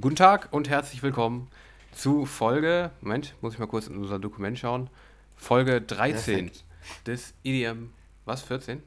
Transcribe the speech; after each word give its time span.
Guten 0.00 0.16
Tag 0.16 0.48
und 0.52 0.68
herzlich 0.68 1.02
willkommen 1.02 1.48
zu 1.92 2.24
Folge, 2.26 2.90
Moment, 3.00 3.34
muss 3.40 3.54
ich 3.54 3.58
mal 3.58 3.66
kurz 3.66 3.86
in 3.88 3.96
unser 3.96 4.18
Dokument 4.18 4.58
schauen, 4.58 4.90
Folge 5.36 5.80
13 5.80 6.46
Perfekt. 6.46 6.64
des 7.06 7.34
EDM, 7.42 7.90
was, 8.24 8.42
14? 8.42 8.82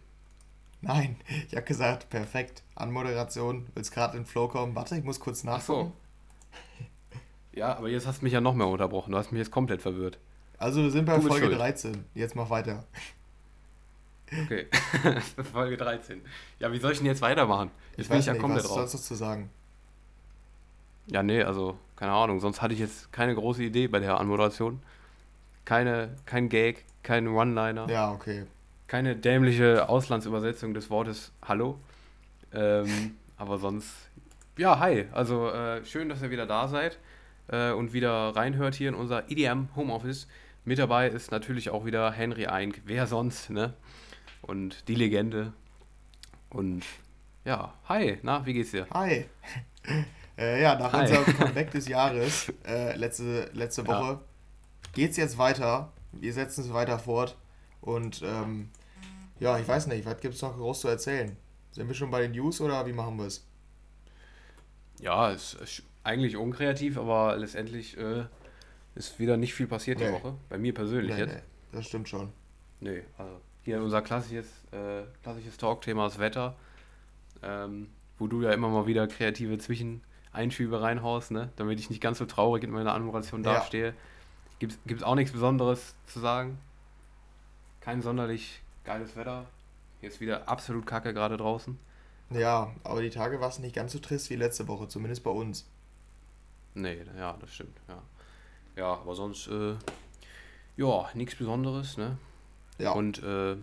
Nein, 0.82 1.16
ich 1.50 1.56
habe 1.56 1.66
gesagt, 1.66 2.10
perfekt. 2.10 2.64
Anmoderation, 2.76 3.68
willst 3.76 3.92
gerade 3.94 4.18
in 4.18 4.26
Flow 4.26 4.48
kommen. 4.48 4.74
Warte, 4.76 4.96
ich 4.96 5.04
muss 5.04 5.20
kurz 5.20 5.44
nachgucken. 5.44 5.94
Ja, 7.54 7.76
aber 7.76 7.90
jetzt 7.90 8.08
hast 8.08 8.22
du 8.22 8.24
mich 8.24 8.32
ja 8.32 8.40
noch 8.40 8.54
mehr 8.56 8.68
unterbrochen, 8.68 9.12
du 9.12 9.18
hast 9.18 9.34
mich 9.34 9.40
jetzt 9.40 9.52
komplett 9.52 9.82
verwirrt. 9.82 10.18
Also 10.58 10.84
wir 10.84 10.90
sind 10.90 11.04
bei 11.04 11.20
Folge 11.20 11.48
schuld. 11.48 11.60
13. 11.60 12.06
Jetzt 12.14 12.34
mach 12.34 12.50
weiter. 12.50 12.86
Okay, 14.46 14.68
Folge 15.52 15.76
13. 15.76 16.22
Ja, 16.60 16.72
wie 16.72 16.80
soll 16.80 16.94
ich 16.94 17.00
denn 17.00 17.08
jetzt 17.08 17.22
weitermachen? 17.22 17.70
Jetzt 17.98 18.00
Ich 18.06 18.08
bin 18.08 18.16
weiß 18.16 18.22
ich 18.22 18.28
ja 18.28 18.34
nicht, 18.34 18.42
komplett 18.42 18.64
was 18.64 18.70
raus. 18.72 18.78
sollst 18.78 18.94
du 18.94 19.00
zu 19.00 19.16
sagen? 19.16 19.50
Ja, 21.12 21.24
nee, 21.24 21.44
also, 21.44 21.78
keine 21.98 22.14
Ahnung, 22.14 22.40
sonst 22.40 22.62
hatte 22.62 22.74
ich 22.74 22.80
jetzt 22.80 23.12
keine 23.12 23.36
große 23.36 23.62
Idee 23.64 23.88
bei 23.88 24.00
der 24.00 24.18
Anmoderation. 24.18 24.82
Keine, 25.66 26.16
kein 26.26 26.48
Gag, 26.48 26.86
kein 27.04 27.28
One-Liner. 27.28 27.90
Ja, 27.90 28.12
okay. 28.12 28.46
keine 28.88 29.18
dämliche 29.18 29.90
Auslandsübersetzung 29.90 30.74
des 30.74 30.90
Wortes 30.90 31.34
Hallo. 31.46 31.78
Ähm, 32.54 33.18
aber 33.38 33.58
sonst, 33.58 33.94
ja, 34.58 34.80
hi. 34.80 35.06
Also 35.12 35.50
äh, 35.50 35.84
schön, 35.86 36.08
dass 36.08 36.22
ihr 36.22 36.32
wieder 36.32 36.46
da 36.46 36.70
seid 36.70 36.98
äh, 37.50 37.72
und 37.72 37.92
wieder 37.92 38.34
reinhört 38.34 38.76
hier 38.76 38.88
in 38.88 38.96
unser 38.96 39.30
EDM 39.30 39.68
Homeoffice. 39.76 40.30
Mit 40.64 40.80
dabei 40.80 41.10
ist 41.10 41.30
natürlich 41.30 41.72
auch 41.72 41.84
wieder 41.86 42.10
Henry 42.12 42.48
Eink. 42.48 42.84
Wer 42.86 43.06
sonst, 43.06 43.50
ne? 43.50 43.74
Und 44.42 44.88
die 44.88 44.96
Legende. 44.96 45.52
Und 46.50 46.86
ja, 47.44 47.74
hi, 47.90 48.18
na, 48.22 48.46
wie 48.46 48.54
geht's 48.54 48.72
dir? 48.72 48.88
Hi. 48.94 49.26
Äh, 50.42 50.62
ja, 50.62 50.76
nach 50.78 50.92
Hi. 50.94 51.02
unserem 51.02 51.26
Comeback 51.38 51.72
des 51.72 51.88
Jahres, 51.88 52.52
äh, 52.66 52.96
letzte, 52.98 53.50
letzte 53.54 53.84
Ja. 53.84 53.88
Woche, 53.88 54.20
geht's 54.94 55.18
jetzt 55.18 55.38
weiter. 55.38 55.92
Wir 56.12 56.34
setzen 56.34 56.66
es 56.66 56.74
weiter 56.74 57.00
fort. 57.00 57.38
Und 57.82 58.22
ähm, 58.24 58.70
ja, 59.40 59.58
ich 59.58 59.68
weiß 59.68 59.88
nicht, 59.88 60.06
was 60.06 60.20
gibt's 60.20 60.42
noch 60.42 60.56
groß 60.58 60.82
zu 60.82 60.88
erzählen? 60.88 61.36
Sind 61.72 61.88
wir 61.88 61.96
schon 61.96 62.12
bei 62.12 62.22
den 62.22 62.32
News 62.32 62.60
oder 62.62 62.86
wie 62.86 62.94
machen 62.94 63.18
wir 63.18 63.26
es? 63.26 63.46
Ja, 65.00 65.32
es 65.32 65.54
ist 65.56 65.84
eigentlich 66.04 66.36
unkreativ, 66.38 66.98
aber 66.98 67.38
letztendlich 67.38 67.98
äh, 67.98 68.26
ist 68.96 69.20
wieder 69.20 69.38
nicht 69.38 69.54
viel 69.54 69.68
passiert 69.68 70.00
die 70.00 70.06
Nee. 70.06 70.12
Woche. 70.12 70.36
Bei 70.50 70.58
mir 70.58 70.74
persönlich 70.74 71.14
Nee, 71.14 71.22
jetzt. 71.22 71.34
nee, 71.36 71.42
das 71.72 71.86
stimmt 71.88 72.10
schon. 72.10 72.32
Nee, 72.82 73.04
also 73.18 73.40
hier 73.64 73.82
unser 73.82 74.02
klassisches, 74.02 74.48
äh, 74.72 75.04
klassisches 75.24 75.58
Talkthema 75.58 76.06
das 76.06 76.20
Wetter, 76.20 76.56
ähm, 77.44 77.88
wo 78.18 78.28
du 78.28 78.42
ja 78.42 78.52
immer 78.52 78.70
mal 78.70 78.86
wieder 78.88 79.08
kreative 79.08 79.58
Zwischeneinschübe 80.32 80.82
reinhaust, 80.82 81.32
ne? 81.32 81.50
damit 81.58 81.80
ich 81.80 81.90
nicht 81.90 82.02
ganz 82.02 82.18
so 82.18 82.26
traurig 82.26 82.64
in 82.64 82.72
meiner 82.72 82.94
Anmoderation 82.94 83.44
Ja. 83.44 83.56
dastehe. 83.56 83.94
Gibt 84.60 84.80
es 84.88 85.04
auch 85.04 85.16
nichts 85.16 85.32
Besonderes 85.34 85.96
zu 86.06 86.20
sagen. 86.20 86.58
Kein 87.82 88.02
sonderlich 88.02 88.62
geiles 88.84 89.16
Wetter. 89.16 89.46
Hier 90.00 90.10
ist 90.10 90.22
wieder 90.22 90.48
absolut 90.48 90.86
kacke 90.86 91.14
gerade 91.14 91.36
draußen. 91.38 91.78
Ja, 92.30 92.72
aber 92.84 93.02
die 93.02 93.10
Tage 93.10 93.42
war 93.42 93.50
es 93.50 93.60
nicht 93.60 93.76
ganz 93.76 93.92
so 93.92 94.00
trist 94.00 94.30
wie 94.30 94.36
letzte 94.36 94.68
Woche, 94.68 94.88
zumindest 94.88 95.24
bei 95.24 95.32
uns. 95.32 95.68
Nee, 96.76 97.04
ja, 97.18 97.36
das 97.42 97.54
stimmt, 97.54 97.78
ja. 97.90 98.02
Ja, 98.78 98.94
aber 98.94 99.16
sonst, 99.16 99.48
äh, 99.48 99.74
ja, 100.78 101.10
nichts 101.14 101.36
Besonderes, 101.36 101.98
ne? 101.98 102.18
Ja, 102.78 102.92
Und 102.92 103.22
äh, 103.22 103.58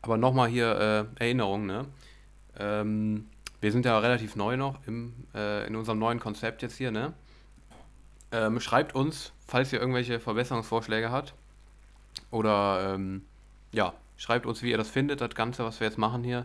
aber 0.00 0.16
nochmal 0.16 0.48
hier 0.48 1.08
äh, 1.18 1.22
Erinnerung, 1.22 1.66
ne? 1.66 1.86
Ähm, 2.58 3.28
wir 3.64 3.72
sind 3.72 3.86
ja 3.86 3.98
relativ 3.98 4.36
neu 4.36 4.58
noch 4.58 4.78
im, 4.86 5.14
äh, 5.34 5.66
in 5.66 5.74
unserem 5.74 5.98
neuen 5.98 6.20
Konzept 6.20 6.60
jetzt 6.60 6.76
hier, 6.76 6.90
ne? 6.90 7.14
Ähm, 8.30 8.60
schreibt 8.60 8.94
uns, 8.94 9.32
falls 9.46 9.72
ihr 9.72 9.80
irgendwelche 9.80 10.20
Verbesserungsvorschläge 10.20 11.10
habt. 11.10 11.32
Oder 12.30 12.92
ähm, 12.92 13.24
ja, 13.72 13.94
schreibt 14.18 14.44
uns, 14.44 14.62
wie 14.62 14.70
ihr 14.70 14.76
das 14.76 14.90
findet, 14.90 15.22
das 15.22 15.34
Ganze, 15.34 15.64
was 15.64 15.80
wir 15.80 15.86
jetzt 15.86 15.96
machen 15.96 16.22
hier. 16.22 16.44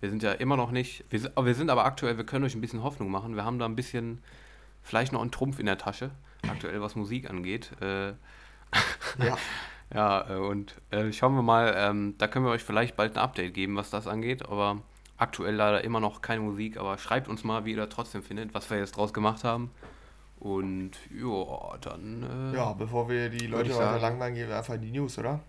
Wir 0.00 0.10
sind 0.10 0.24
ja 0.24 0.32
immer 0.32 0.56
noch 0.56 0.72
nicht, 0.72 1.04
wir 1.08 1.20
sind, 1.20 1.36
aber 1.36 1.46
wir 1.46 1.54
sind 1.54 1.70
aber 1.70 1.84
aktuell, 1.84 2.16
wir 2.16 2.26
können 2.26 2.44
euch 2.44 2.56
ein 2.56 2.60
bisschen 2.60 2.82
Hoffnung 2.82 3.12
machen. 3.12 3.36
Wir 3.36 3.44
haben 3.44 3.60
da 3.60 3.64
ein 3.64 3.76
bisschen, 3.76 4.20
vielleicht 4.82 5.12
noch 5.12 5.20
einen 5.20 5.30
Trumpf 5.30 5.60
in 5.60 5.66
der 5.66 5.78
Tasche, 5.78 6.10
aktuell 6.48 6.80
was 6.80 6.96
Musik 6.96 7.30
angeht. 7.30 7.70
Äh, 7.80 8.08
ja, 9.24 9.38
ja, 9.94 10.30
äh, 10.30 10.38
und 10.38 10.74
äh, 10.90 11.12
schauen 11.12 11.36
wir 11.36 11.42
mal, 11.42 11.72
ähm, 11.76 12.16
da 12.18 12.26
können 12.26 12.44
wir 12.44 12.50
euch 12.50 12.64
vielleicht 12.64 12.96
bald 12.96 13.16
ein 13.16 13.22
Update 13.22 13.54
geben, 13.54 13.76
was 13.76 13.90
das 13.90 14.08
angeht, 14.08 14.44
aber 14.48 14.82
aktuell 15.18 15.54
leider 15.54 15.82
immer 15.84 16.00
noch 16.00 16.22
keine 16.22 16.40
Musik, 16.40 16.76
aber 16.76 16.98
schreibt 16.98 17.28
uns 17.28 17.44
mal, 17.44 17.64
wie 17.64 17.72
ihr 17.72 17.76
das 17.76 17.88
trotzdem 17.88 18.22
findet, 18.22 18.54
was 18.54 18.68
wir 18.70 18.78
jetzt 18.78 18.96
draus 18.96 19.12
gemacht 19.12 19.44
haben. 19.44 19.70
Und 20.38 20.92
ja, 21.10 21.78
dann 21.80 22.52
äh, 22.52 22.56
ja, 22.56 22.72
bevor 22.72 23.08
wir 23.08 23.30
die 23.30 23.46
Leute 23.46 23.74
weiter 23.74 23.98
langweilen, 23.98 24.34
gehen 24.34 24.48
wir 24.48 24.58
einfach 24.58 24.74
in 24.74 24.82
die 24.82 24.92
News, 24.92 25.18
oder? 25.18 25.40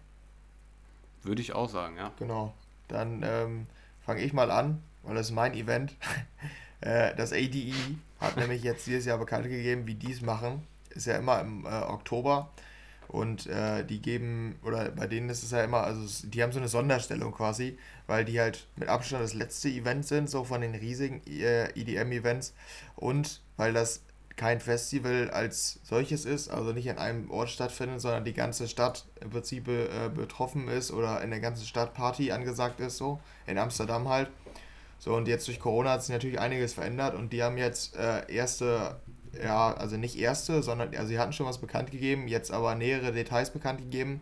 würde 1.28 1.42
ich 1.42 1.54
auch 1.54 1.70
sagen, 1.70 1.98
ja. 1.98 2.12
Genau. 2.18 2.54
Dann 2.88 3.22
ähm, 3.24 3.68
fange 4.06 4.22
ich 4.22 4.34
mal 4.34 4.50
an, 4.50 4.82
weil 5.04 5.16
das 5.16 5.28
ist 5.28 5.36
mein 5.36 5.54
Event. 5.54 5.96
äh, 6.82 7.14
das 7.16 7.34
ADE 7.34 7.74
hat 8.20 8.38
nämlich 8.38 8.64
jetzt 8.64 8.88
dieses 8.88 9.06
Jahr 9.06 9.18
bekannt 9.18 9.44
gegeben, 9.44 9.86
wie 9.86 9.96
die 9.96 10.12
es 10.12 10.22
machen. 10.22 10.66
Ist 10.90 11.06
ja 11.06 11.18
immer 11.18 11.42
im 11.42 11.66
äh, 11.66 11.70
Oktober. 11.70 12.50
Und 13.08 13.48
äh, 13.48 13.86
die 13.86 14.02
geben, 14.02 14.60
oder 14.64 14.90
bei 14.90 15.08
denen 15.08 15.30
ist 15.30 15.44
es 15.44 15.52
ja 15.52 15.64
immer, 15.64 15.84
also 15.84 16.28
die 16.28 16.44
haben 16.44 16.52
so 16.52 16.60
eine 16.60 16.68
Sonderstellung 16.68 17.32
quasi, 17.32 17.78
weil 18.06 18.26
die 18.26 18.40
halt 18.40 18.68
mit 18.76 18.90
Abstand 18.90 19.24
das 19.24 19.34
letzte 19.34 19.70
Event 19.70 20.06
sind, 20.06 20.30
so 20.30 20.44
von 20.44 20.62
den 20.62 20.76
riesigen 20.76 21.22
äh, 21.26 21.70
EDM-Events. 21.70 22.54
Und 22.96 23.42
weil 23.56 23.74
das 23.74 24.02
kein 24.38 24.60
Festival 24.60 25.32
als 25.32 25.80
solches 25.84 26.24
ist, 26.26 26.50
also 26.50 26.72
nicht 26.72 26.90
an 26.90 27.00
einem 27.00 27.32
Ort 27.32 27.50
stattfindet, 27.50 28.02
sondern 28.02 28.24
die 28.24 28.34
ganze 28.34 28.68
Stadt 28.68 29.06
im 29.20 29.32
Prinzip 29.32 29.68
äh, 29.68 30.10
betroffen 30.14 30.68
ist 30.68 30.92
oder 30.92 31.22
in 31.22 31.32
der 31.32 31.40
ganzen 31.40 31.66
Stadt 31.66 31.96
Party 31.96 32.32
angesagt 32.32 32.80
ist, 32.80 32.98
so 32.98 33.20
in 33.48 33.58
Amsterdam 33.58 34.08
halt. 34.08 34.30
So, 35.00 35.16
und 35.16 35.28
jetzt 35.28 35.48
durch 35.48 35.60
Corona 35.60 35.92
hat 35.92 36.04
sich 36.04 36.14
natürlich 36.14 36.40
einiges 36.40 36.74
verändert 36.74 37.16
und 37.16 37.34
die 37.34 37.44
haben 37.44 37.58
jetzt 37.58 37.96
äh, 37.96 38.32
erste, 38.32 39.00
ja, 39.44 39.74
also 39.74 39.98
nicht 39.98 40.18
erste, 40.18 40.64
sondern, 40.64 40.96
also 40.96 41.08
sie 41.08 41.20
hatten 41.20 41.34
schon 41.34 41.46
was 41.46 41.60
bekannt 41.60 41.92
gegeben, 41.92 42.28
jetzt 42.28 42.52
aber 42.52 42.76
nähere 42.76 43.12
Details 43.12 43.52
bekannt 43.52 43.80
gegeben. 43.80 44.22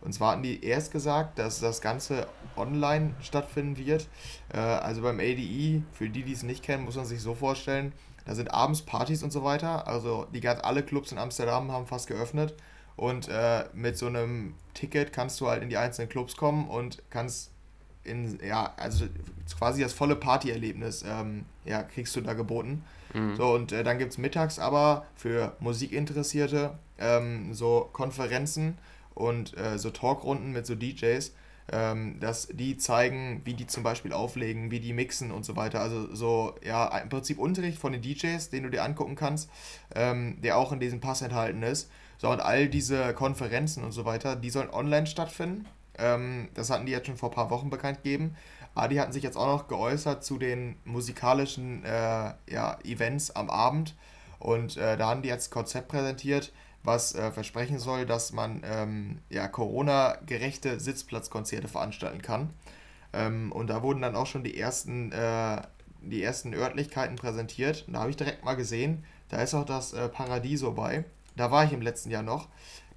Und 0.00 0.12
zwar 0.12 0.32
hatten 0.32 0.42
die 0.42 0.64
erst 0.64 0.90
gesagt, 0.90 1.38
dass 1.38 1.60
das 1.60 1.80
Ganze 1.80 2.26
online 2.56 3.14
stattfinden 3.22 3.76
wird. 3.76 4.08
Äh, 4.52 4.58
also 4.58 5.02
beim 5.02 5.20
ADE, 5.20 5.82
für 5.92 6.08
die, 6.08 6.24
die 6.24 6.32
es 6.32 6.42
nicht 6.42 6.64
kennen, 6.64 6.84
muss 6.84 6.96
man 6.96 7.06
sich 7.06 7.20
so 7.20 7.34
vorstellen, 7.34 7.92
da 8.24 8.34
sind 8.34 8.52
abends 8.52 8.82
Partys 8.82 9.22
und 9.22 9.32
so 9.32 9.44
weiter. 9.44 9.86
Also 9.86 10.26
die 10.34 10.40
ganz 10.40 10.60
alle 10.62 10.82
Clubs 10.82 11.12
in 11.12 11.18
Amsterdam 11.18 11.70
haben 11.70 11.86
fast 11.86 12.08
geöffnet. 12.08 12.54
Und 12.96 13.28
äh, 13.28 13.64
mit 13.72 13.96
so 13.96 14.06
einem 14.06 14.54
Ticket 14.74 15.12
kannst 15.12 15.40
du 15.40 15.48
halt 15.48 15.62
in 15.62 15.70
die 15.70 15.76
einzelnen 15.76 16.08
Clubs 16.08 16.36
kommen 16.36 16.68
und 16.68 17.02
kannst 17.10 17.50
in, 18.04 18.38
ja, 18.44 18.74
also 18.76 19.06
quasi 19.56 19.82
das 19.82 19.92
volle 19.92 20.16
Partyerlebnis, 20.16 21.04
ähm, 21.06 21.44
ja, 21.64 21.82
kriegst 21.82 22.14
du 22.16 22.20
da 22.20 22.34
geboten. 22.34 22.84
Mhm. 23.14 23.36
So, 23.36 23.52
und 23.52 23.72
äh, 23.72 23.84
dann 23.84 23.98
gibt 23.98 24.12
es 24.12 24.18
mittags 24.18 24.58
aber 24.58 25.06
für 25.14 25.56
Musikinteressierte 25.60 26.78
ähm, 26.98 27.54
so 27.54 27.88
Konferenzen 27.92 28.78
und 29.14 29.56
äh, 29.56 29.78
so 29.78 29.90
Talkrunden 29.90 30.52
mit 30.52 30.66
so 30.66 30.74
DJs, 30.74 31.32
ähm, 31.70 32.18
dass 32.20 32.48
die 32.48 32.76
zeigen, 32.76 33.42
wie 33.44 33.54
die 33.54 33.66
zum 33.66 33.82
Beispiel 33.82 34.12
auflegen, 34.12 34.70
wie 34.70 34.80
die 34.80 34.92
mixen 34.92 35.30
und 35.30 35.44
so 35.44 35.56
weiter. 35.56 35.80
Also 35.80 36.14
so, 36.14 36.54
ja, 36.64 36.86
im 36.98 37.08
Prinzip 37.08 37.38
Unterricht 37.38 37.78
von 37.78 37.92
den 37.92 38.02
DJs, 38.02 38.50
den 38.50 38.64
du 38.64 38.70
dir 38.70 38.82
angucken 38.82 39.14
kannst, 39.14 39.50
ähm, 39.94 40.40
der 40.42 40.56
auch 40.56 40.72
in 40.72 40.80
diesem 40.80 41.00
Pass 41.00 41.22
enthalten 41.22 41.62
ist. 41.62 41.90
So, 42.18 42.30
und 42.30 42.40
all 42.40 42.68
diese 42.68 43.14
Konferenzen 43.14 43.82
und 43.82 43.92
so 43.92 44.04
weiter, 44.04 44.36
die 44.36 44.50
sollen 44.50 44.70
online 44.70 45.06
stattfinden. 45.06 45.66
Ähm, 45.98 46.48
das 46.54 46.70
hatten 46.70 46.86
die 46.86 46.92
jetzt 46.92 47.06
schon 47.06 47.16
vor 47.16 47.30
ein 47.30 47.34
paar 47.34 47.50
Wochen 47.50 47.70
bekannt 47.70 48.02
gegeben. 48.02 48.36
Aber 48.74 48.88
die 48.88 49.00
hatten 49.00 49.12
sich 49.12 49.22
jetzt 49.22 49.36
auch 49.36 49.46
noch 49.46 49.68
geäußert 49.68 50.24
zu 50.24 50.38
den 50.38 50.76
musikalischen 50.84 51.84
äh, 51.84 52.32
ja, 52.48 52.78
Events 52.84 53.30
am 53.30 53.50
Abend. 53.50 53.94
Und 54.38 54.76
äh, 54.76 54.96
da 54.96 55.10
haben 55.10 55.22
die 55.22 55.28
jetzt 55.28 55.48
ein 55.48 55.54
Konzept 55.54 55.88
präsentiert, 55.88 56.52
was 56.82 57.14
äh, 57.14 57.30
versprechen 57.30 57.78
soll, 57.78 58.06
dass 58.06 58.32
man 58.32 58.62
ähm, 58.64 59.18
ja, 59.28 59.46
Corona-gerechte 59.46 60.80
Sitzplatzkonzerte 60.80 61.68
veranstalten 61.68 62.22
kann. 62.22 62.50
Ähm, 63.12 63.52
und 63.52 63.68
da 63.68 63.82
wurden 63.82 64.02
dann 64.02 64.16
auch 64.16 64.26
schon 64.26 64.42
die 64.42 64.58
ersten, 64.58 65.12
äh, 65.12 65.62
die 66.00 66.22
ersten 66.22 66.54
Örtlichkeiten 66.54 67.16
präsentiert. 67.16 67.84
Und 67.86 67.92
da 67.92 68.00
habe 68.00 68.10
ich 68.10 68.16
direkt 68.16 68.44
mal 68.44 68.56
gesehen, 68.56 69.04
da 69.28 69.42
ist 69.42 69.54
auch 69.54 69.64
das 69.64 69.92
äh, 69.92 70.08
Paradiso 70.08 70.72
bei. 70.72 71.04
Da 71.36 71.50
war 71.50 71.64
ich 71.64 71.72
im 71.72 71.82
letzten 71.82 72.10
Jahr 72.10 72.22
noch. 72.22 72.48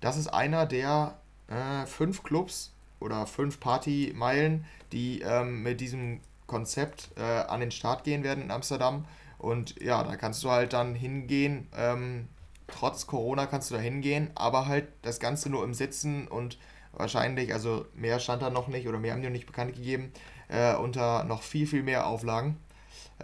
Das 0.02 0.18
ist 0.18 0.28
einer 0.28 0.66
der 0.66 1.20
äh, 1.48 1.86
fünf 1.86 2.24
Clubs 2.24 2.75
oder 3.06 3.28
fünf 3.28 3.60
Partymeilen, 3.60 4.66
die 4.92 5.22
ähm, 5.22 5.64
mit 5.64 5.80
diesem 5.80 6.20
Konzept 6.48 7.12
äh, 7.18 7.22
an 7.22 7.60
den 7.60 7.72
Start 7.72 8.04
gehen 8.04 8.24
werden 8.24 8.44
in 8.44 8.52
Amsterdam. 8.52 9.06
Und 9.38 9.82
ja, 9.82 10.04
da 10.04 10.16
kannst 10.16 10.44
du 10.44 10.50
halt 10.50 10.74
dann 10.74 10.96
hingehen. 10.96 11.68
Ähm, 11.78 12.28
trotz 12.68 13.06
Corona 13.06 13.46
kannst 13.46 13.70
du 13.70 13.76
da 13.76 13.82
hingehen, 13.82 14.32
aber 14.36 14.68
halt 14.68 14.88
das 15.04 15.20
Ganze 15.20 15.50
nur 15.50 15.64
im 15.64 15.74
Sitzen 15.74 16.28
und 16.28 16.58
wahrscheinlich, 16.94 17.54
also 17.54 17.86
mehr 17.94 18.20
stand 18.20 18.42
da 18.42 18.50
noch 18.50 18.68
nicht 18.68 18.88
oder 18.88 19.00
mehr 19.00 19.14
haben 19.14 19.22
die 19.22 19.28
noch 19.28 19.34
nicht 19.34 19.46
bekannt 19.46 19.76
gegeben, 19.76 20.12
äh, 20.48 20.76
unter 20.76 21.24
noch 21.26 21.44
viel, 21.44 21.68
viel 21.68 21.84
mehr 21.84 22.08
Auflagen. 22.08 22.58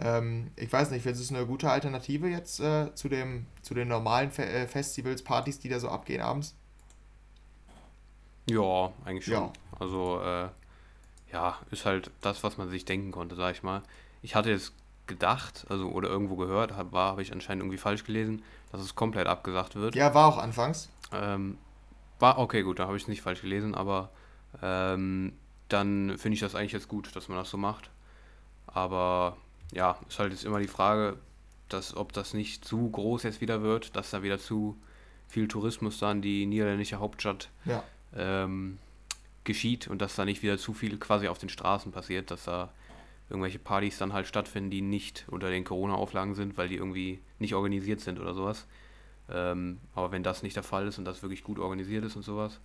Ähm, 0.00 0.50
ich 0.56 0.72
weiß 0.72 0.90
nicht, 0.90 1.02
findest 1.02 1.30
du 1.30 1.34
es 1.34 1.38
eine 1.38 1.46
gute 1.46 1.70
Alternative 1.70 2.28
jetzt 2.28 2.60
äh, 2.60 2.94
zu, 2.94 3.08
dem, 3.08 3.46
zu 3.62 3.74
den 3.74 3.88
normalen 3.88 4.30
Fe 4.30 4.46
äh, 4.46 4.66
Festivals, 4.66 5.22
Partys, 5.22 5.58
die 5.58 5.68
da 5.68 5.80
so 5.80 5.88
abgehen 5.88 6.22
abends? 6.22 6.54
Ja, 8.46 8.92
eigentlich 9.04 9.24
schon. 9.24 9.34
Ja. 9.34 9.52
Also, 9.78 10.20
äh, 10.22 10.48
ja, 11.32 11.58
ist 11.70 11.86
halt 11.86 12.10
das, 12.20 12.42
was 12.42 12.58
man 12.58 12.68
sich 12.68 12.84
denken 12.84 13.10
konnte, 13.10 13.34
sag 13.34 13.54
ich 13.54 13.62
mal. 13.62 13.82
Ich 14.22 14.34
hatte 14.34 14.50
jetzt 14.50 14.72
gedacht, 15.06 15.66
also 15.68 15.88
oder 15.88 16.08
irgendwo 16.08 16.36
gehört, 16.36 16.76
hab, 16.76 16.92
war, 16.92 17.10
habe 17.12 17.22
ich 17.22 17.32
anscheinend 17.32 17.62
irgendwie 17.62 17.78
falsch 17.78 18.04
gelesen, 18.04 18.42
dass 18.70 18.80
es 18.80 18.94
komplett 18.94 19.26
abgesagt 19.26 19.74
wird. 19.74 19.94
Ja, 19.94 20.14
war 20.14 20.28
auch 20.28 20.38
anfangs. 20.38 20.88
Ähm, 21.12 21.58
war, 22.18 22.38
okay, 22.38 22.62
gut, 22.62 22.78
da 22.78 22.86
habe 22.86 22.96
ich 22.96 23.02
es 23.02 23.08
nicht 23.08 23.22
falsch 23.22 23.42
gelesen, 23.42 23.74
aber 23.74 24.10
ähm, 24.62 25.32
dann 25.68 26.18
finde 26.18 26.34
ich 26.34 26.40
das 26.40 26.54
eigentlich 26.54 26.72
jetzt 26.72 26.88
gut, 26.88 27.14
dass 27.16 27.28
man 27.28 27.38
das 27.38 27.50
so 27.50 27.56
macht. 27.56 27.90
Aber 28.66 29.36
ja, 29.72 29.98
ist 30.08 30.18
halt 30.18 30.32
jetzt 30.32 30.44
immer 30.44 30.60
die 30.60 30.68
Frage, 30.68 31.16
dass, 31.68 31.96
ob 31.96 32.12
das 32.12 32.34
nicht 32.34 32.64
zu 32.64 32.90
groß 32.90 33.22
jetzt 33.24 33.40
wieder 33.40 33.62
wird, 33.62 33.96
dass 33.96 34.10
da 34.10 34.22
wieder 34.22 34.38
zu 34.38 34.76
viel 35.28 35.48
Tourismus 35.48 35.98
dann 35.98 36.20
die 36.20 36.46
niederländische 36.46 37.00
Hauptstadt 37.00 37.48
ja. 37.64 37.82
Ähm, 38.16 38.78
geschieht 39.44 39.88
und 39.88 40.00
dass 40.00 40.14
da 40.14 40.24
nicht 40.24 40.42
wieder 40.42 40.58
zu 40.58 40.72
viel 40.72 40.98
quasi 40.98 41.28
auf 41.28 41.38
den 41.38 41.48
Straßen 41.48 41.92
passiert, 41.92 42.30
dass 42.30 42.44
da 42.44 42.72
irgendwelche 43.28 43.58
Partys 43.58 43.98
dann 43.98 44.12
halt 44.12 44.26
stattfinden, 44.26 44.70
die 44.70 44.82
nicht 44.82 45.24
unter 45.28 45.50
den 45.50 45.64
Corona-Auflagen 45.64 46.34
sind, 46.34 46.56
weil 46.58 46.68
die 46.68 46.76
irgendwie 46.76 47.20
nicht 47.38 47.54
organisiert 47.54 48.00
sind 48.00 48.20
oder 48.20 48.34
sowas. 48.34 48.66
Ähm, 49.30 49.80
aber 49.94 50.12
wenn 50.12 50.22
das 50.22 50.42
nicht 50.42 50.56
der 50.56 50.62
Fall 50.62 50.86
ist 50.86 50.98
und 50.98 51.04
das 51.04 51.22
wirklich 51.22 51.42
gut 51.42 51.58
organisiert 51.58 52.04
ist 52.04 52.16
und 52.16 52.22
sowas, 52.22 52.60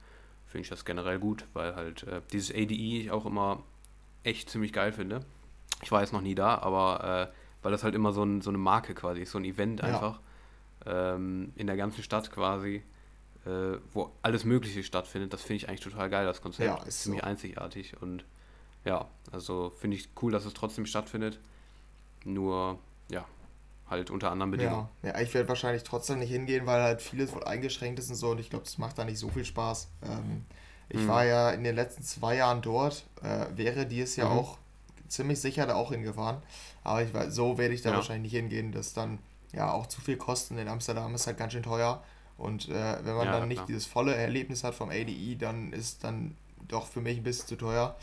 finde 0.45 0.63
ich 0.63 0.69
das 0.69 0.85
generell 0.85 1.19
gut, 1.19 1.45
weil 1.53 1.75
halt 1.75 2.03
äh, 2.03 2.21
dieses 2.31 2.51
ADE 2.51 2.73
ich 2.73 3.11
auch 3.11 3.25
immer 3.25 3.63
echt 4.23 4.49
ziemlich 4.49 4.73
geil 4.73 4.91
finde. 4.91 5.21
Ich 5.83 5.91
war 5.91 6.01
jetzt 6.01 6.13
noch 6.13 6.21
nie 6.21 6.35
da, 6.35 6.57
aber 6.57 7.29
äh, 7.31 7.35
weil 7.61 7.71
das 7.71 7.83
halt 7.83 7.95
immer 7.95 8.11
so, 8.11 8.23
ein, 8.23 8.41
so 8.41 8.49
eine 8.49 8.57
Marke 8.57 8.93
quasi 8.93 9.21
ist, 9.21 9.31
so 9.31 9.37
ein 9.37 9.45
Event 9.45 9.81
einfach 9.81 10.19
ja. 10.85 11.15
ähm, 11.15 11.53
in 11.55 11.67
der 11.67 11.77
ganzen 11.77 12.03
Stadt 12.03 12.31
quasi, 12.31 12.83
äh, 13.47 13.79
wo 13.93 14.11
alles 14.21 14.43
Mögliche 14.43 14.83
stattfindet. 14.83 15.31
Das 15.31 15.41
finde 15.41 15.55
ich 15.55 15.69
eigentlich 15.69 15.81
total 15.81 16.09
geil, 16.09 16.25
das 16.25 16.41
Konzept. 16.41 16.67
Ja, 16.67 16.83
ist 16.85 17.03
ziemlich 17.03 17.21
so. 17.21 17.27
einzigartig 17.27 18.01
und 18.01 18.25
ja, 18.83 19.07
also 19.31 19.71
finde 19.79 19.97
ich 19.97 20.09
cool, 20.21 20.31
dass 20.31 20.45
es 20.45 20.53
trotzdem 20.53 20.85
stattfindet. 20.85 21.39
Nur, 22.25 22.79
ja, 23.09 23.25
halt 23.89 24.11
unter 24.11 24.31
anderen 24.31 24.51
Bedingungen. 24.51 24.87
Ja, 25.01 25.09
ja 25.09 25.19
ich 25.21 25.33
werde 25.33 25.47
wahrscheinlich 25.47 25.83
trotzdem 25.83 26.19
nicht 26.19 26.31
hingehen, 26.31 26.65
weil 26.65 26.81
halt 26.81 27.01
vieles 27.01 27.33
wohl 27.33 27.43
eingeschränkt 27.43 27.99
ist 27.99 28.09
und 28.09 28.15
so 28.15 28.31
und 28.31 28.39
ich 28.39 28.49
glaube, 28.49 28.65
das 28.65 28.77
macht 28.77 28.97
da 28.97 29.05
nicht 29.05 29.19
so 29.19 29.29
viel 29.29 29.45
Spaß. 29.45 29.87
Ähm, 30.03 30.45
ich 30.89 31.01
mhm. 31.01 31.07
war 31.07 31.25
ja 31.25 31.51
in 31.51 31.63
den 31.63 31.75
letzten 31.75 32.03
zwei 32.03 32.35
Jahren 32.35 32.61
dort, 32.61 33.05
äh, 33.21 33.45
wäre 33.55 33.85
dies 33.85 34.15
ja 34.15 34.25
mhm. 34.25 34.39
auch 34.39 34.57
ziemlich 35.07 35.39
sicher 35.39 35.65
da 35.65 35.75
auch 35.75 35.91
hingefahren, 35.91 36.41
aber 36.83 37.03
ich, 37.03 37.09
so 37.29 37.57
werde 37.57 37.73
ich 37.73 37.81
da 37.81 37.91
ja. 37.91 37.95
wahrscheinlich 37.95 38.33
nicht 38.33 38.39
hingehen, 38.39 38.73
dass 38.73 38.93
dann 38.93 39.19
ja 39.53 39.71
auch 39.71 39.87
zu 39.87 40.01
viel 40.01 40.17
kosten. 40.17 40.57
In 40.57 40.67
Amsterdam 40.67 41.15
ist 41.15 41.27
halt 41.27 41.37
ganz 41.37 41.53
schön 41.53 41.63
teuer 41.63 42.03
und 42.37 42.69
äh, 42.69 42.97
wenn 43.03 43.15
man 43.15 43.25
ja, 43.25 43.39
dann 43.39 43.47
nicht 43.47 43.57
klar. 43.57 43.67
dieses 43.67 43.85
volle 43.85 44.15
Erlebnis 44.15 44.63
hat 44.63 44.75
vom 44.75 44.89
ADE, 44.89 45.35
dann 45.37 45.73
ist 45.73 46.03
dann 46.03 46.35
doch 46.67 46.87
für 46.87 47.01
mich 47.01 47.17
ein 47.17 47.23
bisschen 47.23 47.47
zu 47.47 47.55
teuer. 47.55 47.95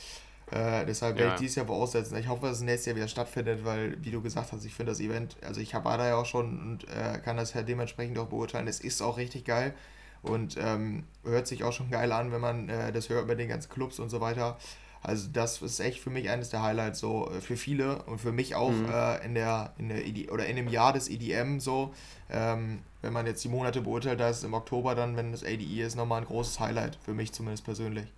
Äh, 0.51 0.85
deshalb 0.87 1.17
werde 1.17 1.29
ja. 1.29 1.35
ich 1.35 1.41
dieses 1.41 1.57
Jahr 1.57 1.67
voraussetzen. 1.67 2.17
Ich 2.19 2.29
hoffe, 2.29 2.47
dass 2.47 2.59
es 2.59 2.63
nächstes 2.63 2.87
Jahr 2.87 2.97
wieder 2.97 3.09
stattfindet, 3.09 3.65
weil, 3.65 3.97
wie 4.05 4.11
du 4.11 4.21
gesagt 4.21 4.53
hast, 4.53 4.65
ich 4.65 4.75
finde 4.75 4.93
das 4.93 5.01
Event, 5.01 5.37
also 5.43 5.61
ich 5.61 5.73
war 5.75 5.99
da 5.99 6.07
ja 6.07 6.17
auch 6.17 6.27
schon 6.27 6.61
und 6.61 6.85
äh, 6.89 7.19
kann 7.19 7.37
das 7.37 7.55
halt 7.55 7.69
dementsprechend 7.69 8.19
auch 8.19 8.27
beurteilen. 8.27 8.69
Es 8.69 8.81
ist 8.81 9.01
auch 9.01 9.17
richtig 9.17 9.45
geil 9.45 9.75
und 10.23 10.57
ähm, 10.59 11.05
hört 11.25 11.47
sich 11.47 11.65
auch 11.65 11.73
schon 11.73 11.91
geil 11.91 12.13
an, 12.13 12.33
wenn 12.33 12.41
man 12.41 12.69
äh, 12.69 12.93
das 12.93 13.09
hört 13.09 13.25
über 13.25 13.35
den 13.35 13.49
ganzen 13.49 13.71
Clubs 13.71 13.99
und 13.99 14.11
so 14.11 14.21
weiter. 14.21 14.59
Also 15.05 15.29
das 15.31 15.61
ist 15.61 15.81
echt 15.81 16.01
für 16.01 16.09
mich 16.09 16.31
eines 16.31 16.49
der 16.49 16.63
Highlights 16.63 16.99
so 16.99 17.31
äh, 17.31 17.43
für 17.43 17.59
viele 17.59 18.03
und 18.05 18.21
für 18.21 18.33
mich 18.33 18.55
auch 18.55 18.71
mhm. 18.71 18.89
äh, 18.91 19.25
in 19.25 19.35
der 19.35 19.75
in 19.77 19.91
der 19.91 20.07
ED, 20.07 20.31
oder 20.33 20.47
in 20.47 20.57
dem 20.57 20.67
Jahr 20.67 20.95
des 20.95 21.11
EDM 21.11 21.61
so. 21.61 21.93
Ähm, 22.31 22.81
wenn 23.03 23.13
man 23.13 23.27
jetzt 23.27 23.45
die 23.45 23.51
Monate 23.51 23.83
beurteilt, 23.83 24.19
da 24.19 24.31
ist 24.31 24.45
im 24.45 24.55
Oktober 24.55 24.95
dann, 24.95 25.15
wenn 25.17 25.31
das 25.31 25.45
ADE 25.45 25.83
ist, 25.83 25.95
nochmal 25.95 26.23
ein 26.23 26.27
großes 26.27 26.59
Highlight 26.59 26.97
für 27.05 27.13
mich 27.13 27.33
zumindest 27.33 27.65
persönlich. 27.65 28.11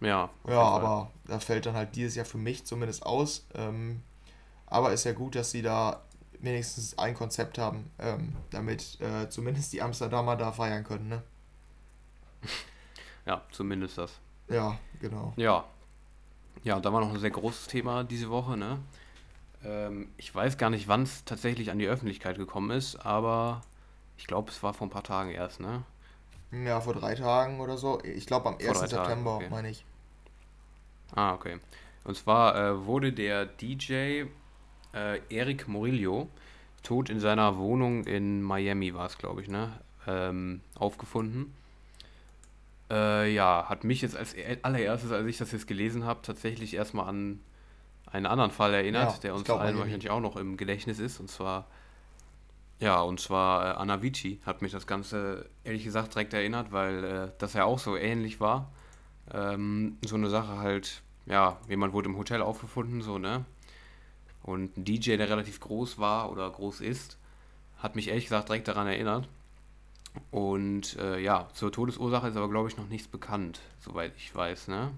Ja. 0.00 0.30
Ja, 0.48 0.62
aber 0.62 1.10
da 1.26 1.38
fällt 1.38 1.66
dann 1.66 1.74
halt 1.74 1.94
dieses 1.94 2.14
Jahr 2.14 2.24
für 2.24 2.38
mich 2.38 2.64
zumindest 2.64 3.04
aus. 3.04 3.46
Ähm, 3.54 4.02
aber 4.64 4.94
ist 4.94 5.04
ja 5.04 5.12
gut, 5.12 5.34
dass 5.34 5.50
sie 5.50 5.60
da 5.60 6.00
wenigstens 6.38 6.98
ein 6.98 7.14
Konzept 7.14 7.58
haben, 7.58 7.90
ähm, 7.98 8.34
damit 8.48 8.98
äh, 9.02 9.28
zumindest 9.28 9.74
die 9.74 9.82
Amsterdamer 9.82 10.36
da 10.36 10.50
feiern 10.50 10.82
können, 10.82 11.10
ne? 11.10 11.22
Ja, 13.26 13.42
zumindest 13.52 13.98
das. 13.98 14.12
Ja, 14.48 14.78
genau. 14.98 15.34
Ja. 15.36 15.66
Ja, 16.62 16.78
da 16.78 16.92
war 16.92 17.00
noch 17.00 17.12
ein 17.12 17.18
sehr 17.18 17.30
großes 17.30 17.68
Thema 17.68 18.04
diese 18.04 18.30
Woche, 18.30 18.56
ne? 18.56 18.78
Ähm, 19.64 20.08
ich 20.16 20.34
weiß 20.34 20.58
gar 20.58 20.70
nicht, 20.70 20.88
wann 20.88 21.02
es 21.02 21.24
tatsächlich 21.24 21.70
an 21.70 21.78
die 21.78 21.86
Öffentlichkeit 21.86 22.36
gekommen 22.36 22.70
ist, 22.70 22.96
aber 22.96 23.62
ich 24.18 24.26
glaube, 24.26 24.50
es 24.50 24.62
war 24.62 24.74
vor 24.74 24.86
ein 24.86 24.90
paar 24.90 25.02
Tagen 25.02 25.30
erst, 25.30 25.60
ne? 25.60 25.82
Ja, 26.52 26.80
vor 26.80 26.94
drei 26.94 27.14
Tagen 27.14 27.60
oder 27.60 27.76
so. 27.76 28.02
Ich 28.02 28.26
glaube 28.26 28.48
am 28.48 28.56
1. 28.58 28.80
September, 28.80 29.36
okay. 29.36 29.48
meine 29.50 29.70
ich. 29.70 29.84
Ah, 31.14 31.34
okay. 31.34 31.58
Und 32.04 32.16
zwar 32.16 32.56
äh, 32.56 32.86
wurde 32.86 33.12
der 33.12 33.46
DJ 33.46 34.24
äh, 34.92 35.20
Eric 35.28 35.68
Morillo 35.68 36.28
tot 36.82 37.10
in 37.10 37.20
seiner 37.20 37.56
Wohnung 37.58 38.04
in 38.04 38.42
Miami, 38.42 38.94
war 38.94 39.06
es, 39.06 39.18
glaube 39.18 39.42
ich, 39.42 39.48
ne? 39.48 39.72
Ähm, 40.06 40.60
aufgefunden. 40.74 41.54
Äh, 42.90 43.32
ja, 43.32 43.66
hat 43.68 43.84
mich 43.84 44.02
jetzt 44.02 44.16
als 44.16 44.34
allererstes, 44.62 45.12
als 45.12 45.26
ich 45.26 45.38
das 45.38 45.52
jetzt 45.52 45.66
gelesen 45.66 46.04
habe, 46.04 46.20
tatsächlich 46.22 46.74
erstmal 46.74 47.08
an 47.08 47.40
einen 48.06 48.26
anderen 48.26 48.50
Fall 48.50 48.74
erinnert, 48.74 49.12
ja, 49.12 49.18
der 49.18 49.34
uns 49.34 49.48
allen 49.48 49.78
wahrscheinlich 49.78 50.10
auch 50.10 50.20
noch 50.20 50.36
im 50.36 50.56
Gedächtnis 50.56 50.98
ist. 50.98 51.20
Und 51.20 51.30
zwar, 51.30 51.66
ja, 52.80 53.00
und 53.00 53.20
zwar 53.20 53.64
äh, 53.64 53.78
Anna 53.78 54.02
Vici 54.02 54.40
hat 54.44 54.62
mich 54.62 54.72
das 54.72 54.86
Ganze 54.86 55.48
ehrlich 55.62 55.84
gesagt 55.84 56.14
direkt 56.14 56.34
erinnert, 56.34 56.72
weil 56.72 57.04
äh, 57.04 57.32
das 57.38 57.52
ja 57.52 57.64
auch 57.64 57.78
so 57.78 57.96
ähnlich 57.96 58.40
war 58.40 58.72
ähm, 59.32 59.98
so 60.04 60.16
eine 60.16 60.30
Sache 60.30 60.58
halt, 60.58 61.02
ja, 61.26 61.58
jemand 61.68 61.92
wurde 61.92 62.08
im 62.08 62.16
Hotel 62.16 62.42
aufgefunden, 62.42 63.02
so, 63.02 63.18
ne? 63.18 63.44
Und 64.42 64.76
ein 64.76 64.84
DJ, 64.84 65.16
der 65.16 65.28
relativ 65.28 65.60
groß 65.60 65.98
war 65.98 66.32
oder 66.32 66.50
groß 66.50 66.80
ist, 66.80 67.18
hat 67.78 67.94
mich 67.94 68.08
ehrlich 68.08 68.24
gesagt 68.24 68.48
direkt 68.48 68.68
daran 68.68 68.86
erinnert. 68.86 69.28
Und 70.30 70.96
äh, 70.96 71.18
ja, 71.18 71.48
zur 71.54 71.72
Todesursache 71.72 72.28
ist 72.28 72.36
aber, 72.36 72.48
glaube 72.48 72.68
ich, 72.68 72.76
noch 72.76 72.88
nichts 72.88 73.08
bekannt, 73.08 73.60
soweit 73.80 74.12
ich 74.16 74.34
weiß, 74.34 74.68
ne? 74.68 74.92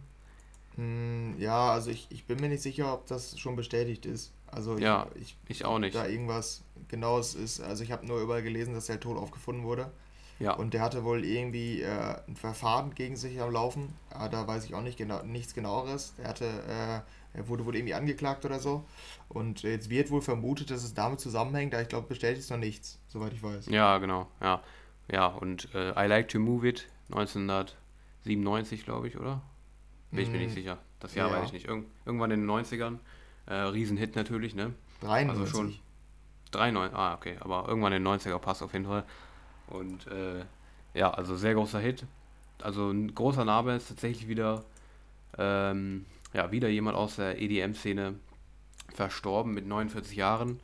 Hm, 0.76 1.34
ja, 1.38 1.70
also 1.70 1.90
ich, 1.90 2.06
ich 2.10 2.24
bin 2.24 2.40
mir 2.40 2.48
nicht 2.48 2.62
sicher, 2.62 2.92
ob 2.92 3.06
das 3.06 3.38
schon 3.38 3.56
bestätigt 3.56 4.06
ist. 4.06 4.32
Also 4.46 4.76
ich, 4.76 4.82
ja, 4.82 5.06
ich, 5.14 5.36
ich 5.48 5.64
auch 5.64 5.78
nicht. 5.78 5.94
Da 5.94 6.06
irgendwas 6.06 6.62
Genaues 6.88 7.34
ist. 7.34 7.60
Also 7.60 7.82
ich 7.82 7.92
habe 7.92 8.06
nur 8.06 8.20
überall 8.20 8.42
gelesen, 8.42 8.74
dass 8.74 8.88
er 8.88 9.00
tot 9.00 9.16
aufgefunden 9.16 9.64
wurde. 9.64 9.90
Ja. 10.38 10.54
Und 10.54 10.74
der 10.74 10.80
hatte 10.82 11.04
wohl 11.04 11.24
irgendwie 11.24 11.82
äh, 11.82 12.16
ein 12.26 12.36
Verfahren 12.36 12.94
gegen 12.94 13.16
sich 13.16 13.40
am 13.40 13.52
Laufen. 13.52 13.94
Ja, 14.12 14.28
da 14.28 14.46
weiß 14.46 14.64
ich 14.64 14.74
auch 14.74 14.82
nicht 14.82 14.98
genau, 14.98 15.22
nichts 15.22 15.54
genaueres. 15.54 16.14
Er 16.18 16.28
hatte, 16.28 16.46
äh, 16.46 17.38
er 17.38 17.48
wurde 17.48 17.64
wohl 17.64 17.76
irgendwie 17.76 17.94
angeklagt 17.94 18.44
oder 18.44 18.58
so. 18.58 18.84
Und 19.28 19.62
jetzt 19.62 19.88
wird 19.88 20.10
wohl 20.10 20.20
vermutet, 20.20 20.70
dass 20.70 20.82
es 20.82 20.94
damit 20.94 21.20
zusammenhängt, 21.20 21.74
aber 21.74 21.82
ich 21.82 21.88
glaube, 21.88 22.08
bestätigt 22.08 22.40
ist 22.40 22.50
noch 22.50 22.58
nichts, 22.58 22.98
soweit 23.08 23.32
ich 23.32 23.42
weiß. 23.42 23.66
Ja, 23.66 23.98
genau, 23.98 24.26
ja. 24.40 24.62
Ja, 25.10 25.26
und 25.26 25.74
äh, 25.74 25.90
I 25.90 26.06
Like 26.06 26.28
to 26.28 26.38
Move 26.38 26.68
It 26.68 26.88
1997, 27.10 28.84
glaube 28.84 29.08
ich, 29.08 29.18
oder? 29.18 29.42
Bin 30.10 30.20
ich 30.20 30.30
mir 30.30 30.38
nicht 30.38 30.48
hm. 30.48 30.54
sicher. 30.54 30.78
Das 31.00 31.14
Jahr 31.14 31.30
ja. 31.30 31.36
weiß 31.36 31.46
ich 31.46 31.52
nicht. 31.52 31.68
Irg 31.68 31.84
irgendwann 32.04 32.30
in 32.30 32.40
den 32.40 32.50
90ern. 32.50 32.98
Äh, 33.46 33.54
Riesenhit 33.54 34.14
natürlich, 34.14 34.54
ne? 34.54 34.74
93. 35.00 35.40
Also 35.40 35.46
schon 35.46 35.74
93, 36.52 36.96
ah, 36.96 37.14
okay. 37.14 37.36
Aber 37.40 37.66
irgendwann 37.66 37.92
in 37.92 38.04
den 38.04 38.12
90er 38.12 38.38
passt 38.38 38.62
auf 38.62 38.72
jeden 38.72 38.84
Fall. 38.84 39.04
Und 39.68 40.06
äh, 40.06 40.44
ja, 40.94 41.10
also 41.10 41.36
sehr 41.36 41.54
großer 41.54 41.80
Hit. 41.80 42.04
Also 42.60 42.90
ein 42.90 43.14
großer 43.14 43.44
Name 43.44 43.76
ist 43.76 43.88
tatsächlich 43.88 44.28
wieder, 44.28 44.64
ähm, 45.38 46.04
ja, 46.32 46.52
wieder 46.52 46.68
jemand 46.68 46.96
aus 46.96 47.16
der 47.16 47.40
EDM-Szene 47.40 48.14
verstorben 48.94 49.54
mit 49.54 49.66
49 49.66 50.16
Jahren. 50.16 50.60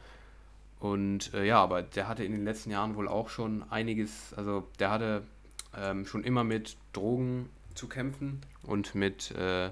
Und 0.80 1.34
äh, 1.34 1.44
ja, 1.44 1.60
aber 1.60 1.82
der 1.82 2.06
hatte 2.08 2.24
in 2.24 2.32
den 2.32 2.44
letzten 2.44 2.70
Jahren 2.70 2.94
wohl 2.94 3.08
auch 3.08 3.28
schon 3.28 3.64
einiges, 3.70 4.32
also 4.34 4.68
der 4.78 4.90
hatte 4.90 5.22
ähm, 5.76 6.06
schon 6.06 6.22
immer 6.22 6.44
mit 6.44 6.76
Drogen 6.92 7.48
zu 7.74 7.88
kämpfen 7.88 8.40
und 8.62 8.94
mit, 8.94 9.32
äh, 9.32 9.70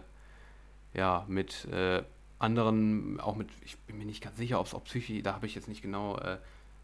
ja, 0.94 1.24
mit 1.28 1.66
äh, 1.66 2.02
anderen, 2.38 3.20
auch 3.20 3.36
mit, 3.36 3.48
ich 3.64 3.78
bin 3.78 3.98
mir 3.98 4.04
nicht 4.04 4.22
ganz 4.22 4.36
sicher, 4.36 4.58
ob 4.58 4.66
es 4.66 4.74
auch 4.74 4.84
Psyche, 4.84 5.22
da 5.22 5.34
habe 5.34 5.46
ich 5.46 5.54
jetzt 5.54 5.68
nicht 5.68 5.82
genau 5.82 6.18
äh, 6.18 6.38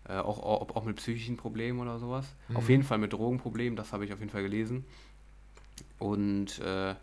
äh, 0.09 0.19
auch, 0.19 0.38
auch, 0.38 0.76
auch 0.76 0.85
mit 0.85 0.97
psychischen 0.97 1.37
Problemen 1.37 1.81
oder 1.81 1.99
sowas. 1.99 2.26
Mhm. 2.49 2.57
Auf 2.57 2.69
jeden 2.69 2.83
Fall 2.85 2.99
mit 2.99 3.12
Drogenproblemen, 3.12 3.76
das 3.76 3.93
habe 3.93 4.05
ich 4.05 4.12
auf 4.12 4.21
jeden 4.21 4.31
Fall 4.31 4.43
gelesen. 4.43 4.85
Und 5.99 6.61
äh, 6.61 6.95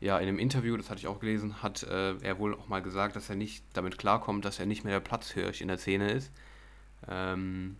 ja, 0.00 0.18
in 0.18 0.28
einem 0.28 0.38
Interview, 0.40 0.76
das 0.76 0.90
hatte 0.90 0.98
ich 0.98 1.06
auch 1.06 1.20
gelesen, 1.20 1.62
hat 1.62 1.82
er 1.84 2.38
wohl 2.38 2.54
auch 2.54 2.68
mal 2.68 2.82
gesagt, 2.82 3.16
dass 3.16 3.30
er 3.30 3.36
nicht 3.36 3.64
damit 3.72 3.96
klarkommt, 3.96 4.44
dass 4.44 4.58
er 4.58 4.66
nicht 4.66 4.84
mehr 4.84 4.92
der 4.92 5.00
Platzhirsch 5.00 5.62
in 5.62 5.68
der 5.68 5.78
Szene 5.78 6.10
ist. 6.10 6.30
Ähm, 7.08 7.76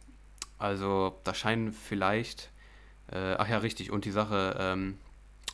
also 0.58 1.18
da 1.24 1.34
scheinen 1.34 1.72
vielleicht, 1.72 2.50
äh, 3.10 3.34
ach 3.34 3.48
ja, 3.48 3.58
richtig, 3.58 3.90
und 3.90 4.04
die 4.04 4.10
Sache 4.10 4.56
ähm, 4.58 4.98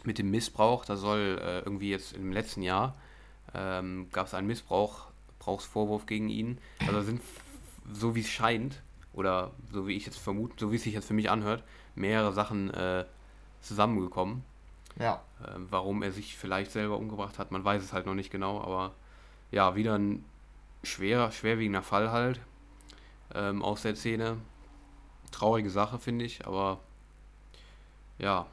mit 0.05 0.19
dem 0.19 0.31
Missbrauch, 0.31 0.85
da 0.85 0.97
soll 0.97 1.41
äh, 1.41 1.59
irgendwie 1.61 1.91
jetzt 1.91 2.13
im 2.13 2.33
letzten 2.33 2.63
Jahr 2.63 2.97
ähm, 3.55 4.09
gab 4.13 4.27
es 4.27 4.35
einen 4.35 4.47
Missbrauch 4.47 5.11
Missbrauchsvorwurf 5.41 6.07
gegen 6.07 6.29
ihn. 6.29 6.59
Also 6.87 7.01
sind, 7.03 7.21
so 7.93 8.15
wie 8.15 8.21
es 8.21 8.29
scheint, 8.29 8.83
oder 9.13 9.51
so 9.73 9.87
wie 9.87 9.97
ich 9.97 10.07
jetzt 10.07 10.19
vermute, 10.19 10.55
so 10.59 10.71
wie 10.71 10.77
es 10.77 10.83
sich 10.83 10.95
jetzt 10.95 11.07
für 11.07 11.15
mich 11.15 11.31
anhört, 11.31 11.65
mehrere 11.95 12.33
Sachen 12.33 12.71
äh, 12.71 13.05
zusammengekommen. 13.61 14.45
Ja. 14.99 15.23
Äh, 15.43 15.49
warum 15.71 16.03
er 16.03 16.13
sich 16.13 16.37
vielleicht 16.37 16.71
selber 16.71 16.97
umgebracht 16.97 17.39
hat, 17.39 17.51
man 17.51 17.65
weiß 17.65 17.83
es 17.83 17.93
halt 17.93 18.07
noch 18.07 18.15
nicht 18.15 18.31
genau, 18.31 18.61
aber 18.61 18.93
ja, 19.51 19.75
wieder 19.75 19.99
ein 19.99 20.25
schwerer, 20.83 21.33
schwerwiegender 21.33 21.83
Fall 21.83 22.13
halt 22.13 22.41
ähm, 23.35 23.63
aus 23.63 23.83
der 23.83 23.97
Szene. 23.97 24.39
Traurige 25.31 25.71
Sache, 25.71 25.99
finde 25.99 26.25
ich, 26.25 26.47
aber 26.47 26.81
ja. 28.19 28.47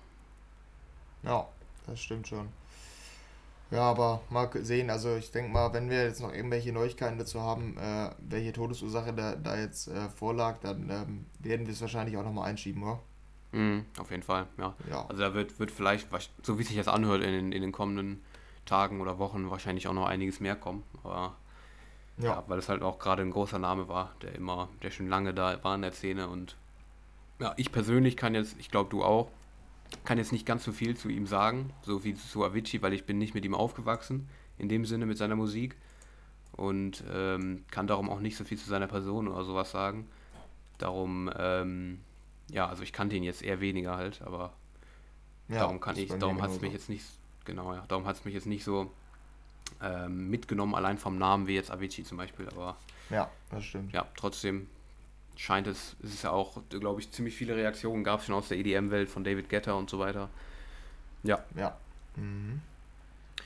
Ja, 1.23 1.47
das 1.87 1.99
stimmt 1.99 2.27
schon. 2.27 2.47
Ja, 3.69 3.81
aber 3.81 4.21
mal 4.29 4.49
sehen, 4.63 4.89
also 4.89 5.15
ich 5.17 5.31
denke 5.31 5.51
mal, 5.51 5.73
wenn 5.73 5.89
wir 5.89 6.03
jetzt 6.03 6.21
noch 6.21 6.33
irgendwelche 6.33 6.71
Neuigkeiten 6.71 7.17
dazu 7.17 7.41
haben, 7.41 7.77
äh, 7.77 8.11
welche 8.19 8.53
Todesursache 8.53 9.13
da, 9.13 9.35
da 9.35 9.57
jetzt 9.57 9.89
äh, 9.89 10.07
vorlag, 10.07 10.59
dann 10.59 10.89
ähm, 10.89 11.25
werden 11.39 11.65
wir 11.65 11.73
es 11.73 11.81
wahrscheinlich 11.81 12.15
auch 12.15 12.23
nochmal 12.23 12.49
einschieben, 12.49 12.83
oder? 12.83 12.99
Mm, 13.51 13.79
auf 13.99 14.09
jeden 14.11 14.23
Fall, 14.23 14.47
ja. 14.57 14.73
ja. 14.89 15.05
Also 15.07 15.21
da 15.21 15.33
wird, 15.33 15.59
wird 15.59 15.71
vielleicht, 15.71 16.07
so 16.43 16.57
wie 16.59 16.63
sich 16.63 16.77
das 16.77 16.87
anhört, 16.87 17.23
in 17.23 17.31
den, 17.31 17.51
in 17.51 17.61
den 17.61 17.73
kommenden 17.73 18.23
Tagen 18.65 19.01
oder 19.01 19.19
Wochen 19.19 19.49
wahrscheinlich 19.49 19.87
auch 19.87 19.93
noch 19.93 20.05
einiges 20.05 20.39
mehr 20.39 20.55
kommen. 20.55 20.83
Aber 21.03 21.35
ja, 22.17 22.25
ja 22.25 22.43
weil 22.47 22.59
es 22.59 22.69
halt 22.69 22.81
auch 22.81 22.99
gerade 22.99 23.21
ein 23.21 23.31
großer 23.31 23.59
Name 23.59 23.87
war, 23.87 24.13
der 24.21 24.35
immer, 24.35 24.69
der 24.81 24.91
schon 24.91 25.07
lange 25.07 25.33
da 25.33 25.63
war 25.63 25.75
in 25.75 25.81
der 25.81 25.91
Szene 25.91 26.27
und 26.27 26.55
ja, 27.39 27.53
ich 27.57 27.71
persönlich 27.71 28.17
kann 28.17 28.33
jetzt, 28.33 28.55
ich 28.59 28.71
glaube 28.71 28.89
du 28.89 29.03
auch, 29.03 29.29
kann 30.03 30.17
jetzt 30.17 30.31
nicht 30.31 30.45
ganz 30.45 30.63
so 30.63 30.71
viel 30.71 30.97
zu 30.97 31.09
ihm 31.09 31.27
sagen, 31.27 31.71
so 31.81 32.03
wie 32.03 32.15
zu 32.15 32.43
Avicii, 32.43 32.81
weil 32.81 32.93
ich 32.93 33.05
bin 33.05 33.17
nicht 33.17 33.33
mit 33.33 33.45
ihm 33.45 33.53
aufgewachsen, 33.53 34.27
in 34.57 34.69
dem 34.69 34.85
Sinne 34.85 35.05
mit 35.05 35.17
seiner 35.17 35.35
Musik 35.35 35.75
und 36.53 37.03
ähm, 37.13 37.63
kann 37.69 37.87
darum 37.87 38.09
auch 38.09 38.19
nicht 38.19 38.35
so 38.35 38.43
viel 38.43 38.57
zu 38.57 38.67
seiner 38.67 38.87
Person 38.87 39.27
oder 39.27 39.43
sowas 39.43 39.71
sagen. 39.71 40.07
Darum, 40.77 41.29
ähm, 41.37 41.99
ja, 42.49 42.67
also 42.67 42.83
ich 42.83 42.93
kannte 42.93 43.15
ihn 43.15 43.23
jetzt 43.23 43.43
eher 43.43 43.61
weniger 43.61 43.95
halt, 43.95 44.21
aber 44.23 44.53
ja, 45.47 45.59
darum 45.59 45.79
kann 45.79 45.95
ich, 45.97 46.09
darum 46.09 46.41
hat 46.41 46.51
es 46.51 46.61
mich 46.61 46.73
jetzt 46.73 46.89
nicht, 46.89 47.05
genau, 47.45 47.73
ja, 47.73 47.85
darum 47.87 48.05
hat 48.05 48.17
es 48.17 48.25
mich 48.25 48.33
jetzt 48.33 48.47
nicht 48.47 48.63
so 48.63 48.91
ähm, 49.81 50.29
mitgenommen, 50.29 50.75
allein 50.75 50.97
vom 50.97 51.17
Namen 51.17 51.47
wie 51.47 51.55
jetzt 51.55 51.71
Avicii 51.71 52.03
zum 52.03 52.17
Beispiel, 52.17 52.47
aber 52.49 52.77
ja, 53.09 53.29
das 53.51 53.63
stimmt. 53.63 53.93
Ja, 53.93 54.05
trotzdem 54.15 54.67
scheint 55.35 55.67
es, 55.67 55.95
es 56.03 56.15
ist 56.15 56.23
ja 56.23 56.31
auch, 56.31 56.61
glaube 56.69 56.99
ich, 56.99 57.11
ziemlich 57.11 57.35
viele 57.35 57.55
Reaktionen 57.55 58.03
gab 58.03 58.19
es 58.19 58.25
schon 58.25 58.35
aus 58.35 58.49
der 58.49 58.57
EDM-Welt 58.57 59.09
von 59.09 59.23
David 59.23 59.49
Guetta 59.49 59.73
und 59.73 59.89
so 59.89 59.99
weiter. 59.99 60.29
Ja. 61.23 61.43
Ja. 61.55 61.77
Mhm. 62.15 62.61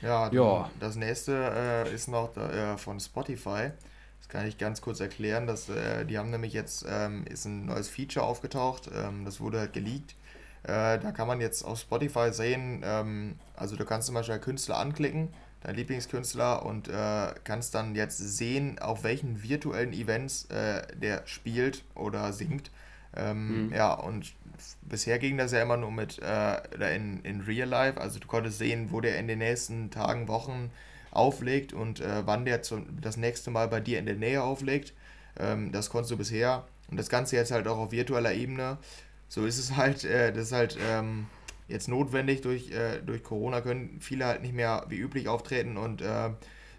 Ja, 0.02 0.32
ja. 0.32 0.70
das 0.80 0.96
nächste 0.96 1.34
äh, 1.34 1.94
ist 1.94 2.08
noch 2.08 2.36
äh, 2.36 2.78
von 2.78 3.00
Spotify. 3.00 3.72
Das 4.20 4.30
kann 4.30 4.48
ich 4.48 4.58
ganz 4.58 4.82
kurz 4.82 5.00
erklären. 5.00 5.46
Dass, 5.46 5.70
äh, 5.70 6.06
die 6.06 6.18
haben 6.18 6.32
nämlich 6.32 6.54
jetzt 6.54 6.86
ähm, 6.88 7.26
ist 7.26 7.46
ein 7.46 7.66
neues 7.66 7.90
Feature 7.90 8.26
aufgetaucht. 8.26 8.90
Ähm, 8.94 9.26
das 9.26 9.40
wurde 9.40 9.60
halt 9.60 9.74
geleakt. 9.74 10.16
Äh, 10.64 11.00
da 11.00 11.12
kann 11.12 11.28
man 11.28 11.42
jetzt 11.42 11.64
auf 11.64 11.80
Spotify 11.80 12.32
sehen, 12.32 12.82
ähm, 12.84 13.36
also 13.56 13.76
du 13.76 13.84
kannst 13.84 14.06
zum 14.06 14.14
Beispiel 14.14 14.38
Künstler 14.38 14.78
anklicken 14.78 15.30
dein 15.62 15.76
Lieblingskünstler 15.76 16.66
und 16.66 16.88
äh, 16.88 17.34
kannst 17.44 17.76
dann 17.76 17.96
jetzt 17.96 18.18
sehen, 18.18 18.80
auf 18.80 19.04
welchen 19.04 19.44
virtuellen 19.44 19.94
Events 19.94 20.46
äh, 20.46 20.82
der 20.96 21.24
spielt 21.26 21.84
oder 21.96 22.34
singt. 22.34 22.72
Ähm, 23.16 23.68
mhm. 23.68 23.74
Ja, 23.74 23.94
und 23.94 24.34
bisher 24.82 25.20
ging 25.20 25.38
das 25.38 25.52
ja 25.52 25.62
immer 25.62 25.78
nur 25.78 25.92
mit 25.92 26.20
äh, 26.20 26.96
in, 26.96 27.22
in 27.24 27.42
Real 27.42 27.68
Life, 27.68 28.00
also 28.00 28.20
du 28.20 28.28
konntest 28.28 28.58
sehen, 28.58 28.92
wo 28.92 29.02
der 29.02 29.18
in 29.18 29.28
den 29.28 29.40
nächsten 29.40 29.92
Tagen, 29.92 30.28
Wochen 30.28 30.72
auflegt 31.12 31.74
und 31.74 32.00
äh, 32.00 32.26
wann 32.26 32.46
der 32.46 32.62
zum, 32.62 33.02
das 33.02 33.18
nächste 33.18 33.52
Mal 33.52 33.68
bei 33.68 33.82
dir 33.82 34.00
in 34.00 34.06
der 34.06 34.16
Nähe 34.16 34.42
auflegt. 34.42 34.94
Ähm, 35.38 35.72
das 35.72 35.90
konntest 35.90 36.12
du 36.12 36.18
bisher. 36.18 36.66
Und 36.90 36.98
das 36.98 37.10
Ganze 37.10 37.36
jetzt 37.36 37.52
halt 37.52 37.68
auch 37.68 37.78
auf 37.78 37.92
virtueller 37.92 38.34
Ebene. 38.34 38.78
So 39.28 39.46
ist 39.46 39.58
es 39.58 39.76
halt, 39.76 40.04
äh, 40.04 40.34
das 40.34 40.48
ist 40.48 40.52
halt. 40.52 40.78
Ähm, 40.90 41.28
jetzt 41.72 41.88
notwendig. 41.88 42.42
Durch, 42.42 42.72
äh, 42.72 43.02
durch 43.02 43.24
Corona 43.24 43.62
können 43.62 44.00
viele 44.00 44.26
halt 44.26 44.42
nicht 44.42 44.54
mehr 44.54 44.86
wie 44.90 44.98
üblich 44.98 45.28
auftreten 45.28 45.78
und 45.78 46.02
äh, 46.02 46.30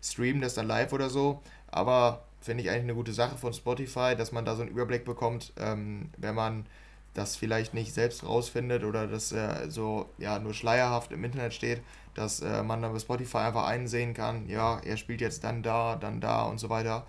streamen 0.02 0.42
das 0.42 0.54
dann 0.54 0.66
live 0.66 0.92
oder 0.92 1.10
so. 1.10 1.42
Aber 1.68 2.24
finde 2.40 2.62
ich 2.62 2.70
eigentlich 2.70 2.84
eine 2.84 2.94
gute 2.94 3.12
Sache 3.12 3.36
von 3.36 3.52
Spotify, 3.52 4.14
dass 4.16 4.32
man 4.32 4.44
da 4.44 4.54
so 4.54 4.62
einen 4.62 4.70
Überblick 4.70 5.04
bekommt, 5.04 5.52
ähm, 5.58 6.10
wenn 6.16 6.34
man 6.34 6.66
das 7.14 7.36
vielleicht 7.36 7.74
nicht 7.74 7.92
selbst 7.92 8.24
rausfindet 8.24 8.84
oder 8.84 9.06
das 9.06 9.32
äh, 9.32 9.68
so 9.68 10.08
ja 10.18 10.38
nur 10.38 10.54
schleierhaft 10.54 11.12
im 11.12 11.24
Internet 11.24 11.54
steht, 11.54 11.82
dass 12.14 12.40
äh, 12.40 12.62
man 12.62 12.82
dann 12.82 12.92
bei 12.92 12.98
Spotify 12.98 13.38
einfach 13.38 13.66
einsehen 13.66 14.14
kann, 14.14 14.48
ja, 14.48 14.80
er 14.80 14.96
spielt 14.96 15.20
jetzt 15.20 15.44
dann 15.44 15.62
da, 15.62 15.96
dann 15.96 16.20
da 16.20 16.44
und 16.44 16.58
so 16.58 16.70
weiter 16.70 17.06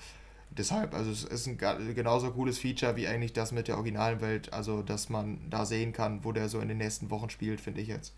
deshalb, 0.58 0.94
also 0.94 1.12
es 1.12 1.24
ist 1.24 1.48
ein 1.48 1.58
genauso 1.58 2.32
cooles 2.32 2.60
Feature 2.60 2.96
wie 2.96 3.08
eigentlich 3.08 3.34
das 3.34 3.52
mit 3.52 3.68
der 3.68 3.76
originalen 3.76 4.22
Welt, 4.22 4.54
also 4.54 4.82
dass 4.82 5.10
man 5.10 5.50
da 5.50 5.66
sehen 5.66 5.94
kann, 5.94 6.24
wo 6.24 6.32
der 6.32 6.50
so 6.50 6.60
in 6.60 6.68
den 6.68 6.78
nächsten 6.78 7.10
Wochen 7.10 7.30
spielt, 7.30 7.62
finde 7.62 7.82
ich 7.82 7.88
jetzt. 7.88 8.14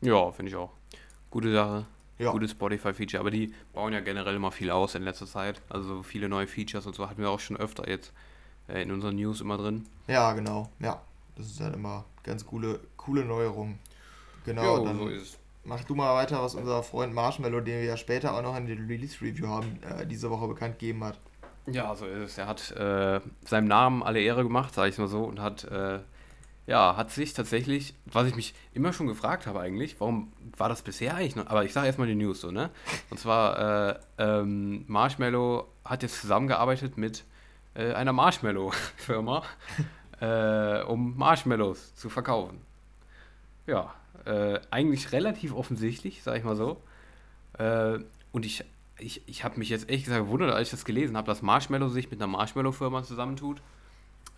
Ja, 0.00 0.30
finde 0.32 0.50
ich 0.50 0.56
auch. 0.56 0.72
Gute 1.30 1.52
Sache. 1.52 1.86
Ja. 2.18 2.32
Gutes 2.32 2.50
Spotify-Feature, 2.50 3.20
aber 3.20 3.30
die 3.30 3.54
bauen 3.72 3.94
ja 3.94 4.00
generell 4.00 4.34
immer 4.34 4.50
viel 4.50 4.70
aus 4.70 4.94
in 4.94 5.02
letzter 5.02 5.26
Zeit. 5.26 5.62
Also 5.70 6.02
viele 6.02 6.28
neue 6.28 6.46
Features 6.46 6.86
und 6.86 6.94
so 6.94 7.08
hatten 7.08 7.22
wir 7.22 7.30
auch 7.30 7.40
schon 7.40 7.56
öfter 7.56 7.88
jetzt 7.88 8.12
äh, 8.68 8.82
in 8.82 8.92
unseren 8.92 9.16
News 9.16 9.40
immer 9.40 9.56
drin. 9.56 9.86
Ja, 10.06 10.32
genau. 10.34 10.68
Ja, 10.80 11.00
das 11.36 11.46
ist 11.46 11.60
halt 11.60 11.74
immer 11.74 12.04
ganz 12.22 12.44
coole, 12.44 12.80
coole 12.98 13.24
Neuerungen. 13.24 13.78
Genau, 14.44 14.78
jo, 14.78 14.84
dann 14.84 14.98
so 14.98 15.08
ist 15.08 15.40
mach 15.64 15.84
du 15.84 15.94
mal 15.94 16.14
weiter, 16.14 16.42
was 16.42 16.54
unser 16.54 16.82
Freund 16.82 17.14
Marshmallow, 17.14 17.60
den 17.60 17.80
wir 17.80 17.84
ja 17.84 17.96
später 17.96 18.34
auch 18.34 18.42
noch 18.42 18.56
in 18.56 18.66
der 18.66 18.76
Release-Review 18.76 19.46
haben, 19.46 19.78
äh, 19.82 20.06
diese 20.06 20.30
Woche 20.30 20.48
bekannt 20.48 20.78
gegeben 20.78 21.04
hat. 21.04 21.18
Ja, 21.66 21.94
so 21.94 22.06
ist 22.06 22.32
es. 22.32 22.38
Er 22.38 22.46
hat 22.46 22.70
äh, 22.72 23.20
seinem 23.44 23.68
Namen 23.68 24.02
alle 24.02 24.20
Ehre 24.20 24.42
gemacht, 24.42 24.74
sage 24.74 24.90
ich 24.90 24.98
mal 24.98 25.08
so, 25.08 25.24
und 25.24 25.40
hat, 25.40 25.64
äh, 25.64 26.00
ja, 26.66 26.96
hat 26.96 27.10
sich 27.10 27.34
tatsächlich, 27.34 27.94
was 28.06 28.26
ich 28.26 28.34
mich 28.34 28.54
immer 28.74 28.92
schon 28.92 29.06
gefragt 29.06 29.46
habe 29.46 29.60
eigentlich, 29.60 30.00
warum 30.00 30.32
war 30.56 30.68
das 30.68 30.82
bisher 30.82 31.14
eigentlich 31.14 31.36
noch, 31.36 31.46
aber 31.46 31.64
ich 31.64 31.72
sage 31.72 31.86
erstmal 31.86 32.08
die 32.08 32.14
News 32.14 32.40
so, 32.40 32.50
ne? 32.50 32.70
Und 33.10 33.18
zwar, 33.18 33.90
äh, 33.90 33.98
ähm, 34.18 34.84
Marshmallow 34.86 35.68
hat 35.84 36.02
jetzt 36.02 36.20
zusammengearbeitet 36.20 36.96
mit 36.96 37.24
äh, 37.74 37.92
einer 37.92 38.12
Marshmallow-Firma, 38.12 39.42
äh, 40.20 40.82
um 40.82 41.16
Marshmallows 41.16 41.94
zu 41.94 42.08
verkaufen. 42.08 42.60
Ja, 43.66 43.94
äh, 44.24 44.58
eigentlich 44.70 45.12
relativ 45.12 45.54
offensichtlich, 45.54 46.22
sage 46.22 46.38
ich 46.38 46.44
mal 46.44 46.56
so. 46.56 46.82
und 48.32 48.46
ich 48.46 48.64
ich, 49.00 49.22
ich 49.26 49.44
habe 49.44 49.58
mich 49.58 49.68
jetzt 49.68 49.88
echt 49.88 50.04
gesagt 50.04 50.24
gewundert, 50.24 50.52
als 50.52 50.68
ich 50.68 50.70
das 50.72 50.84
gelesen 50.84 51.16
habe, 51.16 51.26
dass 51.26 51.42
Marshmallow 51.42 51.88
sich 51.88 52.10
mit 52.10 52.20
einer 52.20 52.28
Marshmallow-Firma 52.28 53.02
zusammentut. 53.02 53.60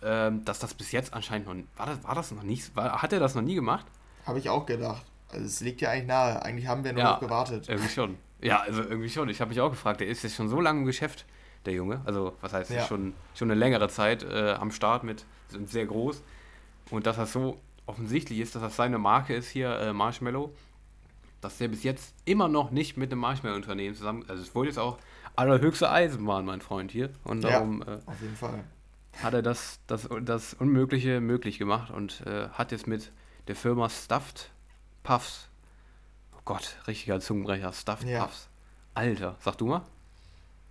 Ähm, 0.01 0.43
dass 0.43 0.59
das 0.59 0.73
bis 0.73 0.91
jetzt 0.91 1.13
anscheinend 1.13 1.47
noch. 1.47 1.55
War 1.77 1.85
das, 1.85 2.03
war 2.03 2.15
das 2.15 2.31
noch 2.31 2.43
nicht? 2.43 2.75
War, 2.75 3.01
hat 3.01 3.13
er 3.13 3.19
das 3.19 3.35
noch 3.35 3.41
nie 3.41 3.55
gemacht? 3.55 3.85
Habe 4.25 4.39
ich 4.39 4.49
auch 4.49 4.65
gedacht. 4.65 5.05
Also 5.29 5.45
es 5.45 5.61
liegt 5.61 5.79
ja 5.81 5.91
eigentlich 5.91 6.07
nahe. 6.07 6.43
Eigentlich 6.43 6.67
haben 6.67 6.83
wir 6.83 6.91
nur 6.91 7.03
ja, 7.03 7.11
noch 7.11 7.19
gewartet. 7.21 7.69
Irgendwie 7.69 7.89
schon. 7.89 8.17
Ja, 8.41 8.59
also 8.61 8.81
irgendwie 8.81 9.09
schon. 9.09 9.29
Ich 9.29 9.39
habe 9.39 9.49
mich 9.49 9.61
auch 9.61 9.69
gefragt, 9.69 10.01
der 10.01 10.07
ist 10.07 10.23
jetzt 10.23 10.35
schon 10.35 10.49
so 10.49 10.59
lange 10.59 10.79
im 10.79 10.85
Geschäft, 10.85 11.25
der 11.65 11.73
Junge. 11.73 12.01
Also, 12.05 12.33
was 12.41 12.51
heißt, 12.51 12.71
ja. 12.71 12.85
schon, 12.85 13.13
schon 13.33 13.49
eine 13.49 13.57
längere 13.57 13.87
Zeit 13.87 14.23
äh, 14.23 14.51
am 14.59 14.71
Start 14.71 15.05
mit, 15.05 15.25
sind 15.47 15.69
sehr 15.69 15.85
groß. 15.85 16.21
Und 16.91 17.07
dass 17.07 17.15
das 17.15 17.31
so 17.31 17.61
offensichtlich 17.85 18.39
ist, 18.39 18.55
dass 18.55 18.61
das 18.61 18.75
seine 18.75 18.97
Marke 18.97 19.33
ist 19.33 19.49
hier, 19.49 19.69
äh, 19.79 19.93
Marshmallow 19.93 20.53
dass 21.43 21.57
der 21.57 21.67
bis 21.67 21.83
jetzt 21.83 22.13
immer 22.25 22.47
noch 22.47 22.71
nicht 22.71 22.97
mit 22.97 23.11
dem 23.11 23.19
Marshmallow-Unternehmen 23.19 23.95
zusammen, 23.95 24.25
also 24.27 24.41
es 24.41 24.55
wurde 24.55 24.69
jetzt 24.69 24.79
auch 24.79 24.97
allerhöchste 25.35 25.89
Eisenbahn, 25.89 26.45
mein 26.45 26.61
Freund 26.61 26.91
hier. 26.91 27.09
Und 27.23 27.43
darum 27.43 27.83
ja, 27.85 27.95
äh, 27.95 27.99
auf 28.05 28.21
jeden 28.21 28.35
Fall. 28.35 28.63
hat 29.21 29.33
er 29.33 29.41
das, 29.41 29.79
das, 29.87 30.07
das 30.21 30.53
Unmögliche 30.53 31.21
möglich 31.21 31.59
gemacht 31.59 31.91
und 31.91 32.21
äh, 32.25 32.49
hat 32.49 32.71
jetzt 32.71 32.87
mit 32.87 33.11
der 33.47 33.55
Firma 33.55 33.89
Stuffed 33.89 34.51
Puffs, 35.03 35.49
oh 36.33 36.41
Gott, 36.45 36.77
richtiger 36.87 37.19
Zungenbrecher, 37.19 37.73
Stuffed 37.73 38.07
ja. 38.07 38.25
Puffs. 38.25 38.47
Alter, 38.93 39.35
sag 39.39 39.57
du 39.57 39.67
mal? 39.67 39.81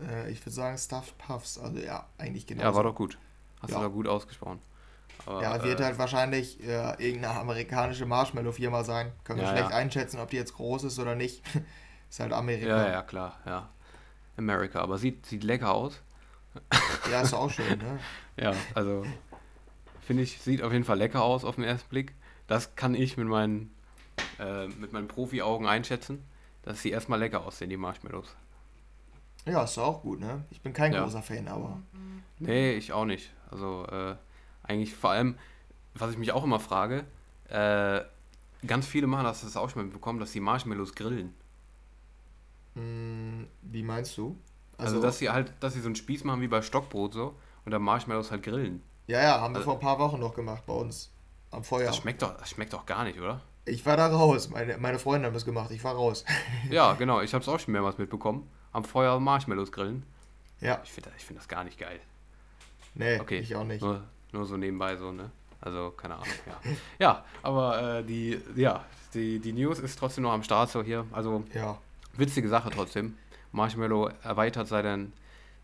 Äh, 0.00 0.31
ich 0.31 0.41
würde 0.41 0.52
sagen 0.52 0.79
Stuffed 0.79 1.19
Puffs, 1.19 1.59
also 1.59 1.79
ja, 1.79 2.07
eigentlich 2.19 2.47
genau. 2.47 2.62
Ja, 2.62 2.75
war 2.75 2.85
doch 2.85 2.95
gut. 2.95 3.19
Hast 3.61 3.71
ja. 3.71 3.79
du 3.79 3.83
da 3.83 3.88
gut 3.88 4.09
ausgesprochen. 4.09 4.61
Aber, 5.26 5.43
ja, 5.43 5.62
wird 5.62 5.81
äh, 5.81 5.85
halt 5.85 5.99
wahrscheinlich 5.99 6.61
äh, 6.62 6.95
irgendeine 6.99 7.38
amerikanische 7.38 8.07
Marshmallow-Firma 8.07 8.85
sein. 8.85 9.12
Können 9.25 9.41
wir 9.41 9.47
ja, 9.47 9.52
schlecht 9.52 9.71
ja. 9.71 9.76
einschätzen, 9.76 10.21
ob 10.21 10.31
die 10.31 10.37
jetzt 10.37 10.55
groß 10.55 10.85
ist 10.85 10.99
oder 10.99 11.14
nicht. 11.14 11.43
ist 12.11 12.21
halt 12.21 12.33
Amerika. 12.33 12.69
Ja, 12.69 12.91
ja, 12.91 13.02
klar, 13.02 13.38
ja. 13.47 13.69
Amerika, 14.37 14.81
aber 14.81 14.99
sieht, 14.99 15.26
sieht 15.26 15.45
lecker 15.45 15.73
aus. 15.73 16.00
ja, 17.11 17.23
ist 17.23 17.35
auch 17.35 17.50
schön, 17.50 17.79
ne? 17.79 17.99
ja, 18.37 18.52
also 18.75 19.05
finde 20.00 20.23
ich, 20.23 20.41
sieht 20.41 20.62
auf 20.62 20.73
jeden 20.73 20.85
Fall 20.85 20.99
lecker 20.99 21.23
aus 21.23 21.45
auf 21.45 21.55
den 21.55 21.64
ersten 21.64 21.88
Blick. 21.88 22.14
Das 22.47 22.75
kann 22.76 22.95
ich 22.95 23.17
mit 23.17 23.29
meinen, 23.29 23.75
äh, 24.38 24.67
mit 24.67 24.93
meinen 24.93 25.09
Profi-Augen 25.09 25.67
einschätzen, 25.67 26.25
dass 26.62 26.83
sie 26.83 26.91
erstmal 26.91 27.19
lecker 27.19 27.47
aussehen, 27.47 27.71
die 27.71 27.76
Marshmallows. 27.76 28.35
Ja, 29.45 29.64
ist 29.64 29.79
auch 29.79 30.02
gut, 30.02 30.21
ne? 30.21 30.45
Ich 30.50 30.61
bin 30.61 30.73
kein 30.73 30.93
ja. 30.93 31.02
großer 31.02 31.23
Fan, 31.23 31.49
aber. 31.49 31.81
Nee, 32.38 32.75
ich 32.75 32.93
auch 32.93 33.05
nicht. 33.05 33.33
Also, 33.50 33.87
äh, 33.87 34.14
eigentlich 34.62 34.95
vor 34.95 35.11
allem, 35.11 35.37
was 35.95 36.12
ich 36.12 36.19
mich 36.19 36.33
auch 36.33 36.45
immer 36.45 36.61
frage, 36.61 37.04
äh, 37.49 38.00
ganz 38.66 38.87
viele 38.87 39.07
machen 39.07 39.25
das, 39.25 39.42
das 39.42 39.57
auch 39.57 39.71
schon 39.71 39.87
mal 39.87 39.92
bekommen, 39.92 40.21
dass 40.21 40.33
die 40.33 40.40
Marshmallows 40.40 40.95
grillen. 40.95 41.35
Hm, 42.75 43.47
wie 43.62 43.83
meinst 43.83 44.16
du? 44.16 44.37
Also, 44.78 44.97
also, 44.97 45.02
dass 45.02 45.19
sie 45.19 45.31
halt, 45.31 45.52
dass 45.61 45.75
sie 45.75 45.81
so 45.81 45.87
einen 45.87 45.97
Spieß 45.97 46.25
machen 46.25 46.40
wie 46.40 46.49
bei 46.49 46.62
Stockbrot 46.62 47.12
so 47.12 47.35
und 47.64 47.73
dann 47.73 47.83
Marshmallows 47.83 48.31
halt 48.31 48.42
grillen. 48.42 48.83
Ja, 49.07 49.23
ja, 49.23 49.40
haben 49.40 49.54
also, 49.54 49.61
wir 49.61 49.64
vor 49.64 49.75
ein 49.75 49.81
paar 49.81 49.99
Wochen 49.99 50.21
noch 50.21 50.35
gemacht 50.35 50.64
bei 50.66 50.73
uns 50.73 51.11
am 51.50 51.64
Feuer. 51.64 51.87
Das 51.87 51.97
schmeckt 51.99 52.23
doch, 52.23 52.37
das 52.37 52.50
schmeckt 52.50 52.73
doch 52.73 52.87
gar 52.87 53.04
nicht, 53.04 53.19
oder? 53.19 53.42
Ich 53.64 53.87
war 53.87 53.97
da 53.97 54.09
raus. 54.09 54.50
Meine, 54.50 54.76
meine 54.78 54.99
Freunde 54.99 55.26
haben 55.26 55.35
das 55.35 55.45
gemacht. 55.45 55.71
Ich 55.71 55.85
war 55.85 55.95
raus. 55.95 56.25
ja, 56.71 56.95
genau. 56.95 57.21
Ich 57.21 57.33
habe 57.33 57.42
es 57.42 57.49
auch 57.49 57.61
schon 57.61 57.73
mehrmals 57.73 57.99
mitbekommen. 57.99 58.50
Am 58.73 58.85
Feuer 58.85 59.21
Marshmallows 59.21 59.71
grillen. 59.71 60.04
Ja. 60.61 60.81
Ich 60.83 60.90
finde 60.90 61.11
ich 61.16 61.25
find 61.25 61.38
das 61.38 61.47
gar 61.47 61.62
nicht 61.62 61.78
geil. 61.78 62.00
Nee, 62.95 63.21
okay. 63.21 63.38
ich 63.38 63.54
auch 63.54 63.64
nicht. 63.64 63.83
Nur, 63.83 64.02
nur 64.33 64.47
so 64.47 64.57
nebenbei 64.57 64.97
so, 64.97 65.12
ne? 65.12 65.31
Also, 65.61 65.93
keine 65.97 66.15
Ahnung, 66.15 66.27
ja. 66.47 66.71
ja, 66.99 67.25
aber 67.43 67.99
äh, 67.99 68.05
die, 68.05 68.41
ja, 68.57 68.85
die, 69.15 69.39
die 69.39 69.53
News 69.53 69.79
ist 69.79 69.97
trotzdem 69.97 70.25
noch 70.25 70.33
am 70.33 70.43
Start 70.43 70.71
so 70.71 70.83
hier. 70.83 71.07
Also, 71.12 71.45
ja. 71.55 71.79
witzige 72.15 72.49
Sache 72.49 72.71
trotzdem. 72.71 73.17
Marshmallow 73.53 74.11
erweitert 74.25 74.67
seinen, 74.67 75.12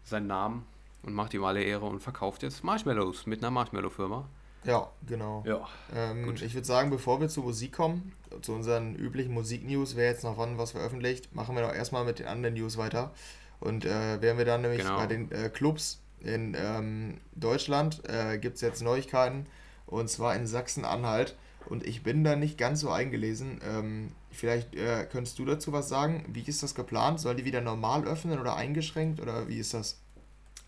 seinen 0.04 0.28
Namen 0.28 0.66
und 1.02 1.14
macht 1.14 1.34
ihm 1.34 1.42
alle 1.42 1.62
Ehre 1.62 1.86
und 1.86 2.00
verkauft 2.00 2.42
jetzt 2.42 2.62
Marshmallows 2.62 3.26
mit 3.26 3.40
einer 3.40 3.50
Marshmallow-Firma. 3.50 4.24
Ja, 4.64 4.88
genau. 5.06 5.42
Ja. 5.46 5.66
Ähm, 5.94 6.34
ich 6.34 6.54
würde 6.54 6.66
sagen, 6.66 6.90
bevor 6.90 7.20
wir 7.20 7.28
zur 7.28 7.44
Musik 7.44 7.72
kommen, 7.72 8.12
zu 8.42 8.52
unseren 8.52 8.94
üblichen 8.94 9.32
Musik-News, 9.32 9.96
wer 9.96 10.06
jetzt 10.06 10.24
noch 10.24 10.36
wann 10.36 10.58
was 10.58 10.72
veröffentlicht, 10.72 11.34
machen 11.34 11.56
wir 11.56 11.62
doch 11.62 11.72
erstmal 11.72 12.04
mit 12.04 12.18
den 12.18 12.26
anderen 12.26 12.54
News 12.54 12.76
weiter. 12.76 13.12
Und 13.60 13.84
äh, 13.84 14.20
wären 14.20 14.38
wir 14.38 14.44
dann 14.44 14.62
nämlich 14.62 14.82
genau. 14.82 14.96
bei 14.96 15.06
den 15.06 15.32
äh, 15.32 15.48
Clubs 15.48 16.00
in 16.22 16.56
ähm, 16.58 17.18
Deutschland, 17.34 18.02
äh, 18.08 18.38
gibt 18.38 18.56
es 18.56 18.60
jetzt 18.62 18.82
Neuigkeiten. 18.82 19.46
Und 19.86 20.10
zwar 20.10 20.34
in 20.34 20.46
Sachsen-Anhalt. 20.46 21.36
Und 21.66 21.86
ich 21.86 22.02
bin 22.02 22.24
da 22.24 22.36
nicht 22.36 22.58
ganz 22.58 22.80
so 22.80 22.90
eingelesen. 22.90 23.60
Ähm, 23.62 24.12
vielleicht 24.30 24.74
äh, 24.74 25.06
könntest 25.10 25.38
du 25.38 25.44
dazu 25.44 25.72
was 25.72 25.88
sagen. 25.88 26.24
Wie 26.28 26.42
ist 26.42 26.62
das 26.62 26.74
geplant? 26.74 27.20
Soll 27.20 27.36
die 27.36 27.44
wieder 27.44 27.60
normal 27.60 28.06
öffnen 28.06 28.38
oder 28.38 28.56
eingeschränkt? 28.56 29.20
Oder 29.20 29.48
wie 29.48 29.58
ist 29.58 29.74
das? 29.74 30.00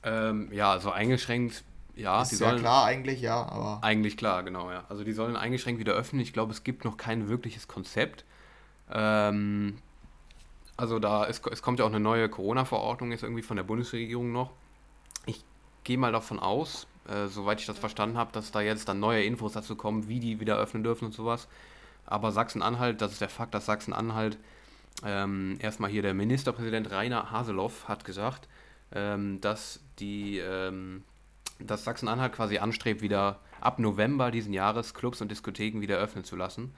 Ähm, 0.03 0.49
ja, 0.53 0.73
also 0.73 0.91
eingeschränkt, 0.91 1.65
ja. 1.95 2.23
Ist 2.23 2.33
die 2.33 2.43
ja 2.43 2.57
klar 2.57 2.85
eigentlich, 2.87 3.21
ja, 3.21 3.43
aber... 3.43 3.81
Eigentlich 3.83 4.17
klar, 4.17 4.43
genau, 4.43 4.71
ja. 4.71 4.85
Also 4.89 5.05
die 5.05 5.13
sollen 5.13 5.37
eingeschränkt 5.37 5.81
wieder 5.81 5.93
öffnen. 5.93 6.23
Ich 6.23 6.33
glaube, 6.33 6.53
es 6.53 6.65
gibt 6.65 6.85
noch 6.85 6.97
kein 6.97 7.29
wirkliches 7.29 7.69
Konzept. 7.69 8.25
Ähm, 8.91 9.77
also 10.77 10.99
da 10.99 11.25
ist, 11.25 11.47
es 11.47 11.63
kommt 11.63 11.79
ja 11.79 11.85
auch 11.85 11.91
eine 11.91 12.01
neue 12.01 12.29
Corona-Verordnung 12.29 13.11
jetzt 13.11 13.23
irgendwie 13.23 13.43
von 13.43 13.57
der 13.57 13.65
Bundesregierung 13.65 14.33
noch. 14.33 14.53
Gehe 15.91 15.99
mal 15.99 16.13
davon 16.13 16.39
aus, 16.39 16.87
äh, 17.09 17.27
soweit 17.27 17.59
ich 17.59 17.67
das 17.67 17.77
verstanden 17.77 18.17
habe, 18.17 18.31
dass 18.31 18.53
da 18.53 18.61
jetzt 18.61 18.89
dann 18.89 19.01
neue 19.01 19.25
Infos 19.25 19.55
dazu 19.55 19.75
kommen, 19.75 20.07
wie 20.07 20.21
die 20.21 20.39
wieder 20.39 20.57
öffnen 20.57 20.85
dürfen 20.85 21.07
und 21.07 21.13
sowas. 21.13 21.49
Aber 22.07 22.31
Sachsen-Anhalt, 22.31 23.01
das 23.01 23.11
ist 23.11 23.21
der 23.21 23.29
Fakt, 23.29 23.55
dass 23.55 23.67
Sachsen-Anhalt 23.67 24.39
ähm, 25.05 25.57
erstmal 25.59 25.91
hier 25.91 26.03
der 26.03 26.15
Ministerpräsident 26.15 26.93
Rainer 26.93 27.33
Haseloff 27.33 27.89
hat 27.89 28.05
gesagt, 28.05 28.47
ähm, 28.93 29.41
dass 29.41 29.81
ähm, 30.01 31.03
dass 31.59 31.83
Sachsen-Anhalt 31.83 32.35
quasi 32.35 32.59
anstrebt, 32.59 33.03
wieder 33.03 33.41
ab 33.61 33.81
November 33.81 34.31
diesen 34.31 34.53
Jahres 34.53 34.95
Clubs 34.95 35.21
und 35.21 35.33
Diskotheken 35.33 35.81
wieder 35.81 35.99
öffnen 35.99 36.23
zu 36.23 36.37
lassen. 36.37 36.73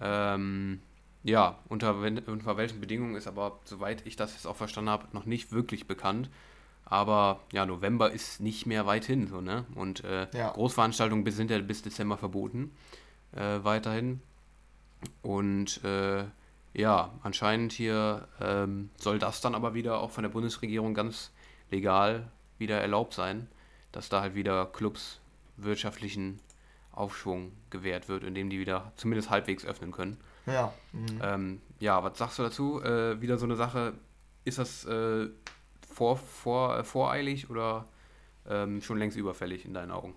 Ähm, 0.00 0.82
ja, 1.24 1.58
unter, 1.68 1.96
unter 1.96 2.56
welchen 2.56 2.80
Bedingungen 2.80 3.16
ist 3.16 3.26
aber, 3.26 3.58
soweit 3.64 4.06
ich 4.06 4.14
das 4.14 4.34
jetzt 4.34 4.46
auch 4.46 4.54
verstanden 4.54 4.90
habe, 4.90 5.08
noch 5.10 5.26
nicht 5.26 5.50
wirklich 5.50 5.88
bekannt. 5.88 6.30
Aber 6.88 7.40
ja, 7.52 7.66
November 7.66 8.12
ist 8.12 8.40
nicht 8.40 8.64
mehr 8.64 8.86
weit 8.86 9.04
hin, 9.04 9.26
so, 9.26 9.40
ne? 9.40 9.64
Und 9.74 10.04
äh, 10.04 10.28
ja. 10.32 10.50
Großveranstaltungen 10.50 11.28
sind 11.32 11.50
ja 11.50 11.58
bis 11.58 11.82
Dezember 11.82 12.16
verboten, 12.16 12.70
äh, 13.32 13.58
weiterhin. 13.62 14.22
Und 15.22 15.82
äh, 15.84 16.24
ja, 16.74 17.10
anscheinend 17.22 17.72
hier 17.72 18.28
ähm, 18.40 18.90
soll 18.96 19.18
das 19.18 19.40
dann 19.40 19.54
aber 19.54 19.74
wieder 19.74 19.98
auch 19.98 20.12
von 20.12 20.22
der 20.22 20.30
Bundesregierung 20.30 20.94
ganz 20.94 21.32
legal 21.70 22.28
wieder 22.58 22.80
erlaubt 22.80 23.14
sein, 23.14 23.48
dass 23.92 24.08
da 24.08 24.20
halt 24.20 24.34
wieder 24.34 24.66
Clubs 24.66 25.18
wirtschaftlichen 25.56 26.38
Aufschwung 26.92 27.52
gewährt 27.70 28.08
wird, 28.08 28.22
indem 28.22 28.48
die 28.48 28.60
wieder 28.60 28.92
zumindest 28.96 29.30
halbwegs 29.30 29.64
öffnen 29.64 29.90
können. 29.90 30.18
Ja. 30.46 30.72
Mhm. 30.92 31.20
Ähm, 31.22 31.60
ja, 31.80 32.02
was 32.04 32.16
sagst 32.16 32.38
du 32.38 32.44
dazu? 32.44 32.80
Äh, 32.82 33.20
wieder 33.20 33.38
so 33.38 33.44
eine 33.44 33.56
Sache, 33.56 33.94
ist 34.44 34.58
das 34.58 34.84
äh, 34.84 35.28
vor, 35.96 36.18
vor, 36.18 36.78
äh, 36.78 36.84
voreilig 36.84 37.48
oder 37.48 37.86
ähm, 38.48 38.82
schon 38.82 38.98
längst 38.98 39.16
überfällig 39.16 39.64
in 39.64 39.72
deinen 39.72 39.90
Augen? 39.90 40.14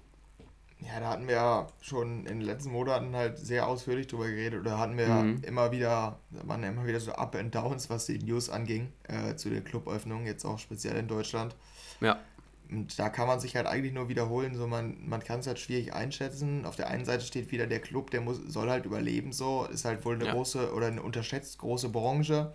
Ja, 0.82 1.00
da 1.00 1.10
hatten 1.10 1.28
wir 1.28 1.36
ja 1.36 1.68
schon 1.82 2.26
in 2.26 2.40
den 2.40 2.42
letzten 2.42 2.72
Monaten 2.72 3.16
halt 3.16 3.38
sehr 3.38 3.68
ausführlich 3.68 4.08
drüber 4.08 4.28
geredet 4.28 4.62
oder 4.62 4.78
hatten 4.78 4.98
wir 4.98 5.08
mhm. 5.08 5.42
immer 5.44 5.72
wieder, 5.72 6.20
waren 6.32 6.64
immer 6.64 6.86
wieder 6.86 7.00
so 7.00 7.14
Up 7.14 7.36
and 7.36 7.54
Downs, 7.56 7.90
was 7.90 8.06
die 8.06 8.20
News 8.20 8.50
anging, 8.50 8.92
äh, 9.04 9.36
zu 9.36 9.50
den 9.50 9.64
Cluböffnungen, 9.64 10.26
jetzt 10.26 10.46
auch 10.46 10.60
speziell 10.60 10.98
in 10.98 11.08
Deutschland. 11.08 11.56
Ja. 12.02 12.20
Und 12.70 13.00
da 13.00 13.10
kann 13.10 13.28
man 13.28 13.40
sich 13.40 13.56
halt 13.56 13.66
eigentlich 13.66 13.94
nur 13.94 14.10
wiederholen, 14.10 14.56
so 14.56 14.68
man, 14.68 14.98
man 15.08 15.22
kann 15.22 15.40
es 15.40 15.48
halt 15.48 15.60
schwierig 15.60 15.94
einschätzen. 15.94 16.66
Auf 16.66 16.76
der 16.76 16.88
einen 16.88 17.04
Seite 17.04 17.26
steht 17.26 17.52
wieder 17.52 17.68
der 17.68 17.80
Club, 17.80 18.12
der 18.12 18.22
muss, 18.22 18.38
soll 18.48 18.70
halt 18.70 18.86
überleben, 18.86 19.34
so, 19.34 19.66
ist 19.66 19.86
halt 19.86 20.06
wohl 20.06 20.16
eine 20.16 20.26
ja. 20.26 20.34
große 20.34 20.74
oder 20.74 20.88
eine 20.88 21.02
unterschätzt 21.02 21.58
große 21.60 21.90
Branche 21.90 22.54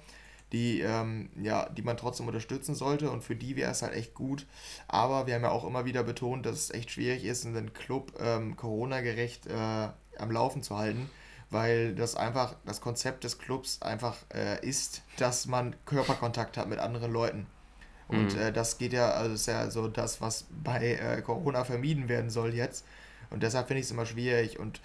die, 0.53 0.81
ähm, 0.81 1.31
ja, 1.41 1.69
die 1.69 1.83
man 1.83 1.97
trotzdem 1.97 2.27
unterstützen 2.27 2.75
sollte 2.75 3.11
und 3.11 3.23
für 3.25 3.35
die 3.35 3.57
wäre 3.57 3.73
es 3.73 3.83
halt 3.83 3.95
echt 3.95 4.15
gut. 4.15 4.47
Aber 4.89 5.27
wir 5.27 5.35
haben 5.35 5.43
ja 5.43 5.51
auch 5.51 5.65
immer 5.65 5.85
wieder 5.85 6.05
betont, 6.05 6.47
dass 6.47 6.57
es 6.57 6.71
echt 6.71 6.91
schwierig 6.91 7.25
ist, 7.25 7.47
einen 7.47 7.73
Club 7.73 8.13
ähm, 8.21 8.57
Corona-gerecht 8.57 9.47
äh, 9.47 9.89
am 10.19 10.31
Laufen 10.31 10.63
zu 10.63 10.77
halten, 10.77 11.11
weil 11.51 11.95
das 11.95 12.15
einfach 12.15 12.55
das 12.65 12.81
Konzept 12.81 13.25
des 13.25 13.39
Clubs 13.39 13.83
einfach 13.83 14.17
äh, 14.33 14.65
ist, 14.65 15.03
dass 15.19 15.47
man 15.47 15.75
Körperkontakt 15.87 16.57
hat 16.57 16.69
mit 16.69 16.79
anderen 16.79 17.13
Leuten. 17.13 17.47
Und 18.07 18.35
mhm. 18.35 18.41
äh, 18.41 18.53
das 18.53 18.79
geht 18.79 18.93
ja, 18.93 19.11
also 19.11 19.35
ist 19.35 19.47
ja 19.47 19.71
so 19.71 19.89
das, 19.89 20.21
was 20.21 20.47
bei 20.51 20.95
äh, 20.95 21.23
Corona 21.23 21.65
vermieden 21.65 22.09
werden 22.09 22.31
soll 22.31 22.55
jetzt. 22.55 22.85
Und 23.31 23.43
deshalb 23.43 23.67
finde 23.67 23.81
ich 23.81 23.87
es 23.87 23.93
immer 23.93 24.07
schwierig. 24.07 24.59
Und 24.59 24.81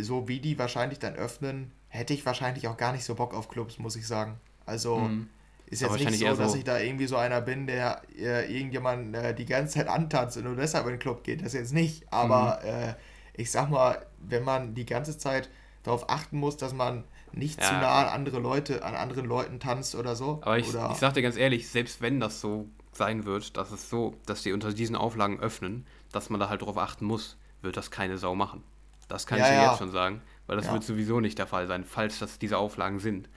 so 0.00 0.28
wie 0.28 0.40
die 0.40 0.58
wahrscheinlich 0.58 0.98
dann 0.98 1.16
öffnen, 1.16 1.72
hätte 1.88 2.14
ich 2.14 2.24
wahrscheinlich 2.24 2.68
auch 2.68 2.76
gar 2.76 2.92
nicht 2.92 3.04
so 3.04 3.14
Bock 3.14 3.34
auf 3.34 3.48
Clubs, 3.48 3.78
muss 3.78 3.96
ich 3.96 4.06
sagen. 4.06 4.38
Also 4.66 4.98
mhm. 4.98 5.28
ist 5.66 5.82
jetzt 5.82 5.98
nicht 5.98 6.18
so, 6.18 6.34
dass 6.34 6.52
so 6.52 6.58
ich 6.58 6.64
da 6.64 6.78
irgendwie 6.78 7.06
so 7.06 7.16
einer 7.16 7.40
bin, 7.40 7.66
der 7.66 8.02
äh, 8.18 8.52
irgendjemand 8.54 9.14
äh, 9.14 9.34
die 9.34 9.46
ganze 9.46 9.74
Zeit 9.74 9.88
antanzt 9.88 10.36
und 10.36 10.44
nur 10.44 10.56
deshalb 10.56 10.86
in 10.86 10.92
den 10.92 10.98
Club 10.98 11.24
geht. 11.24 11.44
Das 11.44 11.52
jetzt 11.52 11.72
nicht. 11.72 12.04
Aber 12.12 12.60
mhm. 12.62 12.68
äh, 12.68 12.94
ich 13.34 13.50
sag 13.50 13.70
mal, 13.70 14.04
wenn 14.18 14.44
man 14.44 14.74
die 14.74 14.86
ganze 14.86 15.18
Zeit 15.18 15.48
darauf 15.82 16.08
achten 16.08 16.38
muss, 16.38 16.56
dass 16.56 16.72
man 16.72 17.04
nicht 17.32 17.60
ja. 17.60 17.68
zu 17.68 17.74
nah 17.74 18.02
an 18.02 18.08
andere 18.08 18.38
Leute, 18.38 18.84
an 18.84 18.94
anderen 18.94 19.26
Leuten 19.26 19.58
tanzt 19.58 19.94
oder 19.94 20.14
so. 20.16 20.40
Aber 20.42 20.58
ich, 20.58 20.68
oder 20.68 20.90
ich 20.92 20.98
sag 20.98 21.14
dir 21.14 21.22
ganz 21.22 21.36
ehrlich, 21.36 21.68
selbst 21.68 22.00
wenn 22.00 22.20
das 22.20 22.40
so 22.40 22.68
sein 22.92 23.24
wird, 23.24 23.56
dass 23.56 23.72
es 23.72 23.88
so, 23.88 24.14
dass 24.26 24.42
die 24.42 24.52
unter 24.52 24.72
diesen 24.72 24.96
Auflagen 24.96 25.40
öffnen, 25.40 25.86
dass 26.12 26.30
man 26.30 26.40
da 26.40 26.48
halt 26.48 26.60
darauf 26.60 26.76
achten 26.76 27.06
muss, 27.06 27.38
wird 27.62 27.76
das 27.76 27.90
keine 27.90 28.18
Sau 28.18 28.34
machen. 28.34 28.62
Das 29.08 29.26
kann 29.26 29.38
ja, 29.38 29.44
ich 29.44 29.50
dir 29.50 29.56
ja. 29.56 29.70
jetzt 29.70 29.78
schon 29.78 29.90
sagen, 29.90 30.22
weil 30.46 30.56
das 30.56 30.70
wird 30.70 30.84
sowieso 30.84 31.20
nicht 31.20 31.38
der 31.38 31.46
Fall 31.46 31.66
sein, 31.66 31.84
falls 31.84 32.18
das 32.18 32.38
diese 32.38 32.58
Auflagen 32.58 32.98
sind. 32.98 33.28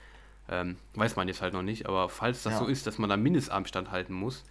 Ähm, 0.48 0.76
weiß 0.94 1.16
man 1.16 1.28
jetzt 1.28 1.42
halt 1.42 1.54
noch 1.54 1.62
nicht, 1.62 1.86
aber 1.86 2.08
falls 2.08 2.42
das 2.42 2.54
ja. 2.54 2.58
so 2.60 2.66
ist, 2.66 2.86
dass 2.86 2.98
man 2.98 3.10
da 3.10 3.16
Mindestabstand 3.16 3.90
halten 3.90 4.14
muss, 4.14 4.44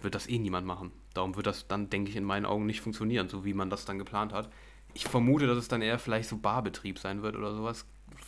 wird 0.00 0.14
das 0.14 0.28
eh 0.28 0.38
niemand 0.38 0.66
machen. 0.66 0.92
Darum 1.14 1.36
wird 1.36 1.46
das 1.46 1.66
dann, 1.68 1.90
denke 1.90 2.10
ich, 2.10 2.16
in 2.16 2.24
meinen 2.24 2.46
Augen 2.46 2.66
nicht 2.66 2.80
funktionieren, 2.80 3.28
so 3.28 3.44
wie 3.44 3.54
man 3.54 3.70
das 3.70 3.84
dann 3.84 3.98
geplant 3.98 4.32
hat. 4.32 4.48
Ich 4.94 5.04
vermute, 5.04 5.46
dass 5.46 5.58
es 5.58 5.68
dann 5.68 5.82
eher 5.82 5.98
vielleicht 5.98 6.28
so 6.28 6.38
Barbetrieb 6.38 6.98
sein 6.98 7.22
wird 7.22 7.36
oder 7.36 7.54
sowas. 7.54 7.84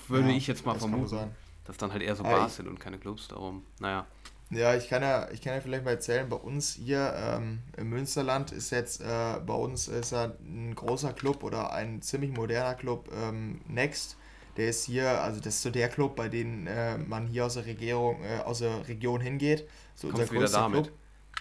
Würde 0.09 0.31
ja, 0.31 0.37
ich 0.37 0.47
jetzt 0.47 0.67
mal 0.67 0.79
vermuten. 0.79 1.31
Dass 1.65 1.77
dann 1.77 1.93
halt 1.93 2.03
eher 2.03 2.17
so 2.17 2.23
Bars 2.23 2.57
sind 2.57 2.69
und 2.69 2.81
keine 2.81 2.99
Clubs, 2.99 3.29
darum, 3.29 3.65
naja. 3.79 4.07
Ja, 4.51 4.75
ich 4.75 4.89
kann 4.89 5.03
ja, 5.03 5.31
ich 5.31 5.41
kann 5.41 5.55
ja 5.55 5.61
vielleicht 5.61 5.85
mal 5.85 5.93
erzählen, 5.93 6.29
bei 6.29 6.37
uns 6.37 6.75
hier 6.75 7.15
ähm, 7.17 7.61
im 7.77 7.91
Münsterland 7.91 8.51
ist 8.51 8.71
jetzt, 8.71 9.01
äh, 9.01 9.39
bei 9.47 9.55
uns 9.55 9.87
ist 9.87 10.11
ja 10.11 10.33
ein 10.41 10.75
großer 10.75 11.13
Club 11.13 11.45
oder 11.45 11.73
ein 11.73 12.03
ziemlich 12.03 12.33
moderner 12.33 12.75
Club, 12.75 13.09
ähm, 13.15 13.61
Next 13.69 14.17
der 14.61 14.69
ist 14.69 14.85
hier, 14.85 15.23
also 15.23 15.41
das 15.41 15.55
ist 15.55 15.63
so 15.63 15.71
der 15.71 15.89
Club, 15.89 16.17
bei 16.17 16.29
dem 16.29 16.67
äh, 16.67 16.99
man 16.99 17.27
hier 17.27 17.47
aus 17.47 17.55
der 17.55 17.65
Regierung, 17.65 18.23
äh, 18.23 18.41
aus 18.43 18.59
der 18.59 18.87
Region 18.87 19.21
hingeht. 19.21 19.67
So 19.95 20.09
Kommst 20.09 20.31
unser 20.31 20.35
wieder 20.35 20.49
damit. 20.49 20.85
Club. 20.85 20.97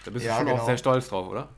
Da 0.06 0.10
bist 0.10 0.24
ja, 0.24 0.32
du 0.32 0.38
schon 0.38 0.46
genau. 0.46 0.62
auch 0.62 0.66
sehr 0.66 0.78
stolz 0.78 1.08
drauf, 1.08 1.28
oder? 1.28 1.50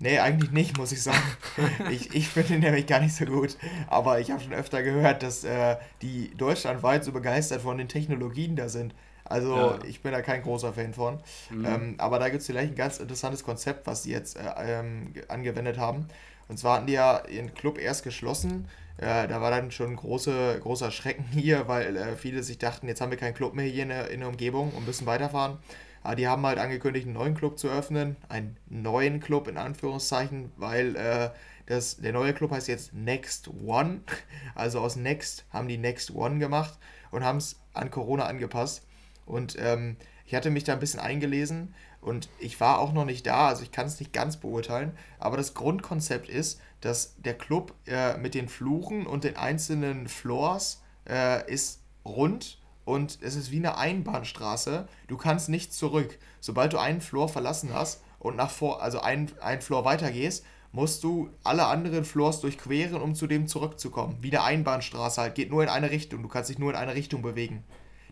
Nee, 0.00 0.18
eigentlich 0.18 0.50
nicht, 0.50 0.76
muss 0.76 0.90
ich 0.90 1.00
sagen. 1.00 1.22
ich 1.90 2.12
ich 2.12 2.28
finde 2.28 2.54
ihn 2.54 2.60
nämlich 2.60 2.88
gar 2.88 2.98
nicht 2.98 3.14
so 3.14 3.26
gut. 3.26 3.56
Aber 3.86 4.18
ich 4.18 4.32
habe 4.32 4.42
schon 4.42 4.52
öfter 4.52 4.82
gehört, 4.82 5.22
dass 5.22 5.44
äh, 5.44 5.76
die 6.02 6.34
deutschlandweit 6.36 7.04
so 7.04 7.12
begeistert 7.12 7.62
von 7.62 7.78
den 7.78 7.86
Technologien 7.86 8.56
da 8.56 8.68
sind. 8.68 8.92
Also 9.24 9.56
ja. 9.56 9.78
ich 9.86 10.02
bin 10.02 10.10
da 10.10 10.20
kein 10.20 10.42
großer 10.42 10.72
Fan 10.72 10.94
von. 10.94 11.20
Mhm. 11.50 11.64
Ähm, 11.64 11.94
aber 11.98 12.18
da 12.18 12.28
gibt 12.28 12.40
es 12.40 12.46
vielleicht 12.46 12.72
ein 12.72 12.76
ganz 12.76 12.98
interessantes 12.98 13.44
Konzept, 13.44 13.86
was 13.86 14.02
sie 14.02 14.10
jetzt 14.10 14.36
äh, 14.36 14.42
ähm, 14.58 15.14
angewendet 15.28 15.78
haben. 15.78 16.08
Und 16.48 16.58
zwar 16.58 16.78
hatten 16.78 16.88
die 16.88 16.94
ja 16.94 17.24
ihren 17.28 17.54
Club 17.54 17.78
erst 17.78 18.02
geschlossen 18.02 18.68
da 18.98 19.40
war 19.40 19.50
dann 19.50 19.70
schon 19.70 19.96
große, 19.96 20.60
großer 20.62 20.90
Schrecken 20.90 21.24
hier, 21.32 21.68
weil 21.68 21.96
äh, 21.96 22.16
viele 22.16 22.42
sich 22.42 22.58
dachten, 22.58 22.88
jetzt 22.88 23.00
haben 23.00 23.10
wir 23.10 23.18
keinen 23.18 23.34
Club 23.34 23.54
mehr 23.54 23.66
hier 23.66 23.82
in 23.82 23.88
der, 23.88 24.10
in 24.10 24.20
der 24.20 24.28
Umgebung 24.28 24.72
und 24.72 24.86
müssen 24.86 25.06
weiterfahren. 25.06 25.58
Aber 26.02 26.16
die 26.16 26.28
haben 26.28 26.44
halt 26.46 26.58
angekündigt, 26.58 27.06
einen 27.06 27.14
neuen 27.14 27.34
Club 27.34 27.58
zu 27.58 27.68
öffnen. 27.68 28.16
Einen 28.28 28.56
neuen 28.68 29.20
Club 29.20 29.48
in 29.48 29.56
Anführungszeichen, 29.56 30.52
weil 30.56 30.96
äh, 30.96 31.30
das, 31.66 31.96
der 31.96 32.12
neue 32.12 32.34
Club 32.34 32.50
heißt 32.50 32.68
jetzt 32.68 32.92
Next 32.92 33.48
One. 33.64 34.00
Also 34.54 34.80
aus 34.80 34.96
Next 34.96 35.44
haben 35.50 35.66
die 35.66 35.78
Next 35.78 36.14
One 36.14 36.38
gemacht 36.38 36.78
und 37.10 37.24
haben 37.24 37.38
es 37.38 37.58
an 37.72 37.90
Corona 37.90 38.26
angepasst. 38.26 38.86
Und 39.26 39.56
ähm, 39.58 39.96
ich 40.26 40.34
hatte 40.34 40.50
mich 40.50 40.64
da 40.64 40.74
ein 40.74 40.80
bisschen 40.80 41.00
eingelesen 41.00 41.74
Und 42.00 42.28
ich 42.38 42.60
war 42.60 42.78
auch 42.78 42.92
noch 42.92 43.04
nicht 43.06 43.26
da, 43.26 43.48
also 43.48 43.62
ich 43.62 43.72
kann 43.72 43.86
es 43.86 43.98
nicht 43.98 44.12
ganz 44.12 44.36
beurteilen. 44.36 44.92
Aber 45.18 45.36
das 45.38 45.54
Grundkonzept 45.54 46.28
ist, 46.28 46.60
dass 46.84 47.16
der 47.16 47.34
Club 47.34 47.74
äh, 47.86 48.16
mit 48.18 48.34
den 48.34 48.48
Fluchen 48.48 49.06
und 49.06 49.24
den 49.24 49.36
einzelnen 49.36 50.06
Floors 50.06 50.82
äh, 51.08 51.50
ist 51.50 51.82
rund 52.04 52.58
und 52.84 53.18
es 53.22 53.36
ist 53.36 53.50
wie 53.50 53.56
eine 53.56 53.78
Einbahnstraße. 53.78 54.86
Du 55.08 55.16
kannst 55.16 55.48
nicht 55.48 55.72
zurück. 55.72 56.18
Sobald 56.40 56.74
du 56.74 56.78
einen 56.78 57.00
Floor 57.00 57.28
verlassen 57.28 57.70
hast 57.72 58.02
und 58.18 58.36
nach 58.36 58.50
vor, 58.50 58.82
also 58.82 59.00
ein, 59.00 59.30
ein 59.40 59.62
Floor 59.62 59.86
weiter 59.86 60.10
gehst, 60.10 60.44
musst 60.72 61.04
du 61.04 61.30
alle 61.42 61.66
anderen 61.66 62.04
Floors 62.04 62.40
durchqueren, 62.40 63.00
um 63.00 63.14
zu 63.14 63.26
dem 63.26 63.46
zurückzukommen. 63.46 64.18
Wie 64.20 64.36
eine 64.36 64.42
Einbahnstraße 64.42 65.22
halt, 65.22 65.34
geht 65.34 65.50
nur 65.50 65.62
in 65.62 65.68
eine 65.68 65.90
Richtung. 65.90 66.22
Du 66.22 66.28
kannst 66.28 66.50
dich 66.50 66.58
nur 66.58 66.70
in 66.70 66.76
eine 66.76 66.94
Richtung 66.94 67.22
bewegen. 67.22 67.64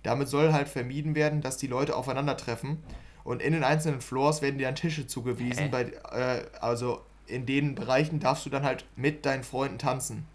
Damit 0.02 0.28
soll 0.28 0.52
halt 0.52 0.68
vermieden 0.68 1.14
werden, 1.14 1.42
dass 1.42 1.58
die 1.58 1.66
Leute 1.66 1.94
aufeinandertreffen. 1.94 2.82
Und 3.24 3.42
in 3.42 3.52
den 3.52 3.64
einzelnen 3.64 4.00
Floors 4.00 4.42
werden 4.42 4.58
dir 4.58 4.66
dann 4.66 4.76
Tische 4.76 5.06
zugewiesen. 5.06 5.70
Bei, 5.70 5.82
äh, 5.82 6.44
also 6.60 7.02
in 7.26 7.46
den 7.46 7.74
Bereichen 7.74 8.20
darfst 8.20 8.46
du 8.46 8.50
dann 8.50 8.64
halt 8.64 8.84
mit 8.96 9.24
deinen 9.26 9.44
Freunden 9.44 9.78
tanzen. 9.78 10.26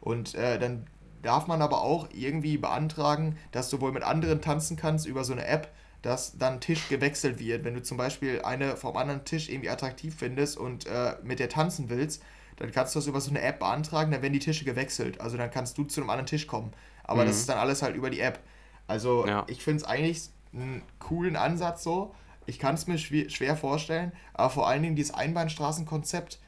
Und 0.00 0.34
äh, 0.34 0.58
dann 0.58 0.86
darf 1.22 1.46
man 1.46 1.62
aber 1.62 1.82
auch 1.82 2.08
irgendwie 2.12 2.58
beantragen, 2.58 3.38
dass 3.52 3.70
du 3.70 3.80
wohl 3.80 3.92
mit 3.92 4.02
anderen 4.02 4.40
tanzen 4.40 4.76
kannst 4.76 5.06
über 5.06 5.24
so 5.24 5.32
eine 5.32 5.46
App 5.46 5.70
dass 6.02 6.36
dann 6.36 6.60
Tisch 6.60 6.88
gewechselt 6.88 7.38
wird. 7.38 7.64
Wenn 7.64 7.74
du 7.74 7.82
zum 7.82 7.96
Beispiel 7.96 8.42
eine 8.42 8.76
vom 8.76 8.96
anderen 8.96 9.24
Tisch 9.24 9.48
irgendwie 9.48 9.70
attraktiv 9.70 10.14
findest 10.18 10.58
und 10.58 10.86
äh, 10.86 11.14
mit 11.22 11.38
der 11.38 11.48
tanzen 11.48 11.88
willst, 11.88 12.22
dann 12.56 12.70
kannst 12.72 12.94
du 12.94 12.98
das 12.98 13.06
über 13.06 13.20
so 13.20 13.30
eine 13.30 13.40
App 13.40 13.60
beantragen, 13.60 14.10
dann 14.10 14.20
werden 14.20 14.32
die 14.32 14.40
Tische 14.40 14.64
gewechselt. 14.64 15.20
Also 15.20 15.36
dann 15.36 15.50
kannst 15.50 15.78
du 15.78 15.84
zu 15.84 16.00
einem 16.00 16.10
anderen 16.10 16.26
Tisch 16.26 16.46
kommen. 16.46 16.72
Aber 17.04 17.22
mhm. 17.22 17.28
das 17.28 17.36
ist 17.36 17.48
dann 17.48 17.58
alles 17.58 17.82
halt 17.82 17.96
über 17.96 18.10
die 18.10 18.20
App. 18.20 18.40
Also 18.86 19.26
ja. 19.26 19.44
ich 19.48 19.62
finde 19.62 19.82
es 19.82 19.84
eigentlich 19.84 20.28
einen 20.52 20.82
coolen 20.98 21.36
Ansatz 21.36 21.82
so. 21.82 22.14
Ich 22.46 22.58
kann 22.58 22.74
es 22.74 22.86
mir 22.86 22.98
schwer, 22.98 23.56
vorstellen, 23.56 24.12
aber 24.34 24.50
vor 24.50 24.68
allen 24.68 24.82
Dingen 24.82 24.96
dieses 24.96 25.14
Einbahnstraßenkonzept 25.14 26.38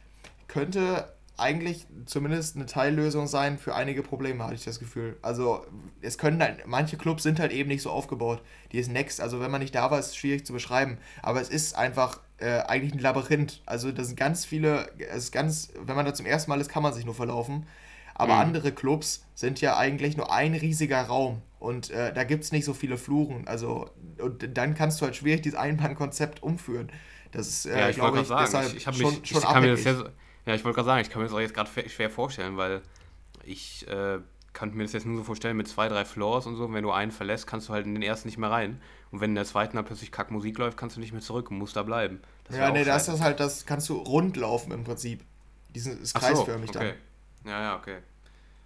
könnte 0.49 1.13
eigentlich 1.37 1.87
zumindest 2.07 2.55
eine 2.55 2.67
Teillösung 2.67 3.27
sein 3.27 3.59
für 3.59 3.75
einige 3.75 4.03
Probleme, 4.03 4.45
hatte 4.45 4.55
ich 4.55 4.65
das 4.65 4.79
Gefühl. 4.79 5.17
Also 5.23 5.67
es 6.01 6.17
können 6.17 6.41
halt, 6.41 6.67
manche 6.67 6.97
Clubs 6.97 7.25
sind 7.25 7.41
halt 7.41 7.51
eben 7.51 7.69
nicht 7.69 7.83
so 7.83 7.91
aufgebaut. 7.91 8.41
Die 8.71 8.79
ist 8.79 8.91
Next, 8.91 9.21
also 9.21 9.41
wenn 9.41 9.51
man 9.51 9.61
nicht 9.61 9.75
da 9.75 9.91
war, 9.91 9.99
ist 9.99 10.09
es 10.09 10.17
schwierig 10.17 10.47
zu 10.47 10.53
beschreiben. 10.53 10.99
Aber 11.23 11.41
es 11.41 11.49
ist 11.49 11.77
einfach 11.77 12.21
äh, 12.39 12.61
eigentlich 12.61 12.93
ein 12.93 13.01
Labyrinth. 13.01 13.63
Also 13.67 13.91
das 13.91 14.09
sind 14.09 14.17
ganz 14.17 14.45
viele, 14.45 14.89
es 14.99 15.25
ist 15.25 15.33
ganz, 15.33 15.71
wenn 15.85 15.97
man 15.97 16.07
da 16.07 16.15
zum 16.15 16.27
ersten 16.27 16.51
Mal 16.51 16.61
ist, 16.61 16.71
kann 16.71 16.85
man 16.85 16.93
sich 16.93 17.05
nur 17.05 17.15
verlaufen. 17.15 17.67
Aber 18.15 18.35
mhm. 18.35 18.41
andere 18.41 18.73
Clubs 18.73 19.27
sind 19.35 19.61
ja 19.61 19.77
eigentlich 19.77 20.17
nur 20.17 20.33
ein 20.33 20.55
riesiger 20.55 21.03
Raum. 21.03 21.43
Und 21.59 21.91
äh, 21.91 22.13
da 22.13 22.25
gibt 22.25 22.45
es 22.45 22.53
nicht 22.53 22.65
so 22.65 22.75
viele 22.75 22.97
Fluren. 22.97 23.47
Also, 23.47 23.91
und 24.19 24.57
dann 24.57 24.75
kannst 24.75 25.01
du 25.01 25.07
halt 25.07 25.17
schwierig 25.17 25.43
dieses 25.43 25.59
Einbahnkonzept 25.59 26.43
umführen. 26.43 26.91
Das 27.33 27.49
ist, 27.49 27.67
äh, 27.67 27.79
ja, 27.79 27.89
ich 27.89 27.97
glaube 27.97 28.21
ich, 28.21 28.27
sagen, 28.29 28.45
deshalb 28.45 28.69
ich, 28.69 28.77
ich 28.77 28.83
schon, 28.83 28.97
mich, 28.97 29.29
schon 29.29 29.43
ich 29.43 29.61
mir 29.61 29.77
das 29.77 29.85
ja 30.47 30.55
ich 30.55 30.65
wollte 30.65 30.77
gerade 30.77 30.87
sagen, 30.87 31.01
ich 31.01 31.11
kann 31.11 31.23
mir 31.23 31.29
das 31.29 31.35
auch 31.35 31.41
jetzt 31.41 31.55
gerade 31.55 31.71
schwer 31.89 32.11
vorstellen, 32.11 32.57
weil 32.57 32.83
ich 33.45 33.89
äh, 33.89 34.19
kann 34.53 34.75
mir 34.75 34.85
das 34.85 34.93
jetzt 34.93 35.07
nur 35.07 35.17
so 35.17 35.25
vorstellen 35.25 35.57
mit 35.57 35.67
zwei, 35.67 35.89
drei 35.89 36.05
Floors 36.05 36.47
und 36.47 36.57
so. 36.57 36.65
Und 36.65 36.75
wenn 36.75 36.85
du 36.85 36.93
einen 36.93 37.11
verlässt, 37.11 37.47
kannst 37.47 37.69
du 37.69 37.73
halt 37.73 37.87
in 37.87 37.95
den 37.95 38.03
ersten 38.03 38.29
nicht 38.29 38.39
mehr 38.39 38.51
rein. 38.51 38.81
Und 39.11 39.21
wenn 39.21 39.31
in 39.31 39.37
der 39.37 39.45
zweiten 39.45 39.77
dann 39.77 39.85
plötzlich 39.85 40.13
Kackmusik 40.13 40.59
läuft, 40.59 40.77
kannst 40.77 40.97
du 40.97 41.01
nicht 41.01 41.13
mehr 41.13 41.21
zurück 41.21 41.51
und 41.51 41.59
musst 41.59 41.77
da 41.77 41.83
bleiben. 41.83 42.21
Das 42.45 42.57
ja, 42.57 42.71
nee, 42.71 42.85
das 42.85 43.09
ist 43.09 43.21
halt, 43.21 43.41
das 43.41 43.67
kannst 43.67 43.89
du 43.89 43.97
rund 43.97 44.37
laufen 44.37 44.73
im 44.73 44.85
Prinzip. 44.85 45.25
Diesen 45.75 46.01
ist 46.01 46.15
kreisförmig 46.15 46.71
so, 46.73 46.79
okay. 46.79 46.89
dann. 46.91 46.99
Ja, 47.45 47.61
ja, 47.61 47.77
okay. 47.77 47.99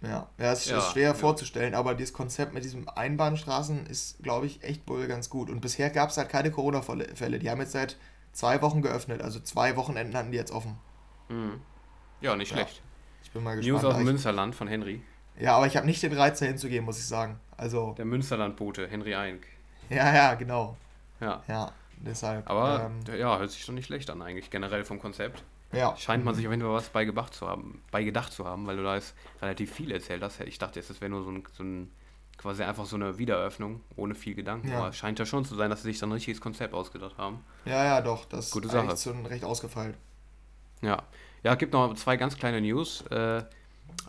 Ja, 0.01 0.29
ja 0.37 0.51
es 0.51 0.65
ja, 0.65 0.77
ist 0.77 0.91
schwer 0.91 1.09
ja. 1.09 1.13
vorzustellen, 1.13 1.75
aber 1.75 1.93
dieses 1.93 2.13
Konzept 2.13 2.53
mit 2.53 2.63
diesen 2.63 2.87
Einbahnstraßen 2.87 3.85
ist, 3.87 4.23
glaube 4.23 4.45
ich, 4.45 4.63
echt 4.63 4.87
wohl 4.87 5.07
ganz 5.07 5.29
gut. 5.29 5.49
Und 5.49 5.59
bisher 5.59 5.89
gab 5.89 6.09
es 6.09 6.17
halt 6.17 6.29
keine 6.29 6.51
Corona-Fälle. 6.51 7.39
Die 7.39 7.49
haben 7.49 7.59
jetzt 7.59 7.73
seit 7.73 7.97
zwei 8.31 8.61
Wochen 8.61 8.81
geöffnet, 8.81 9.21
also 9.21 9.39
zwei 9.39 9.75
Wochenenden 9.75 10.15
hatten 10.15 10.31
die 10.31 10.37
jetzt 10.37 10.51
offen. 10.51 10.77
Mhm. 11.27 11.61
Ja, 12.21 12.35
nicht 12.35 12.49
schlecht. 12.49 12.77
Ja. 12.77 12.83
Ich 13.23 13.31
bin 13.31 13.43
mal 13.43 13.55
gespannt. 13.55 13.83
News 13.83 13.85
aus 13.85 13.97
dem 13.97 14.05
Münsterland 14.05 14.55
von 14.55 14.67
Henry. 14.67 15.01
Ja, 15.39 15.55
aber 15.55 15.67
ich 15.67 15.77
habe 15.77 15.85
nicht 15.85 16.01
den 16.03 16.13
Reiz, 16.13 16.39
da 16.39 16.45
hinzugehen, 16.45 16.83
muss 16.83 16.97
ich 16.97 17.05
sagen. 17.05 17.39
Also, 17.57 17.93
Der 17.97 18.05
Münsterlandbote, 18.05 18.87
Henry 18.87 19.15
Eink. 19.15 19.45
Ja, 19.89 20.13
ja, 20.13 20.33
genau. 20.35 20.77
Ja. 21.19 21.43
Ja, 21.47 21.71
deshalb. 21.97 22.49
Aber 22.49 22.85
ähm, 22.85 23.17
ja, 23.17 23.37
hört 23.37 23.51
sich 23.51 23.63
schon 23.63 23.75
nicht 23.75 23.85
schlecht 23.85 24.09
an, 24.09 24.21
eigentlich, 24.21 24.49
generell 24.49 24.83
vom 24.83 24.99
Konzept. 24.99 25.43
Ja. 25.71 25.95
Scheint 25.97 26.25
man 26.25 26.33
sich 26.33 26.47
auf 26.47 26.51
jeden 26.51 26.63
Fall 26.63 26.73
was 26.73 26.89
beigebracht 26.89 27.33
zu 27.33 27.47
haben, 27.47 27.83
beigedacht 27.91 28.33
zu 28.33 28.45
haben, 28.45 28.65
weil 28.65 28.77
du 28.77 28.83
da 28.83 28.95
jetzt 28.95 29.13
relativ 29.41 29.73
viel 29.73 29.91
erzählt 29.91 30.23
hast. 30.23 30.39
Ich 30.41 30.57
dachte 30.57 30.79
jetzt, 30.79 30.89
das 30.89 30.99
wäre 31.01 31.11
nur 31.11 31.23
so 31.23 31.29
ein, 31.29 31.43
so 31.51 31.63
ein, 31.63 31.91
quasi 32.37 32.63
einfach 32.63 32.85
so 32.85 32.95
eine 32.95 33.17
Wiedereröffnung 33.17 33.81
ohne 33.95 34.15
viel 34.15 34.33
Gedanken. 34.33 34.69
Ja. 34.69 34.79
Aber 34.79 34.89
es 34.89 34.97
scheint 34.97 35.19
ja 35.19 35.25
schon 35.25 35.45
zu 35.45 35.55
sein, 35.55 35.69
dass 35.69 35.83
sie 35.83 35.89
sich 35.89 35.99
dann 35.99 36.09
ein 36.09 36.13
richtiges 36.13 36.41
Konzept 36.41 36.73
ausgedacht 36.73 37.17
haben. 37.17 37.43
Ja, 37.65 37.83
ja, 37.83 38.01
doch. 38.01 38.25
Das 38.25 38.49
Gute 38.49 38.67
ist 38.67 38.73
Sache. 38.73 38.97
schon 38.97 39.25
recht 39.25 39.43
ausgefeilt. 39.43 39.95
Ja. 40.81 41.03
Ja, 41.43 41.53
es 41.53 41.57
gibt 41.57 41.73
noch 41.73 41.93
zwei 41.95 42.17
ganz 42.17 42.35
kleine 42.37 42.61
News. 42.61 43.01
Äh, 43.11 43.43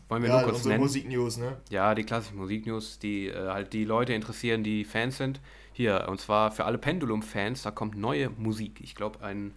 wollen 0.09 0.23
wir 0.23 0.31
ja, 0.31 0.41
nur 0.41 0.51
kurz 0.51 0.65
nennen. 0.65 0.81
Musiknews, 0.81 1.37
ne? 1.37 1.59
Ja, 1.71 1.95
die 1.95 2.05
klassischen 2.05 2.39
Musiknews, 2.39 2.99
die 2.99 3.29
äh, 3.29 3.49
halt 3.49 3.73
die 3.73 3.85
Leute 3.85 4.13
interessieren, 4.13 4.65
die 4.65 4.85
Fans 4.85 5.17
sind. 5.19 5.41
Hier, 5.73 6.07
und 6.09 6.21
zwar 6.21 6.51
für 6.51 6.65
alle 6.65 6.79
Pendulum-Fans, 6.79 7.63
da 7.63 7.71
kommt 7.71 7.97
neue 7.97 8.31
Musik. 8.31 8.81
Ich 8.81 8.95
glaube, 8.95 9.23
ein. 9.25 9.55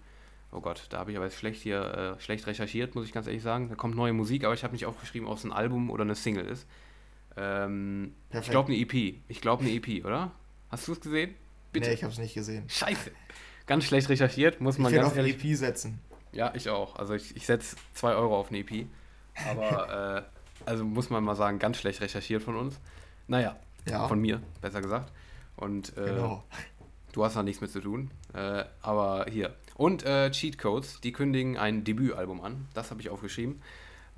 Oh 0.54 0.62
Gott, 0.62 0.86
da 0.90 1.00
habe 1.00 1.12
ich 1.12 1.18
aber 1.18 1.26
jetzt 1.26 1.38
schlecht 1.38 1.62
hier 1.64 2.16
äh, 2.18 2.22
schlecht 2.22 2.46
recherchiert, 2.46 2.94
muss 2.94 3.06
ich 3.06 3.12
ganz 3.12 3.26
ehrlich 3.26 3.42
sagen. 3.42 3.70
Da 3.70 3.76
kommt 3.76 3.96
neue 3.96 4.14
Musik, 4.14 4.44
aber 4.44 4.54
ich 4.54 4.64
habe 4.64 4.74
nicht 4.74 4.86
aufgeschrieben, 4.86 5.28
ob 5.28 5.38
es 5.38 5.44
ein 5.44 5.52
Album 5.52 5.90
oder 5.90 6.04
eine 6.04 6.16
Single 6.16 6.46
ist. 6.46 6.68
Ähm, 7.36 8.14
ich 8.32 8.50
glaube 8.50 8.72
eine 8.72 8.80
EP. 8.80 9.16
Ich 9.28 9.42
glaube 9.42 9.64
eine 9.64 9.74
EP, 9.74 10.06
oder? 10.06 10.32
Hast 10.70 10.88
du 10.88 10.92
es 10.94 11.02
gesehen? 11.02 11.34
Bitte. 11.72 11.90
Nee, 11.90 11.96
ich 11.96 12.04
habe 12.04 12.14
es 12.14 12.20
nicht 12.20 12.36
gesehen. 12.36 12.70
Scheiße. 12.70 13.12
Ganz 13.66 13.86
schlecht 13.86 14.10
recherchiert, 14.10 14.62
muss 14.62 14.78
man 14.78 14.92
ich 14.92 15.00
ganz 15.00 15.12
auf 15.12 15.18
ehrlich... 15.18 15.44
EP 15.44 15.56
setzen. 15.58 16.00
Ja, 16.34 16.52
ich 16.54 16.70
auch. 16.70 16.98
Also 16.98 17.16
ich, 17.16 17.36
ich 17.36 17.46
setze 17.46 17.76
2 17.94 18.14
Euro 18.14 18.38
auf 18.38 18.50
eine 18.50 18.60
EP. 18.60 18.86
Aber, 19.50 20.26
äh, 20.66 20.70
also 20.70 20.84
muss 20.84 21.10
man 21.10 21.24
mal 21.24 21.36
sagen, 21.36 21.58
ganz 21.60 21.78
schlecht 21.78 22.02
recherchiert 22.02 22.44
von 22.44 22.56
uns. 22.56 22.80
Naja, 23.28 23.56
ja. 23.88 24.08
von 24.08 24.20
mir, 24.20 24.42
besser 24.62 24.82
gesagt. 24.82 25.12
Und 25.56 25.98
äh, 25.98 26.06
genau. 26.06 26.44
Du 27.14 27.24
hast 27.24 27.36
da 27.38 27.44
nichts 27.44 27.62
mit 27.62 27.72
zu 27.72 27.80
tun. 27.80 28.12
Äh, 28.34 28.66
aber 28.82 29.28
hier. 29.30 29.56
Und 29.76 30.04
äh, 30.04 30.30
Cheat 30.32 30.58
Codes, 30.58 31.00
die 31.02 31.14
kündigen 31.14 31.58
ein 31.58 31.84
Debütalbum 31.84 32.42
an. 32.42 32.68
Das 32.74 32.92
habe 32.92 33.02
ich 33.02 33.10
aufgeschrieben. 33.10 33.62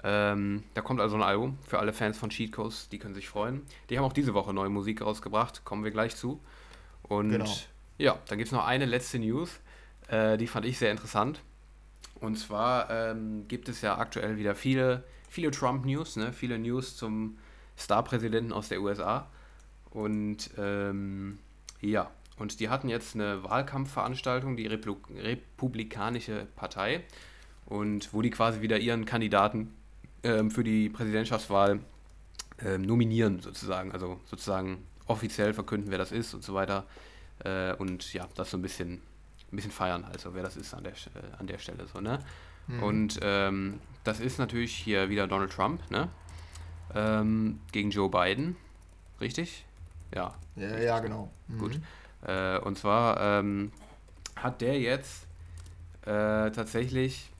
Ähm, 0.03 0.63
da 0.73 0.81
kommt 0.81 0.99
also 0.99 1.15
ein 1.15 1.23
Album 1.23 1.57
für 1.65 1.79
alle 1.79 1.93
Fans 1.93 2.17
von 2.17 2.29
Cheat 2.29 2.51
Codes, 2.51 2.89
die 2.89 2.99
können 2.99 3.15
sich 3.15 3.29
freuen. 3.29 3.61
Die 3.89 3.97
haben 3.97 4.05
auch 4.05 4.13
diese 4.13 4.33
Woche 4.33 4.53
neue 4.53 4.69
Musik 4.69 5.01
rausgebracht, 5.01 5.63
kommen 5.63 5.83
wir 5.83 5.91
gleich 5.91 6.15
zu. 6.15 6.41
Und 7.03 7.29
genau. 7.29 7.49
ja, 7.97 8.19
dann 8.27 8.37
gibt 8.37 8.47
es 8.47 8.51
noch 8.51 8.65
eine 8.65 8.85
letzte 8.85 9.19
News, 9.19 9.59
äh, 10.09 10.37
die 10.37 10.47
fand 10.47 10.65
ich 10.65 10.77
sehr 10.77 10.91
interessant. 10.91 11.41
Und 12.19 12.37
zwar 12.37 12.89
ähm, 12.89 13.47
gibt 13.47 13.69
es 13.69 13.81
ja 13.81 13.97
aktuell 13.97 14.37
wieder 14.37 14.55
viele, 14.55 15.03
viele 15.29 15.51
Trump-News, 15.51 16.17
ne? 16.17 16.33
viele 16.33 16.59
News 16.59 16.97
zum 16.97 17.37
Star-Präsidenten 17.77 18.53
aus 18.53 18.69
der 18.69 18.81
USA. 18.81 19.27
Und 19.91 20.49
ähm, 20.57 21.39
ja, 21.81 22.11
und 22.37 22.59
die 22.59 22.69
hatten 22.69 22.89
jetzt 22.89 23.15
eine 23.15 23.43
Wahlkampfveranstaltung, 23.43 24.57
die 24.57 24.67
Replu 24.67 24.97
Republikanische 25.15 26.47
Partei, 26.55 27.03
und 27.65 28.13
wo 28.13 28.21
die 28.21 28.29
quasi 28.29 28.61
wieder 28.61 28.77
ihren 28.77 29.05
Kandidaten 29.05 29.73
ähm, 30.23 30.51
für 30.51 30.63
die 30.63 30.89
Präsidentschaftswahl 30.89 31.79
ähm, 32.59 32.83
nominieren, 32.83 33.39
sozusagen. 33.39 33.91
Also 33.91 34.19
sozusagen 34.25 34.83
offiziell 35.07 35.53
verkünden, 35.53 35.91
wer 35.91 35.97
das 35.97 36.11
ist 36.11 36.33
und 36.33 36.43
so 36.43 36.53
weiter. 36.53 36.85
Äh, 37.43 37.73
und 37.75 38.13
ja, 38.13 38.27
das 38.35 38.51
so 38.51 38.57
ein 38.57 38.61
bisschen 38.61 39.01
ein 39.51 39.55
bisschen 39.55 39.71
feiern, 39.71 40.03
also 40.03 40.33
wer 40.33 40.43
das 40.43 40.57
ist 40.57 40.73
an 40.73 40.83
der, 40.83 40.93
äh, 40.93 41.39
an 41.39 41.47
der 41.47 41.57
Stelle 41.59 41.85
so, 41.87 42.01
ne? 42.01 42.19
Mhm. 42.67 42.83
Und 42.83 43.19
ähm, 43.21 43.79
das 44.03 44.19
ist 44.19 44.37
natürlich 44.37 44.75
hier 44.75 45.09
wieder 45.09 45.27
Donald 45.27 45.51
Trump, 45.51 45.79
ne? 45.91 46.09
Ähm, 46.93 47.59
gegen 47.71 47.89
Joe 47.89 48.09
Biden, 48.09 48.55
richtig? 49.21 49.65
Ja. 50.13 50.35
Ja, 50.55 50.67
richtig. 50.67 50.83
ja 50.83 50.99
genau. 50.99 51.31
Mhm. 51.47 51.57
Gut. 51.59 51.79
Äh, 52.25 52.59
und 52.59 52.77
zwar 52.77 53.19
ähm, 53.19 53.71
hat 54.35 54.61
der 54.61 54.79
jetzt 54.79 55.27
äh, 56.03 56.51
tatsächlich, 56.51 57.31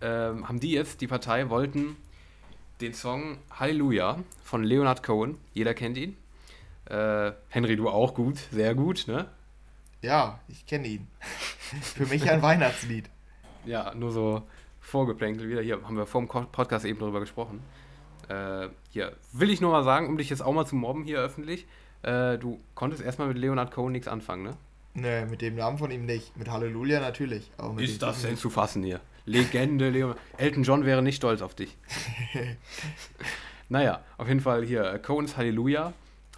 ähm, 0.00 0.48
haben 0.48 0.60
die 0.60 0.72
jetzt, 0.72 1.00
die 1.00 1.06
Partei, 1.06 1.50
wollten 1.50 1.96
den 2.80 2.94
Song 2.94 3.38
Halleluja 3.50 4.18
von 4.42 4.62
Leonard 4.62 5.02
Cohen, 5.02 5.38
jeder 5.52 5.74
kennt 5.74 5.96
ihn. 5.98 6.16
Äh, 6.86 7.32
Henry, 7.48 7.76
du 7.76 7.88
auch 7.88 8.14
gut, 8.14 8.38
sehr 8.50 8.74
gut, 8.74 9.06
ne? 9.08 9.28
Ja, 10.00 10.40
ich 10.48 10.64
kenne 10.66 10.86
ihn. 10.86 11.08
Für 11.82 12.06
mich 12.06 12.30
ein 12.30 12.40
Weihnachtslied. 12.40 13.10
Ja, 13.64 13.92
nur 13.94 14.12
so 14.12 14.42
vorgeplänkelt 14.80 15.48
wieder. 15.48 15.60
Hier 15.60 15.82
haben 15.82 15.96
wir 15.96 16.06
vor 16.06 16.22
dem 16.22 16.28
Podcast 16.28 16.84
eben 16.84 16.98
drüber 16.98 17.20
gesprochen. 17.20 17.62
Äh, 18.28 18.68
hier 18.90 19.16
will 19.32 19.50
ich 19.50 19.60
nur 19.60 19.72
mal 19.72 19.84
sagen, 19.84 20.06
um 20.06 20.16
dich 20.16 20.30
jetzt 20.30 20.40
auch 20.40 20.52
mal 20.52 20.66
zu 20.66 20.76
mobben 20.76 21.04
hier 21.04 21.18
öffentlich. 21.18 21.66
Äh, 22.02 22.38
du 22.38 22.60
konntest 22.74 23.02
erstmal 23.02 23.28
mit 23.28 23.38
Leonard 23.38 23.72
Cohen 23.72 23.92
nichts 23.92 24.08
anfangen, 24.08 24.44
ne? 24.44 24.56
Nee, 24.94 25.26
mit 25.26 25.42
dem 25.42 25.54
Namen 25.54 25.78
von 25.78 25.90
ihm 25.90 26.06
nicht. 26.06 26.36
Mit 26.36 26.50
Halleluja 26.50 27.00
natürlich. 27.00 27.50
Ist 27.76 28.02
das 28.02 28.22
denn 28.22 28.36
zu 28.36 28.50
fassen 28.50 28.82
hier? 28.82 29.00
Legende, 29.26 29.90
Leonard. 29.90 30.18
Elton 30.36 30.62
John 30.62 30.84
wäre 30.84 31.02
nicht 31.02 31.16
stolz 31.16 31.42
auf 31.42 31.54
dich. 31.54 31.76
naja, 33.68 34.00
auf 34.16 34.28
jeden 34.28 34.40
Fall 34.40 34.64
hier. 34.64 34.98
Cohen's 34.98 35.36
Halleluja 35.36 35.92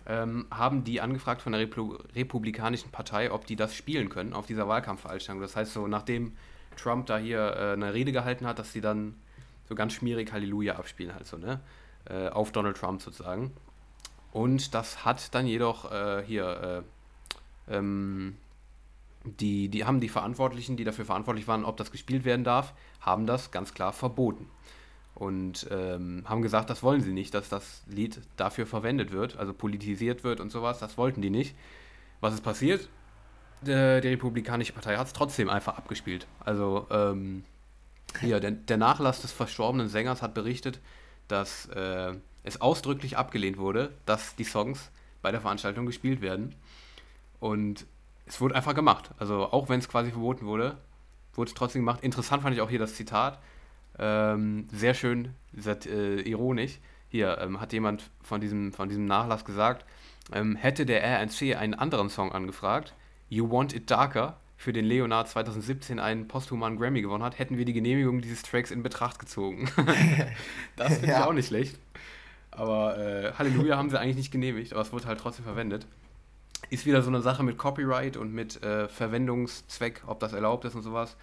ähm, 0.06 0.46
haben 0.50 0.84
die 0.84 1.00
angefragt 1.00 1.40
von 1.42 1.52
der 1.52 1.60
Replu 1.60 1.96
Republikanischen 2.14 2.90
Partei, 2.90 3.30
ob 3.30 3.46
die 3.46 3.56
das 3.56 3.74
spielen 3.74 4.08
können 4.08 4.32
auf 4.32 4.46
dieser 4.46 4.66
Wahlkampfveranstaltung. 4.68 5.40
Das 5.40 5.56
heißt 5.56 5.72
so, 5.72 5.86
nachdem 5.86 6.32
Trump 6.76 7.06
da 7.06 7.18
hier 7.18 7.56
äh, 7.56 7.72
eine 7.72 7.94
Rede 7.94 8.12
gehalten 8.12 8.46
hat, 8.46 8.58
dass 8.58 8.72
sie 8.72 8.80
dann 8.80 9.14
so 9.68 9.74
ganz 9.74 9.92
schmierig 9.92 10.32
Halleluja 10.32 10.76
abspielen 10.76 11.14
halt 11.14 11.26
so, 11.26 11.36
ne? 11.36 11.60
Äh, 12.06 12.28
auf 12.28 12.50
Donald 12.50 12.76
Trump 12.76 13.00
sozusagen. 13.02 13.52
Und 14.32 14.74
das 14.74 15.04
hat 15.04 15.34
dann 15.34 15.46
jedoch 15.46 15.90
äh, 15.90 16.22
hier 16.24 16.84
äh, 17.68 17.74
ähm, 17.74 18.36
die, 19.24 19.68
die 19.68 19.84
haben 19.84 20.00
die 20.00 20.08
Verantwortlichen, 20.08 20.76
die 20.76 20.84
dafür 20.84 21.04
verantwortlich 21.04 21.46
waren, 21.46 21.64
ob 21.64 21.76
das 21.76 21.90
gespielt 21.90 22.24
werden 22.24 22.44
darf, 22.44 22.72
haben 23.00 23.26
das 23.26 23.50
ganz 23.50 23.74
klar 23.74 23.92
verboten. 23.92 24.48
Und 25.14 25.66
ähm, 25.70 26.24
haben 26.26 26.40
gesagt, 26.40 26.70
das 26.70 26.82
wollen 26.82 27.02
sie 27.02 27.12
nicht, 27.12 27.34
dass 27.34 27.48
das 27.50 27.82
Lied 27.86 28.20
dafür 28.36 28.66
verwendet 28.66 29.12
wird, 29.12 29.36
also 29.36 29.52
politisiert 29.52 30.24
wird 30.24 30.40
und 30.40 30.50
sowas. 30.50 30.78
Das 30.78 30.96
wollten 30.96 31.20
die 31.20 31.28
nicht. 31.28 31.54
Was 32.20 32.32
ist 32.32 32.42
passiert? 32.42 32.88
Die, 33.60 34.00
die 34.00 34.08
Republikanische 34.08 34.72
Partei 34.72 34.96
hat 34.96 35.06
es 35.06 35.12
trotzdem 35.12 35.50
einfach 35.50 35.76
abgespielt. 35.76 36.26
Also 36.40 36.86
ähm, 36.90 37.44
hier, 38.20 38.40
der, 38.40 38.52
der, 38.52 38.78
Nachlass 38.78 39.20
des 39.20 39.32
verstorbenen 39.32 39.88
Sängers 39.88 40.22
hat 40.22 40.32
berichtet, 40.32 40.80
dass 41.28 41.66
äh, 41.66 42.14
es 42.42 42.60
ausdrücklich 42.60 43.16
abgelehnt 43.16 43.58
wurde, 43.58 43.92
dass 44.06 44.36
die 44.36 44.44
Songs 44.44 44.90
bei 45.22 45.30
der 45.30 45.40
Veranstaltung 45.40 45.86
gespielt 45.86 46.20
werden. 46.20 46.54
Und 47.38 47.86
es 48.26 48.40
wurde 48.40 48.54
einfach 48.54 48.74
gemacht. 48.74 49.10
Also 49.18 49.46
auch 49.52 49.68
wenn 49.68 49.80
es 49.80 49.88
quasi 49.88 50.10
verboten 50.10 50.46
wurde, 50.46 50.76
wurde 51.34 51.48
es 51.48 51.54
trotzdem 51.54 51.82
gemacht. 51.82 52.02
Interessant 52.02 52.42
fand 52.42 52.54
ich 52.54 52.62
auch 52.62 52.70
hier 52.70 52.78
das 52.78 52.94
Zitat. 52.94 53.38
Ähm, 53.98 54.68
sehr 54.72 54.94
schön, 54.94 55.34
sehr, 55.52 55.78
äh, 55.86 56.20
ironisch. 56.22 56.78
Hier 57.08 57.38
ähm, 57.38 57.60
hat 57.60 57.72
jemand 57.72 58.10
von 58.22 58.40
diesem, 58.40 58.72
von 58.72 58.88
diesem 58.88 59.04
Nachlass 59.04 59.44
gesagt, 59.44 59.84
ähm, 60.32 60.56
hätte 60.56 60.86
der 60.86 61.02
RNC 61.02 61.56
einen 61.56 61.74
anderen 61.74 62.08
Song 62.08 62.32
angefragt, 62.32 62.94
You 63.28 63.50
Want 63.50 63.74
It 63.74 63.90
Darker, 63.90 64.36
für 64.56 64.74
den 64.74 64.84
Leonard 64.84 65.26
2017 65.26 65.98
einen 65.98 66.28
posthuman 66.28 66.76
Grammy 66.76 67.00
gewonnen 67.00 67.24
hat, 67.24 67.38
hätten 67.38 67.56
wir 67.56 67.64
die 67.64 67.72
Genehmigung 67.72 68.20
dieses 68.20 68.42
Tracks 68.42 68.70
in 68.70 68.82
Betracht 68.82 69.18
gezogen. 69.18 69.70
das 70.76 70.98
finde 70.98 71.08
ja. 71.08 71.20
ich 71.20 71.24
auch 71.24 71.32
nicht 71.32 71.48
schlecht. 71.48 71.78
Aber 72.50 72.98
äh, 72.98 73.32
Halleluja 73.32 73.76
haben 73.76 73.90
sie 73.90 73.98
eigentlich 73.98 74.16
nicht 74.16 74.30
genehmigt, 74.30 74.72
aber 74.72 74.82
es 74.82 74.92
wurde 74.92 75.06
halt 75.06 75.20
trotzdem 75.20 75.44
verwendet 75.44 75.86
ist 76.68 76.86
wieder 76.86 77.02
so 77.02 77.08
eine 77.08 77.22
Sache 77.22 77.42
mit 77.42 77.56
Copyright 77.56 78.16
und 78.16 78.32
mit 78.32 78.62
äh, 78.62 78.88
Verwendungszweck, 78.88 80.02
ob 80.06 80.20
das 80.20 80.32
erlaubt 80.32 80.64
ist 80.64 80.74
und 80.74 80.82
sowas. 80.82 81.16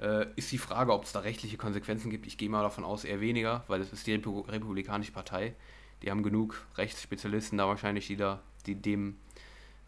Äh, 0.00 0.26
ist 0.36 0.52
die 0.52 0.58
Frage, 0.58 0.92
ob 0.92 1.04
es 1.04 1.12
da 1.12 1.20
rechtliche 1.20 1.56
Konsequenzen 1.56 2.10
gibt. 2.10 2.26
Ich 2.26 2.38
gehe 2.38 2.48
mal 2.48 2.62
davon 2.62 2.84
aus, 2.84 3.04
eher 3.04 3.20
weniger, 3.20 3.64
weil 3.66 3.80
es 3.80 3.92
ist 3.92 4.06
die 4.06 4.12
Repu 4.12 4.40
Republikanische 4.40 5.12
Partei. 5.12 5.54
Die 6.02 6.10
haben 6.10 6.22
genug 6.22 6.66
Rechtsspezialisten 6.76 7.58
da 7.58 7.66
wahrscheinlich, 7.66 8.06
die 8.06 8.16
da, 8.16 8.40
die 8.66 8.74
dem 8.74 9.16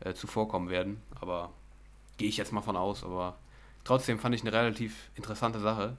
äh, 0.00 0.14
zuvorkommen 0.14 0.70
werden. 0.70 1.00
Aber 1.20 1.52
gehe 2.16 2.28
ich 2.28 2.38
jetzt 2.38 2.52
mal 2.52 2.62
von 2.62 2.76
aus. 2.76 3.04
Aber 3.04 3.38
trotzdem 3.84 4.18
fand 4.18 4.34
ich 4.34 4.42
eine 4.42 4.52
relativ 4.52 5.10
interessante 5.14 5.60
Sache, 5.60 5.96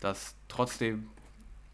dass 0.00 0.34
trotzdem 0.48 1.08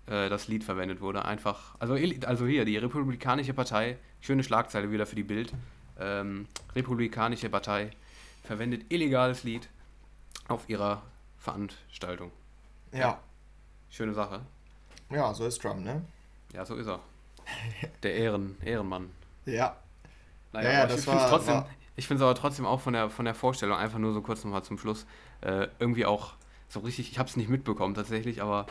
äh, 0.07 0.29
das 0.29 0.49
Lied 0.49 0.65
verwendet 0.65 1.01
wurde. 1.01 1.25
Einfach, 1.25 1.75
also, 1.79 1.95
also 2.27 2.47
hier, 2.47 2.65
die 2.65 2.77
Republikanische 2.77 3.55
Partei, 3.55 3.99
schöne 4.21 4.43
Schlagzeile 4.43 4.91
wieder 4.91 5.07
für 5.07 5.17
die 5.17 5.23
Bild 5.23 5.53
ähm, 5.99 6.47
Republikanische 6.75 7.49
Partei 7.49 7.91
verwendet 8.43 8.87
illegales 8.89 9.45
Lied 9.45 9.69
auf 10.49 10.69
ihrer 10.69 11.03
Veranstaltung. 11.39 12.33
Ja. 12.93 13.21
Schöne 13.91 14.15
Sache. 14.15 14.41
Ja, 15.11 15.33
so 15.35 15.47
ist 15.47 15.61
Trump, 15.61 15.85
ne? 15.85 16.03
Ja, 16.53 16.65
so 16.65 16.77
ist 16.77 16.87
er. 16.87 17.01
Der 18.03 18.15
Ehren, 18.15 18.57
Ehrenmann. 18.65 19.11
Ja. 19.45 19.77
Naja, 20.53 20.69
ja, 20.69 20.79
ja, 20.81 20.87
das 20.87 21.01
ich 21.01 21.05
finde 21.05 21.23
es 21.23 21.31
trotzdem, 21.31 21.65
ich 21.97 22.07
finde 22.07 22.23
es 22.23 22.29
aber 22.29 22.35
trotzdem 22.35 22.67
auch 22.67 22.81
von 22.81 22.93
der, 22.93 23.11
von 23.11 23.25
der 23.25 23.35
Vorstellung, 23.35 23.77
einfach 23.77 23.99
nur 23.99 24.13
so 24.13 24.21
kurz 24.21 24.45
nochmal 24.45 24.63
zum 24.63 24.79
Schluss, 24.79 25.07
äh, 25.41 25.69
irgendwie 25.79 26.07
auch 26.07 26.35
so 26.69 26.81
richtig, 26.81 27.11
ich 27.11 27.19
habe 27.19 27.29
es 27.29 27.37
nicht 27.37 27.49
mitbekommen 27.49 27.95
tatsächlich, 27.95 28.43
aber 28.43 28.67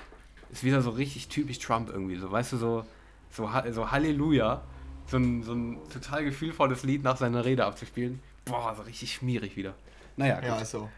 ist 0.52 0.64
wieder 0.64 0.82
so 0.82 0.92
richtig 0.92 1.28
typisch 1.28 1.60
Trump 1.60 1.90
irgendwie, 1.90 2.18
so, 2.18 2.32
weißt 2.32 2.54
du, 2.54 2.58
so, 2.58 2.86
so, 3.32 3.50
so 3.72 3.92
Halleluja, 3.92 4.62
so 5.08 5.18
ein, 5.18 5.44
so 5.44 5.54
ein 5.54 5.78
total 5.92 6.26
gefühlvolles 6.26 6.84
Lied 6.84 7.04
nach 7.04 7.18
seiner 7.18 7.46
Rede 7.46 7.66
abzuspielen. 7.66 8.20
Boah, 8.46 8.74
so 8.76 8.84
richtig 8.84 9.14
schmierig 9.14 9.56
wieder. 9.56 9.76
Naja, 10.18 10.36
gut. 10.36 10.46
Ja, 10.46 10.60
ist 10.60 10.72
so. 10.72 10.90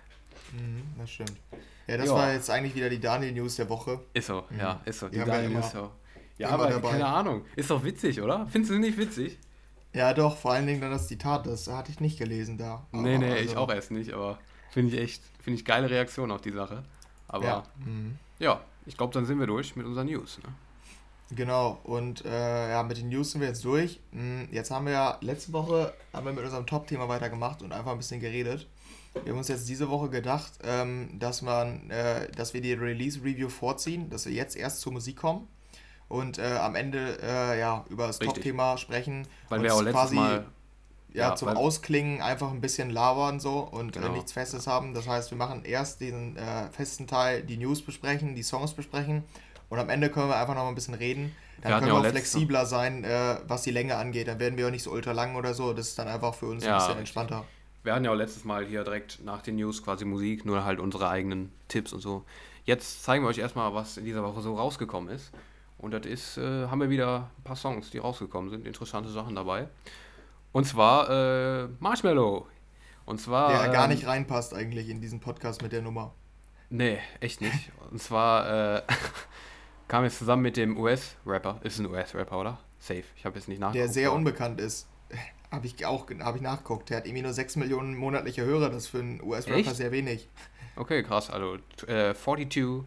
Mhm, 0.51 0.83
das 0.97 1.11
stimmt. 1.11 1.33
Ja, 1.87 1.97
das 1.97 2.07
jo. 2.07 2.15
war 2.15 2.31
jetzt 2.31 2.49
eigentlich 2.49 2.75
wieder 2.75 2.89
die 2.89 2.99
Daniel-News 2.99 3.57
der 3.57 3.69
Woche. 3.69 3.99
Ist 4.13 4.27
so, 4.27 4.43
mhm. 4.49 4.59
ja, 4.59 4.81
ist 4.85 4.99
so. 4.99 5.09
Die, 5.09 5.19
die 5.19 5.25
Daniel-News 5.25 5.73
ja, 5.73 5.91
ja 6.37 6.49
aber 6.49 6.69
dabei. 6.69 6.91
keine 6.91 7.05
Ahnung. 7.05 7.45
Ist 7.55 7.69
doch 7.69 7.83
witzig, 7.83 8.21
oder? 8.21 8.47
Findest 8.47 8.73
du 8.73 8.79
nicht 8.79 8.97
witzig? 8.97 9.37
Ja, 9.93 10.13
doch, 10.13 10.37
vor 10.37 10.53
allen 10.53 10.65
Dingen 10.65 10.81
dann 10.81 10.91
das 10.91 11.07
Zitat, 11.07 11.45
das 11.45 11.67
hatte 11.67 11.91
ich 11.91 11.99
nicht 11.99 12.17
gelesen 12.17 12.57
da. 12.57 12.87
Aber 12.91 13.01
nee, 13.03 13.17
nee, 13.19 13.31
also 13.31 13.43
ich 13.43 13.57
auch 13.57 13.71
erst 13.71 13.91
nicht, 13.91 14.13
aber 14.13 14.39
finde 14.71 14.95
ich 14.95 14.99
echt, 14.99 15.23
finde 15.39 15.59
ich 15.59 15.65
geile 15.65 15.89
Reaktion 15.89 16.31
auf 16.31 16.41
die 16.41 16.51
Sache. 16.51 16.83
Aber 17.27 17.45
ja, 17.45 17.63
mhm. 17.85 18.17
ja 18.39 18.61
ich 18.85 18.97
glaube, 18.97 19.13
dann 19.13 19.25
sind 19.25 19.39
wir 19.39 19.47
durch 19.47 19.75
mit 19.75 19.85
unseren 19.85 20.07
News. 20.07 20.39
Ne? 20.43 20.53
Genau, 21.35 21.79
und 21.83 22.25
äh, 22.25 22.69
ja, 22.71 22.83
mit 22.83 22.97
den 22.97 23.09
News 23.09 23.31
sind 23.31 23.41
wir 23.41 23.47
jetzt 23.47 23.63
durch. 23.65 23.99
Hm, 24.11 24.49
jetzt 24.51 24.71
haben 24.71 24.85
wir 24.85 24.93
ja, 24.93 25.17
letzte 25.21 25.53
Woche 25.53 25.93
haben 26.11 26.25
wir 26.25 26.33
mit 26.33 26.43
unserem 26.43 26.67
Top-Thema 26.67 27.07
weitergemacht 27.07 27.61
und 27.61 27.71
einfach 27.71 27.91
ein 27.91 27.97
bisschen 27.97 28.19
geredet. 28.19 28.67
Wir 29.13 29.31
haben 29.31 29.37
uns 29.37 29.47
jetzt 29.47 29.69
diese 29.69 29.89
Woche 29.89 30.09
gedacht, 30.09 30.53
ähm, 30.63 31.17
dass, 31.19 31.41
man, 31.41 31.89
äh, 31.89 32.29
dass 32.31 32.53
wir 32.53 32.61
die 32.61 32.73
Release-Review 32.73 33.49
vorziehen, 33.49 34.09
dass 34.09 34.25
wir 34.25 34.33
jetzt 34.33 34.55
erst 34.55 34.81
zur 34.81 34.91
Musik 34.91 35.17
kommen 35.17 35.47
und 36.07 36.39
äh, 36.39 36.57
am 36.57 36.75
Ende 36.75 37.19
äh, 37.21 37.59
ja, 37.59 37.85
über 37.89 38.07
das 38.07 38.19
Top-Thema 38.19 38.77
sprechen. 38.77 39.27
Weil 39.49 39.63
wir 39.63 39.73
auch 39.73 39.81
letztes 39.81 40.01
quasi, 40.01 40.15
Mal 40.15 40.45
ja, 41.13 41.29
ja, 41.29 41.35
zum 41.35 41.49
Ausklingen 41.49 42.21
einfach 42.21 42.51
ein 42.51 42.61
bisschen 42.61 42.89
labern 42.89 43.39
so 43.39 43.59
und 43.59 43.93
genau. 43.93 44.09
nichts 44.09 44.31
Festes 44.31 44.67
haben. 44.67 44.93
Das 44.93 45.07
heißt, 45.07 45.31
wir 45.31 45.37
machen 45.37 45.63
erst 45.63 46.01
den 46.01 46.37
äh, 46.37 46.69
festen 46.71 47.07
Teil, 47.07 47.43
die 47.43 47.57
News 47.57 47.81
besprechen, 47.81 48.35
die 48.35 48.43
Songs 48.43 48.73
besprechen 48.73 49.23
und 49.69 49.79
am 49.79 49.89
Ende 49.89 50.09
können 50.09 50.29
wir 50.29 50.37
einfach 50.37 50.55
noch 50.55 50.63
mal 50.63 50.69
ein 50.69 50.75
bisschen 50.75 50.93
reden. 50.93 51.35
Dann 51.61 51.71
wir 51.71 51.79
können 51.79 51.91
wir 51.91 52.07
auch 52.07 52.11
flexibler 52.11 52.65
sein, 52.65 53.03
äh, 53.03 53.37
was 53.47 53.63
die 53.63 53.71
Länge 53.71 53.95
angeht. 53.95 54.27
Dann 54.27 54.39
werden 54.39 54.57
wir 54.57 54.67
auch 54.67 54.71
nicht 54.71 54.83
so 54.83 54.91
ultra 54.91 55.13
lang 55.13 55.35
oder 55.35 55.53
so. 55.53 55.73
Das 55.73 55.87
ist 55.87 55.99
dann 55.99 56.07
einfach 56.07 56.35
für 56.35 56.47
uns 56.47 56.63
ja, 56.63 56.73
ein 56.73 56.79
bisschen 56.79 56.99
entspannter. 56.99 57.45
Wir 57.83 57.93
hatten 57.93 58.05
ja 58.05 58.11
auch 58.11 58.15
letztes 58.15 58.43
Mal 58.43 58.65
hier 58.65 58.83
direkt 58.83 59.23
nach 59.23 59.41
den 59.41 59.55
News 59.55 59.83
quasi 59.83 60.05
Musik, 60.05 60.45
nur 60.45 60.63
halt 60.63 60.79
unsere 60.79 61.09
eigenen 61.09 61.51
Tipps 61.69 61.93
und 61.93 62.01
so. 62.01 62.23
Jetzt 62.65 63.03
zeigen 63.03 63.23
wir 63.23 63.29
euch 63.29 63.37
erstmal, 63.37 63.73
was 63.73 63.97
in 63.97 64.05
dieser 64.05 64.23
Woche 64.23 64.41
so 64.41 64.55
rausgekommen 64.55 65.13
ist. 65.13 65.31
Und 65.77 65.91
das 65.91 66.05
ist, 66.05 66.37
äh, 66.37 66.67
haben 66.67 66.79
wir 66.79 66.89
wieder 66.89 67.29
ein 67.37 67.43
paar 67.43 67.57
Songs, 67.57 67.89
die 67.89 67.97
rausgekommen 67.97 68.49
sind. 68.49 68.65
Interessante 68.65 69.09
Sachen 69.09 69.35
dabei. 69.35 69.67
Und 70.53 70.65
zwar 70.65 71.09
äh, 71.09 71.67
Marshmallow. 71.79 72.47
Und 73.05 73.19
zwar. 73.19 73.49
Der 73.49 73.65
ähm, 73.65 73.73
gar 73.73 73.87
nicht 73.87 74.07
reinpasst 74.07 74.53
eigentlich 74.53 74.87
in 74.87 75.01
diesen 75.01 75.19
Podcast 75.19 75.61
mit 75.61 75.73
der 75.73 75.81
Nummer. 75.81 76.13
Nee, 76.69 76.99
echt 77.19 77.41
nicht. 77.41 77.71
Und 77.91 78.01
zwar 78.01 78.77
äh, 78.77 78.81
kam 79.87 80.03
jetzt 80.03 80.19
zusammen 80.19 80.43
mit 80.43 80.55
dem 80.55 80.77
US-Rapper. 80.77 81.59
Ist 81.63 81.79
ein 81.79 81.87
US-Rapper, 81.87 82.39
oder? 82.39 82.59
Safe. 82.79 83.03
Ich 83.15 83.25
habe 83.25 83.35
jetzt 83.35 83.47
nicht 83.47 83.59
nachgeguckt. 83.59 83.83
Der 83.83 83.93
sehr 83.93 84.09
aber. 84.09 84.17
unbekannt 84.17 84.61
ist. 84.61 84.87
Habe 85.51 85.67
ich 85.67 85.85
auch 85.85 86.09
hab 86.09 86.35
ich 86.35 86.41
nachgeguckt. 86.41 86.89
Der 86.89 86.97
hat 86.97 87.05
irgendwie 87.05 87.21
nur 87.21 87.31
6 87.31 87.57
Millionen 87.57 87.95
monatliche 87.95 88.43
Hörer. 88.43 88.71
Das 88.71 88.85
ist 88.85 88.87
für 88.87 88.97
einen 88.97 89.21
US-Rapper 89.21 89.75
sehr 89.75 89.91
wenig. 89.91 90.27
Okay, 90.75 91.03
krass. 91.03 91.29
Also 91.29 91.57
äh, 91.85 92.15
42. 92.15 92.83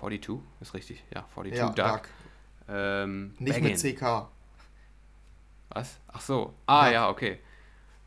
42 0.00 0.38
ist 0.62 0.72
richtig. 0.72 1.04
Ja, 1.14 1.26
42 1.34 1.58
ja, 1.58 1.68
Dark. 1.74 2.08
Ähm, 2.70 3.34
nicht 3.38 3.60
mit 3.60 3.76
CK. 3.76 4.28
Was? 5.70 5.98
Ach 6.08 6.20
so. 6.20 6.54
Ah, 6.66 6.86
ja, 6.86 6.92
ja 6.92 7.10
okay. 7.10 7.38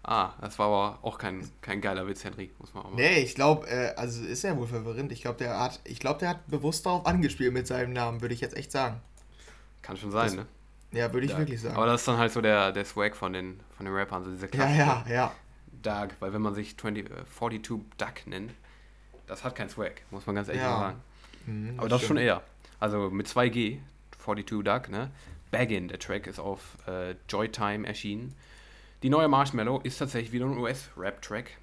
Ah, 0.03 0.31
das 0.41 0.57
war 0.57 0.67
aber 0.67 0.99
auch 1.03 1.19
kein, 1.19 1.47
kein 1.61 1.79
geiler 1.79 2.07
Witz, 2.07 2.23
Henry, 2.23 2.49
muss 2.57 2.73
man 2.73 2.85
auch 2.85 2.89
mal. 2.89 2.95
Nee, 2.95 3.19
ich 3.19 3.35
glaube, 3.35 3.67
äh, 3.67 3.93
also 3.95 4.23
ist 4.23 4.43
ja 4.43 4.57
wohl 4.57 4.65
verwirrend. 4.65 5.11
Ich 5.11 5.21
glaube, 5.21 5.37
der 5.37 5.59
hat, 5.59 5.79
ich 5.83 5.99
glaube, 5.99 6.19
der 6.19 6.29
hat 6.29 6.47
bewusst 6.47 6.87
darauf 6.87 7.05
angespielt 7.05 7.53
mit 7.53 7.67
seinem 7.67 7.93
Namen, 7.93 8.21
würde 8.21 8.33
ich 8.33 8.41
jetzt 8.41 8.57
echt 8.57 8.71
sagen. 8.71 8.99
Kann 9.83 9.97
schon 9.97 10.11
sein, 10.11 10.25
das, 10.25 10.35
ne? 10.35 10.47
Ja, 10.91 11.13
würde 11.13 11.25
ich 11.25 11.31
Dark. 11.31 11.41
wirklich 11.41 11.61
sagen. 11.61 11.75
Aber 11.75 11.85
das 11.85 12.01
ist 12.01 12.07
dann 12.07 12.17
halt 12.17 12.31
so 12.31 12.41
der, 12.41 12.71
der 12.71 12.83
Swag 12.83 13.15
von 13.15 13.31
den, 13.33 13.59
von 13.77 13.85
den 13.85 13.93
Rappern, 13.93 14.23
so 14.23 14.31
diese 14.31 14.49
Ja, 14.53 14.69
ja, 14.69 15.05
ja. 15.07 15.31
Dark, 15.83 16.15
weil 16.19 16.33
wenn 16.33 16.41
man 16.41 16.55
sich 16.55 16.77
20, 16.77 17.09
äh, 17.09 17.25
42 17.37 17.85
Duck 17.97 18.27
nennt, 18.27 18.53
das 19.27 19.43
hat 19.43 19.55
keinen 19.55 19.69
Swag, 19.69 20.01
muss 20.09 20.25
man 20.25 20.35
ganz 20.35 20.47
ehrlich 20.47 20.63
ja. 20.63 20.79
sagen. 20.79 21.01
Mhm, 21.45 21.79
Aber 21.79 21.89
das 21.89 21.99
stimmt. 21.99 22.07
schon 22.07 22.17
eher. 22.17 22.41
Also 22.79 23.11
mit 23.11 23.27
2G, 23.27 23.79
42 24.23 24.63
Duck, 24.63 24.89
ne? 24.89 25.11
Baggin, 25.51 25.87
der 25.87 25.99
Track 25.99 26.27
ist 26.27 26.39
auf 26.39 26.77
äh, 26.87 27.15
Joytime 27.29 27.87
erschienen. 27.87 28.33
Die 29.03 29.09
neue 29.09 29.27
Marshmallow 29.27 29.81
ist 29.83 29.97
tatsächlich 29.97 30.31
wieder 30.31 30.45
ein 30.45 30.57
US-Rap-Track. 30.57 31.57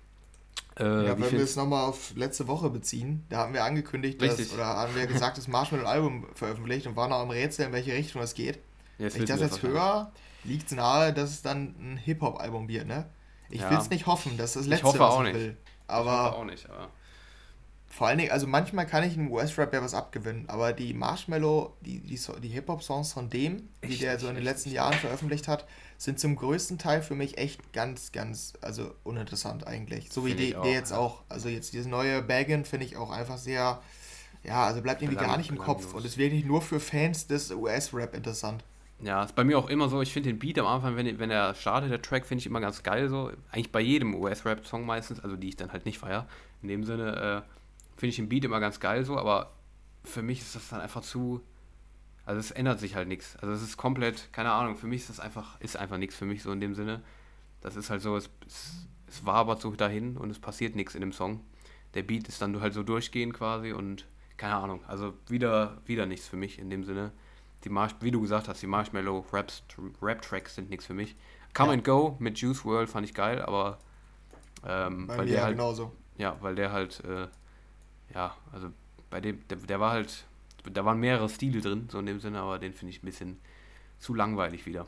Äh, 0.78 1.06
ja, 1.06 1.18
wenn 1.18 1.32
wir 1.32 1.40
es 1.40 1.56
nochmal 1.56 1.88
auf 1.88 2.14
letzte 2.14 2.46
Woche 2.46 2.70
beziehen, 2.70 3.24
da 3.30 3.38
haben 3.38 3.52
wir 3.52 3.64
angekündigt, 3.64 4.22
dass, 4.22 4.52
oder 4.52 4.64
haben 4.64 4.94
wir 4.94 5.06
gesagt, 5.06 5.38
das 5.38 5.48
Marshmallow 5.48 5.86
Album 5.86 6.26
veröffentlicht 6.34 6.86
und 6.86 6.94
waren 6.94 7.12
auch 7.12 7.22
am 7.22 7.30
Rätsel, 7.30 7.66
in 7.66 7.72
welche 7.72 7.92
Richtung 7.92 8.22
es 8.22 8.34
geht. 8.34 8.60
Jetzt 8.98 9.14
wenn 9.14 9.22
ich 9.24 9.28
das 9.28 9.40
jetzt 9.40 9.62
höre, 9.62 10.12
liegt 10.44 10.66
es 10.66 10.72
nahe, 10.72 11.12
dass 11.12 11.30
es 11.30 11.42
dann 11.42 11.74
ein 11.78 11.96
Hip-Hop-Album 11.96 12.68
wird, 12.68 12.86
ne? 12.86 13.06
Ich 13.50 13.60
ja. 13.60 13.70
will 13.70 13.78
es 13.78 13.90
nicht 13.90 14.06
hoffen, 14.06 14.36
das 14.36 14.50
ist 14.50 14.56
das 14.56 14.66
Letzte, 14.66 14.86
ich 14.86 14.92
hoffe 14.92 14.98
was 15.00 15.14
auch 15.14 15.24
ich 15.24 15.32
nicht. 15.32 15.42
will. 15.42 15.56
Aber, 15.86 16.10
ich 16.10 16.18
hoffe 16.18 16.36
auch 16.36 16.44
nicht, 16.44 16.70
aber 16.70 16.90
vor 17.88 18.06
allen 18.06 18.18
Dingen, 18.18 18.30
also 18.30 18.46
manchmal 18.46 18.86
kann 18.86 19.02
ich 19.02 19.14
einem 19.14 19.30
US-Rap 19.32 19.72
ja 19.72 19.82
was 19.82 19.94
abgewinnen, 19.94 20.48
aber 20.48 20.72
die 20.72 20.92
Marshmallow, 20.92 21.74
die, 21.80 22.00
die, 22.00 22.20
die 22.42 22.48
Hip-Hop-Songs 22.48 23.12
von 23.12 23.30
dem, 23.30 23.68
die 23.82 23.88
echt, 23.88 24.02
der 24.02 24.18
so 24.18 24.28
in 24.28 24.34
den 24.34 24.44
letzten 24.44 24.70
Jahren 24.70 24.94
veröffentlicht 24.94 25.48
hat, 25.48 25.66
sind 25.96 26.20
zum 26.20 26.36
größten 26.36 26.78
Teil 26.78 27.02
für 27.02 27.14
mich 27.14 27.38
echt 27.38 27.72
ganz, 27.72 28.12
ganz, 28.12 28.52
also 28.60 28.94
uninteressant 29.04 29.66
eigentlich. 29.66 30.12
So 30.12 30.26
wie 30.26 30.34
die, 30.34 30.52
der 30.52 30.72
jetzt 30.72 30.92
ja. 30.92 30.98
auch, 30.98 31.22
also 31.28 31.48
jetzt 31.48 31.72
dieses 31.72 31.86
neue 31.86 32.22
Baggin 32.22 32.64
finde 32.64 32.86
ich 32.86 32.96
auch 32.96 33.10
einfach 33.10 33.38
sehr, 33.38 33.80
ja, 34.44 34.64
also 34.64 34.82
bleibt 34.82 35.02
irgendwie 35.02 35.18
gar 35.18 35.38
nicht 35.38 35.50
im 35.50 35.58
Kopf 35.58 35.94
und 35.94 36.04
ist 36.04 36.18
wirklich 36.18 36.44
nur 36.44 36.62
für 36.62 36.80
Fans 36.80 37.26
des 37.26 37.50
US-Rap 37.50 38.14
interessant. 38.14 38.62
Ja, 39.00 39.24
ist 39.24 39.34
bei 39.34 39.44
mir 39.44 39.58
auch 39.58 39.68
immer 39.68 39.88
so, 39.88 40.02
ich 40.02 40.12
finde 40.12 40.28
den 40.28 40.38
Beat 40.38 40.58
am 40.58 40.66
Anfang, 40.66 40.96
wenn, 40.96 41.18
wenn 41.18 41.30
er 41.30 41.54
startet, 41.54 41.90
der 41.90 42.02
Track, 42.02 42.26
finde 42.26 42.40
ich 42.40 42.46
immer 42.46 42.60
ganz 42.60 42.82
geil 42.82 43.08
so. 43.08 43.30
Eigentlich 43.50 43.72
bei 43.72 43.80
jedem 43.80 44.14
US-Rap-Song 44.14 44.84
meistens, 44.84 45.20
also 45.20 45.36
die 45.36 45.48
ich 45.48 45.56
dann 45.56 45.72
halt 45.72 45.86
nicht 45.86 45.98
feier. 45.98 46.26
In 46.62 46.68
dem 46.68 46.84
Sinne, 46.84 47.44
äh, 47.46 47.57
finde 47.98 48.10
ich 48.10 48.16
den 48.16 48.28
Beat 48.28 48.44
immer 48.44 48.60
ganz 48.60 48.78
geil 48.80 49.04
so, 49.04 49.18
aber 49.18 49.52
für 50.04 50.22
mich 50.22 50.40
ist 50.40 50.54
das 50.54 50.68
dann 50.68 50.80
einfach 50.80 51.02
zu. 51.02 51.42
Also 52.24 52.38
es 52.38 52.50
ändert 52.52 52.78
sich 52.78 52.94
halt 52.94 53.08
nichts. 53.08 53.36
Also 53.36 53.52
es 53.52 53.62
ist 53.62 53.76
komplett, 53.76 54.32
keine 54.32 54.52
Ahnung, 54.52 54.76
für 54.76 54.86
mich 54.86 55.02
ist 55.02 55.10
das 55.10 55.20
einfach, 55.20 55.60
ist 55.60 55.76
einfach 55.76 55.98
nichts 55.98 56.14
für 56.14 56.24
mich 56.24 56.42
so 56.42 56.52
in 56.52 56.60
dem 56.60 56.74
Sinne. 56.74 57.02
Das 57.60 57.74
ist 57.74 57.90
halt 57.90 58.00
so, 58.00 58.16
es, 58.16 58.30
es, 58.46 58.86
es 59.08 59.26
wabert 59.26 59.60
so 59.60 59.72
dahin 59.72 60.16
und 60.16 60.30
es 60.30 60.38
passiert 60.38 60.76
nichts 60.76 60.94
in 60.94 61.00
dem 61.00 61.12
Song. 61.12 61.40
Der 61.94 62.02
Beat 62.02 62.28
ist 62.28 62.40
dann 62.40 62.60
halt 62.60 62.74
so 62.74 62.82
durchgehend 62.82 63.34
quasi 63.34 63.72
und 63.72 64.06
keine 64.36 64.54
Ahnung, 64.54 64.84
also 64.86 65.14
wieder, 65.26 65.78
wieder 65.86 66.06
nichts 66.06 66.28
für 66.28 66.36
mich 66.36 66.60
in 66.60 66.70
dem 66.70 66.84
Sinne. 66.84 67.10
Die 67.64 67.70
Marsh, 67.70 67.96
wie 68.00 68.12
du 68.12 68.20
gesagt 68.20 68.46
hast, 68.46 68.62
die 68.62 68.68
Marshmallow 68.68 69.26
Raps, 69.32 69.64
Rap-Tracks 70.00 70.54
sind 70.54 70.70
nichts 70.70 70.86
für 70.86 70.94
mich. 70.94 71.16
Come 71.54 71.70
ja. 71.70 71.74
and 71.74 71.84
Go 71.84 72.14
mit 72.20 72.38
Juice 72.38 72.64
World 72.64 72.88
fand 72.88 73.04
ich 73.04 73.14
geil, 73.14 73.42
aber 73.42 73.78
ähm, 74.64 75.08
weil 75.08 75.26
der 75.26 75.42
halt, 75.42 75.56
genauso. 75.56 75.90
Ja, 76.18 76.36
weil 76.40 76.54
der 76.54 76.70
halt 76.70 77.02
äh, 77.04 77.26
ja, 78.14 78.36
also 78.52 78.70
bei 79.10 79.20
dem, 79.20 79.46
der, 79.48 79.58
der 79.58 79.80
war 79.80 79.92
halt, 79.92 80.26
da 80.70 80.84
waren 80.84 80.98
mehrere 80.98 81.28
Stile 81.28 81.60
drin, 81.60 81.88
so 81.90 81.98
in 81.98 82.06
dem 82.06 82.20
Sinne, 82.20 82.40
aber 82.40 82.58
den 82.58 82.72
finde 82.72 82.90
ich 82.90 83.02
ein 83.02 83.06
bisschen 83.06 83.38
zu 83.98 84.14
langweilig 84.14 84.66
wieder. 84.66 84.86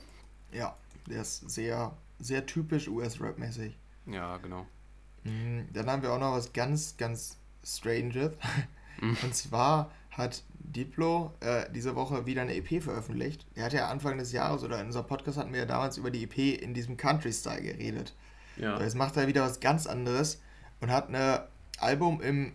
Ja, 0.53 0.77
der 1.07 1.23
ist 1.23 1.51
sehr, 1.51 1.97
sehr 2.19 2.47
typisch 2.47 2.89
US-Rap-mäßig. 2.89 3.77
Ja, 4.07 4.37
genau. 4.39 4.67
Mhm, 5.25 5.69
dann 5.73 5.91
haben 5.91 6.03
wir 6.03 6.13
auch 6.13 6.19
noch 6.19 6.33
was 6.33 6.53
ganz, 6.53 6.97
ganz 6.97 7.39
Stranges. 7.65 8.33
Mhm. 9.01 9.17
Und 9.23 9.35
zwar 9.35 9.91
hat 10.11 10.43
Diplo 10.59 11.33
äh, 11.41 11.71
diese 11.73 11.95
Woche 11.95 12.27
wieder 12.27 12.43
eine 12.43 12.55
EP 12.55 12.83
veröffentlicht. 12.83 13.47
Er 13.55 13.65
hat 13.65 13.73
ja 13.73 13.89
Anfang 13.89 14.19
des 14.19 14.33
Jahres 14.33 14.63
oder 14.63 14.81
in 14.81 14.87
unserem 14.87 15.07
Podcast 15.07 15.39
hatten 15.39 15.53
wir 15.53 15.61
ja 15.61 15.67
damals 15.67 15.97
über 15.97 16.11
die 16.11 16.25
EP 16.25 16.63
in 16.63 16.75
diesem 16.75 16.97
Country-Style 16.97 17.63
geredet. 17.63 18.15
Ja. 18.57 18.79
jetzt 18.81 18.97
macht 18.97 19.17
er 19.17 19.27
wieder 19.27 19.43
was 19.43 19.61
ganz 19.61 19.87
anderes 19.87 20.43
und 20.81 20.91
hat 20.91 21.09
ein 21.09 21.41
Album 21.79 22.21
im 22.21 22.53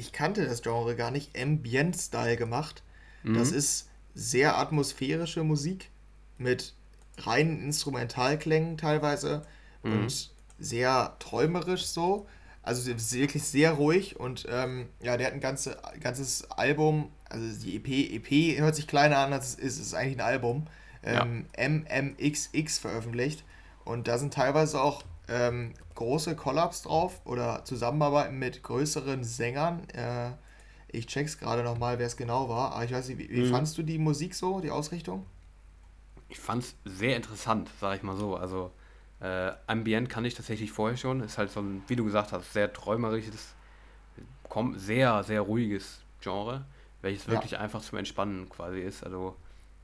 ich 0.00 0.12
kannte 0.12 0.46
das 0.46 0.62
Genre 0.62 0.96
gar 0.96 1.10
nicht, 1.10 1.38
Ambient-Style 1.38 2.36
gemacht. 2.36 2.82
Mhm. 3.22 3.34
Das 3.34 3.52
ist 3.52 3.88
sehr 4.14 4.58
atmosphärische 4.58 5.44
Musik 5.44 5.90
mit 6.38 6.74
reinen 7.18 7.62
Instrumentalklängen 7.62 8.78
teilweise 8.78 9.42
mhm. 9.82 9.92
und 9.92 10.30
sehr 10.58 11.16
träumerisch 11.18 11.86
so. 11.86 12.26
Also 12.62 12.86
wirklich 12.86 13.42
sehr 13.44 13.72
ruhig 13.72 14.20
und 14.20 14.46
ähm, 14.50 14.88
ja, 15.02 15.16
der 15.16 15.28
hat 15.28 15.34
ein 15.34 15.40
ganze, 15.40 15.78
ganzes 16.00 16.50
Album, 16.50 17.10
also 17.24 17.46
die 17.64 17.76
EP, 17.76 17.88
EP 17.88 18.58
hört 18.60 18.76
sich 18.76 18.86
kleiner 18.86 19.18
an, 19.18 19.32
als 19.32 19.48
es 19.48 19.54
ist, 19.54 19.80
es 19.80 19.86
ist 19.86 19.94
eigentlich 19.94 20.18
ein 20.18 20.26
Album, 20.26 20.66
ähm, 21.02 21.46
ja. 21.56 21.68
MMXX 21.68 22.78
veröffentlicht 22.78 23.44
und 23.84 24.08
da 24.08 24.18
sind 24.18 24.34
teilweise 24.34 24.80
auch 24.80 25.02
ähm, 25.30 25.74
große 25.94 26.34
Collabs 26.36 26.82
drauf 26.82 27.20
oder 27.24 27.64
Zusammenarbeiten 27.64 28.38
mit 28.38 28.62
größeren 28.62 29.24
Sängern. 29.24 29.88
Äh, 29.90 30.32
ich 30.88 31.06
check's 31.06 31.38
gerade 31.38 31.62
nochmal, 31.62 31.98
wer 31.98 32.06
es 32.06 32.16
genau 32.16 32.48
war. 32.48 32.72
Aber 32.72 32.84
ich 32.84 32.92
weiß 32.92 33.08
nicht, 33.08 33.18
wie, 33.18 33.30
wie 33.30 33.42
mhm. 33.42 33.50
fandst 33.50 33.78
du 33.78 33.82
die 33.82 33.98
Musik 33.98 34.34
so, 34.34 34.60
die 34.60 34.70
Ausrichtung? 34.70 35.24
Ich 36.28 36.38
fand's 36.38 36.74
sehr 36.84 37.16
interessant, 37.16 37.70
sag 37.80 37.96
ich 37.96 38.02
mal 38.02 38.16
so. 38.16 38.36
Also 38.36 38.72
äh, 39.20 39.52
Ambient 39.66 40.08
kann 40.08 40.24
ich 40.24 40.34
tatsächlich 40.34 40.72
vorher 40.72 40.96
schon. 40.96 41.20
Ist 41.20 41.38
halt 41.38 41.50
so 41.50 41.60
ein, 41.60 41.82
wie 41.86 41.96
du 41.96 42.04
gesagt 42.04 42.32
hast, 42.32 42.52
sehr 42.52 42.72
träumerisches, 42.72 43.54
sehr, 44.76 45.22
sehr 45.22 45.40
ruhiges 45.42 46.00
Genre, 46.20 46.64
welches 47.02 47.28
wirklich 47.28 47.52
ja. 47.52 47.60
einfach 47.60 47.82
zum 47.82 47.98
Entspannen 47.98 48.48
quasi 48.48 48.80
ist. 48.80 49.04
Also 49.04 49.36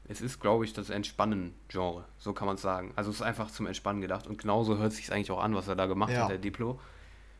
es 0.08 0.20
ist, 0.20 0.40
glaube 0.40 0.64
ich, 0.64 0.72
das 0.72 0.90
Entspannen-Genre, 0.90 2.04
so 2.18 2.32
kann 2.32 2.46
man 2.46 2.56
es 2.56 2.62
sagen. 2.62 2.92
Also 2.96 3.10
es 3.10 3.16
ist 3.16 3.22
einfach 3.22 3.50
zum 3.50 3.66
Entspannen 3.66 4.00
gedacht 4.00 4.26
und 4.26 4.38
genauso 4.38 4.78
hört 4.78 4.92
sich 4.92 5.12
eigentlich 5.12 5.30
auch 5.30 5.42
an, 5.42 5.54
was 5.54 5.68
er 5.68 5.76
da 5.76 5.86
gemacht 5.86 6.12
ja. 6.12 6.22
hat, 6.22 6.30
der 6.30 6.38
Diplo. 6.38 6.80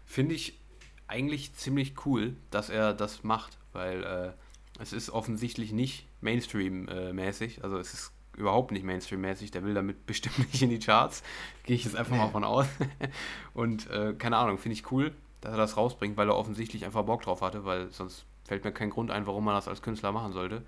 Finde 0.05 0.35
ich 0.35 0.59
eigentlich 1.07 1.55
ziemlich 1.55 1.95
cool, 2.05 2.37
dass 2.51 2.69
er 2.69 2.93
das 2.93 3.23
macht, 3.23 3.59
weil 3.73 4.03
äh, 4.03 4.33
es 4.81 4.93
ist 4.93 5.11
offensichtlich 5.11 5.73
nicht 5.73 6.07
Mainstream-mäßig, 6.21 7.63
also 7.63 7.79
es 7.79 7.95
ist 7.95 8.13
überhaupt 8.37 8.73
nicht 8.73 8.85
Mainstream-mäßig, 8.85 9.53
der 9.53 9.65
will 9.65 9.75
damit 9.75 10.07
bestimmt 10.07 10.39
nicht 10.39 10.63
in 10.63 10.71
die 10.71 10.81
Charts, 10.81 11.23
gehe 11.65 11.77
ich 11.77 11.85
jetzt 11.85 11.97
einfach 11.97 12.17
nee. 12.17 12.23
mal 12.23 12.31
von 12.31 12.45
aus. 12.45 12.67
und 13.55 13.89
äh, 13.91 14.15
keine 14.15 14.39
Ahnung, 14.39 14.59
finde 14.59 14.75
ich 14.75 14.91
cool, 14.91 15.13
dass 15.41 15.53
er 15.53 15.59
das 15.59 15.77
rausbringt, 15.77 16.17
weil 16.17 16.29
er 16.29 16.37
offensichtlich 16.37 16.85
einfach 16.85 17.05
Bock 17.05 17.23
drauf 17.23 17.43
hatte, 17.43 17.65
weil 17.65 17.91
sonst 17.93 18.25
fällt 18.45 18.65
mir 18.65 18.73
kein 18.73 18.91
Grund 18.91 19.11
ein, 19.11 19.27
warum 19.27 19.45
man 19.45 19.55
das 19.55 19.69
als 19.69 19.83
Künstler 19.83 20.11
machen 20.11 20.33
sollte. 20.33 20.63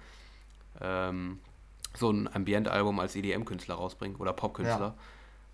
Ähm, 0.80 1.40
so 1.94 2.10
ein 2.10 2.28
Ambient-Album 2.32 2.98
als 3.00 3.16
EDM-Künstler 3.16 3.76
rausbringen 3.76 4.16
oder 4.18 4.32
Pop-Künstler. 4.32 4.94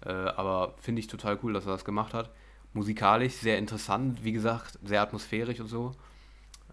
Ja. 0.05 0.11
Äh, 0.11 0.31
aber 0.31 0.75
finde 0.81 1.01
ich 1.01 1.07
total 1.07 1.39
cool, 1.43 1.53
dass 1.53 1.67
er 1.67 1.73
das 1.73 1.85
gemacht 1.85 2.15
hat. 2.15 2.31
Musikalisch 2.73 3.35
sehr 3.35 3.59
interessant, 3.59 4.25
wie 4.25 4.33
gesagt, 4.33 4.79
sehr 4.83 5.01
atmosphärisch 5.01 5.61
und 5.61 5.69
so. 5.69 5.93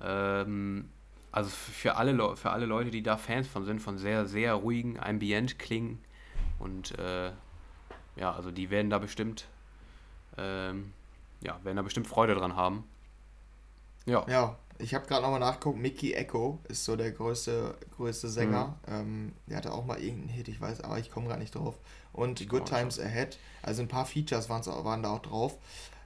Ähm, 0.02 0.90
also 1.32 1.50
für 1.50 1.96
alle, 1.96 2.36
für 2.36 2.50
alle 2.50 2.66
Leute, 2.66 2.92
die 2.92 3.04
da 3.04 3.18
Fans 3.18 3.48
von 3.48 3.64
sind, 3.64 3.82
von 3.82 3.98
sehr, 3.98 4.26
sehr 4.26 4.54
ruhigen 4.56 5.00
Ambient-Klingen. 5.00 6.00
Und 6.60 6.98
äh, 7.00 7.32
ja, 8.16 8.32
also 8.34 8.52
die 8.52 8.70
werden 8.70 8.90
da 8.90 9.00
bestimmt, 9.00 9.48
ähm, 10.38 10.92
ja, 11.42 11.60
werden 11.64 11.78
da 11.78 11.84
bestimmt 11.84 12.08
Freude 12.08 12.36
dran 12.36 12.56
haben. 12.56 12.84
Ja. 14.06 14.26
Ja, 14.28 14.58
ich 14.82 14.94
habe 14.94 15.08
gerade 15.08 15.22
nochmal 15.22 15.40
nachgeguckt, 15.40 15.80
Mickey 15.80 16.14
Echo 16.14 16.60
ist 16.68 16.86
so 16.86 16.96
der 16.96 17.12
größte, 17.12 17.76
größte 17.96 18.30
Sänger. 18.30 18.80
Mhm. 18.88 18.94
Ähm, 18.94 19.32
der 19.48 19.58
hatte 19.58 19.74
auch 19.74 19.86
mal 19.86 20.00
irgendeinen 20.00 20.30
Hit, 20.30 20.48
ich 20.48 20.60
weiß, 20.60 20.82
aber 20.82 21.00
ich 21.00 21.12
komme 21.12 21.28
gar 21.28 21.38
nicht 21.38 21.56
drauf. 21.56 21.80
Und 22.14 22.48
Good 22.50 22.66
Times. 22.66 23.00
Ahead, 23.00 23.38
also 23.62 23.82
ein 23.82 23.88
paar 23.88 24.06
Features 24.06 24.50
waren, 24.50 24.66
waren 24.66 25.04
da 25.04 25.12
auch 25.12 25.22
drauf. 25.22 25.58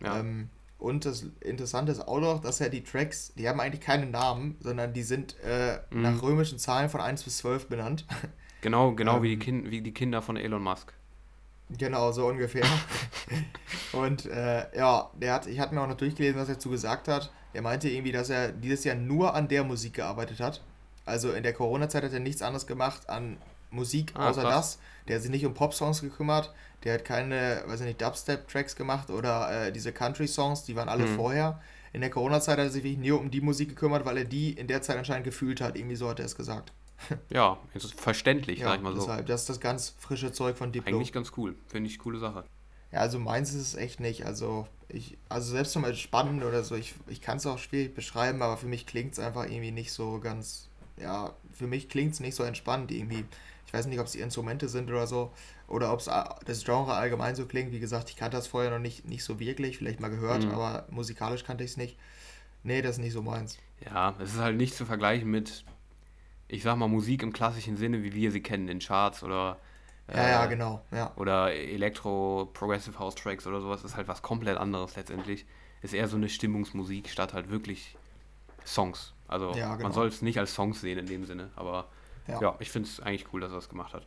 Ja. 0.03 0.19
Ähm, 0.19 0.49
und 0.77 1.05
das 1.05 1.25
Interessante 1.39 1.91
ist 1.91 2.07
auch 2.07 2.19
noch, 2.19 2.41
dass 2.41 2.59
ja 2.59 2.69
die 2.69 2.83
Tracks, 2.83 3.33
die 3.35 3.47
haben 3.47 3.59
eigentlich 3.59 3.81
keine 3.81 4.05
Namen, 4.05 4.57
sondern 4.59 4.93
die 4.93 5.03
sind 5.03 5.35
äh, 5.43 5.79
mhm. 5.89 6.01
nach 6.01 6.21
römischen 6.21 6.59
Zahlen 6.59 6.89
von 6.89 7.01
1 7.01 7.23
bis 7.23 7.37
12 7.37 7.67
benannt. 7.67 8.05
Genau, 8.61 8.93
genau 8.93 9.17
ähm, 9.17 9.23
wie, 9.23 9.29
die 9.29 9.37
kind, 9.37 9.69
wie 9.69 9.81
die 9.81 9.93
Kinder 9.93 10.23
von 10.23 10.37
Elon 10.37 10.63
Musk. 10.63 10.91
Genau, 11.69 12.11
so 12.11 12.27
ungefähr. 12.27 12.65
und 13.93 14.25
äh, 14.27 14.77
ja, 14.77 15.09
der 15.15 15.33
hat, 15.33 15.47
ich 15.47 15.59
hatte 15.59 15.73
mir 15.73 15.81
auch 15.81 15.87
noch 15.87 15.97
durchgelesen, 15.97 16.39
was 16.39 16.47
er 16.47 16.55
dazu 16.55 16.69
gesagt 16.69 17.07
hat. 17.07 17.31
Er 17.53 17.61
meinte 17.61 17.89
irgendwie, 17.89 18.11
dass 18.11 18.29
er 18.29 18.51
dieses 18.51 18.83
Jahr 18.83 18.95
nur 18.95 19.33
an 19.33 19.47
der 19.47 19.63
Musik 19.63 19.95
gearbeitet 19.95 20.39
hat. 20.39 20.61
Also 21.05 21.31
in 21.31 21.43
der 21.43 21.53
Corona-Zeit 21.53 22.03
hat 22.03 22.13
er 22.13 22.19
nichts 22.19 22.41
anderes 22.41 22.67
gemacht 22.67 23.09
an 23.09 23.37
Musik, 23.71 24.11
ah, 24.15 24.29
außer 24.29 24.41
krass. 24.41 24.53
das. 24.53 24.79
Der 25.07 25.15
hat 25.15 25.21
sich 25.23 25.31
nicht 25.31 25.45
um 25.45 25.53
Pop-Songs 25.53 26.01
gekümmert. 26.01 26.53
Der 26.83 26.95
hat 26.95 27.05
keine, 27.05 27.63
weiß 27.65 27.81
ich 27.81 27.87
nicht, 27.87 28.01
Dubstep-Tracks 28.01 28.75
gemacht 28.75 29.09
oder 29.09 29.67
äh, 29.67 29.71
diese 29.71 29.91
Country-Songs, 29.91 30.63
die 30.63 30.75
waren 30.75 30.89
alle 30.89 31.05
mhm. 31.05 31.15
vorher. 31.15 31.61
In 31.93 32.01
der 32.01 32.09
Corona-Zeit 32.09 32.57
hat 32.57 32.65
er 32.65 32.69
sich 32.69 32.83
wirklich 32.83 33.07
nur 33.09 33.19
um 33.19 33.31
die 33.31 33.41
Musik 33.41 33.69
gekümmert, 33.69 34.05
weil 34.05 34.17
er 34.17 34.25
die 34.25 34.51
in 34.51 34.67
der 34.67 34.81
Zeit 34.81 34.97
anscheinend 34.97 35.23
gefühlt 35.23 35.61
hat. 35.61 35.77
Irgendwie 35.77 35.95
so 35.95 36.09
hat 36.09 36.19
er 36.19 36.25
es 36.25 36.35
gesagt. 36.35 36.73
ja, 37.29 37.57
ist 37.73 37.99
verständlich, 37.99 38.59
ja, 38.59 38.67
sag 38.67 38.77
ich 38.77 38.81
mal 38.81 38.93
so. 38.95 39.01
Deshalb, 39.01 39.25
das 39.27 39.41
ist 39.41 39.49
das 39.49 39.59
ganz 39.59 39.95
frische 39.99 40.31
Zeug 40.31 40.57
von 40.57 40.71
Diplo. 40.71 40.95
Eigentlich 40.95 41.13
ganz 41.13 41.31
cool. 41.37 41.55
Finde 41.67 41.89
ich 41.89 41.99
coole 41.99 42.19
Sache. 42.19 42.45
Ja, 42.91 42.99
also 42.99 43.19
meins 43.19 43.53
ist 43.53 43.61
es 43.61 43.75
echt 43.75 43.99
nicht. 43.99 44.25
Also 44.25 44.67
ich, 44.87 45.17
also 45.29 45.51
selbst 45.51 45.73
zum 45.73 45.83
Entspannen 45.83 46.43
oder 46.43 46.63
so, 46.63 46.75
ich, 46.75 46.95
ich 47.07 47.21
kann 47.21 47.37
es 47.37 47.45
auch 47.45 47.57
schwierig 47.57 47.93
beschreiben, 47.95 48.41
aber 48.41 48.57
für 48.57 48.67
mich 48.67 48.85
klingt 48.85 49.13
es 49.13 49.19
einfach 49.19 49.45
irgendwie 49.45 49.71
nicht 49.71 49.91
so 49.91 50.19
ganz, 50.19 50.69
ja, 50.97 51.33
für 51.51 51.67
mich 51.67 51.89
klingt 51.89 52.13
es 52.13 52.19
nicht 52.19 52.35
so 52.35 52.43
entspannt 52.43 52.91
irgendwie. 52.91 53.25
Ich 53.67 53.73
weiß 53.73 53.87
nicht, 53.87 53.99
ob 53.99 54.05
es 54.05 54.13
die 54.13 54.19
Instrumente 54.19 54.69
sind 54.69 54.89
oder 54.89 55.07
so, 55.07 55.33
oder 55.67 55.91
ob 55.91 55.99
es 55.99 56.05
das 56.45 56.63
Genre 56.63 56.93
allgemein 56.93 57.35
so 57.35 57.45
klingt. 57.45 57.71
Wie 57.71 57.79
gesagt, 57.79 58.09
ich 58.09 58.15
kannte 58.15 58.37
das 58.37 58.47
vorher 58.47 58.71
noch 58.71 58.79
nicht, 58.79 59.05
nicht 59.05 59.23
so 59.23 59.39
wirklich, 59.39 59.77
vielleicht 59.77 59.99
mal 59.99 60.09
gehört, 60.09 60.45
mhm. 60.45 60.51
aber 60.51 60.85
musikalisch 60.89 61.43
kannte 61.43 61.63
ich 61.63 61.71
es 61.71 61.77
nicht. 61.77 61.97
Nee, 62.63 62.81
das 62.81 62.97
ist 62.97 63.01
nicht 63.01 63.13
so 63.13 63.21
meins. 63.21 63.57
Ja, 63.83 64.15
es 64.19 64.33
ist 64.33 64.39
halt 64.39 64.57
nicht 64.57 64.75
zu 64.75 64.85
vergleichen 64.85 65.29
mit, 65.29 65.65
ich 66.47 66.63
sag 66.63 66.75
mal, 66.77 66.87
Musik 66.87 67.23
im 67.23 67.33
klassischen 67.33 67.77
Sinne, 67.77 68.03
wie 68.03 68.13
wir 68.13 68.31
sie 68.31 68.41
kennen, 68.41 68.67
in 68.67 68.79
Charts 68.79 69.23
oder 69.23 69.57
ja, 70.13 70.27
ja, 70.27 70.45
äh, 70.45 70.49
genau. 70.49 70.81
Ja. 70.91 71.11
Oder 71.15 71.53
Elektro, 71.53 72.49
Progressive 72.53 72.99
House 72.99 73.15
Tracks 73.15 73.47
oder 73.47 73.61
sowas 73.61 73.83
ist 73.83 73.95
halt 73.95 74.07
was 74.07 74.21
komplett 74.21 74.57
anderes 74.57 74.95
letztendlich. 74.95 75.45
Ist 75.81 75.93
eher 75.93 76.07
so 76.07 76.15
eine 76.15 76.29
Stimmungsmusik 76.29 77.09
statt 77.09 77.33
halt 77.33 77.49
wirklich 77.49 77.97
Songs. 78.65 79.13
Also 79.27 79.53
ja, 79.55 79.73
genau. 79.75 79.83
man 79.83 79.91
soll 79.91 80.07
es 80.07 80.21
nicht 80.21 80.37
als 80.37 80.53
Songs 80.53 80.81
sehen 80.81 80.99
in 80.99 81.07
dem 81.07 81.25
Sinne, 81.25 81.49
aber 81.55 81.87
ja, 82.27 82.39
ja 82.39 82.55
ich 82.59 82.69
finde 82.69 82.87
es 82.87 82.99
eigentlich 82.99 83.33
cool, 83.33 83.41
dass 83.41 83.51
er 83.51 83.55
das 83.55 83.69
gemacht 83.69 83.93
hat. 83.93 84.05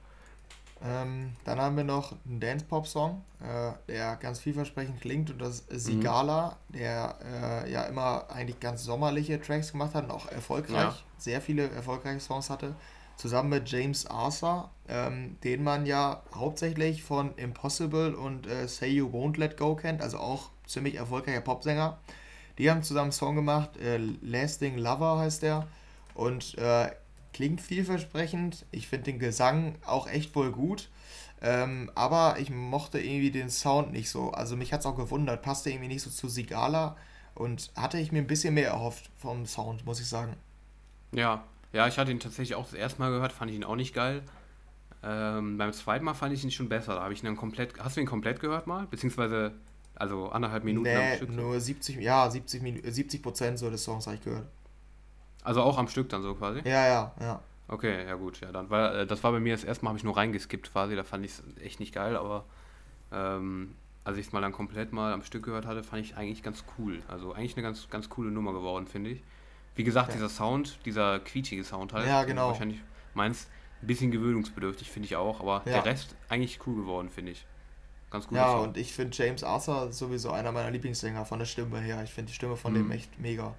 Ähm, 0.85 1.33
dann 1.45 1.61
haben 1.61 1.77
wir 1.77 1.85
noch 1.85 2.15
einen 2.25 2.39
Dance-Pop-Song, 2.39 3.25
äh, 3.41 3.73
der 3.89 4.17
ganz 4.17 4.39
vielversprechend 4.39 5.01
klingt 5.01 5.31
und 5.31 5.41
das 5.41 5.61
ist 5.61 5.87
Sigala, 5.87 6.57
mhm. 6.69 6.73
der 6.79 7.17
äh, 7.25 7.73
ja 7.73 7.83
immer 7.85 8.31
eigentlich 8.31 8.61
ganz 8.61 8.85
sommerliche 8.85 9.41
Tracks 9.41 9.73
gemacht 9.73 9.95
hat 9.95 10.05
und 10.05 10.11
auch 10.13 10.31
erfolgreich, 10.31 10.77
ja. 10.77 10.97
sehr 11.17 11.41
viele 11.41 11.69
erfolgreiche 11.71 12.21
Songs 12.21 12.49
hatte. 12.49 12.75
Zusammen 13.17 13.49
mit 13.49 13.69
James 13.69 14.07
Arthur, 14.07 14.71
ähm, 14.89 15.37
den 15.43 15.65
man 15.65 15.85
ja 15.85 16.23
hauptsächlich 16.33 17.03
von 17.03 17.35
Impossible 17.35 18.15
und 18.15 18.47
äh, 18.47 18.69
Say 18.69 18.91
You 18.91 19.09
Won't 19.09 19.37
Let 19.37 19.57
Go 19.57 19.75
kennt, 19.75 20.01
also 20.01 20.19
auch 20.19 20.51
ziemlich 20.65 20.95
erfolgreicher 20.95 21.41
Popsänger. 21.41 21.99
Die 22.59 22.71
haben 22.71 22.85
zusammen 22.85 23.07
einen 23.07 23.13
Song 23.13 23.35
gemacht, 23.35 23.77
äh, 23.79 23.99
Lasting 24.23 24.79
Lover 24.79 25.19
heißt 25.19 25.43
der. 25.43 25.67
Und 26.15 26.57
äh, 26.59 26.91
klingt 27.33 27.61
vielversprechend. 27.61 28.67
Ich 28.71 28.89
finde 28.89 29.05
den 29.05 29.19
Gesang 29.19 29.77
auch 29.85 30.09
echt 30.09 30.35
wohl 30.35 30.53
gut. 30.53 30.89
Ähm, 31.41 31.91
aber 31.95 32.37
ich 32.41 32.51
mochte 32.51 32.99
irgendwie 32.99 33.31
den 33.31 33.51
Sound 33.51 33.93
nicht 33.93 34.11
so. 34.11 34.33
Also 34.33 34.57
mich 34.57 34.73
hat 34.73 34.81
es 34.81 34.87
auch 34.87 34.97
gewundert. 34.97 35.43
Passte 35.43 35.71
irgendwie 35.71 35.89
nicht 35.89 36.03
so 36.03 36.11
zu 36.11 36.29
Sigala. 36.29 36.97
Und 37.35 37.71
hatte 37.77 37.99
ich 37.99 38.11
mir 38.11 38.19
ein 38.19 38.27
bisschen 38.27 38.55
mehr 38.55 38.69
erhofft 38.69 39.11
vom 39.17 39.47
Sound, 39.47 39.87
muss 39.87 40.01
ich 40.01 40.09
sagen. 40.09 40.35
Ja, 41.13 41.45
ja, 41.73 41.87
ich 41.87 41.99
hatte 41.99 42.11
ihn 42.11 42.21
tatsächlich 42.21 42.57
auch 42.57 42.65
das 42.65 42.75
erste 42.75 43.01
Mal 43.01 43.11
gehört, 43.11 43.33
fand 43.33 43.51
ich 43.51 43.57
ihn 43.57 43.65
auch 43.65 43.77
nicht 43.77 43.95
geil. 43.95 44.23
Ähm, 45.03 45.59
beim 45.59 45.73
zweiten 45.73 46.05
Mal 46.05 46.15
fand 46.15 46.35
ich 46.35 46.43
ihn 46.43 46.51
schon 46.51 46.69
besser. 46.69 46.97
Da 46.97 47.03
habe 47.03 47.13
ich 47.13 47.23
ihn 47.23 47.27
dann 47.27 47.37
komplett. 47.37 47.79
Hast 47.79 47.97
du 47.97 48.01
ihn 48.01 48.07
komplett 48.07 48.41
gehört 48.41 48.67
mal? 48.67 48.87
Beziehungsweise, 48.87 49.53
also 49.95 50.31
anderthalb 50.31 50.65
Minuten 50.65 50.89
nee, 50.89 51.13
am 51.13 51.17
Stück? 51.17 51.31
Nur 51.31 51.61
70, 51.61 51.99
ja, 51.99 52.29
70, 52.29 52.83
70 52.85 53.23
Prozent 53.23 53.59
so 53.59 53.71
des 53.71 53.85
Songs 53.85 54.07
habe 54.07 54.17
ich 54.17 54.25
gehört. 54.25 54.49
Also 55.43 55.63
auch 55.63 55.79
am 55.79 55.89
Stück 55.89 56.09
dann 56.09 56.23
so 56.23 56.35
quasi? 56.35 56.61
Ja, 56.65 56.87
ja, 56.87 57.13
ja. 57.21 57.43
Okay, 57.69 58.07
ja 58.07 58.15
gut, 58.15 58.41
ja 58.41 58.51
dann, 58.51 58.71
weil 58.71 59.01
äh, 59.01 59.07
das 59.07 59.23
war 59.23 59.33
bei 59.33 59.41
mir 59.41 59.53
das 59.53 59.65
erste 59.65 59.85
Mal, 59.85 59.91
habe 59.91 59.99
ich 59.99 60.05
nur 60.05 60.17
reingeskippt 60.17 60.73
quasi, 60.73 60.97
da 60.97 61.05
fand 61.05 61.25
ich 61.25 61.33
es 61.33 61.43
echt 61.63 61.81
nicht 61.81 61.95
geil, 61.95 62.17
aber 62.17 62.47
ähm, 63.13 63.75
als 64.05 64.17
ich 64.17 64.27
es 64.27 64.33
mal 64.33 64.41
dann 64.41 64.53
komplett 64.53 64.93
mal 64.93 65.13
am 65.13 65.23
Stück 65.23 65.45
gehört 65.45 65.67
hatte, 65.67 65.83
fand 65.83 66.03
ich 66.03 66.17
eigentlich 66.17 66.43
ganz 66.43 66.65
cool. 66.79 67.03
Also 67.09 67.35
eigentlich 67.35 67.57
eine 67.57 67.63
ganz, 67.63 67.91
ganz 67.91 68.09
coole 68.09 68.31
Nummer 68.31 68.55
geworden, 68.55 68.87
finde 68.87 69.11
ich. 69.11 69.23
Wie 69.75 69.85
gesagt, 69.85 70.09
ja. 70.09 70.15
dieser 70.15 70.31
Sound, 70.31 70.79
dieser 70.87 71.21
quietschige 71.21 71.63
Sound 71.63 71.93
halt. 71.93 72.07
Ja, 72.07 72.25
genau. 72.25 72.49
Wahrscheinlich 72.49 72.81
meins 73.13 73.49
ein 73.83 73.87
bisschen 73.87 74.11
gewöhnungsbedürftig, 74.11 74.91
finde 74.91 75.07
ich 75.07 75.17
auch, 75.17 75.41
aber 75.41 75.63
ja. 75.67 75.75
der 75.75 75.85
Rest 75.85 76.17
eigentlich 76.31 76.59
cool 76.67 76.77
geworden, 76.77 77.11
finde 77.11 77.33
ich. 77.33 77.47
Ganz 78.11 78.27
gut. 78.27 78.37
Ja, 78.37 78.53
Sound. 78.53 78.69
und 78.69 78.77
ich 78.79 78.95
finde 78.95 79.15
James 79.15 79.45
Arthur 79.45 79.93
sowieso 79.93 80.31
einer 80.31 80.53
meiner 80.53 80.71
Lieblingssänger 80.71 81.27
von 81.27 81.39
der 81.39 81.47
Stimme 81.47 81.79
her. 81.79 82.03
Ich 82.03 82.13
finde 82.13 82.31
die 82.31 82.35
Stimme 82.35 82.57
von 82.57 82.73
mhm. 82.73 82.77
dem 82.77 82.91
echt 82.93 83.21
mega. 83.21 83.55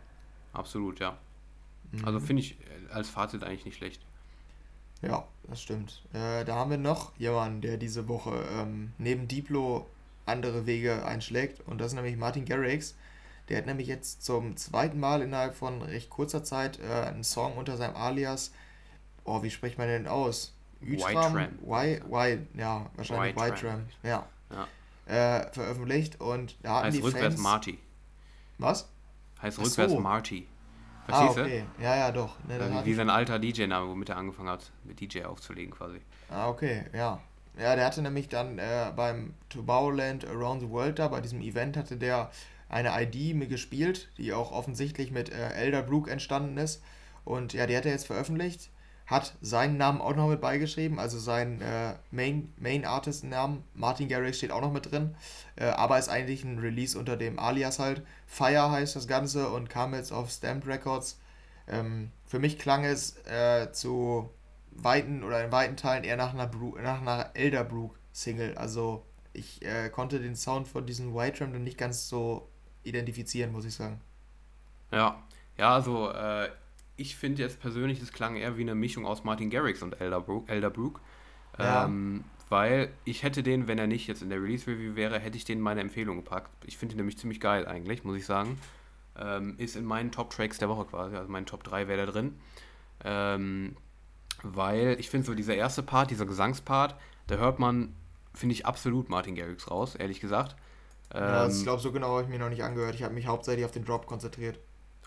Absolut, 0.51 0.99
ja. 0.99 1.15
Also 1.91 2.01
mhm. 2.01 2.05
Also 2.05 2.19
finde 2.19 2.41
ich 2.41 2.59
äh, 2.59 2.93
als 2.93 3.09
Fazit 3.09 3.43
eigentlich 3.43 3.65
nicht 3.65 3.77
schlecht. 3.77 4.01
Ja, 5.01 5.25
das 5.47 5.61
stimmt. 5.61 6.03
Äh, 6.13 6.43
da 6.45 6.55
haben 6.55 6.71
wir 6.71 6.77
noch 6.77 7.15
jemanden, 7.17 7.61
der 7.61 7.77
diese 7.77 8.07
Woche 8.07 8.43
ähm, 8.51 8.93
neben 8.97 9.27
Diplo 9.27 9.87
andere 10.25 10.65
Wege 10.65 11.05
einschlägt. 11.05 11.61
Und 11.67 11.79
das 11.79 11.87
ist 11.87 11.93
nämlich 11.95 12.17
Martin 12.17 12.45
Garrix. 12.45 12.95
Der 13.47 13.57
hat 13.57 13.65
nämlich 13.65 13.87
jetzt 13.87 14.23
zum 14.23 14.57
zweiten 14.57 14.99
Mal 14.99 15.21
innerhalb 15.21 15.55
von 15.55 15.81
recht 15.81 16.09
kurzer 16.09 16.43
Zeit 16.43 16.79
äh, 16.79 17.07
einen 17.07 17.23
Song 17.23 17.57
unter 17.57 17.77
seinem 17.77 17.95
Alias, 17.95 18.51
oh, 19.23 19.41
wie 19.41 19.49
spricht 19.49 19.77
man 19.77 19.87
denn 19.87 20.07
aus? 20.07 20.53
White 20.81 21.13
Tram. 21.13 21.35
White, 21.35 22.05
White, 22.09 22.47
ja, 22.53 22.89
wahrscheinlich 22.95 23.35
White, 23.35 23.51
White 23.53 23.61
Tram. 23.61 23.85
Ja. 24.03 24.27
ja. 24.51 24.67
Äh, 25.07 25.51
veröffentlicht 25.51 26.21
und 26.21 26.55
da 26.61 26.75
hatten 26.75 26.85
heißt 26.87 26.97
die 26.97 27.01
rückwärts 27.01 27.35
Fans... 27.35 27.43
Marty. 27.43 27.79
Was? 28.59 28.87
Heißt 29.41 29.57
rückwärts. 29.57 29.93
Marty. 29.95 30.47
Verstehst 31.09 31.37
ah, 31.37 31.41
okay. 31.41 31.63
du? 31.77 31.83
Ja, 31.83 31.95
ja, 31.95 32.11
doch. 32.11 32.35
Ne, 32.47 32.59
wie, 32.59 32.85
wie 32.85 32.93
sein 32.93 33.09
alter 33.09 33.39
DJ-Name, 33.39 33.89
womit 33.89 34.09
er 34.09 34.17
angefangen 34.17 34.49
hat, 34.49 34.71
mit 34.83 34.99
DJ 34.99 35.23
aufzulegen 35.23 35.73
quasi. 35.73 35.99
Ah, 36.29 36.49
okay, 36.49 36.85
ja. 36.93 37.19
Ja, 37.57 37.75
der 37.75 37.85
hatte 37.85 38.01
nämlich 38.01 38.29
dann 38.29 38.57
äh, 38.57 38.91
beim 38.95 39.33
Tomorrowland 39.49 40.25
Around 40.27 40.61
the 40.61 40.69
World 40.69 40.99
da, 40.99 41.09
bei 41.09 41.19
diesem 41.19 41.41
Event 41.41 41.75
hatte 41.75 41.97
der 41.97 42.31
eine 42.69 42.91
ID 43.01 43.35
mit 43.35 43.49
gespielt, 43.49 44.09
die 44.17 44.31
auch 44.33 44.51
offensichtlich 44.51 45.11
mit 45.11 45.29
äh, 45.29 45.53
Elderbrook 45.53 46.09
entstanden 46.09 46.57
ist. 46.57 46.81
Und 47.25 47.53
ja, 47.53 47.67
die 47.67 47.75
hat 47.75 47.85
er 47.85 47.91
jetzt 47.91 48.07
veröffentlicht 48.07 48.69
hat 49.09 49.33
seinen 49.41 49.77
Namen 49.77 50.01
auch 50.01 50.15
noch 50.15 50.27
mit 50.29 50.39
beigeschrieben, 50.39 50.99
also 50.99 51.17
sein 51.17 51.61
äh, 51.61 51.95
Main, 52.11 52.53
Main 52.57 52.85
Artist 52.85 53.23
Namen, 53.23 53.63
Martin 53.73 54.07
Garrix 54.07 54.37
steht 54.37 54.51
auch 54.51 54.61
noch 54.61 54.71
mit 54.71 54.91
drin, 54.91 55.15
äh, 55.55 55.65
aber 55.65 55.97
ist 55.97 56.09
eigentlich 56.09 56.43
ein 56.43 56.59
Release 56.59 56.97
unter 56.97 57.17
dem 57.17 57.39
Alias 57.39 57.79
halt. 57.79 58.03
Fire 58.27 58.69
heißt 58.69 58.95
das 58.95 59.07
Ganze 59.07 59.49
und 59.49 59.67
kam 59.67 59.95
jetzt 59.95 60.11
auf 60.11 60.29
Stamped 60.29 60.67
Records. 60.67 61.19
Ähm, 61.67 62.11
für 62.27 62.37
mich 62.37 62.59
klang 62.59 62.83
es 62.83 63.17
äh, 63.25 63.71
zu 63.71 64.29
weiten 64.71 65.23
oder 65.23 65.43
in 65.43 65.51
weiten 65.51 65.75
Teilen 65.75 66.03
eher 66.03 66.15
nach 66.15 66.33
einer, 66.33 66.51
nach 66.81 67.01
einer 67.01 67.31
Elderbrook 67.33 67.97
Single, 68.11 68.55
also 68.57 69.03
ich 69.33 69.65
äh, 69.65 69.89
konnte 69.89 70.19
den 70.19 70.35
Sound 70.35 70.67
von 70.67 70.85
diesem 70.85 71.15
White 71.15 71.39
Drum 71.39 71.53
dann 71.53 71.63
nicht 71.63 71.77
ganz 71.77 72.09
so 72.09 72.47
identifizieren, 72.83 73.51
muss 73.51 73.65
ich 73.65 73.73
sagen. 73.73 74.01
Ja, 74.91 75.23
ja, 75.57 75.73
also 75.73 76.11
äh, 76.11 76.49
ich 76.99 77.15
finde 77.15 77.41
jetzt 77.41 77.59
persönlich, 77.59 78.01
es 78.01 78.11
klang 78.11 78.35
eher 78.35 78.57
wie 78.57 78.61
eine 78.61 78.75
Mischung 78.75 79.05
aus 79.05 79.23
Martin 79.23 79.49
Garrix 79.49 79.81
und 79.81 79.99
Elderbrook. 79.99 80.49
Elderbrook 80.49 80.99
ja. 81.57 81.85
ähm, 81.85 82.23
weil 82.49 82.91
ich 83.05 83.23
hätte 83.23 83.43
den, 83.43 83.67
wenn 83.67 83.77
er 83.77 83.87
nicht 83.87 84.07
jetzt 84.07 84.23
in 84.23 84.29
der 84.29 84.41
Release-Review 84.41 84.95
wäre, 84.95 85.19
hätte 85.19 85.37
ich 85.37 85.45
den 85.45 85.59
in 85.59 85.63
meine 85.63 85.81
Empfehlung 85.81 86.17
gepackt. 86.17 86.49
Ich 86.65 86.77
finde 86.77 86.95
ihn 86.95 86.97
nämlich 86.97 87.17
ziemlich 87.17 87.39
geil 87.39 87.67
eigentlich, 87.67 88.03
muss 88.03 88.17
ich 88.17 88.25
sagen. 88.25 88.59
Ähm, 89.15 89.55
ist 89.57 89.75
in 89.75 89.85
meinen 89.85 90.11
Top-Tracks 90.11 90.57
der 90.57 90.69
Woche 90.69 90.85
quasi, 90.85 91.15
also 91.15 91.29
mein 91.29 91.45
Top 91.45 91.63
3 91.63 91.87
wäre 91.87 92.05
da 92.05 92.11
drin. 92.11 92.39
Ähm, 93.03 93.75
weil 94.41 94.95
ich 94.99 95.09
finde 95.09 95.27
so 95.27 95.35
dieser 95.35 95.55
erste 95.55 95.83
Part, 95.83 96.09
dieser 96.09 96.25
Gesangspart, 96.25 96.95
da 97.27 97.35
hört 97.35 97.59
man, 97.59 97.93
finde 98.33 98.53
ich, 98.53 98.65
absolut 98.65 99.09
Martin 99.09 99.35
Garrix 99.35 99.69
raus, 99.69 99.95
ehrlich 99.95 100.19
gesagt. 100.19 100.55
ja, 101.13 101.45
ich 101.47 101.57
ähm, 101.57 101.63
glaube, 101.63 101.81
so 101.81 101.91
genau 101.91 102.13
habe 102.13 102.23
ich 102.23 102.29
mir 102.29 102.39
noch 102.39 102.49
nicht 102.49 102.63
angehört. 102.63 102.95
Ich 102.95 103.03
habe 103.03 103.13
mich 103.13 103.27
hauptsächlich 103.27 103.65
auf 103.65 103.71
den 103.71 103.85
Drop 103.85 104.07
konzentriert. 104.07 104.59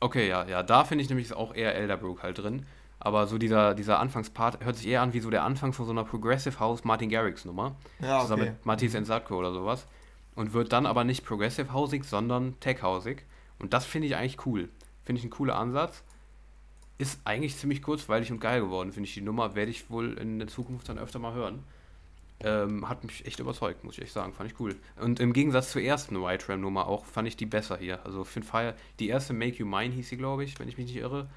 Okay, 0.03 0.29
ja, 0.29 0.45
ja, 0.49 0.65
da 0.65 0.83
finde 0.83 1.05
ich 1.05 1.09
nämlich 1.09 1.33
auch 1.33 1.55
eher 1.55 1.77
Elderbrook 1.77 2.25
halt 2.25 2.39
drin. 2.39 2.67
Aber 2.99 3.29
so 3.29 3.39
dieser, 3.39 3.75
dieser 3.75 4.01
Anfangspart 4.01 4.65
hört 4.65 4.75
sich 4.75 4.89
eher 4.89 5.01
an 5.01 5.13
wie 5.13 5.21
so 5.21 5.31
der 5.31 5.45
Anfang 5.45 5.73
von 5.73 5.87
so 5.87 5.93
einer 5.93 6.03
Progressive 6.03 6.59
House 6.59 6.83
Martin 6.83 7.09
Garrix 7.09 7.45
Nummer. 7.45 7.77
Ja, 8.01 8.17
okay. 8.17 8.23
Zusammen 8.23 8.45
mit 8.45 8.67
Matthias 8.67 8.95
Ensatko 8.95 9.37
oder 9.37 9.53
sowas. 9.53 9.87
Und 10.35 10.55
wird 10.55 10.73
dann 10.73 10.87
aber 10.87 11.05
nicht 11.05 11.25
Progressive 11.25 11.73
Hausig, 11.73 12.05
sondern 12.05 12.59
Tech 12.59 12.83
Hausig. 12.83 13.25
Und 13.61 13.73
das 13.75 13.87
finde 13.87 14.09
ich 14.09 14.17
eigentlich 14.17 14.45
cool. 14.45 14.71
Finde 15.05 15.21
ich 15.21 15.25
ein 15.25 15.31
cooler 15.31 15.57
Ansatz. 15.57 16.03
Ist 16.99 17.21
eigentlich 17.25 17.57
ziemlich 17.57 17.81
kurzweilig 17.81 18.33
und 18.33 18.41
geil 18.41 18.61
geworden, 18.61 18.91
finde 18.91 19.09
ich 19.09 19.15
die 19.15 19.21
Nummer. 19.21 19.55
Werde 19.55 19.71
ich 19.71 19.89
wohl 19.89 20.19
in 20.19 20.41
der 20.41 20.49
Zukunft 20.49 20.89
dann 20.89 20.99
öfter 20.99 21.21
mal 21.21 21.35
hören. 21.35 21.63
Ähm, 22.45 22.89
hat 22.89 23.05
mich 23.05 23.25
echt 23.27 23.39
überzeugt, 23.41 23.85
muss 23.85 23.97
ich 23.97 24.05
echt 24.05 24.13
sagen. 24.13 24.33
Fand 24.33 24.51
ich 24.51 24.59
cool. 24.59 24.77
Und 25.01 25.21
im 25.21 25.33
Gegensatz 25.33 25.71
zur 25.71 25.83
ersten 25.83 26.21
White 26.23 26.49
Ram 26.49 26.61
Nummer 26.61 26.87
auch, 26.87 27.05
fand 27.05 27.29
ich 27.29 27.37
die 27.37 27.47
besser 27.47 27.79
hier. 27.79 28.05
Also 28.05 28.25
für 28.25 28.43
Fire, 28.43 28.75
die 28.99 29.09
erste 29.09 29.33
Make 29.33 29.59
You 29.59 29.67
Mine 29.67 29.95
hieß 29.95 30.09
sie, 30.09 30.17
glaube 30.17 30.45
ich, 30.45 30.59
wenn 30.59 30.69
ich 30.69 30.77
mich 30.77 30.87
nicht 30.87 30.97
irre. 30.97 31.29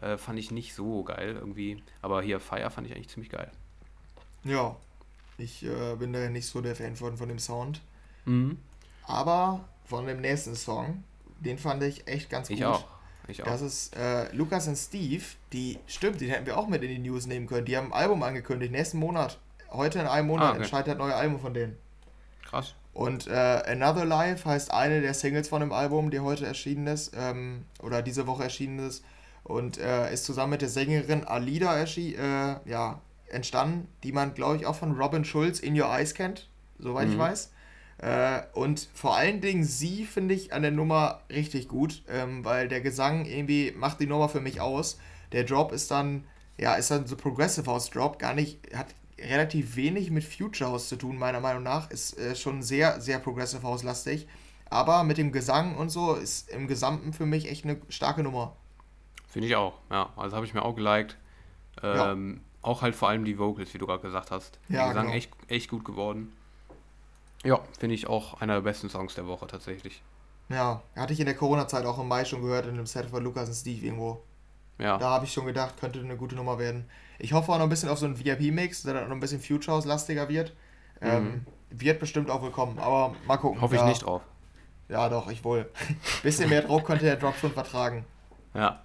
Äh, 0.00 0.16
fand 0.18 0.38
ich 0.38 0.50
nicht 0.50 0.74
so 0.74 1.04
geil 1.04 1.36
irgendwie. 1.38 1.82
Aber 2.02 2.22
hier 2.22 2.40
Fire 2.40 2.70
fand 2.70 2.86
ich 2.86 2.94
eigentlich 2.94 3.08
ziemlich 3.08 3.30
geil. 3.30 3.50
Ja, 4.44 4.76
ich 5.38 5.64
äh, 5.64 5.96
bin 5.96 6.12
da 6.12 6.28
nicht 6.28 6.46
so 6.46 6.60
der 6.60 6.76
Fan 6.76 6.96
von, 6.96 7.16
von 7.16 7.28
dem 7.28 7.38
Sound. 7.38 7.80
Mhm. 8.24 8.58
Aber 9.04 9.64
von 9.84 10.06
dem 10.06 10.20
nächsten 10.20 10.54
Song, 10.54 11.04
den 11.40 11.58
fand 11.58 11.82
ich 11.82 12.06
echt 12.06 12.30
ganz 12.30 12.48
gut. 12.48 12.56
Ich 12.56 12.64
auch. 12.64 12.86
Ich 13.28 13.42
auch. 13.42 13.46
Das 13.46 13.60
ist 13.60 13.96
äh, 13.96 14.32
Lukas 14.32 14.68
und 14.68 14.76
Steve, 14.76 15.24
die, 15.52 15.78
stimmt, 15.86 16.20
den 16.20 16.28
hätten 16.30 16.46
wir 16.46 16.56
auch 16.56 16.68
mit 16.68 16.82
in 16.82 16.88
die 16.88 17.10
News 17.10 17.26
nehmen 17.26 17.46
können. 17.46 17.66
Die 17.66 17.76
haben 17.76 17.88
ein 17.88 17.92
Album 17.92 18.22
angekündigt, 18.22 18.72
nächsten 18.72 18.98
Monat 18.98 19.38
heute 19.70 19.98
in 19.98 20.06
einem 20.06 20.28
Monat 20.28 20.44
ah, 20.44 20.50
okay. 20.50 20.58
entscheidet 20.58 20.88
das 20.88 20.98
neue 20.98 21.14
Album 21.14 21.40
von 21.40 21.54
denen. 21.54 21.76
Krass. 22.44 22.74
Und 22.92 23.26
äh, 23.26 23.62
Another 23.66 24.06
Life 24.06 24.48
heißt 24.48 24.72
eine 24.72 25.02
der 25.02 25.12
Singles 25.12 25.48
von 25.48 25.60
dem 25.60 25.72
Album, 25.72 26.10
die 26.10 26.20
heute 26.20 26.46
erschienen 26.46 26.86
ist, 26.86 27.12
ähm, 27.14 27.66
oder 27.82 28.00
diese 28.00 28.26
Woche 28.26 28.44
erschienen 28.44 28.78
ist. 28.78 29.04
Und 29.44 29.78
äh, 29.78 30.12
ist 30.12 30.24
zusammen 30.24 30.52
mit 30.52 30.62
der 30.62 30.70
Sängerin 30.70 31.24
Alida 31.24 31.78
äh, 31.78 32.56
ja, 32.64 33.00
entstanden, 33.28 33.86
die 34.02 34.12
man, 34.12 34.34
glaube 34.34 34.56
ich, 34.56 34.66
auch 34.66 34.76
von 34.76 34.92
Robin 34.92 35.24
Schulz 35.24 35.60
in 35.60 35.78
Your 35.78 35.88
Eyes 35.88 36.14
kennt, 36.14 36.48
soweit 36.78 37.08
mhm. 37.08 37.12
ich 37.12 37.18
weiß. 37.18 37.52
Äh, 37.98 38.42
und 38.54 38.88
vor 38.94 39.16
allen 39.16 39.40
Dingen 39.40 39.64
sie 39.64 40.04
finde 40.04 40.34
ich 40.34 40.52
an 40.52 40.62
der 40.62 40.70
Nummer 40.70 41.20
richtig 41.30 41.68
gut, 41.68 42.02
ähm, 42.08 42.44
weil 42.44 42.68
der 42.68 42.80
Gesang 42.80 43.24
irgendwie 43.24 43.72
macht 43.76 44.00
die 44.00 44.06
Nummer 44.06 44.28
für 44.28 44.40
mich 44.40 44.60
aus. 44.60 44.98
Der 45.32 45.44
Drop 45.44 45.72
ist 45.72 45.90
dann, 45.90 46.24
ja, 46.58 46.74
ist 46.74 46.90
dann 46.90 47.06
so 47.06 47.16
Progressive 47.16 47.66
House 47.66 47.90
Drop, 47.90 48.18
gar 48.18 48.34
nicht, 48.34 48.58
hat 48.74 48.94
relativ 49.18 49.76
wenig 49.76 50.10
mit 50.10 50.24
Future 50.24 50.70
House 50.70 50.88
zu 50.88 50.96
tun, 50.96 51.18
meiner 51.18 51.40
Meinung 51.40 51.62
nach. 51.62 51.90
Ist 51.90 52.18
äh, 52.18 52.36
schon 52.36 52.62
sehr, 52.62 53.00
sehr 53.00 53.18
Progressive 53.18 53.62
House-lastig. 53.62 54.26
Aber 54.68 55.04
mit 55.04 55.16
dem 55.16 55.32
Gesang 55.32 55.76
und 55.76 55.90
so 55.90 56.14
ist 56.14 56.50
im 56.50 56.66
Gesamten 56.66 57.12
für 57.12 57.26
mich 57.26 57.48
echt 57.48 57.64
eine 57.64 57.80
starke 57.88 58.22
Nummer. 58.22 58.56
Finde 59.28 59.48
ich 59.48 59.56
auch, 59.56 59.74
ja. 59.90 60.10
Also 60.16 60.34
habe 60.36 60.46
ich 60.46 60.54
mir 60.54 60.62
auch 60.62 60.74
geliked. 60.74 61.16
Ähm, 61.82 62.34
ja. 62.34 62.40
Auch 62.62 62.82
halt 62.82 62.96
vor 62.96 63.08
allem 63.08 63.24
die 63.24 63.38
Vocals, 63.38 63.72
wie 63.74 63.78
du 63.78 63.86
gerade 63.86 64.02
gesagt 64.02 64.30
hast. 64.30 64.58
Ja, 64.68 64.78
der 64.78 64.88
Gesang 64.88 65.06
genau. 65.06 65.16
echt, 65.16 65.30
echt 65.48 65.70
gut 65.70 65.84
geworden. 65.84 66.32
Ja, 67.44 67.60
finde 67.78 67.94
ich 67.94 68.08
auch 68.08 68.40
einer 68.40 68.54
der 68.54 68.62
besten 68.62 68.88
Songs 68.88 69.14
der 69.14 69.26
Woche 69.26 69.46
tatsächlich. 69.46 70.02
Ja, 70.48 70.82
hatte 70.96 71.12
ich 71.12 71.20
in 71.20 71.26
der 71.26 71.36
Corona-Zeit 71.36 71.84
auch 71.84 71.98
im 71.98 72.08
Mai 72.08 72.24
schon 72.24 72.42
gehört 72.42 72.66
in 72.66 72.72
einem 72.72 72.86
Set 72.86 73.10
von 73.10 73.22
Lukas 73.22 73.48
und 73.48 73.54
Steve 73.54 73.84
irgendwo. 73.84 74.22
Ja. 74.78 74.98
Da 74.98 75.10
habe 75.10 75.24
ich 75.24 75.32
schon 75.32 75.46
gedacht, 75.46 75.78
könnte 75.78 76.00
eine 76.00 76.16
gute 76.16 76.34
Nummer 76.34 76.58
werden. 76.58 76.88
Ich 77.18 77.32
hoffe 77.32 77.52
auch 77.52 77.56
noch 77.56 77.64
ein 77.64 77.70
bisschen 77.70 77.88
auf 77.88 77.98
so 77.98 78.06
einen 78.06 78.18
VIP-Mix, 78.18 78.82
der 78.82 78.94
dann 78.94 79.04
noch 79.04 79.16
ein 79.16 79.20
bisschen 79.20 79.40
Future 79.40 79.76
House-lastiger 79.76 80.28
wird. 80.28 80.52
Mhm. 81.00 81.08
Ähm, 81.08 81.46
wird 81.70 81.98
bestimmt 81.98 82.30
auch 82.30 82.42
willkommen, 82.42 82.78
aber 82.78 83.14
mal 83.26 83.36
gucken. 83.36 83.60
Hoffe 83.60 83.76
ja. 83.76 83.82
ich 83.82 83.88
nicht 83.88 84.04
drauf. 84.04 84.22
Ja, 84.88 85.08
doch, 85.08 85.30
ich 85.30 85.42
wohl. 85.44 85.68
bisschen 86.22 86.48
mehr 86.48 86.62
Druck 86.62 86.84
könnte 86.84 87.04
der 87.04 87.16
Drop 87.16 87.36
schon 87.36 87.52
vertragen. 87.52 88.04
Ja. 88.54 88.80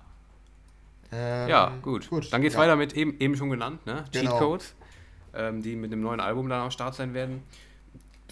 Ähm, 1.12 1.50
ja, 1.50 1.74
gut. 1.82 2.10
gut. 2.10 2.32
Dann 2.32 2.42
geht's 2.42 2.56
ja. 2.56 2.62
weiter 2.62 2.76
mit 2.76 2.94
eben, 2.94 3.20
eben 3.20 3.36
schon 3.36 3.50
genannt, 3.50 3.86
ne? 3.86 4.06
Genau. 4.12 4.32
Cheat 4.32 4.40
Codes, 4.40 4.74
ähm, 5.34 5.62
die 5.62 5.76
mit 5.76 5.92
dem 5.92 6.02
neuen 6.02 6.20
Album 6.20 6.50
dann 6.50 6.62
am 6.62 6.72
Start 6.72 6.96
sein 6.96 7.14
werden. 7.14 7.44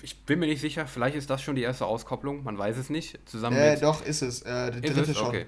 Ich 0.01 0.23
bin 0.23 0.39
mir 0.39 0.45
nicht 0.45 0.61
sicher, 0.61 0.87
vielleicht 0.87 1.17
ist 1.17 1.29
das 1.29 1.41
schon 1.41 1.55
die 1.55 1.61
erste 1.61 1.85
Auskopplung, 1.85 2.43
man 2.43 2.57
weiß 2.57 2.77
es 2.77 2.89
nicht. 2.89 3.19
Zusammen 3.27 3.57
äh, 3.57 3.71
mit 3.73 3.83
doch, 3.83 4.03
ist 4.03 4.21
es. 4.21 4.41
Äh, 4.43 4.71
der 4.71 4.93
dritte 4.93 5.13
schon. 5.13 5.27
Okay. 5.27 5.45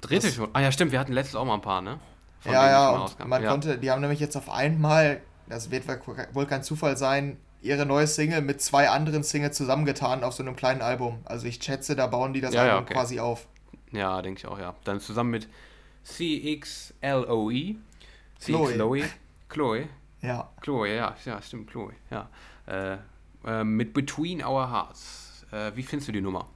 Dritte 0.00 0.26
das 0.26 0.34
schon? 0.34 0.50
Ah 0.52 0.60
ja, 0.60 0.72
stimmt, 0.72 0.90
wir 0.90 0.98
hatten 0.98 1.12
letztes 1.12 1.36
auch 1.36 1.44
mal 1.44 1.54
ein 1.54 1.60
paar, 1.60 1.80
ne? 1.80 2.00
Von 2.42 2.52
ja, 2.52 2.68
ja, 2.68 2.90
und 2.90 3.28
man 3.28 3.42
ja. 3.42 3.50
konnte, 3.50 3.78
die 3.78 3.90
haben 3.90 4.00
nämlich 4.00 4.18
jetzt 4.18 4.36
auf 4.36 4.50
einmal, 4.50 5.20
das 5.48 5.70
wird 5.70 5.84
wohl 6.34 6.46
kein 6.46 6.62
Zufall 6.64 6.96
sein, 6.96 7.38
ihre 7.60 7.86
neue 7.86 8.08
Single 8.08 8.40
mit 8.40 8.60
zwei 8.60 8.90
anderen 8.90 9.22
Singles 9.22 9.56
zusammengetan 9.56 10.24
auf 10.24 10.34
so 10.34 10.42
einem 10.42 10.56
kleinen 10.56 10.82
Album. 10.82 11.20
Also 11.24 11.46
ich 11.46 11.62
schätze, 11.62 11.94
da 11.94 12.08
bauen 12.08 12.32
die 12.32 12.40
das 12.40 12.52
ja, 12.52 12.62
Album 12.62 12.82
okay. 12.82 12.94
quasi 12.94 13.20
auf. 13.20 13.46
Ja, 13.92 14.20
denke 14.22 14.40
ich 14.40 14.46
auch, 14.46 14.58
ja. 14.58 14.74
Dann 14.84 15.00
zusammen 15.00 15.30
mit 15.30 15.48
CXLOE. 16.04 17.76
Chloe. 18.40 18.72
Chloe. 18.72 19.04
Chloe. 19.48 19.88
Ja. 20.20 20.50
Chloe, 20.60 20.96
ja, 20.96 21.14
ja, 21.24 21.42
stimmt, 21.42 21.70
Chloe, 21.70 21.92
ja. 22.10 22.28
Äh, 22.66 22.96
äh, 23.46 23.64
mit 23.64 23.92
Between 23.92 24.44
Our 24.44 24.70
Hearts. 24.70 25.46
Äh, 25.52 25.72
wie 25.76 25.82
findest 25.82 26.08
du 26.08 26.12
die 26.12 26.20
Nummer? 26.20 26.48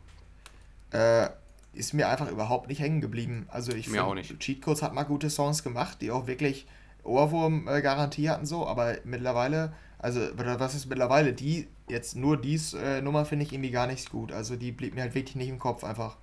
Äh, 0.90 1.28
ist 1.76 1.92
mir 1.92 2.08
einfach 2.08 2.30
überhaupt 2.30 2.68
nicht 2.68 2.80
hängen 2.80 3.00
geblieben. 3.00 3.46
Also 3.48 3.72
ich 3.72 3.88
finde, 3.88 4.22
Cheat 4.38 4.62
Codes 4.62 4.82
hat 4.82 4.94
mal 4.94 5.04
gute 5.04 5.30
Songs 5.30 5.62
gemacht, 5.62 5.98
die 6.00 6.10
auch 6.10 6.26
wirklich 6.26 6.66
Ohrwurm-Garantie 7.04 8.28
hatten 8.28 8.46
so, 8.46 8.66
aber 8.66 8.96
mittlerweile, 9.04 9.72
also 9.98 10.20
was 10.34 10.74
ist 10.74 10.86
mittlerweile, 10.86 11.32
die, 11.32 11.68
jetzt 11.88 12.16
nur 12.16 12.36
dies 12.36 12.74
äh, 12.74 13.00
Nummer 13.00 13.24
finde 13.24 13.44
ich 13.44 13.52
irgendwie 13.52 13.70
gar 13.70 13.86
nicht 13.86 14.10
gut. 14.10 14.32
Also 14.32 14.56
die 14.56 14.72
blieb 14.72 14.94
mir 14.94 15.02
halt 15.02 15.14
wirklich 15.14 15.36
nicht 15.36 15.48
im 15.48 15.58
Kopf 15.58 15.84
einfach. 15.84 16.16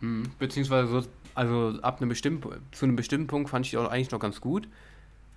Hm, 0.00 0.30
beziehungsweise 0.38 0.88
so, 0.88 1.08
also 1.34 1.78
ab 1.82 2.00
einem 2.00 2.08
bestimmten, 2.08 2.48
zu 2.72 2.86
einem 2.86 2.96
bestimmten 2.96 3.26
Punkt 3.26 3.50
fand 3.50 3.66
ich 3.66 3.70
die 3.70 3.76
auch 3.76 3.90
eigentlich 3.90 4.10
noch 4.10 4.20
ganz 4.20 4.40
gut. 4.40 4.68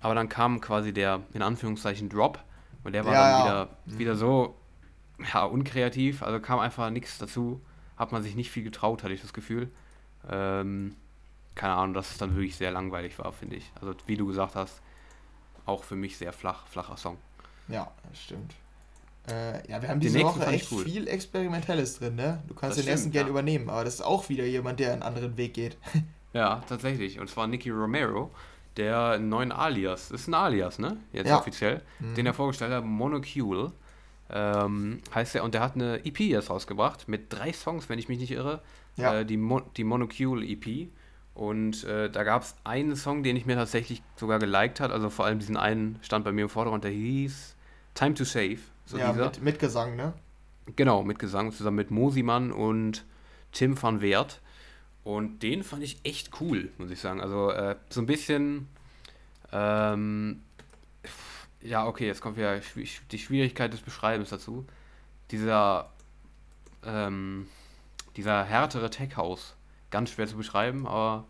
Aber 0.00 0.14
dann 0.14 0.28
kam 0.28 0.60
quasi 0.60 0.92
der, 0.92 1.20
in 1.32 1.42
Anführungszeichen, 1.42 2.08
Drop. 2.08 2.38
Und 2.82 2.92
der 2.92 3.06
war 3.06 3.12
ja, 3.14 3.30
dann 3.30 3.42
wieder, 3.42 3.68
ja. 3.86 3.98
wieder 3.98 4.16
so, 4.16 4.54
ja, 5.32 5.44
unkreativ. 5.44 6.22
Also 6.22 6.40
kam 6.40 6.58
einfach 6.58 6.90
nichts 6.90 7.18
dazu. 7.18 7.60
Hat 8.04 8.12
man 8.12 8.22
sich 8.22 8.36
nicht 8.36 8.50
viel 8.50 8.64
getraut, 8.64 9.02
hatte 9.02 9.14
ich 9.14 9.22
das 9.22 9.32
Gefühl. 9.32 9.70
Ähm, 10.28 10.94
keine 11.54 11.72
Ahnung, 11.72 11.94
dass 11.94 12.10
es 12.10 12.18
dann 12.18 12.34
wirklich 12.34 12.54
sehr 12.54 12.70
langweilig 12.70 13.18
war, 13.18 13.32
finde 13.32 13.56
ich. 13.56 13.72
Also 13.80 13.94
wie 14.04 14.18
du 14.18 14.26
gesagt 14.26 14.56
hast, 14.56 14.82
auch 15.64 15.84
für 15.84 15.96
mich 15.96 16.18
sehr 16.18 16.34
flach, 16.34 16.66
flacher 16.66 16.98
Song. 16.98 17.16
Ja, 17.66 17.90
stimmt. 18.12 18.52
Äh, 19.26 19.70
ja, 19.70 19.80
wir 19.80 19.88
haben 19.88 20.00
diese 20.00 20.20
Woche 20.20 20.44
echt 20.48 20.70
cool. 20.70 20.84
viel 20.84 21.08
Experimentelles 21.08 21.98
drin, 21.98 22.16
ne? 22.16 22.42
Du 22.46 22.52
kannst 22.52 22.76
das 22.76 22.84
den 22.84 22.92
ersten 22.92 23.10
gerne 23.10 23.28
ja. 23.28 23.30
übernehmen, 23.30 23.70
aber 23.70 23.84
das 23.84 23.94
ist 23.94 24.00
auch 24.02 24.28
wieder 24.28 24.44
jemand, 24.44 24.80
der 24.80 24.92
einen 24.92 25.02
anderen 25.02 25.38
Weg 25.38 25.54
geht. 25.54 25.78
ja, 26.34 26.62
tatsächlich. 26.68 27.18
Und 27.18 27.30
zwar 27.30 27.46
Nicky 27.46 27.70
Romero, 27.70 28.30
der 28.76 29.12
einen 29.12 29.30
neuen 29.30 29.50
Alias, 29.50 30.10
das 30.10 30.20
ist 30.20 30.28
ein 30.28 30.34
Alias, 30.34 30.78
ne? 30.78 30.98
Jetzt 31.14 31.28
ja. 31.28 31.38
offiziell, 31.38 31.80
mhm. 32.00 32.16
den 32.16 32.26
er 32.26 32.34
vorgestellt 32.34 32.70
hat, 32.70 32.84
Monocule. 32.84 33.72
Ähm, 34.36 35.00
heißt 35.14 35.36
er, 35.36 35.44
und 35.44 35.54
der 35.54 35.60
hat 35.60 35.76
eine 35.76 36.04
EP 36.04 36.18
jetzt 36.18 36.50
rausgebracht 36.50 37.06
mit 37.06 37.32
drei 37.32 37.52
Songs, 37.52 37.88
wenn 37.88 38.00
ich 38.00 38.08
mich 38.08 38.18
nicht 38.18 38.32
irre. 38.32 38.62
Ja. 38.96 39.20
Äh, 39.20 39.24
die, 39.24 39.36
Mo 39.36 39.60
die 39.76 39.84
Monocule 39.84 40.44
EP. 40.44 40.88
Und 41.34 41.84
äh, 41.84 42.10
da 42.10 42.24
gab 42.24 42.42
es 42.42 42.56
einen 42.64 42.96
Song, 42.96 43.22
den 43.22 43.36
ich 43.36 43.46
mir 43.46 43.54
tatsächlich 43.54 44.02
sogar 44.16 44.40
geliked 44.40 44.80
hat. 44.80 44.90
Also 44.90 45.08
vor 45.08 45.24
allem 45.24 45.38
diesen 45.38 45.56
einen 45.56 46.00
stand 46.02 46.24
bei 46.24 46.32
mir 46.32 46.42
im 46.42 46.48
Vordergrund, 46.48 46.82
der 46.82 46.90
hieß 46.90 47.54
Time 47.94 48.14
to 48.14 48.24
Save. 48.24 48.58
So 48.86 48.98
ja, 48.98 49.12
mit, 49.12 49.40
mit, 49.40 49.58
Gesang, 49.60 49.94
ne? 49.94 50.14
Genau, 50.74 51.04
mit 51.04 51.20
Gesang, 51.20 51.52
zusammen 51.52 51.76
mit 51.76 51.92
Mosimann 51.92 52.50
und 52.50 53.04
Tim 53.52 53.80
van 53.80 54.00
Weert. 54.00 54.40
Und 55.04 55.44
den 55.44 55.62
fand 55.62 55.84
ich 55.84 56.00
echt 56.02 56.40
cool, 56.40 56.70
muss 56.78 56.90
ich 56.90 57.00
sagen. 57.00 57.20
Also 57.20 57.50
äh, 57.50 57.76
so 57.88 58.00
ein 58.00 58.06
bisschen, 58.06 58.68
ähm, 59.52 60.42
ja, 61.64 61.86
okay, 61.86 62.06
jetzt 62.06 62.20
kommt 62.20 62.38
ja 62.38 62.56
die 63.10 63.18
Schwierigkeit 63.18 63.72
des 63.72 63.80
Beschreibens 63.80 64.28
dazu. 64.28 64.66
Dieser, 65.30 65.90
ähm, 66.84 67.48
dieser 68.16 68.44
härtere 68.44 68.90
Tech 68.90 69.16
House 69.16 69.56
ganz 69.90 70.10
schwer 70.10 70.26
zu 70.26 70.36
beschreiben, 70.36 70.86
aber 70.86 71.24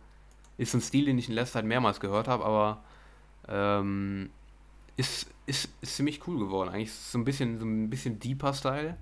ist 0.59 0.75
ein 0.75 0.81
Stil, 0.81 1.07
den 1.07 1.19
ich 1.19 1.29
in 1.29 1.35
letzter 1.35 1.61
Zeit 1.61 1.65
mehrmals 1.65 2.01
gehört 2.01 2.29
habe, 2.29 2.45
aber 2.45 2.83
ähm, 3.49 4.31
ist, 4.97 5.29
ist, 5.47 5.69
ist 5.81 5.97
ziemlich 5.97 6.27
cool 6.27 6.39
geworden. 6.39 6.71
Eigentlich 6.71 6.89
ist 6.89 7.01
es 7.01 7.13
so 7.13 7.19
ein 7.19 7.25
bisschen, 7.25 7.59
so 7.59 7.65
ein 7.65 7.91
bisschen 7.91 8.19
deeper 8.19 8.53
Style 8.55 8.97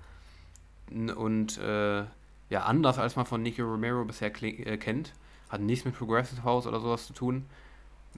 und 0.90 1.58
äh, 1.58 2.04
ja, 2.50 2.64
anders 2.64 2.98
als 2.98 3.16
man 3.16 3.24
von 3.24 3.42
Nicky 3.42 3.62
Romero 3.62 4.04
bisher 4.04 4.30
äh, 4.42 4.76
kennt. 4.76 5.14
Hat 5.48 5.60
nichts 5.60 5.84
mit 5.84 5.96
Progressive 5.96 6.44
House 6.44 6.66
oder 6.66 6.80
sowas 6.80 7.06
zu 7.06 7.14
tun. 7.14 7.46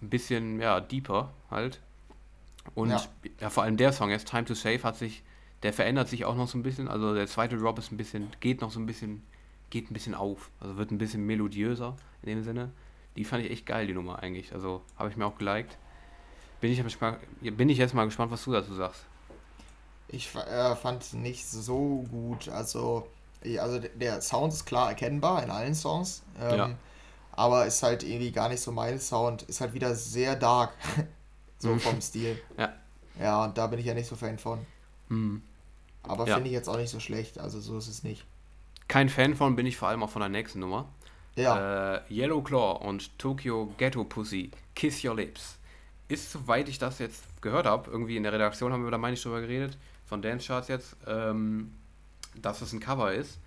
Ein 0.02 0.10
bisschen, 0.10 0.60
ja, 0.60 0.80
deeper 0.80 1.32
halt. 1.50 1.80
Und 2.74 2.90
ja. 2.90 3.02
ja. 3.40 3.50
vor 3.50 3.62
allem 3.62 3.76
der 3.76 3.92
Song 3.92 4.10
jetzt, 4.10 4.28
Time 4.28 4.44
to 4.44 4.54
Save, 4.54 4.82
hat 4.82 4.96
sich, 4.96 5.22
der 5.62 5.72
verändert 5.72 6.08
sich 6.08 6.24
auch 6.24 6.34
noch 6.34 6.48
so 6.48 6.58
ein 6.58 6.62
bisschen. 6.62 6.88
Also 6.88 7.14
der 7.14 7.26
zweite 7.26 7.56
Drop 7.56 7.78
ist 7.78 7.92
ein 7.92 7.96
bisschen, 7.96 8.28
geht 8.40 8.60
noch 8.60 8.70
so 8.70 8.80
ein 8.80 8.86
bisschen 8.86 9.22
geht 9.74 9.90
ein 9.90 9.94
bisschen 9.94 10.14
auf. 10.14 10.50
Also 10.60 10.76
wird 10.76 10.92
ein 10.92 10.98
bisschen 10.98 11.26
melodiöser 11.26 11.96
in 12.22 12.28
dem 12.28 12.44
Sinne. 12.44 12.70
Die 13.16 13.24
fand 13.24 13.44
ich 13.44 13.50
echt 13.50 13.66
geil, 13.66 13.86
die 13.86 13.92
Nummer 13.92 14.22
eigentlich. 14.22 14.52
Also 14.52 14.82
habe 14.96 15.10
ich 15.10 15.16
mir 15.16 15.26
auch 15.26 15.36
geliked. 15.36 15.76
Bin 16.60 16.70
ich, 16.70 16.82
bin 17.56 17.68
ich 17.68 17.78
jetzt 17.78 17.92
mal 17.92 18.04
gespannt, 18.04 18.30
was 18.30 18.44
du 18.44 18.52
dazu 18.52 18.72
sagst. 18.72 19.04
Ich 20.08 20.32
äh, 20.34 20.76
fand 20.76 21.02
es 21.02 21.12
nicht 21.12 21.46
so 21.46 22.06
gut. 22.08 22.48
Also, 22.48 23.08
also 23.58 23.80
der 23.80 24.20
Sound 24.20 24.52
ist 24.52 24.64
klar 24.64 24.90
erkennbar 24.90 25.42
in 25.42 25.50
allen 25.50 25.74
Songs. 25.74 26.22
Ähm, 26.40 26.56
ja. 26.56 26.70
Aber 27.32 27.66
ist 27.66 27.82
halt 27.82 28.04
irgendwie 28.04 28.30
gar 28.30 28.48
nicht 28.48 28.60
so 28.60 28.70
mein 28.70 29.00
Sound. 29.00 29.42
Ist 29.42 29.60
halt 29.60 29.74
wieder 29.74 29.94
sehr 29.96 30.36
dark. 30.36 30.72
so 31.58 31.70
mhm. 31.70 31.80
vom 31.80 32.00
Stil. 32.00 32.40
Ja. 32.58 32.74
Ja, 33.20 33.44
und 33.44 33.56
da 33.56 33.68
bin 33.68 33.78
ich 33.78 33.86
ja 33.86 33.94
nicht 33.94 34.08
so 34.08 34.16
Fan 34.16 34.38
von. 34.38 34.66
Mhm. 35.08 35.42
Aber 36.02 36.26
ja. 36.26 36.34
finde 36.34 36.48
ich 36.48 36.54
jetzt 36.54 36.68
auch 36.68 36.76
nicht 36.76 36.90
so 36.90 37.00
schlecht. 37.00 37.38
Also 37.38 37.60
so 37.60 37.78
ist 37.78 37.88
es 37.88 38.02
nicht. 38.02 38.24
Kein 38.88 39.08
Fan 39.08 39.34
von 39.34 39.56
bin 39.56 39.66
ich 39.66 39.76
vor 39.76 39.88
allem 39.88 40.02
auch 40.02 40.10
von 40.10 40.20
der 40.20 40.28
nächsten 40.28 40.58
Nummer. 40.58 40.88
Ja. 41.36 41.96
Äh, 41.96 42.00
Yellow 42.10 42.42
Claw 42.42 42.84
und 42.86 43.18
Tokyo 43.18 43.72
Ghetto 43.78 44.04
Pussy, 44.04 44.50
Kiss 44.74 45.04
Your 45.04 45.16
Lips. 45.16 45.58
Ist, 46.08 46.30
soweit 46.30 46.68
ich 46.68 46.78
das 46.78 46.98
jetzt 46.98 47.24
gehört 47.40 47.66
habe, 47.66 47.90
irgendwie 47.90 48.16
in 48.16 48.22
der 48.22 48.32
Redaktion 48.32 48.72
haben 48.72 48.84
wir 48.84 48.90
da, 48.90 48.98
meine 48.98 49.14
ich, 49.14 49.22
drüber 49.22 49.40
geredet, 49.40 49.78
von 50.04 50.20
Dance 50.20 50.46
Charts 50.46 50.68
jetzt, 50.68 50.96
ähm, 51.06 51.72
dass 52.40 52.60
es 52.60 52.72
ein 52.72 52.80
Cover 52.80 53.12
ist. 53.12 53.38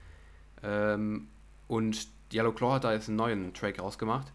Ähm, 0.63 1.27
und 1.67 2.07
Yellow 2.33 2.51
Claw 2.51 2.73
hat 2.73 2.83
da 2.83 2.93
jetzt 2.93 3.09
einen 3.09 3.17
neuen 3.17 3.53
Track 3.53 3.79
rausgemacht. 3.79 4.33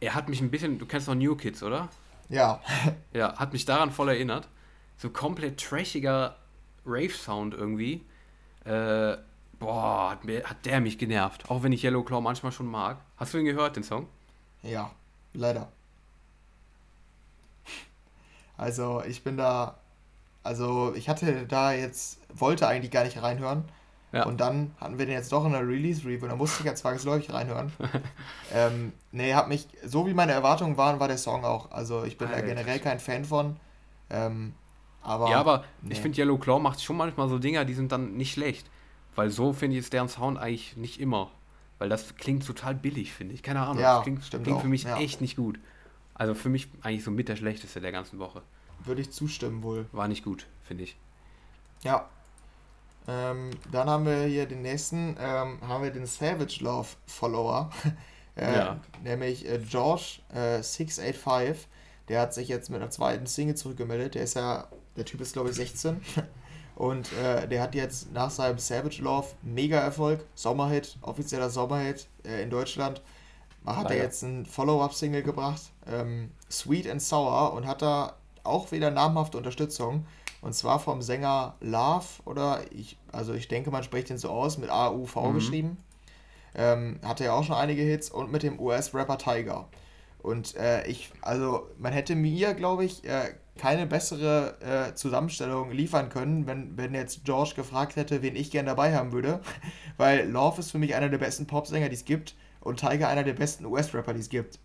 Er 0.00 0.14
hat 0.14 0.28
mich 0.28 0.40
ein 0.40 0.50
bisschen, 0.50 0.78
du 0.78 0.86
kennst 0.86 1.08
noch 1.08 1.14
New 1.14 1.36
Kids, 1.36 1.62
oder? 1.62 1.88
Ja. 2.28 2.60
ja, 3.12 3.36
hat 3.36 3.52
mich 3.52 3.64
daran 3.64 3.90
voll 3.90 4.08
erinnert. 4.08 4.48
So 4.96 5.10
komplett 5.10 5.60
trashiger 5.60 6.36
Rave-Sound 6.84 7.54
irgendwie. 7.54 8.04
Äh, 8.64 9.16
Boah, 9.58 10.10
hat, 10.10 10.24
mir, 10.24 10.44
hat 10.44 10.66
der 10.66 10.80
mich 10.80 10.98
genervt. 10.98 11.50
Auch 11.50 11.62
wenn 11.62 11.72
ich 11.72 11.82
Yellow 11.82 12.02
Claw 12.02 12.20
manchmal 12.20 12.52
schon 12.52 12.66
mag. 12.66 12.98
Hast 13.16 13.32
du 13.32 13.38
ihn 13.38 13.46
gehört, 13.46 13.76
den 13.76 13.82
Song? 13.82 14.06
Ja, 14.62 14.90
leider. 15.32 15.68
Also, 18.58 19.02
ich 19.06 19.22
bin 19.22 19.36
da. 19.36 19.78
Also, 20.42 20.94
ich 20.94 21.08
hatte 21.08 21.46
da 21.46 21.72
jetzt. 21.72 22.18
Wollte 22.34 22.68
eigentlich 22.68 22.90
gar 22.90 23.04
nicht 23.04 23.22
reinhören. 23.22 23.64
Ja. 24.16 24.24
Und 24.24 24.40
dann 24.40 24.74
hatten 24.80 24.98
wir 24.98 25.06
den 25.06 25.14
jetzt 25.14 25.30
doch 25.30 25.44
in 25.44 25.52
der 25.52 25.66
Release-Review. 25.66 26.26
Da 26.26 26.36
musste 26.36 26.60
ich 26.60 26.66
ja 26.66 26.74
zwangsläufig 26.74 27.32
reinhören. 27.32 27.70
ähm, 28.54 28.92
nee, 29.12 29.34
hat 29.34 29.48
mich. 29.48 29.68
So 29.84 30.06
wie 30.06 30.14
meine 30.14 30.32
Erwartungen 30.32 30.76
waren, 30.76 31.00
war 31.00 31.08
der 31.08 31.18
Song 31.18 31.44
auch. 31.44 31.70
Also, 31.70 32.04
ich 32.04 32.16
bin 32.16 32.28
Alter. 32.28 32.40
da 32.40 32.46
generell 32.46 32.78
kein 32.78 32.98
Fan 32.98 33.24
von. 33.24 33.56
Ähm, 34.08 34.54
aber. 35.02 35.28
Ja, 35.28 35.38
aber 35.38 35.64
nee. 35.82 35.92
ich 35.92 36.00
finde, 36.00 36.18
Yellow 36.18 36.38
Claw 36.38 36.58
macht 36.58 36.82
schon 36.82 36.96
manchmal 36.96 37.28
so 37.28 37.38
Dinger, 37.38 37.64
die 37.64 37.74
sind 37.74 37.92
dann 37.92 38.16
nicht 38.16 38.32
schlecht. 38.32 38.70
Weil 39.14 39.30
so 39.30 39.52
finde 39.52 39.76
ich 39.76 39.84
ist 39.84 39.92
deren 39.92 40.08
Sound 40.08 40.38
eigentlich 40.38 40.76
nicht 40.76 41.00
immer. 41.00 41.30
Weil 41.78 41.88
das 41.88 42.16
klingt 42.16 42.46
total 42.46 42.74
billig, 42.74 43.12
finde 43.12 43.34
ich. 43.34 43.42
Keine 43.42 43.60
Ahnung. 43.60 43.78
Ja, 43.78 43.96
das 43.96 44.02
klingt, 44.04 44.44
klingt 44.44 44.60
für 44.60 44.68
mich 44.68 44.84
ja. 44.84 44.98
echt 44.98 45.20
nicht 45.20 45.36
gut. 45.36 45.58
Also 46.14 46.34
für 46.34 46.48
mich 46.48 46.68
eigentlich 46.82 47.04
so 47.04 47.10
mit 47.10 47.28
der 47.28 47.36
schlechteste 47.36 47.80
der 47.80 47.92
ganzen 47.92 48.18
Woche. 48.18 48.42
Würde 48.84 49.02
ich 49.02 49.10
zustimmen 49.10 49.62
wohl. 49.62 49.86
War 49.92 50.08
nicht 50.08 50.24
gut, 50.24 50.46
finde 50.62 50.84
ich. 50.84 50.96
Ja. 51.82 52.08
Ähm, 53.08 53.50
dann 53.70 53.88
haben 53.88 54.06
wir 54.06 54.24
hier 54.24 54.46
den 54.46 54.62
nächsten, 54.62 55.16
ähm, 55.20 55.58
haben 55.66 55.82
wir 55.82 55.90
den 55.90 56.06
Savage 56.06 56.58
Love 56.60 56.88
Follower. 57.06 57.70
äh, 58.36 58.56
ja. 58.56 58.80
Nämlich 59.02 59.48
äh, 59.48 59.58
George 59.58 60.20
äh, 60.34 60.62
685. 60.62 61.68
Der 62.08 62.20
hat 62.20 62.34
sich 62.34 62.48
jetzt 62.48 62.70
mit 62.70 62.80
einer 62.80 62.90
zweiten 62.90 63.26
Single 63.26 63.56
zurückgemeldet. 63.56 64.14
Der 64.14 64.22
ist 64.22 64.34
ja, 64.34 64.68
der 64.96 65.04
Typ 65.04 65.20
ist 65.20 65.32
glaube 65.32 65.50
ich 65.50 65.56
16. 65.56 66.00
Und 66.76 67.10
äh, 67.14 67.48
der 67.48 67.62
hat 67.62 67.74
jetzt 67.74 68.12
nach 68.12 68.30
seinem 68.30 68.58
Savage 68.58 69.00
Love 69.02 69.28
mega 69.42 69.78
Erfolg, 69.78 70.26
Sommerhit, 70.34 70.98
offizieller 71.00 71.48
Sommerhit 71.48 72.06
äh, 72.22 72.42
in 72.42 72.50
Deutschland. 72.50 73.00
hat 73.64 73.90
er 73.90 73.96
jetzt 73.96 74.22
ein 74.22 74.44
Follow-up-Single 74.44 75.22
gebracht, 75.22 75.62
ähm, 75.86 76.30
Sweet 76.50 76.90
and 76.90 77.00
Sour, 77.00 77.54
und 77.54 77.66
hat 77.66 77.80
da 77.80 78.16
auch 78.44 78.72
wieder 78.72 78.90
namhafte 78.90 79.38
Unterstützung. 79.38 80.04
Und 80.46 80.52
zwar 80.52 80.78
vom 80.78 81.02
Sänger 81.02 81.56
Love, 81.60 82.06
oder 82.24 82.60
ich, 82.70 82.96
also 83.10 83.34
ich 83.34 83.48
denke, 83.48 83.72
man 83.72 83.82
spricht 83.82 84.10
ihn 84.10 84.16
so 84.16 84.30
aus, 84.30 84.58
mit 84.58 84.70
A-U-V 84.70 85.30
mhm. 85.30 85.34
geschrieben. 85.34 85.76
Ähm, 86.54 87.00
hatte 87.02 87.24
ja 87.24 87.32
auch 87.32 87.42
schon 87.42 87.56
einige 87.56 87.82
Hits 87.82 88.12
und 88.12 88.30
mit 88.30 88.44
dem 88.44 88.60
US-Rapper 88.60 89.18
Tiger. 89.18 89.66
Und 90.22 90.54
äh, 90.54 90.86
ich, 90.86 91.10
also 91.20 91.66
man 91.78 91.92
hätte 91.92 92.14
mir, 92.14 92.54
glaube 92.54 92.84
ich, 92.84 93.04
äh, 93.04 93.34
keine 93.58 93.88
bessere 93.88 94.54
äh, 94.60 94.94
Zusammenstellung 94.94 95.72
liefern 95.72 96.10
können, 96.10 96.46
wenn, 96.46 96.76
wenn 96.76 96.94
jetzt 96.94 97.24
George 97.24 97.54
gefragt 97.56 97.96
hätte, 97.96 98.22
wen 98.22 98.36
ich 98.36 98.52
gern 98.52 98.66
dabei 98.66 98.94
haben 98.94 99.10
würde. 99.10 99.40
Weil 99.96 100.30
Love 100.30 100.60
ist 100.60 100.70
für 100.70 100.78
mich 100.78 100.94
einer 100.94 101.08
der 101.08 101.18
besten 101.18 101.48
Popsänger, 101.48 101.88
die 101.88 101.96
es 101.96 102.04
gibt 102.04 102.36
und 102.60 102.78
Tiger 102.78 103.08
einer 103.08 103.24
der 103.24 103.32
besten 103.34 103.66
US-Rapper, 103.66 104.14
die 104.14 104.20
es 104.20 104.28
gibt. 104.28 104.60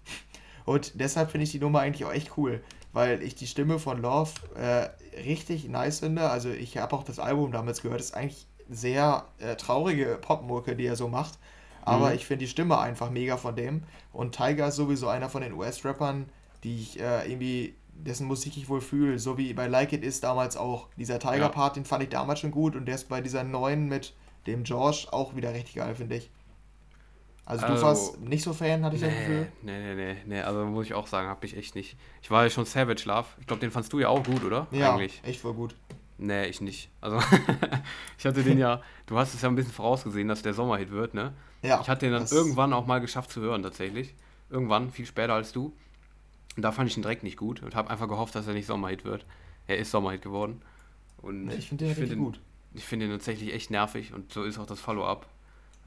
Und 0.65 0.99
deshalb 0.99 1.32
finde 1.32 1.45
ich 1.45 1.51
die 1.51 1.59
Nummer 1.59 1.79
eigentlich 1.79 2.05
auch 2.05 2.13
echt 2.13 2.38
cool, 2.38 2.61
weil 2.93 3.21
ich 3.21 3.35
die 3.35 3.47
Stimme 3.47 3.79
von 3.79 4.01
Love 4.01 4.31
äh, 4.55 4.89
richtig 5.21 5.67
nice 5.69 5.99
finde. 5.99 6.29
Also 6.29 6.49
ich 6.49 6.77
habe 6.77 6.95
auch 6.95 7.03
das 7.03 7.19
Album 7.19 7.51
damals 7.51 7.81
gehört, 7.81 7.99
das 7.99 8.07
ist 8.07 8.15
eigentlich 8.15 8.47
sehr 8.69 9.25
äh, 9.39 9.55
traurige 9.55 10.17
Popmucke, 10.21 10.75
die 10.75 10.85
er 10.85 10.95
so 10.95 11.07
macht. 11.07 11.37
Aber 11.83 12.09
mhm. 12.09 12.15
ich 12.15 12.25
finde 12.25 12.45
die 12.45 12.49
Stimme 12.49 12.79
einfach 12.79 13.09
mega 13.09 13.37
von 13.37 13.55
dem. 13.55 13.83
Und 14.13 14.35
Tiger 14.35 14.67
ist 14.67 14.75
sowieso 14.75 15.07
einer 15.07 15.29
von 15.29 15.41
den 15.41 15.53
US-Rappern, 15.53 16.29
die 16.63 16.79
ich 16.79 16.99
äh, 16.99 17.29
irgendwie, 17.29 17.75
dessen 17.93 18.27
Musik 18.27 18.57
ich 18.57 18.69
wohl 18.69 18.81
fühle, 18.81 19.19
so 19.19 19.37
wie 19.37 19.53
bei 19.53 19.67
Like 19.67 19.93
It 19.93 20.03
Is 20.03 20.21
damals 20.21 20.57
auch. 20.57 20.87
Dieser 20.97 21.19
Tiger-Part, 21.19 21.75
ja. 21.75 21.81
den 21.81 21.85
fand 21.85 22.03
ich 22.03 22.09
damals 22.09 22.39
schon 22.39 22.51
gut 22.51 22.75
und 22.75 22.85
der 22.85 22.95
ist 22.95 23.09
bei 23.09 23.21
dieser 23.21 23.43
neuen 23.43 23.87
mit 23.87 24.13
dem 24.47 24.63
George 24.63 25.07
auch 25.11 25.35
wieder 25.35 25.53
richtig 25.53 25.75
geil, 25.75 25.95
finde 25.95 26.17
ich. 26.17 26.29
Also 27.45 27.65
du 27.65 27.73
also, 27.73 27.85
warst 27.85 28.19
nicht 28.21 28.43
so 28.43 28.53
Fan, 28.53 28.85
hatte 28.85 28.95
ich 28.95 29.01
nee, 29.01 29.07
das 29.09 29.17
Gefühl? 29.17 29.51
Nee, 29.63 29.79
nee, 29.79 29.95
nee, 29.95 30.17
nee, 30.25 30.41
also 30.41 30.65
muss 30.65 30.85
ich 30.85 30.93
auch 30.93 31.07
sagen, 31.07 31.27
habe 31.27 31.45
ich 31.45 31.57
echt 31.57 31.75
nicht. 31.75 31.97
Ich 32.21 32.31
war 32.31 32.43
ja 32.43 32.49
schon 32.49 32.65
Savage 32.65 33.03
Love. 33.05 33.27
Ich 33.39 33.47
glaube, 33.47 33.59
den 33.59 33.71
fandst 33.71 33.91
du 33.93 33.99
ja 33.99 34.09
auch 34.09 34.23
gut, 34.23 34.43
oder? 34.43 34.67
Ja, 34.71 34.93
Eigentlich. 34.93 35.21
echt 35.25 35.41
voll 35.41 35.53
gut. 35.53 35.75
Nee, 36.17 36.45
ich 36.45 36.61
nicht. 36.61 36.89
Also, 37.01 37.19
ich 38.17 38.25
hatte 38.25 38.43
den 38.43 38.59
ja, 38.59 38.81
du 39.07 39.17
hast 39.17 39.33
es 39.33 39.41
ja 39.41 39.49
ein 39.49 39.55
bisschen 39.55 39.73
vorausgesehen, 39.73 40.27
dass 40.27 40.43
der 40.43 40.53
Sommerhit 40.53 40.91
wird, 40.91 41.15
ne? 41.15 41.33
Ja. 41.63 41.81
Ich 41.81 41.89
hatte 41.89 42.05
den 42.05 42.13
dann 42.13 42.27
irgendwann 42.27 42.73
auch 42.73 42.85
mal 42.85 42.99
geschafft 42.99 43.31
zu 43.31 43.41
hören, 43.41 43.63
tatsächlich. 43.63 44.13
Irgendwann, 44.51 44.91
viel 44.91 45.07
später 45.07 45.33
als 45.33 45.51
du. 45.51 45.73
Und 46.55 46.63
da 46.63 46.71
fand 46.71 46.89
ich 46.89 46.97
ihn 46.97 47.01
direkt 47.01 47.23
nicht 47.23 47.37
gut 47.37 47.63
und 47.63 47.75
habe 47.75 47.89
einfach 47.89 48.07
gehofft, 48.07 48.35
dass 48.35 48.45
er 48.45 48.53
nicht 48.53 48.67
Sommerhit 48.67 49.03
wird. 49.03 49.25
Er 49.67 49.77
ist 49.77 49.89
Sommerhit 49.89 50.21
geworden. 50.21 50.61
Und 51.21 51.51
ich 51.51 51.69
finde 51.69 51.85
den, 51.85 51.95
find 51.95 52.11
den 52.11 52.19
gut. 52.19 52.39
Ich 52.73 52.85
finde 52.85 53.07
den 53.07 53.13
tatsächlich 53.13 53.53
echt 53.53 53.71
nervig 53.71 54.13
und 54.13 54.31
so 54.31 54.43
ist 54.43 54.59
auch 54.59 54.65
das 54.65 54.79
Follow-up. 54.79 55.25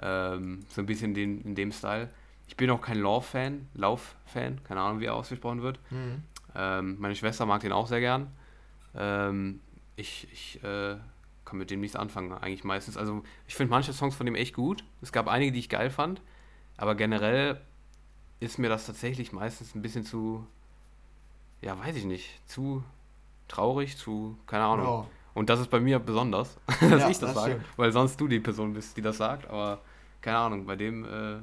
Ähm, 0.01 0.61
so 0.69 0.81
ein 0.81 0.87
bisschen 0.87 1.15
den, 1.15 1.41
in 1.43 1.55
dem 1.55 1.73
Style. 1.73 2.11
Ich 2.47 2.57
bin 2.57 2.71
auch 2.71 2.81
kein 2.81 2.99
Lauf-Fan, 3.01 3.69
Lauf-Fan, 3.75 4.63
keine 4.65 4.81
Ahnung, 4.81 5.01
wie 5.01 5.07
er 5.07 5.15
ausgesprochen 5.15 5.63
wird. 5.63 5.79
Mhm. 5.91 6.23
Ähm, 6.55 6.97
meine 6.99 7.15
Schwester 7.15 7.47
mag 7.47 7.61
den 7.63 7.73
auch 7.73 7.87
sehr 7.87 8.01
gern. 8.01 8.29
Ähm, 8.95 9.61
ich 9.97 10.29
ich 10.33 10.63
äh, 10.63 10.97
kann 11.45 11.59
mit 11.59 11.71
dem 11.71 11.81
nichts 11.81 11.97
anfangen, 11.97 12.33
eigentlich 12.33 12.65
meistens. 12.65 12.97
Also 12.97 13.23
ich 13.47 13.55
finde 13.55 13.71
manche 13.71 13.93
Songs 13.93 14.15
von 14.15 14.27
dem 14.27 14.35
echt 14.35 14.55
gut. 14.55 14.85
Es 15.03 15.13
gab 15.13 15.29
einige, 15.29 15.53
die 15.53 15.59
ich 15.59 15.69
geil 15.69 15.91
fand, 15.91 16.21
aber 16.77 16.95
generell 16.95 17.61
ist 18.41 18.59
mir 18.59 18.69
das 18.69 18.87
tatsächlich 18.87 19.33
meistens 19.33 19.75
ein 19.75 19.83
bisschen 19.83 20.05
zu, 20.05 20.47
ja, 21.61 21.79
weiß 21.79 21.97
ich 21.97 22.05
nicht, 22.05 22.29
zu 22.49 22.85
traurig, 23.49 23.97
zu, 23.97 24.37
keine 24.47 24.65
Ahnung. 24.65 24.87
Ja. 24.87 25.07
Und 25.35 25.51
das 25.51 25.61
ist 25.61 25.69
bei 25.69 25.81
mir 25.81 25.99
besonders, 25.99 26.57
dass 26.67 26.81
ja, 26.81 27.11
ich 27.11 27.19
das, 27.19 27.35
das 27.35 27.35
sage, 27.35 27.61
weil 27.77 27.93
sonst 27.93 28.21
du 28.21 28.29
die 28.29 28.41
Person 28.41 28.73
bist, 28.73 28.97
die 28.97 29.03
das 29.03 29.19
sagt. 29.19 29.49
Aber 29.51 29.81
keine 30.21 30.39
Ahnung, 30.39 30.65
bei 30.65 30.77
dem 30.77 31.05
äh, 31.05 31.39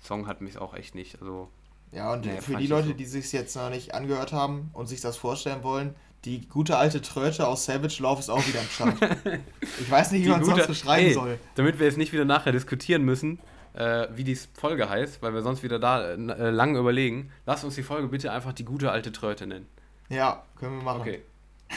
Song 0.00 0.26
hat 0.26 0.40
mich 0.40 0.58
auch 0.58 0.74
echt 0.74 0.94
nicht. 0.94 1.20
Also, 1.20 1.48
ja, 1.92 2.12
und 2.12 2.24
nee, 2.24 2.40
für 2.40 2.56
die 2.56 2.66
Leute, 2.66 2.88
so. 2.88 2.94
die 2.94 3.04
sich 3.04 3.32
jetzt 3.32 3.54
noch 3.54 3.70
nicht 3.70 3.94
angehört 3.94 4.32
haben 4.32 4.70
und 4.72 4.88
sich 4.88 5.00
das 5.00 5.16
vorstellen 5.16 5.62
wollen, 5.62 5.94
die 6.24 6.46
gute 6.48 6.76
alte 6.76 7.00
Tröte 7.00 7.46
aus 7.46 7.64
Savage 7.64 7.96
Love 8.00 8.20
ist 8.20 8.30
auch 8.30 8.46
wieder 8.46 8.60
am 8.60 8.66
Start. 8.66 9.18
ich 9.80 9.90
weiß 9.90 10.12
nicht, 10.12 10.24
wie 10.24 10.28
man 10.28 10.40
es 10.40 10.46
sonst 10.46 10.66
beschreiben 10.66 11.06
ey, 11.06 11.14
soll. 11.14 11.38
Damit 11.56 11.78
wir 11.78 11.86
jetzt 11.86 11.98
nicht 11.98 12.12
wieder 12.12 12.24
nachher 12.24 12.52
diskutieren 12.52 13.02
müssen, 13.02 13.40
äh, 13.74 14.06
wie 14.14 14.24
die 14.24 14.36
Folge 14.36 14.88
heißt, 14.88 15.22
weil 15.22 15.34
wir 15.34 15.42
sonst 15.42 15.62
wieder 15.62 15.78
da 15.78 16.12
äh, 16.12 16.50
lang 16.50 16.76
überlegen, 16.76 17.30
lass 17.46 17.64
uns 17.64 17.74
die 17.74 17.82
Folge 17.82 18.08
bitte 18.08 18.30
einfach 18.30 18.52
die 18.52 18.64
gute 18.64 18.90
alte 18.90 19.10
Tröte 19.10 19.46
nennen. 19.46 19.66
Ja, 20.08 20.44
können 20.58 20.76
wir 20.76 20.84
machen. 20.84 21.00
Okay. 21.00 21.22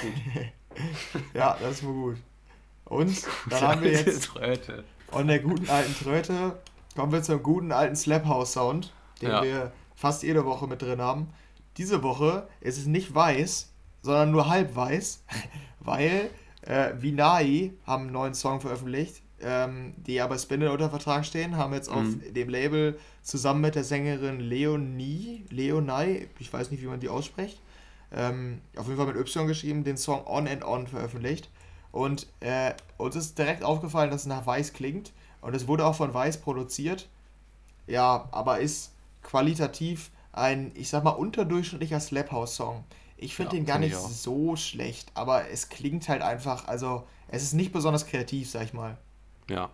Gut. 0.02 0.12
ja, 1.34 1.58
das 1.62 1.74
ist 1.74 1.84
mir 1.84 1.94
gut. 1.94 2.18
Und 2.86 3.24
dann 3.50 3.62
haben 3.62 3.82
wir 3.82 3.92
jetzt 3.92 4.26
Tröte. 4.26 4.84
von 5.10 5.28
der 5.28 5.40
guten 5.40 5.70
alten 5.70 5.96
Tröte 5.96 6.58
kommen 6.96 7.12
wir 7.12 7.24
zum 7.24 7.44
guten 7.44 7.72
alten 7.72 7.96
Slap 7.96 8.26
House 8.26 8.54
Sound, 8.54 8.94
den 9.22 9.30
ja. 9.30 9.44
wir 9.44 9.72
fast 9.96 10.24
jede 10.24 10.46
Woche 10.46 10.68
mit 10.68 10.82
drin 10.82 11.02
haben. 11.02 11.28
Diese 11.78 12.04
Woche 12.04 12.48
ist 12.62 12.78
es 12.78 12.86
nicht 12.86 13.14
weiß, 13.14 13.72
sondern 14.02 14.32
nur 14.32 14.48
halb 14.48 14.76
weiß, 14.76 15.24
weil 15.80 16.30
äh, 16.62 16.94
Vinai 16.98 17.74
haben 17.86 18.04
einen 18.04 18.14
neuen 18.14 18.34
Song 18.34 18.62
veröffentlicht, 18.62 19.22
ähm, 19.42 19.94
die 19.98 20.22
aber 20.22 20.38
Spindle 20.38 20.72
unter 20.72 20.90
Vertrag 20.90 21.26
stehen, 21.26 21.58
haben 21.58 21.74
jetzt 21.74 21.90
auf 21.90 22.04
mhm. 22.04 22.34
dem 22.34 22.50
Label 22.50 22.98
zusammen 23.22 23.62
mit 23.62 23.76
der 23.76 23.84
Sängerin 23.84 24.40
Leonie, 24.40 25.46
Leonai, 25.50 26.30
ich 26.40 26.52
weiß 26.52 26.72
nicht, 26.72 26.82
wie 26.82 26.88
man 26.88 27.00
die 27.00 27.10
ausspricht, 27.10 27.60
ähm, 28.16 28.62
auf 28.78 28.88
jeden 28.88 28.98
Fall 28.98 29.08
mit 29.08 29.18
Y 29.18 29.46
geschrieben, 29.46 29.84
den 29.84 29.98
Song 29.98 30.26
On 30.26 30.48
and 30.48 30.64
On 30.64 30.88
veröffentlicht. 30.88 31.50
Und 31.92 32.28
äh, 32.40 32.74
uns 32.98 33.16
ist 33.16 33.38
direkt 33.38 33.64
aufgefallen, 33.64 34.10
dass 34.10 34.22
es 34.22 34.28
nach 34.28 34.46
Weiß 34.46 34.74
klingt. 34.74 35.14
Und 35.42 35.56
es 35.56 35.68
wurde 35.68 35.86
auch 35.86 35.96
von 35.96 36.14
Weiß 36.14 36.38
produziert. 36.42 37.08
Ja, 37.88 38.28
aber 38.32 38.60
ist 38.60 38.92
qualitativ 39.22 40.10
ein, 40.32 40.72
ich 40.76 40.90
sag 40.90 41.04
mal, 41.04 41.12
unterdurchschnittlicher 41.12 42.00
Slap 42.00 42.32
House 42.32 42.56
Song. 42.56 42.84
Ich 43.18 43.36
finde 43.36 43.56
ja, 43.56 43.62
den 43.62 43.66
gar 43.66 43.80
nicht 43.80 43.96
so 43.96 44.56
schlecht, 44.56 45.12
aber 45.14 45.50
es 45.50 45.70
klingt 45.70 46.10
halt 46.10 46.22
einfach, 46.22 46.68
also 46.68 47.08
es 47.28 47.44
ist 47.44 47.54
nicht 47.54 47.72
besonders 47.72 48.06
kreativ, 48.06 48.50
sag 48.50 48.64
ich 48.64 48.74
mal. 48.74 48.98
Ja. 49.50 49.70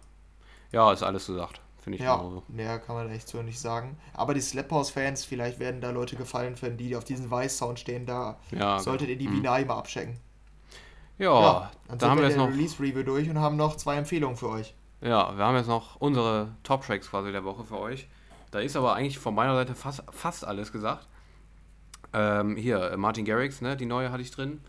Ja, 0.72 0.92
ist 0.94 1.04
alles 1.04 1.26
gesagt. 1.26 1.60
Finde 1.82 1.98
ich 1.98 2.04
ja, 2.04 2.16
genauso. 2.16 2.44
Mehr 2.48 2.78
kann 2.80 2.96
man 2.96 3.10
echt 3.10 3.28
so 3.28 3.42
nicht 3.42 3.60
sagen. 3.60 3.98
Aber 4.14 4.36
die 4.36 4.42
Slap 4.42 4.72
House-Fans, 4.72 5.26
vielleicht 5.26 5.60
werden 5.60 5.82
da 5.82 5.90
Leute 5.90 6.16
gefallen 6.16 6.56
finden, 6.56 6.78
die 6.78 6.96
auf 6.96 7.04
diesen 7.04 7.32
Weiß-Sound 7.32 7.80
stehen. 7.80 8.06
Da 8.06 8.38
ja, 8.52 8.80
solltet 8.80 9.10
ihr 9.10 9.18
die 9.18 9.26
hm. 9.26 9.42
Binai 9.42 9.66
mal 9.66 9.78
abchecken. 9.78 10.18
Ja, 11.18 11.42
ja 11.42 11.72
dann 11.88 11.98
da 11.98 12.10
haben 12.10 12.20
wir 12.20 12.28
jetzt 12.28 12.38
noch 12.38 12.50
Release-Review 12.50 13.04
durch 13.04 13.30
und 13.30 13.40
haben 13.40 13.58
noch 13.58 13.76
zwei 13.78 13.96
Empfehlungen 13.96 14.38
für 14.38 14.50
euch. 14.50 14.76
Ja, 15.02 15.36
wir 15.36 15.44
haben 15.44 15.56
jetzt 15.56 15.68
noch 15.68 15.96
unsere 16.00 16.50
Top-Tracks 16.62 17.10
quasi 17.10 17.32
der 17.32 17.44
Woche 17.44 17.64
für 17.64 17.80
euch. 17.80 18.08
Da 18.52 18.60
ist 18.60 18.76
aber 18.76 18.94
eigentlich 18.96 19.18
von 19.18 19.34
meiner 19.34 19.56
Seite 19.56 19.74
fast, 19.74 20.04
fast 20.12 20.46
alles 20.46 20.72
gesagt. 20.72 21.08
Ähm, 22.14 22.56
hier, 22.56 22.96
Martin 22.98 23.26
Garrix, 23.26 23.62
ne, 23.62 23.76
die 23.76 23.86
neue 23.86 24.12
hatte 24.12 24.22
ich 24.22 24.30
drin. 24.30 24.62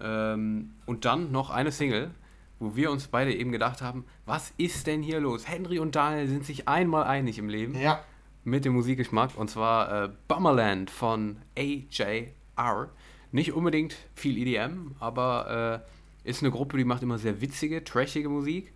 Ähm, 0.00 0.74
und 0.84 1.04
dann 1.04 1.32
noch 1.32 1.50
eine 1.50 1.72
Single, 1.72 2.10
wo 2.58 2.76
wir 2.76 2.90
uns 2.90 3.08
beide 3.08 3.34
eben 3.34 3.52
gedacht 3.52 3.82
haben, 3.82 4.04
was 4.24 4.52
ist 4.56 4.86
denn 4.86 5.02
hier 5.02 5.20
los? 5.20 5.48
Henry 5.48 5.78
und 5.78 5.94
Daniel 5.94 6.26
sind 6.28 6.44
sich 6.44 6.68
einmal 6.68 7.04
einig 7.04 7.38
im 7.38 7.48
Leben. 7.48 7.78
Ja. 7.78 8.02
Mit 8.44 8.64
dem 8.64 8.74
Musikgeschmack. 8.74 9.36
Und 9.36 9.50
zwar 9.50 10.04
äh, 10.04 10.08
Bummerland 10.28 10.90
von 10.90 11.38
AJR. 11.58 12.88
Nicht 13.32 13.52
unbedingt 13.52 13.96
viel 14.14 14.38
EDM, 14.38 14.92
aber 15.00 15.82
äh, 16.24 16.28
ist 16.28 16.42
eine 16.42 16.50
Gruppe, 16.50 16.76
die 16.76 16.84
macht 16.84 17.02
immer 17.02 17.18
sehr 17.18 17.40
witzige, 17.40 17.84
trashige 17.84 18.28
Musik. 18.28 18.72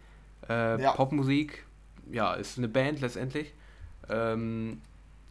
Äh, 0.49 0.83
ja. 0.83 0.93
Popmusik, 0.93 1.64
ja, 2.11 2.35
ist 2.35 2.59
eine 2.59 2.68
Band 2.68 3.01
letztendlich, 3.01 3.55
ähm, 4.09 4.81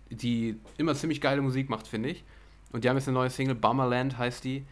die 0.10 0.58
immer 0.78 0.96
ziemlich 0.96 1.22
geile 1.22 1.42
Musik 1.42 1.70
macht, 1.70 1.88
finde 1.88 2.10
ich. 2.10 2.24
Und 2.72 2.84
die 2.84 2.90
haben 2.90 2.98
jetzt 2.98 3.08
eine 3.08 3.16
neue 3.16 3.30
Single, 3.30 3.56
Bummerland 3.56 4.18
heißt 4.18 4.44
die. 4.44 4.66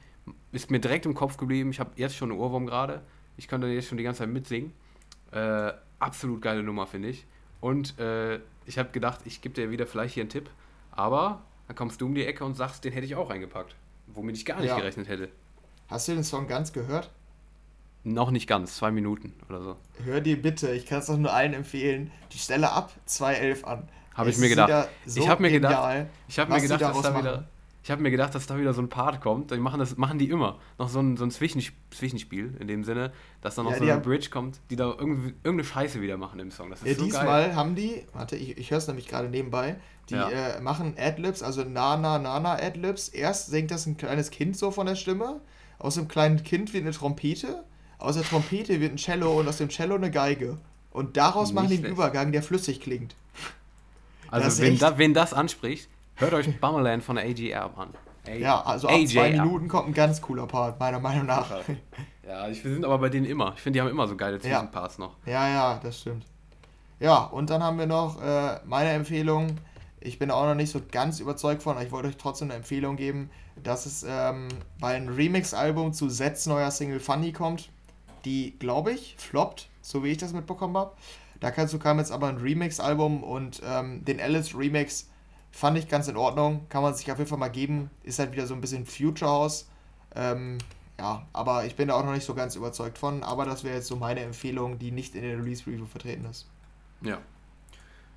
Ist 0.51 0.71
mir 0.71 0.79
direkt 0.79 1.05
im 1.05 1.13
Kopf 1.13 1.37
geblieben. 1.37 1.69
Ich 1.71 1.79
habe 1.79 1.91
jetzt 1.95 2.15
schon 2.15 2.31
einen 2.31 2.39
Ohrwurm 2.39 2.65
gerade. 2.65 3.01
Ich 3.37 3.47
könnte 3.47 3.67
jetzt 3.67 3.87
schon 3.87 3.97
die 3.97 4.03
ganze 4.03 4.19
Zeit 4.19 4.29
mitsingen. 4.29 4.73
Äh, 5.31 5.71
absolut 5.99 6.41
geile 6.41 6.63
Nummer, 6.63 6.87
finde 6.87 7.09
ich. 7.09 7.25
Und 7.61 7.97
äh, 7.99 8.39
ich 8.65 8.77
habe 8.77 8.89
gedacht, 8.89 9.21
ich 9.25 9.41
gebe 9.41 9.55
dir 9.55 9.71
wieder 9.71 9.87
vielleicht 9.87 10.13
hier 10.13 10.23
einen 10.23 10.29
Tipp. 10.29 10.49
Aber 10.91 11.43
dann 11.67 11.75
kommst 11.75 12.01
du 12.01 12.05
um 12.05 12.15
die 12.15 12.25
Ecke 12.25 12.43
und 12.43 12.55
sagst, 12.55 12.83
den 12.83 12.93
hätte 12.93 13.05
ich 13.05 13.15
auch 13.15 13.29
eingepackt. 13.29 13.75
Womit 14.07 14.37
ich 14.37 14.45
gar 14.45 14.59
nicht 14.59 14.69
ja. 14.69 14.77
gerechnet 14.77 15.07
hätte. 15.07 15.29
Hast 15.87 16.07
du 16.07 16.13
den 16.13 16.23
Song 16.23 16.47
ganz 16.47 16.73
gehört? 16.73 17.11
Noch 18.03 18.31
nicht 18.31 18.47
ganz, 18.47 18.77
zwei 18.77 18.91
Minuten 18.91 19.33
oder 19.49 19.61
so. 19.61 19.75
Hör 20.03 20.21
dir 20.21 20.41
bitte, 20.41 20.71
ich 20.71 20.85
kann 20.85 20.99
es 20.99 21.07
doch 21.07 21.17
nur 21.17 21.33
allen 21.33 21.53
empfehlen, 21.53 22.11
die 22.31 22.37
Stelle 22.37 22.71
ab 22.71 22.93
2.11 23.07 23.63
an. 23.65 23.89
Habe 24.13 24.29
ich 24.29 24.37
mir 24.37 24.49
gedacht. 24.49 24.89
So 25.05 25.19
ich 25.19 25.27
habe 25.27 25.41
mir 25.41 25.51
gedacht, 25.51 26.07
ich 26.27 26.39
habe 26.39 26.53
mir 26.53 26.61
gedacht, 26.61 26.81
dass 26.81 27.01
da 27.01 27.17
wieder 27.19 27.47
ich 27.87 27.91
habe 27.91 28.01
mir 28.01 28.11
gedacht, 28.11 28.35
dass 28.35 28.45
da 28.47 28.57
wieder 28.57 28.73
so 28.73 28.81
ein 28.81 28.89
Part 28.89 29.21
kommt. 29.21 29.49
Die 29.49 29.57
machen 29.59 29.79
das 29.79 29.95
machen 29.95 30.19
die 30.19 30.29
immer. 30.29 30.59
Noch 30.77 30.89
so 30.89 30.99
ein, 30.99 31.15
so 31.15 31.23
ein 31.23 31.31
Zwischenspiel 31.31 32.57
in 32.59 32.67
dem 32.67 32.83
Sinne, 32.83 33.13
dass 33.39 33.55
dann 33.55 33.63
noch 33.63 33.71
ja, 33.71 33.77
so 33.77 33.83
eine 33.85 34.01
Bridge 34.01 34.29
kommt, 34.29 34.59
die 34.69 34.75
da 34.75 34.87
irgendwie, 34.89 35.29
irgendeine 35.41 35.63
Scheiße 35.63 36.01
wieder 36.01 36.17
machen 36.17 36.37
im 36.41 36.51
Song. 36.51 36.69
Das 36.69 36.81
ist 36.81 36.87
ja, 36.89 36.95
so 36.95 37.05
diesmal 37.05 37.45
geil. 37.45 37.55
haben 37.55 37.75
die, 37.75 38.03
warte, 38.11 38.35
ich, 38.35 38.57
ich 38.57 38.71
höre 38.71 38.79
es 38.79 38.87
nämlich 38.87 39.07
gerade 39.07 39.29
nebenbei, 39.29 39.77
die 40.09 40.15
ja. 40.15 40.27
äh, 40.27 40.59
machen 40.59 40.95
Adlibs, 40.97 41.41
also 41.41 41.63
Nana, 41.63 42.19
Nana 42.19 42.55
Adlibs. 42.55 43.07
Erst 43.07 43.51
singt 43.51 43.71
das 43.71 43.85
ein 43.85 43.95
kleines 43.95 44.31
Kind 44.31 44.57
so 44.57 44.69
von 44.71 44.85
der 44.85 44.95
Stimme. 44.95 45.39
Aus 45.79 45.95
dem 45.95 46.09
kleinen 46.09 46.43
Kind 46.43 46.73
wird 46.73 46.83
eine 46.83 46.91
Trompete. 46.91 47.63
Aus 47.99 48.15
der 48.15 48.25
Trompete 48.25 48.81
wird 48.81 48.91
ein 48.91 48.97
Cello 48.97 49.39
und 49.39 49.47
aus 49.47 49.59
dem 49.59 49.69
Cello 49.69 49.95
eine 49.95 50.11
Geige. 50.11 50.57
Und 50.91 51.15
daraus 51.15 51.51
Nicht 51.51 51.55
machen 51.55 51.69
die 51.69 51.77
einen 51.77 51.85
Übergang, 51.85 52.33
der 52.33 52.43
flüssig 52.43 52.81
klingt. 52.81 53.15
Also, 54.29 54.61
wenn, 54.61 54.77
da, 54.77 54.97
wenn 54.97 55.13
das 55.13 55.31
anspricht, 55.31 55.87
hört 56.17 56.33
euch 56.33 56.59
Bummerland 56.59 57.03
von 57.03 57.15
der 57.15 57.25
AGR 57.25 57.77
an. 57.77 57.89
A 58.27 58.31
ja, 58.31 58.61
also 58.61 58.87
ab 58.87 58.93
AJR. 58.95 59.07
zwei 59.07 59.31
Minuten 59.31 59.67
kommt 59.67 59.87
ein 59.87 59.93
ganz 59.93 60.21
cooler 60.21 60.47
Part, 60.47 60.79
meiner 60.79 60.99
Meinung 60.99 61.25
nach. 61.25 61.49
Ja, 62.27 62.49
ich, 62.49 62.61
wir 62.61 62.73
sind 62.73 62.83
aber 62.83 62.97
bei 62.97 63.07
denen 63.07 63.25
immer. 63.25 63.53
Ich 63.55 63.61
finde, 63.61 63.77
die 63.77 63.81
haben 63.81 63.89
immer 63.89 64.05
so 64.05 64.17
geile 64.17 64.37
Zwischenparts 64.37 64.97
ja. 64.97 65.05
noch. 65.05 65.15
Ja, 65.25 65.47
ja, 65.47 65.79
das 65.81 66.01
stimmt. 66.01 66.25
Ja, 66.99 67.23
und 67.23 67.49
dann 67.49 67.63
haben 67.63 67.79
wir 67.79 67.85
noch 67.85 68.21
äh, 68.21 68.59
meine 68.65 68.89
Empfehlung. 68.89 69.55
Ich 70.01 70.19
bin 70.19 70.29
auch 70.29 70.43
noch 70.43 70.55
nicht 70.55 70.71
so 70.71 70.81
ganz 70.91 71.21
überzeugt 71.21 71.63
von, 71.63 71.77
aber 71.77 71.85
ich 71.85 71.91
wollte 71.93 72.09
euch 72.09 72.17
trotzdem 72.17 72.49
eine 72.49 72.57
Empfehlung 72.57 72.97
geben, 72.97 73.29
dass 73.63 73.85
es 73.85 74.05
ähm, 74.07 74.49
bei 74.79 74.95
einem 74.95 75.15
Remix-Album 75.15 75.93
zu 75.93 76.09
Sets 76.09 76.47
neuer 76.47 76.69
Single 76.69 76.99
Funny 76.99 77.31
kommt, 77.31 77.69
die, 78.25 78.59
glaube 78.59 78.91
ich, 78.91 79.15
floppt, 79.17 79.69
so 79.81 80.03
wie 80.03 80.09
ich 80.09 80.17
das 80.17 80.33
mitbekommen 80.33 80.75
habe. 80.75 80.91
Dazu 81.39 81.79
kam 81.79 81.99
jetzt 81.99 82.11
aber 82.11 82.27
ein 82.27 82.37
Remix-Album 82.37 83.23
und 83.23 83.61
ähm, 83.65 84.03
den 84.03 84.19
Alice 84.19 84.53
Remix 84.53 85.07
fand 85.57 85.75
ich 85.75 85.87
ganz 85.87 86.07
in 86.07 86.17
Ordnung. 86.17 86.67
Kann 86.69 86.83
man 86.83 86.93
sich 86.93 87.11
auf 87.11 87.17
jeden 87.17 87.29
Fall 87.29 87.39
mal 87.39 87.47
geben. 87.47 87.89
Ist 88.03 88.19
halt 88.19 88.31
wieder 88.31 88.45
so 88.45 88.53
ein 88.53 88.61
bisschen 88.61 88.85
Future 88.85 89.31
House. 89.31 89.67
Ähm, 90.15 90.59
ja, 90.99 91.25
aber 91.33 91.65
ich 91.65 91.75
bin 91.75 91.87
da 91.87 91.95
auch 91.95 92.05
noch 92.05 92.13
nicht 92.13 92.25
so 92.25 92.35
ganz 92.35 92.55
überzeugt 92.55 92.99
von. 92.99 93.23
Aber 93.23 93.43
das 93.45 93.63
wäre 93.63 93.75
jetzt 93.75 93.87
so 93.87 93.95
meine 93.95 94.19
Empfehlung, 94.19 94.77
die 94.77 94.91
nicht 94.91 95.15
in 95.15 95.23
der 95.23 95.35
Release-Review 95.37 95.87
vertreten 95.87 96.25
ist. 96.25 96.47
Ja. 97.01 97.17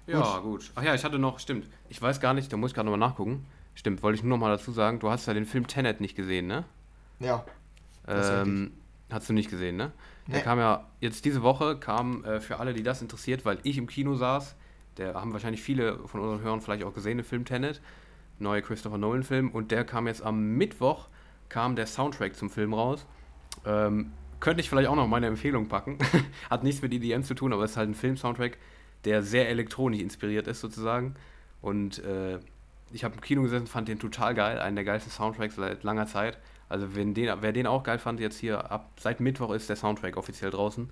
Ja, 0.07 0.39
gut. 0.39 0.43
gut. 0.43 0.73
Ach 0.75 0.83
ja, 0.83 0.95
ich 0.95 1.03
hatte 1.03 1.19
noch, 1.19 1.39
stimmt. 1.39 1.67
Ich 1.89 2.01
weiß 2.01 2.21
gar 2.21 2.35
nicht, 2.35 2.53
da 2.53 2.59
muss 2.59 2.73
ich 2.73 2.75
gerade 2.75 2.91
nochmal 2.91 3.09
nachgucken. 3.09 3.47
Stimmt, 3.75 4.03
wollte 4.03 4.17
ich 4.17 4.23
nur 4.23 4.37
noch 4.37 4.45
mal 4.45 4.55
dazu 4.55 4.73
sagen, 4.73 4.99
du 4.99 5.11
hast 5.11 5.27
ja 5.27 5.33
den 5.33 5.47
Film 5.47 5.67
Tenet 5.67 6.03
nicht 6.03 6.17
gesehen, 6.17 6.47
ne? 6.47 6.65
Ja. 7.21 7.45
Ähm, 8.07 8.73
hast 9.11 9.31
du 9.31 9.33
nicht 9.33 9.49
gesehen, 9.49 9.77
ne? 9.77 9.93
Nee. 10.27 10.35
Der 10.35 10.43
kam 10.43 10.59
ja 10.59 10.87
jetzt 11.01 11.25
diese 11.25 11.43
Woche, 11.43 11.79
kam 11.79 12.23
äh, 12.25 12.41
für 12.41 12.61
alle, 12.61 12.75
die 12.75 12.83
das 12.83 13.01
interessiert, 13.01 13.47
weil 13.47 13.61
ich 13.63 13.79
im 13.79 13.87
Kino 13.87 14.17
saß. 14.17 14.57
Der 14.97 15.15
haben 15.15 15.33
wahrscheinlich 15.33 15.63
viele 15.63 15.99
von 16.07 16.21
unseren 16.21 16.43
Hörern 16.43 16.61
vielleicht 16.61 16.85
auch 16.85 16.95
gesehen, 16.95 17.19
den 17.19 17.25
Film 17.25 17.45
Tenet. 17.45 17.81
Neue 18.39 18.63
Christopher 18.63 18.99
Nolan-Film. 18.99 19.51
Und 19.51 19.71
der 19.71 19.85
kam 19.85 20.07
jetzt 20.07 20.23
am 20.23 20.57
Mittwoch, 20.57 21.09
kam 21.49 21.77
der 21.77 21.87
Soundtrack 21.87 22.37
zum 22.37 22.51
Film 22.51 22.75
raus. 22.75 23.07
Ähm, 23.65 24.13
könnte 24.41 24.63
ich 24.63 24.71
vielleicht 24.71 24.89
auch 24.89 24.97
noch 24.97 25.07
meine 25.07 25.27
Empfehlung 25.27 25.69
packen. 25.69 25.99
Hat 26.51 26.65
nichts 26.65 26.83
mit 26.83 26.93
EDM 26.93 27.23
zu 27.23 27.35
tun, 27.35 27.53
aber 27.53 27.65
es 27.65 27.73
ist 27.73 27.77
halt 27.77 27.91
ein 27.91 27.95
Film-Soundtrack, 27.95 28.57
der 29.05 29.23
sehr 29.23 29.49
elektronisch 29.49 30.01
inspiriert 30.01 30.47
ist, 30.47 30.61
sozusagen. 30.61 31.15
Und 31.61 32.03
äh, 32.05 32.39
ich 32.93 33.05
habe 33.05 33.15
im 33.15 33.21
Kino 33.21 33.43
gesessen, 33.43 33.67
fand 33.67 33.89
den 33.89 33.99
total 33.99 34.35
geil, 34.35 34.59
einen 34.59 34.77
der 34.77 34.85
geilsten 34.85 35.13
Soundtracks 35.13 35.57
seit 35.57 35.83
langer 35.85 36.07
Zeit. 36.07 36.39
Also 36.69 36.95
wenn 36.95 37.15
den, 37.15 37.31
wer 37.41 37.53
den 37.53 37.67
auch 37.67 37.83
geil 37.83 37.99
fand, 37.99 38.21
jetzt 38.21 38.39
hier 38.39 38.71
ab 38.71 38.93
seit 38.99 39.21
Mittwoch 39.21 39.53
ist 39.53 39.69
der 39.69 39.77
Soundtrack 39.77 40.17
offiziell 40.17 40.51
draußen 40.51 40.91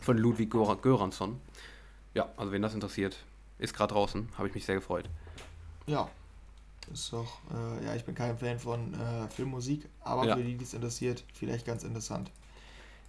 von 0.00 0.18
Ludwig 0.18 0.50
Göransson. 0.50 1.40
Ja, 2.14 2.28
also 2.36 2.52
wen 2.52 2.62
das 2.62 2.74
interessiert, 2.74 3.16
ist 3.58 3.74
gerade 3.74 3.94
draußen, 3.94 4.28
habe 4.36 4.48
ich 4.48 4.54
mich 4.54 4.64
sehr 4.64 4.74
gefreut. 4.74 5.08
Ja, 5.86 6.08
ist 6.92 7.12
doch, 7.12 7.38
äh, 7.52 7.84
ja, 7.86 7.94
ich 7.94 8.04
bin 8.04 8.14
kein 8.14 8.36
Fan 8.36 8.58
von 8.58 8.94
äh, 8.94 9.28
Filmmusik, 9.28 9.88
aber 10.00 10.26
ja. 10.26 10.36
für 10.36 10.42
die, 10.42 10.56
die 10.56 10.64
es 10.64 10.74
interessiert, 10.74 11.24
vielleicht 11.34 11.66
ganz 11.66 11.84
interessant. 11.84 12.30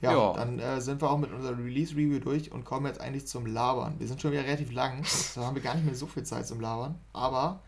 Ja, 0.02 0.14
ja. 0.14 0.34
dann 0.34 0.60
äh, 0.60 0.82
sind 0.82 1.02
wir 1.02 1.10
auch 1.10 1.18
mit 1.18 1.32
unserer 1.32 1.58
Release-Review 1.58 2.20
durch 2.20 2.52
und 2.52 2.66
kommen 2.66 2.88
jetzt 2.88 3.00
eigentlich 3.00 3.28
zum 3.28 3.46
Labern. 3.46 3.96
Wir 4.00 4.08
sind 4.08 4.22
schon 4.22 4.32
wieder 4.32 4.44
relativ 4.44 4.72
lang, 4.72 5.04
da 5.36 5.42
haben 5.42 5.56
wir 5.56 5.62
gar 5.62 5.76
nicht 5.76 5.86
mehr 5.86 5.96
so 5.96 6.08
viel 6.08 6.24
Zeit 6.24 6.48
zum 6.48 6.60
Labern, 6.60 6.96
aber 7.14 7.62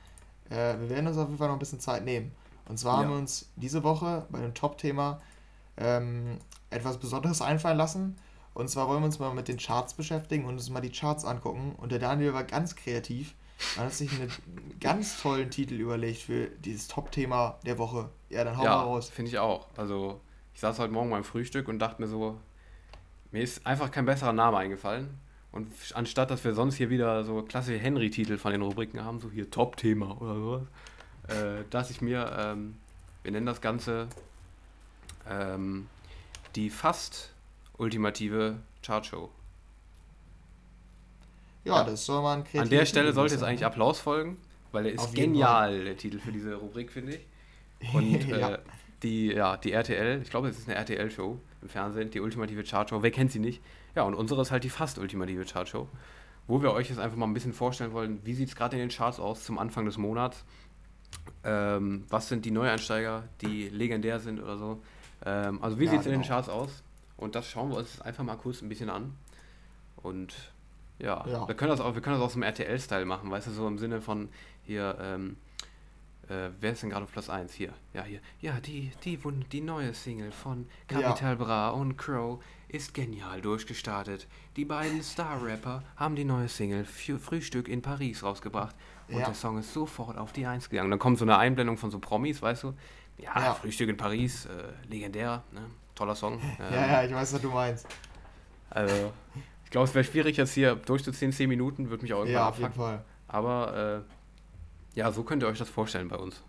äh, 0.50 0.78
wir 0.80 0.90
werden 0.90 1.08
uns 1.08 1.18
auf 1.18 1.28
jeden 1.28 1.38
Fall 1.38 1.48
noch 1.48 1.56
ein 1.56 1.60
bisschen 1.60 1.80
Zeit 1.80 2.06
nehmen. 2.06 2.32
Und 2.68 2.78
zwar 2.78 2.94
ja. 2.94 3.00
haben 3.04 3.12
wir 3.12 3.18
uns 3.18 3.50
diese 3.56 3.84
Woche 3.84 4.26
bei 4.30 4.40
dem 4.40 4.54
Top-Thema 4.54 5.20
ähm, 5.78 6.38
etwas 6.70 6.98
Besonderes 6.98 7.42
einfallen 7.42 7.78
lassen. 7.78 8.18
Und 8.54 8.70
zwar 8.70 8.88
wollen 8.88 9.02
wir 9.02 9.06
uns 9.06 9.20
mal 9.20 9.34
mit 9.34 9.48
den 9.48 9.58
Charts 9.58 9.96
beschäftigen 9.96 10.46
und 10.46 10.54
uns 10.54 10.70
mal 10.70 10.82
die 10.82 10.92
Charts 10.92 11.26
angucken. 11.26 11.74
Und 11.78 11.92
der 11.92 12.00
Daniel 12.00 12.34
war 12.34 12.44
ganz 12.44 12.76
kreativ. 12.76 13.34
Er 13.78 13.86
hat 13.86 13.94
sich 13.94 14.12
einen 14.12 14.32
ganz 14.80 15.22
tollen 15.22 15.50
Titel 15.50 15.76
überlegt 15.76 16.22
für 16.22 16.48
dieses 16.48 16.88
Top-Thema 16.88 17.60
der 17.66 17.78
Woche. 17.78 18.10
Ja, 18.30 18.44
dann 18.44 18.58
hau 18.58 18.64
ja, 18.64 18.76
mal 18.76 18.84
raus. 18.84 19.10
Finde 19.10 19.30
ich 19.30 19.40
auch. 19.40 19.68
Also, 19.76 20.22
ich 20.54 20.60
saß 20.60 20.80
heute 20.80 20.94
Morgen 20.94 21.10
beim 21.10 21.24
Frühstück 21.24 21.68
und 21.68 21.80
dachte 21.80 22.02
mir 22.02 22.08
so, 22.08 22.40
mir 23.32 23.42
ist 23.42 23.66
einfach 23.66 23.90
kein 23.90 24.06
besserer 24.06 24.34
Name 24.34 24.58
eingefallen. 24.58 25.18
Und 25.52 25.72
anstatt, 25.94 26.32
dass 26.32 26.44
wir 26.44 26.54
sonst 26.54 26.76
hier 26.76 26.90
wieder 26.90 27.24
so 27.24 27.42
klassische 27.44 27.78
Henry-Titel 27.78 28.38
von 28.38 28.52
den 28.52 28.62
Rubriken 28.62 29.04
haben, 29.04 29.20
so 29.20 29.30
hier 29.30 29.50
Top-Thema 29.50 30.20
oder 30.20 30.36
sowas, 30.36 30.62
äh, 31.28 31.64
dass 31.70 31.90
ich 31.90 32.02
mir, 32.02 32.36
ähm, 32.40 32.78
wir 33.22 33.32
nennen 33.32 33.46
das 33.46 33.62
Ganze 33.62 34.08
ähm, 35.30 35.88
die 36.56 36.70
fast 36.70 37.33
ultimative 37.78 38.60
Chartshow. 38.82 39.30
Ja, 41.64 41.78
ja, 41.78 41.84
das 41.84 42.06
soll 42.06 42.22
man 42.22 42.44
An 42.58 42.70
der 42.70 42.86
Stelle 42.86 43.14
sollte 43.14 43.36
jetzt 43.36 43.44
eigentlich 43.44 43.66
Applaus 43.66 44.00
folgen, 44.00 44.38
weil 44.72 44.88
er 44.88 44.94
ist 44.94 45.16
genial, 45.16 45.86
der 45.86 45.96
Titel 45.96 46.20
für 46.20 46.32
diese 46.32 46.56
Rubrik, 46.56 46.92
finde 46.92 47.16
ich. 47.16 47.94
Und 47.94 48.28
ja. 48.28 48.56
Äh, 48.56 48.60
die, 49.02 49.28
ja, 49.28 49.58
die 49.58 49.72
RTL, 49.74 50.22
ich 50.22 50.30
glaube, 50.30 50.48
es 50.48 50.58
ist 50.58 50.68
eine 50.68 50.78
RTL-Show 50.78 51.38
im 51.62 51.70
Fernsehen, 51.70 52.10
die 52.10 52.22
ultimative 52.22 52.64
Chartshow. 52.64 53.04
Wer 53.04 53.12
kennt 53.12 53.32
sie 53.32 53.40
nicht? 53.40 53.62
Ja, 53.96 54.04
und 54.04 54.14
unsere 54.14 54.42
ist 54.42 54.52
halt 54.52 54.64
die 54.64 54.70
fast 54.70 54.98
ultimative 54.98 55.46
Chartshow, 55.46 55.88
wo 56.48 56.62
wir 56.62 56.72
euch 56.72 56.90
jetzt 56.90 57.00
einfach 57.00 57.18
mal 57.18 57.28
ein 57.28 57.34
bisschen 57.34 57.54
vorstellen 57.54 57.92
wollen, 57.92 58.22
wie 58.24 58.34
sieht 58.34 58.50
es 58.50 58.56
gerade 58.56 58.76
in 58.78 58.80
den 58.80 58.90
Charts 58.90 59.20
aus 59.20 59.44
zum 59.44 59.60
Anfang 59.60 59.86
des 59.86 59.98
Monats. 59.98 60.46
Ähm, 61.44 62.06
was 62.10 62.30
sind 62.30 62.46
die 62.46 62.52
Neueinsteiger, 62.52 63.24
die 63.42 63.70
legendär 63.70 64.20
sind 64.20 64.42
oder 64.42 64.58
so. 64.58 64.82
Ähm, 65.26 65.62
also 65.62 65.80
wie 65.80 65.86
ja, 65.86 65.92
sieht 65.92 66.00
es 66.00 66.06
genau. 66.06 66.16
in 66.16 66.22
den 66.22 66.28
genau. 66.28 66.36
Charts 66.36 66.50
aus? 66.50 66.84
Und 67.18 67.36
das 67.36 67.48
schauen 67.48 67.70
wir 67.70 67.78
uns 67.78 68.02
einfach 68.02 68.24
mal 68.24 68.36
kurz 68.36 68.62
ein 68.62 68.70
bisschen 68.70 68.90
an. 68.90 69.16
Und 69.98 70.34
ja, 71.00 71.26
ja. 71.28 71.48
Wir, 71.48 71.56
können 71.56 71.70
das 71.70 71.82
auch, 71.82 71.96
wir 71.96 72.02
können 72.02 72.18
das 72.18 72.26
auch 72.26 72.30
so 72.30 72.38
im 72.38 72.44
RTL-Style 72.44 73.06
machen, 73.06 73.30
weißt 73.30 73.48
du, 73.48 73.52
so 73.52 73.68
im 73.68 73.78
Sinne 73.78 74.02
von 74.02 74.30
hier, 74.64 74.98
ähm, 75.02 75.38
äh, 76.30 76.50
wer 76.60 76.72
ist 76.72 76.84
denn 76.84 76.90
gerade 76.90 77.04
auf 77.04 77.12
Platz 77.12 77.30
1? 77.30 77.54
Hier, 77.54 77.74
ja, 77.94 78.04
hier. 78.04 78.20
Ja, 78.40 78.60
die, 78.60 78.92
die, 79.04 79.20
die 79.52 79.62
neue 79.62 79.94
Single 79.94 80.32
von 80.32 80.68
Capital 80.88 81.32
ja. 81.32 81.36
Bra 81.36 81.70
und 81.70 81.98
Crow 81.98 82.42
ist 82.70 82.94
genial 82.94 83.42
durchgestartet. 83.42 84.28
Die 84.56 84.66
beiden 84.66 85.04
Star-Rapper 85.04 85.84
haben 85.98 86.16
die 86.16 86.24
neue 86.24 86.48
Single 86.48 86.86
für 86.86 87.20
Frühstück 87.20 87.68
in 87.68 87.82
Paris 87.82 88.24
rausgebracht 88.24 88.76
und 89.10 89.20
ja. 89.20 89.26
der 89.26 89.34
Song 89.34 89.58
ist 89.58 89.74
sofort 89.74 90.18
auf 90.18 90.32
die 90.32 90.46
Eins 90.46 90.70
gegangen. 90.70 90.90
Dann 90.90 91.00
kommt 91.00 91.18
so 91.20 91.26
eine 91.26 91.38
Einblendung 91.38 91.78
von 91.78 91.92
so 91.92 92.00
Promis, 92.00 92.42
weißt 92.42 92.64
du? 92.64 92.74
Ja, 93.18 93.34
ja. 93.36 93.54
Frühstück 93.54 93.90
in 93.90 93.98
Paris, 93.98 94.46
äh, 94.46 94.72
legendär, 94.88 95.44
ne? 95.52 95.66
Toller 95.96 96.16
Song. 96.16 96.40
Ähm, 96.60 96.74
ja, 96.74 96.88
ja, 96.88 97.04
ich 97.04 97.14
weiß, 97.14 97.34
was 97.34 97.42
du 97.42 97.50
meinst. 97.50 97.88
Also, 98.70 99.12
ich 99.66 99.72
glaube, 99.72 99.88
es 99.88 99.96
wäre 99.96 100.04
schwierig, 100.04 100.38
jetzt 100.38 100.54
hier 100.54 100.76
durchzuziehen, 100.76 101.32
10 101.32 101.50
Minuten, 101.50 101.90
würde 101.90 102.04
mich 102.04 102.14
auch 102.14 102.20
irgendwann 102.20 102.42
Ja, 102.42 102.50
auf 102.50 102.60
jeden 102.60 102.74
Fall. 102.74 103.04
Aber, 103.28 104.04
äh, 104.96 105.00
ja, 105.00 105.12
so 105.12 105.24
könnt 105.24 105.44
ihr 105.44 105.48
euch 105.48 105.60
das 105.60 105.70
vorstellen 105.70 106.08
bei 106.08 106.18
uns. 106.18 106.44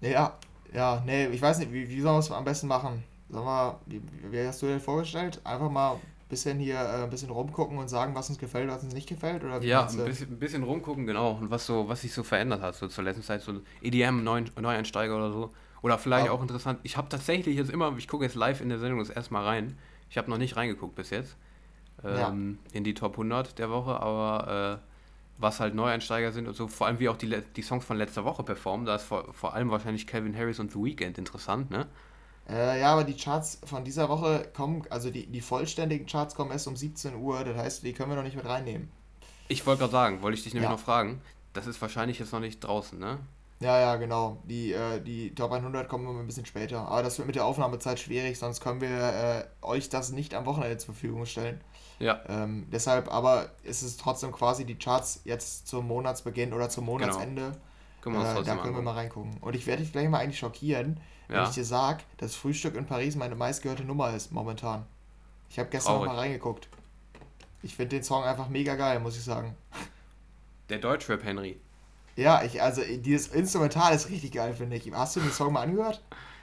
Ja, 0.00 0.36
ja, 0.72 1.02
nee, 1.06 1.26
ich 1.26 1.40
weiß 1.40 1.58
nicht, 1.58 1.72
wie, 1.72 1.88
wie 1.88 2.00
sollen 2.00 2.16
wir 2.16 2.20
es 2.20 2.30
am 2.30 2.44
besten 2.44 2.66
machen? 2.66 3.02
Sag 3.28 3.44
mal, 3.44 3.78
wie, 3.86 4.02
wie 4.30 4.46
hast 4.46 4.62
du 4.62 4.66
dir 4.66 4.80
vorgestellt? 4.80 5.40
Einfach 5.44 5.70
mal 5.70 5.98
bisschen 6.28 6.58
hier 6.58 6.76
äh, 6.76 7.04
ein 7.04 7.10
bisschen 7.10 7.30
rumgucken 7.30 7.78
und 7.78 7.88
sagen, 7.88 8.14
was 8.14 8.28
uns 8.28 8.38
gefällt, 8.38 8.68
was 8.68 8.82
uns 8.82 8.94
nicht 8.94 9.08
gefällt? 9.08 9.44
Oder 9.44 9.62
ja, 9.62 9.86
ein 9.86 10.04
bisschen, 10.04 10.32
ein 10.32 10.38
bisschen, 10.38 10.62
rumgucken, 10.62 11.06
genau. 11.06 11.32
Und 11.32 11.50
was 11.50 11.66
so, 11.66 11.88
was 11.88 12.02
sich 12.02 12.12
so 12.12 12.22
verändert 12.22 12.62
hat, 12.62 12.74
so 12.74 12.88
zur 12.88 13.04
letzten 13.04 13.22
Zeit, 13.22 13.42
so 13.42 13.60
EDM, 13.80 14.24
Neuen, 14.24 14.50
Neueinsteiger 14.60 15.16
oder 15.16 15.32
so. 15.32 15.50
Oder 15.82 15.98
vielleicht 15.98 16.28
auch 16.30 16.42
interessant. 16.42 16.80
Ich 16.82 16.96
habe 16.96 17.08
tatsächlich 17.08 17.56
jetzt 17.56 17.70
immer, 17.70 17.94
ich 17.96 18.08
gucke 18.08 18.24
jetzt 18.24 18.34
live 18.34 18.60
in 18.60 18.68
der 18.68 18.78
Sendung 18.78 18.98
das 18.98 19.10
erstmal 19.10 19.44
rein. 19.44 19.78
Ich 20.10 20.18
habe 20.18 20.30
noch 20.30 20.38
nicht 20.38 20.56
reingeguckt 20.56 20.94
bis 20.94 21.10
jetzt. 21.10 21.36
Ähm, 22.04 22.58
ja. 22.72 22.76
In 22.76 22.84
die 22.84 22.94
Top 22.94 23.12
100 23.12 23.58
der 23.58 23.70
Woche, 23.70 24.00
aber 24.00 24.80
äh, 24.80 24.86
was 25.38 25.60
halt 25.60 25.74
Neueinsteiger 25.74 26.32
sind 26.32 26.48
und 26.48 26.54
so, 26.54 26.68
vor 26.68 26.86
allem 26.86 26.98
wie 26.98 27.08
auch 27.08 27.16
die, 27.16 27.42
die 27.54 27.62
Songs 27.62 27.84
von 27.84 27.96
letzter 27.96 28.24
Woche 28.24 28.42
performen, 28.42 28.86
da 28.86 28.96
ist 28.96 29.04
vor, 29.04 29.32
vor 29.32 29.54
allem 29.54 29.70
wahrscheinlich 29.70 30.06
Calvin 30.06 30.36
Harris 30.36 30.58
und 30.58 30.72
The 30.72 30.78
Weeknd 30.78 31.18
interessant, 31.18 31.70
ne? 31.70 31.86
Äh, 32.48 32.80
ja, 32.80 32.92
aber 32.92 33.04
die 33.04 33.16
Charts 33.16 33.60
von 33.64 33.84
dieser 33.84 34.08
Woche 34.08 34.48
kommen, 34.54 34.84
also 34.88 35.10
die, 35.10 35.26
die 35.26 35.40
vollständigen 35.40 36.06
Charts 36.06 36.34
kommen 36.34 36.52
erst 36.52 36.68
um 36.68 36.76
17 36.76 37.16
Uhr, 37.16 37.42
das 37.44 37.56
heißt, 37.56 37.82
die 37.82 37.92
können 37.92 38.10
wir 38.10 38.16
noch 38.16 38.22
nicht 38.22 38.36
mit 38.36 38.46
reinnehmen. 38.46 38.88
Ich 39.48 39.66
wollte 39.66 39.80
gerade 39.80 39.92
sagen, 39.92 40.22
wollte 40.22 40.38
ich 40.38 40.44
dich 40.44 40.54
nämlich 40.54 40.70
ja. 40.70 40.76
noch 40.76 40.82
fragen, 40.82 41.20
das 41.52 41.66
ist 41.66 41.80
wahrscheinlich 41.82 42.18
jetzt 42.18 42.32
noch 42.32 42.40
nicht 42.40 42.60
draußen, 42.60 42.98
ne? 42.98 43.18
Ja, 43.60 43.80
ja, 43.80 43.96
genau. 43.96 44.42
Die, 44.44 44.72
äh, 44.72 45.00
die 45.00 45.34
Top 45.34 45.52
100 45.52 45.88
kommen 45.88 46.06
immer 46.06 46.20
ein 46.20 46.26
bisschen 46.26 46.44
später. 46.44 46.88
Aber 46.88 47.02
das 47.02 47.16
wird 47.18 47.26
mit 47.26 47.36
der 47.36 47.46
Aufnahmezeit 47.46 47.98
schwierig, 47.98 48.38
sonst 48.38 48.60
können 48.60 48.80
wir 48.80 48.90
äh, 48.90 49.44
euch 49.62 49.88
das 49.88 50.12
nicht 50.12 50.34
am 50.34 50.44
Wochenende 50.44 50.76
zur 50.76 50.94
Verfügung 50.94 51.24
stellen. 51.24 51.60
Ja. 51.98 52.20
Ähm, 52.28 52.66
deshalb, 52.70 53.10
aber 53.10 53.50
ist 53.62 53.82
es 53.82 53.96
trotzdem 53.96 54.30
quasi 54.32 54.66
die 54.66 54.78
Charts 54.78 55.22
jetzt 55.24 55.68
zum 55.68 55.86
Monatsbeginn 55.88 56.52
oder 56.52 56.68
zum 56.68 56.84
genau. 56.84 56.98
Monatsende. 56.98 57.52
Genau. 58.02 58.20
Äh, 58.20 58.44
da 58.44 58.56
können 58.56 58.74
wir 58.74 58.82
mal 58.82 58.92
reingucken. 58.92 59.38
Und 59.40 59.56
ich 59.56 59.66
werde 59.66 59.82
dich 59.82 59.92
gleich 59.92 60.08
mal 60.08 60.18
eigentlich 60.18 60.38
schockieren 60.38 61.00
wenn 61.28 61.36
ja. 61.36 61.48
ich 61.48 61.54
dir 61.54 61.64
sage, 61.64 62.02
dass 62.18 62.36
Frühstück 62.36 62.76
in 62.76 62.86
Paris 62.86 63.16
meine 63.16 63.34
meistgehörte 63.34 63.84
Nummer 63.84 64.14
ist 64.14 64.32
momentan. 64.32 64.86
Ich 65.50 65.58
habe 65.58 65.68
gestern 65.70 65.94
Traurig. 65.94 66.08
noch 66.08 66.14
mal 66.14 66.20
reingeguckt. 66.20 66.68
Ich 67.62 67.74
finde 67.74 67.96
den 67.96 68.04
Song 68.04 68.22
einfach 68.24 68.48
mega 68.48 68.76
geil, 68.76 69.00
muss 69.00 69.16
ich 69.16 69.24
sagen. 69.24 69.56
Der 70.68 70.78
Deutschrap 70.78 71.24
Henry. 71.24 71.60
Ja, 72.16 72.42
ich, 72.42 72.62
also 72.62 72.82
dieses 72.82 73.28
Instrumental 73.28 73.94
ist 73.94 74.08
richtig 74.08 74.32
geil, 74.32 74.54
finde 74.54 74.76
ich. 74.76 74.90
Hast 74.92 75.16
du 75.16 75.20
den 75.20 75.30
Song 75.30 75.52
mal 75.52 75.62
angehört? 75.62 76.02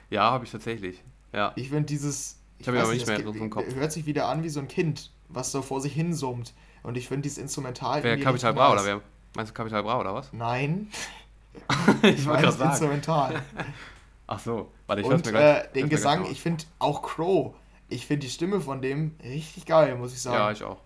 Ja, 0.09 0.31
habe 0.31 0.45
ich 0.45 0.51
tatsächlich. 0.51 1.03
Ja. 1.33 1.51
Ich 1.55 1.69
finde 1.69 1.85
dieses. 1.85 2.37
Ich, 2.59 2.61
ich 2.61 2.67
habe 2.67 2.77
ihn 2.77 2.83
aber 2.83 2.93
nicht 2.93 3.07
mehr 3.07 3.19
im 3.19 3.49
Kopf. 3.49 3.65
Hört 3.73 3.91
sich 3.91 4.05
wieder 4.05 4.27
an 4.27 4.43
wie 4.43 4.49
so 4.49 4.59
ein 4.59 4.67
Kind, 4.67 5.11
was 5.29 5.51
so 5.51 5.61
vor 5.61 5.81
sich 5.81 5.93
hin 5.93 6.13
summt. 6.13 6.53
Und 6.83 6.97
ich 6.97 7.07
finde 7.07 7.23
dieses 7.23 7.39
Instrumental. 7.39 8.03
Wer 8.03 8.19
Capital 8.19 8.53
Bra 8.53 8.71
oder 8.71 8.85
wer? 8.85 9.01
Meinst 9.35 9.51
du 9.51 9.53
Capital 9.55 9.81
Bra 9.83 9.99
oder 9.99 10.13
was? 10.13 10.31
Nein. 10.31 10.89
ich 12.03 12.25
wollte 12.25 12.43
gerade 12.43 12.57
sagen. 12.57 12.71
Instrumental. 12.71 13.41
Ach 14.27 14.39
so, 14.39 14.71
warte, 14.87 15.01
ich 15.01 15.07
Und 15.07 15.25
mir 15.25 15.31
gleich. 15.31 15.65
äh, 15.65 15.67
den 15.73 15.89
Gesang, 15.89 16.25
ich 16.29 16.41
finde 16.41 16.63
auch 16.79 17.01
Crow, 17.01 17.53
ich 17.89 18.05
finde 18.05 18.25
die 18.25 18.31
Stimme 18.31 18.61
von 18.61 18.81
dem 18.81 19.15
richtig 19.23 19.65
geil, 19.65 19.95
muss 19.95 20.13
ich 20.13 20.21
sagen. 20.21 20.37
Ja, 20.37 20.51
ich 20.51 20.63
auch. 20.63 20.77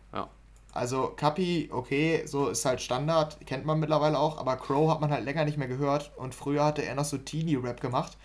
Ja. 0.78 0.82
Also 0.82 1.14
Kapi, 1.16 1.70
okay, 1.72 2.24
so 2.26 2.50
ist 2.50 2.64
halt 2.66 2.82
Standard, 2.82 3.46
kennt 3.46 3.66
man 3.66 3.80
mittlerweile 3.80 4.18
auch, 4.20 4.38
aber 4.38 4.58
Crow 4.58 4.90
hat 4.92 5.02
man 5.02 5.12
halt 5.12 5.26
länger 5.26 5.44
nicht 5.46 5.58
mehr 5.58 5.68
gehört 5.68 6.12
und 6.18 6.36
früher 6.36 6.64
hatte 6.64 6.84
er 6.84 6.96
noch 6.96 7.06
so 7.06 7.18
Teenie-Rap 7.18 7.82
gemacht. 7.82 8.18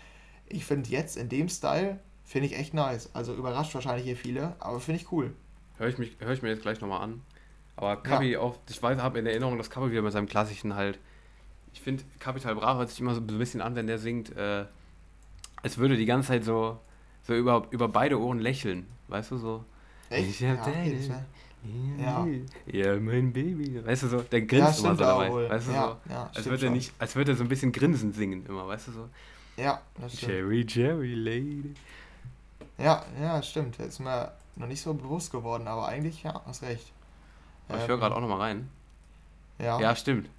Ich 0.47 0.65
finde 0.65 0.89
jetzt 0.89 1.17
in 1.17 1.29
dem 1.29 1.49
Style, 1.49 1.99
finde 2.23 2.47
ich 2.47 2.57
echt 2.57 2.73
nice. 2.73 3.09
Also 3.13 3.33
überrascht 3.33 3.73
wahrscheinlich 3.73 4.05
hier 4.05 4.17
viele, 4.17 4.55
aber 4.59 4.79
finde 4.79 5.01
ich 5.01 5.11
cool. 5.11 5.33
Hör 5.77 5.87
ich, 5.87 5.97
mich, 5.97 6.15
hör 6.19 6.31
ich 6.31 6.41
mir 6.41 6.49
jetzt 6.49 6.61
gleich 6.61 6.79
nochmal 6.79 7.01
an. 7.01 7.21
Aber 7.75 7.97
Kapi 7.97 8.37
auch, 8.37 8.57
ich 8.69 8.81
weiß, 8.81 8.99
habe 9.01 9.17
in 9.17 9.25
Erinnerung, 9.25 9.57
dass 9.57 9.71
Kapi 9.71 9.89
wieder 9.91 10.03
mit 10.03 10.13
seinem 10.13 10.27
klassischen 10.27 10.75
halt. 10.75 10.99
Ich 11.73 11.81
finde, 11.81 12.03
Capital 12.19 12.53
Bra 12.53 12.77
hört 12.77 12.89
sich 12.89 12.99
immer 12.99 13.15
so 13.15 13.21
ein 13.21 13.25
bisschen 13.25 13.61
an, 13.61 13.75
wenn 13.75 13.87
der 13.87 13.97
singt, 13.97 14.35
äh, 14.37 14.65
es 15.63 15.79
würde 15.79 15.97
die 15.97 16.05
ganze 16.05 16.27
Zeit 16.27 16.43
so, 16.43 16.79
so 17.23 17.33
über, 17.33 17.65
über 17.71 17.87
beide 17.87 18.19
Ohren 18.21 18.37
lächeln. 18.37 18.85
Weißt 19.07 19.31
du 19.31 19.37
so? 19.37 19.65
Echt? 20.11 20.29
Ich 20.29 20.39
Ja, 20.41 20.51
hab 20.51 20.67
okay, 20.67 20.95
das 20.95 21.09
wär- 21.09 21.25
Ja. 21.99 22.25
Ja. 22.25 22.85
ja, 22.93 22.99
mein 22.99 23.31
Baby. 23.31 23.83
Weißt 23.85 24.03
du 24.03 24.07
so, 24.07 24.21
der 24.21 24.39
ja, 24.39 24.45
grinst 24.45 24.79
immer 24.79 24.95
stimmt 24.95 24.97
so 24.97 25.03
dabei. 25.03 25.31
wohl. 25.31 25.49
Weißt 25.49 25.67
du 25.67 25.71
ja, 25.71 25.97
so? 26.05 26.11
ja, 26.11 26.31
Als 26.33 26.45
würde 26.45 26.65
er 26.65 26.71
nicht, 26.71 26.93
als 26.99 27.15
würde 27.15 27.31
er 27.31 27.37
so 27.37 27.43
ein 27.43 27.49
bisschen 27.49 27.71
grinsen 27.71 28.11
singen 28.13 28.45
immer, 28.45 28.67
weißt 28.67 28.89
du 28.89 28.91
so? 28.91 29.09
Ja, 29.55 29.81
das 29.99 30.13
stimmt. 30.17 30.31
Cherry, 30.31 30.65
Cherry 30.65 31.13
Lady. 31.13 31.73
Ja, 32.77 33.05
ja, 33.21 33.41
stimmt. 33.41 33.77
Jetzt 33.77 33.93
ist 33.93 33.99
mir 33.99 34.31
noch 34.55 34.67
nicht 34.67 34.81
so 34.81 34.93
bewusst 34.93 35.31
geworden, 35.31 35.67
aber 35.67 35.87
eigentlich, 35.87 36.23
ja, 36.23 36.41
hast 36.45 36.63
recht. 36.63 36.91
Aber 37.69 37.77
ich 37.77 37.83
Ähm, 37.83 37.89
höre 37.89 37.97
gerade 37.97 38.15
auch 38.15 38.21
nochmal 38.21 38.39
rein. 38.41 38.69
Ja, 39.59 39.79
Ja, 39.79 39.95
stimmt. 39.95 40.29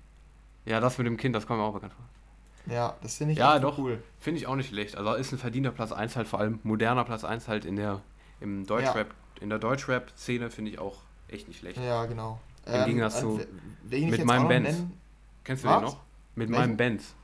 Ja, 0.66 0.80
das 0.80 0.98
mit 0.98 1.06
dem 1.06 1.16
Kind, 1.16 1.34
das 1.34 1.46
kommt 1.46 1.60
mir 1.60 1.64
auch 1.66 1.74
bekannt 1.74 1.92
vor. 1.94 2.72
ja, 2.74 2.96
das 3.02 3.16
finde 3.16 3.32
ich 3.34 3.38
Ja, 3.38 3.58
doch. 3.58 3.78
cool. 3.78 4.02
Finde 4.18 4.40
ich 4.40 4.46
auch 4.46 4.56
nicht 4.56 4.68
schlecht. 4.70 4.96
Also 4.96 5.14
ist 5.14 5.32
ein 5.32 5.38
verdienter 5.38 5.70
Platz 5.70 5.92
1 5.92 6.16
halt, 6.16 6.26
vor 6.26 6.40
allem 6.40 6.58
moderner 6.64 7.04
Platz 7.04 7.22
1 7.24 7.48
halt 7.48 7.64
in 7.64 7.76
der 7.76 8.00
im 8.40 8.66
Deutschrap, 8.66 9.14
in 9.40 9.48
der 9.50 9.58
Deutschrap-Szene 9.58 10.50
finde 10.50 10.70
ich 10.72 10.78
auch 10.78 11.02
echt 11.34 11.48
nicht 11.48 11.58
schlecht. 11.58 11.78
Ja, 11.80 12.04
genau. 12.06 12.40
Im 12.66 12.84
Gegensatz 12.86 13.22
und 13.22 13.40
zu- 13.42 13.46
mit 13.90 14.24
meinem 14.24 14.48
Benz. 14.48 14.68
nennen- 14.68 15.00
Kennst 15.44 15.64
du 15.64 15.68
Was? 15.68 15.76
den 15.78 15.84
noch? 15.84 15.96
Mit 16.36 16.48
Welchen? 16.48 16.60
meinem 16.62 16.76
Benz. 16.76 17.14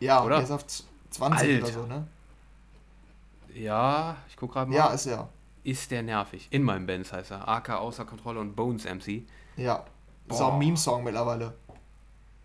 Ja, 0.00 0.22
Oder? 0.24 0.36
der 0.36 0.44
ist 0.44 0.50
auf 0.50 0.66
z- 0.66 0.84
20 1.10 1.48
oder 1.58 1.66
Alter. 1.66 1.72
so, 1.80 1.86
ne? 1.86 2.06
Ja, 3.54 4.16
ich 4.28 4.36
guck 4.36 4.52
gerade 4.52 4.70
mal. 4.70 4.76
Ja, 4.76 4.88
ist 4.88 5.06
er. 5.06 5.28
ist 5.64 5.90
der 5.90 6.02
nervig. 6.02 6.48
In 6.50 6.62
meinem 6.62 6.86
Benz 6.86 7.12
heißt 7.12 7.30
er. 7.32 7.46
AK 7.48 7.70
außer 7.78 8.04
Kontrolle 8.04 8.40
und 8.40 8.54
Bones 8.56 8.84
MC. 8.84 9.26
Ja. 9.56 9.76
Ist 10.26 10.38
Boah. 10.38 10.46
auch 10.48 10.52
ein 10.54 10.58
Meme-Song 10.58 11.04
mittlerweile. 11.04 11.54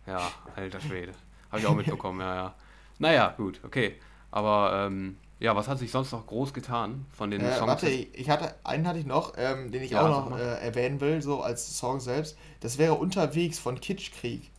Ja, 0.06 0.20
alter 0.56 0.80
Schwede. 0.82 1.14
Habe 1.50 1.60
ich 1.62 1.68
auch 1.68 1.76
mitbekommen, 1.76 2.20
ja, 2.20 2.36
ja. 2.36 2.54
Naja, 3.00 3.34
gut, 3.38 3.60
okay. 3.64 4.00
Aber 4.32 4.86
ähm, 4.88 5.18
ja, 5.44 5.56
was 5.56 5.68
hat 5.68 5.78
sich 5.78 5.92
sonst 5.92 6.12
noch 6.14 6.26
groß 6.26 6.54
getan 6.54 7.06
von 7.12 7.30
den 7.30 7.42
Äh, 7.42 7.52
Songs? 7.58 7.68
warte, 7.68 7.90
ich 7.90 8.30
hatte, 8.30 8.56
einen 8.64 8.88
hatte 8.88 8.98
ich 9.00 9.06
noch, 9.06 9.34
ähm, 9.38 9.72
den 9.72 9.84
ich 9.84 9.92
Ja, 9.92 10.02
auch 10.02 10.30
noch 10.32 10.38
äh, 10.38 10.42
erwähnen 10.66 11.02
will, 11.02 11.22
so 11.22 11.42
als 11.42 11.78
Song 11.78 12.00
selbst. 12.00 12.38
Das 12.62 12.78
wäre 12.78 12.96
Unterwegs 12.96 13.60
von 13.60 13.80
Kitschkrieg. 13.80 14.50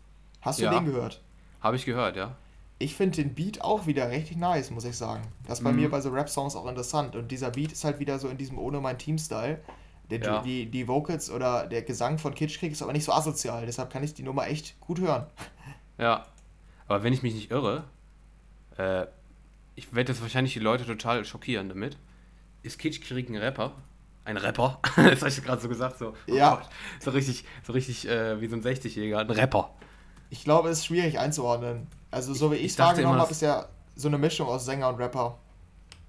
Hast 0.43 0.61
du 0.61 0.64
Ja. 0.64 0.70
den 0.70 0.85
gehört? 0.85 1.22
Habe 1.61 1.76
ich 1.76 1.87
gehört, 1.87 2.16
ja. 2.16 2.37
Ich 2.78 2.95
finde 2.97 3.22
den 3.22 3.35
Beat 3.35 3.62
auch 3.62 3.87
wieder 3.87 4.11
richtig 4.11 4.37
nice, 4.37 4.70
muss 4.70 4.85
ich 4.85 4.97
sagen. 4.97 5.22
Das 5.47 5.61
ist 5.61 5.64
bei 5.64 5.70
Mhm. 5.72 5.76
mir 5.80 5.91
bei 5.91 6.01
so 6.03 6.11
Rap-Songs 6.11 6.55
auch 6.55 6.66
interessant. 6.66 7.16
Und 7.16 7.30
dieser 7.30 7.51
Beat 7.51 7.72
ist 7.72 7.85
halt 7.85 7.99
wieder 7.99 8.18
so 8.18 8.28
in 8.28 8.37
diesem 8.37 8.59
Ohne 8.59 8.80
mein 8.80 8.99
Team-Style. 8.99 9.61
Ja. 10.11 10.43
Die, 10.43 10.66
die 10.66 10.87
Vocals 10.87 11.30
oder 11.30 11.66
der 11.66 11.80
Gesang 11.80 12.18
von 12.18 12.35
Kitschkrieg 12.35 12.72
ist 12.72 12.82
aber 12.82 12.93
nicht 12.93 13.05
so 13.05 13.12
asozial. 13.12 13.64
Deshalb 13.64 13.91
kann 13.91 14.03
ich 14.05 14.12
die 14.12 14.22
Nummer 14.22 14.47
echt 14.49 14.78
gut 14.80 15.01
hören. 15.01 15.26
Ja. 15.97 16.26
Aber 16.87 17.03
wenn 17.03 17.14
ich 17.14 17.22
mich 17.22 17.35
nicht 17.35 17.51
irre, 17.51 17.85
äh, 18.76 19.07
ich 19.74 19.94
werde 19.94 20.12
jetzt 20.12 20.22
wahrscheinlich 20.22 20.52
die 20.52 20.60
Leute 20.60 20.84
total 20.86 21.24
schockieren 21.24 21.68
damit. 21.68 21.96
Ist 22.62 22.78
Kitschkrieg 22.78 23.28
ein 23.28 23.36
Rapper? 23.36 23.72
Ein 24.24 24.36
Rapper? 24.36 24.80
das 24.96 25.20
habe 25.20 25.28
ich 25.28 25.42
gerade 25.42 25.60
so 25.60 25.68
gesagt, 25.68 25.98
so. 25.98 26.14
oh 26.28 26.34
Ja. 26.34 26.56
Gott, 26.56 26.68
so 27.00 27.10
richtig, 27.10 27.44
so 27.62 27.72
richtig 27.72 28.08
äh, 28.08 28.40
wie 28.40 28.46
so 28.46 28.56
ein 28.56 28.62
60-Jähriger. 28.62 29.18
Ein 29.18 29.30
Rapper. 29.30 29.74
Ich 30.30 30.44
glaube, 30.44 30.70
es 30.70 30.78
ist 30.78 30.86
schwierig 30.86 31.18
einzuordnen. 31.18 31.86
Also, 32.10 32.32
so 32.32 32.50
wie 32.50 32.56
ich 32.56 32.62
Ich 32.62 32.70
es 32.72 32.76
dachte 32.76 32.96
wahrgenommen 32.96 33.20
habe, 33.20 33.30
ist 33.30 33.42
ja 33.42 33.68
so 33.96 34.08
eine 34.08 34.18
Mischung 34.18 34.48
aus 34.48 34.64
Sänger 34.64 34.88
und 34.88 34.96
Rapper. 34.96 35.38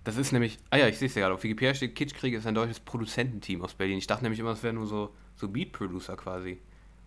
Das 0.06 0.18
ist 0.18 0.32
nämlich, 0.32 0.60
ah 0.70 0.78
ja, 0.78 0.88
ich 0.88 1.00
sehe 1.00 1.08
es 1.08 1.16
ja 1.16 1.22
gerade, 1.22 1.34
auf 1.34 1.44
Wikipedia 1.44 1.74
steht, 1.74 1.96
Kitschkrieg 1.96 2.36
ist 2.36 2.46
ein 2.46 2.54
deutsches 2.54 2.80
Produzententeam 2.80 3.64
aus 3.64 3.74
Berlin. 3.74 3.98
Ich 3.98 4.08
dachte 4.08 4.24
nämlich 4.24 4.40
immer, 4.40 4.52
es 4.52 4.62
wäre 4.62 4.74
nur 4.74 4.86
so, 4.86 5.10
so 5.36 5.48
Beat-Producer 5.48 6.16
quasi. 6.16 6.60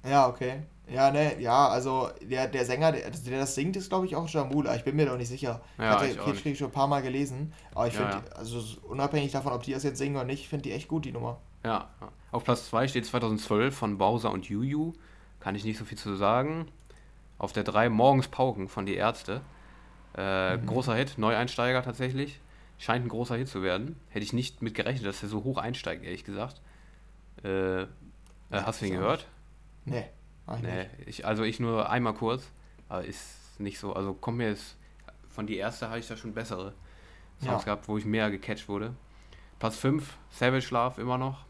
Ja, 0.04 0.28
okay. 0.28 0.64
Ja, 0.90 1.10
ne, 1.10 1.40
ja, 1.40 1.68
also 1.68 2.08
der, 2.22 2.48
der 2.48 2.64
Sänger, 2.64 2.92
der, 2.92 3.10
der 3.10 3.40
das 3.40 3.54
singt, 3.54 3.76
ist 3.76 3.88
glaube 3.90 4.06
ich 4.06 4.16
auch 4.16 4.28
Jamula. 4.28 4.74
Ich 4.76 4.84
bin 4.84 4.96
mir 4.96 5.06
doch 5.06 5.16
nicht 5.16 5.28
sicher. 5.28 5.60
ich 5.76 5.84
Ja, 5.84 5.90
hatte 5.90 6.06
ich 6.06 6.18
auch 6.18 6.24
Kitschkrieg 6.24 6.56
schon 6.56 6.68
ein 6.68 6.72
paar 6.72 6.86
Mal 6.88 7.02
gelesen. 7.02 7.52
Aber 7.74 7.86
ich 7.88 7.94
Ja, 7.94 8.10
finde, 8.10 8.36
also 8.36 8.62
unabhängig 8.88 9.32
davon, 9.32 9.52
ob 9.52 9.62
die 9.62 9.72
das 9.72 9.82
jetzt 9.82 9.98
singen 9.98 10.16
oder 10.16 10.24
nicht, 10.24 10.40
ich 10.42 10.48
finde 10.48 10.62
die 10.64 10.72
echt 10.72 10.88
gut, 10.88 11.04
die 11.04 11.12
Nummer. 11.12 11.38
Ja, 11.64 11.88
ja. 12.00 12.08
auf 12.32 12.44
Platz 12.44 12.66
2 12.68 12.88
steht 12.88 13.04
2012 13.06 13.76
von 13.76 13.98
Bowser 13.98 14.30
und 14.30 14.48
Juju. 14.48 14.92
Kann 15.40 15.54
ich 15.54 15.64
nicht 15.64 15.78
so 15.78 15.84
viel 15.84 15.98
zu 15.98 16.16
sagen. 16.16 16.68
Auf 17.38 17.52
der 17.52 17.64
3 17.64 17.88
Morgens 17.88 18.28
Pauken 18.28 18.68
von 18.68 18.86
Die 18.86 18.94
Ärzte. 18.96 19.42
Äh, 20.16 20.56
Mhm. 20.56 20.66
Großer 20.66 20.94
Hit, 20.94 21.18
Neueinsteiger 21.18 21.82
tatsächlich. 21.82 22.40
Scheint 22.78 23.04
ein 23.04 23.08
großer 23.08 23.36
Hit 23.36 23.48
zu 23.48 23.62
werden. 23.62 23.96
Hätte 24.08 24.24
ich 24.24 24.32
nicht 24.32 24.62
mit 24.62 24.74
gerechnet, 24.74 25.06
dass 25.06 25.22
er 25.22 25.28
so 25.28 25.44
hoch 25.44 25.58
einsteigt, 25.58 26.04
ehrlich 26.04 26.24
gesagt. 26.24 26.60
Äh, 27.44 27.82
äh, 27.82 27.86
hast 28.50 28.80
du 28.80 28.86
ihn 28.86 28.92
gehört? 28.94 29.26
Nee, 29.84 30.04
ich 30.56 30.62
Nee, 30.62 30.86
ich, 31.06 31.26
also 31.26 31.42
ich 31.42 31.60
nur 31.60 31.88
einmal 31.90 32.14
kurz, 32.14 32.44
aber 32.88 33.04
ist 33.04 33.58
nicht 33.58 33.78
so, 33.78 33.92
also 33.92 34.14
kommt 34.14 34.38
mir 34.38 34.48
jetzt, 34.50 34.76
von 35.28 35.46
die 35.46 35.56
erste 35.56 35.88
habe 35.88 35.98
ich 35.98 36.06
da 36.08 36.16
schon 36.16 36.32
bessere 36.32 36.74
Songs 37.40 37.50
Ja. 37.62 37.64
gehabt, 37.64 37.88
wo 37.88 37.98
ich 37.98 38.04
mehr 38.04 38.30
gecatcht 38.30 38.68
wurde. 38.68 38.94
Platz 39.58 39.76
5, 39.76 40.16
Savage 40.30 40.68
Love 40.70 41.00
immer 41.00 41.18
noch. 41.18 41.44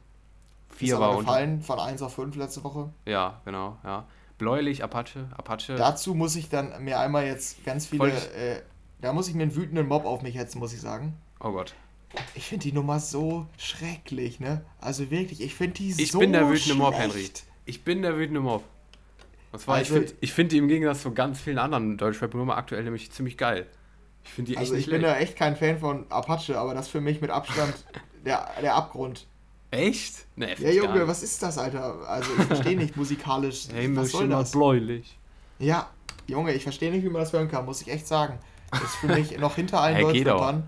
Ist 0.71 0.79
4 0.79 0.97
aber 0.97 1.09
war 1.11 1.19
gefallen 1.19 1.63
von 1.63 1.79
1 1.79 2.03
auf 2.03 2.15
5 2.15 2.37
letzte 2.37 2.63
Woche. 2.65 2.91
ja, 3.07 3.41
genau, 3.45 3.79
ja. 3.85 4.07
Bläulich, 4.39 4.85
Apache, 4.85 5.29
Apache, 5.37 5.75
Dazu 5.75 6.15
muss 6.15 6.37
ich 6.37 6.49
dann 6.49 6.85
mir 6.85 7.01
einmal 7.01 7.27
jetzt 7.27 7.65
ganz 7.65 7.87
viele, 7.87 8.09
ich- 8.17 8.35
äh, 8.37 8.63
da 9.01 9.13
muss 9.13 9.29
ich 9.29 9.35
mir 9.35 9.43
einen 9.43 9.57
wütenden 9.57 9.89
Mob 9.89 10.05
auf 10.05 10.23
mich 10.23 10.37
hetzen, 10.37 10.59
muss 10.61 10.73
ich 10.73 10.81
sagen. 10.81 11.17
oh 11.41 11.51
Gott. 11.53 11.75
Ich 12.35 12.47
finde 12.47 12.63
die 12.63 12.73
Nummer 12.73 13.01
so 13.01 13.47
schrecklich, 13.59 14.41
ne? 14.41 14.65
Also 14.81 15.11
wirklich, 15.11 15.41
ich 15.43 15.55
finde 15.55 15.75
die 15.75 15.91
Ich 16.03 16.11
so 16.13 16.21
bin 16.21 16.33
der 16.33 16.49
wütende 16.49 16.75
Mob, 16.75 16.95
schlecht. 16.95 17.13
Henry. 17.15 17.31
Ich 17.67 17.85
bin 17.85 18.01
der 18.03 18.17
wütende 18.17 18.41
Mob. 18.41 18.65
Und 19.53 19.59
zwar, 19.61 19.77
Also- 19.77 19.97
ich 19.97 20.01
finde 20.09 20.19
ich 20.21 20.33
find 20.33 20.53
die 20.53 20.59
im 20.59 20.69
Gegensatz 20.69 21.03
zu 21.03 21.13
ganz 21.13 21.41
vielen 21.41 21.59
anderen 21.59 21.97
Deutschrap-Nummern 21.97 22.57
aktuell 22.59 22.85
nämlich 22.85 23.11
ziemlich 23.13 23.37
geil. 23.39 23.67
Ich 24.25 24.31
finde 24.31 24.51
die 24.51 24.57
echt 24.57 24.61
Also 24.67 24.75
ich 24.75 24.87
bin 24.91 25.01
da 25.03 25.17
echt 25.17 25.37
kein 25.37 25.57
Fan 25.57 25.79
von 25.79 26.05
Apache, 26.11 26.59
aber 26.59 26.75
das 26.75 26.87
ist 26.87 26.93
für 26.93 27.01
mich 27.01 27.21
mit 27.21 27.31
Abstand 27.31 27.75
der, 28.27 28.49
der 28.61 28.75
Abgrund. 28.75 29.27
Echt? 29.71 30.15
Nee, 30.37 30.55
Ja, 30.59 30.71
Junge, 30.71 31.07
was 31.09 31.23
ist 31.23 31.43
das, 31.43 31.59
Alter? 31.59 32.07
Also 32.09 32.31
ich 32.39 32.45
verstehe 32.45 32.77
nicht 32.77 32.97
musikalisch. 32.97 33.69
Hey, 33.73 33.95
was 33.97 34.11
soll 34.13 34.29
das? 34.29 34.53
bläulich. 34.53 35.19
Ja, 35.59 35.89
Junge, 36.27 36.53
ich 36.55 36.63
verstehe 36.63 36.91
nicht, 36.91 37.05
wie 37.05 37.09
man 37.11 37.21
das 37.23 37.33
hören 37.33 37.49
kann, 37.49 37.65
muss 37.65 37.81
ich 37.83 37.89
echt 37.89 38.07
sagen. 38.07 38.39
Das 38.71 38.83
ist 38.83 38.97
für 38.97 39.07
mich 39.15 39.39
noch 39.39 39.55
hinter 39.57 39.81
allen 39.81 39.97
Hey, 39.97 40.25
Deutschrappern. 40.25 40.65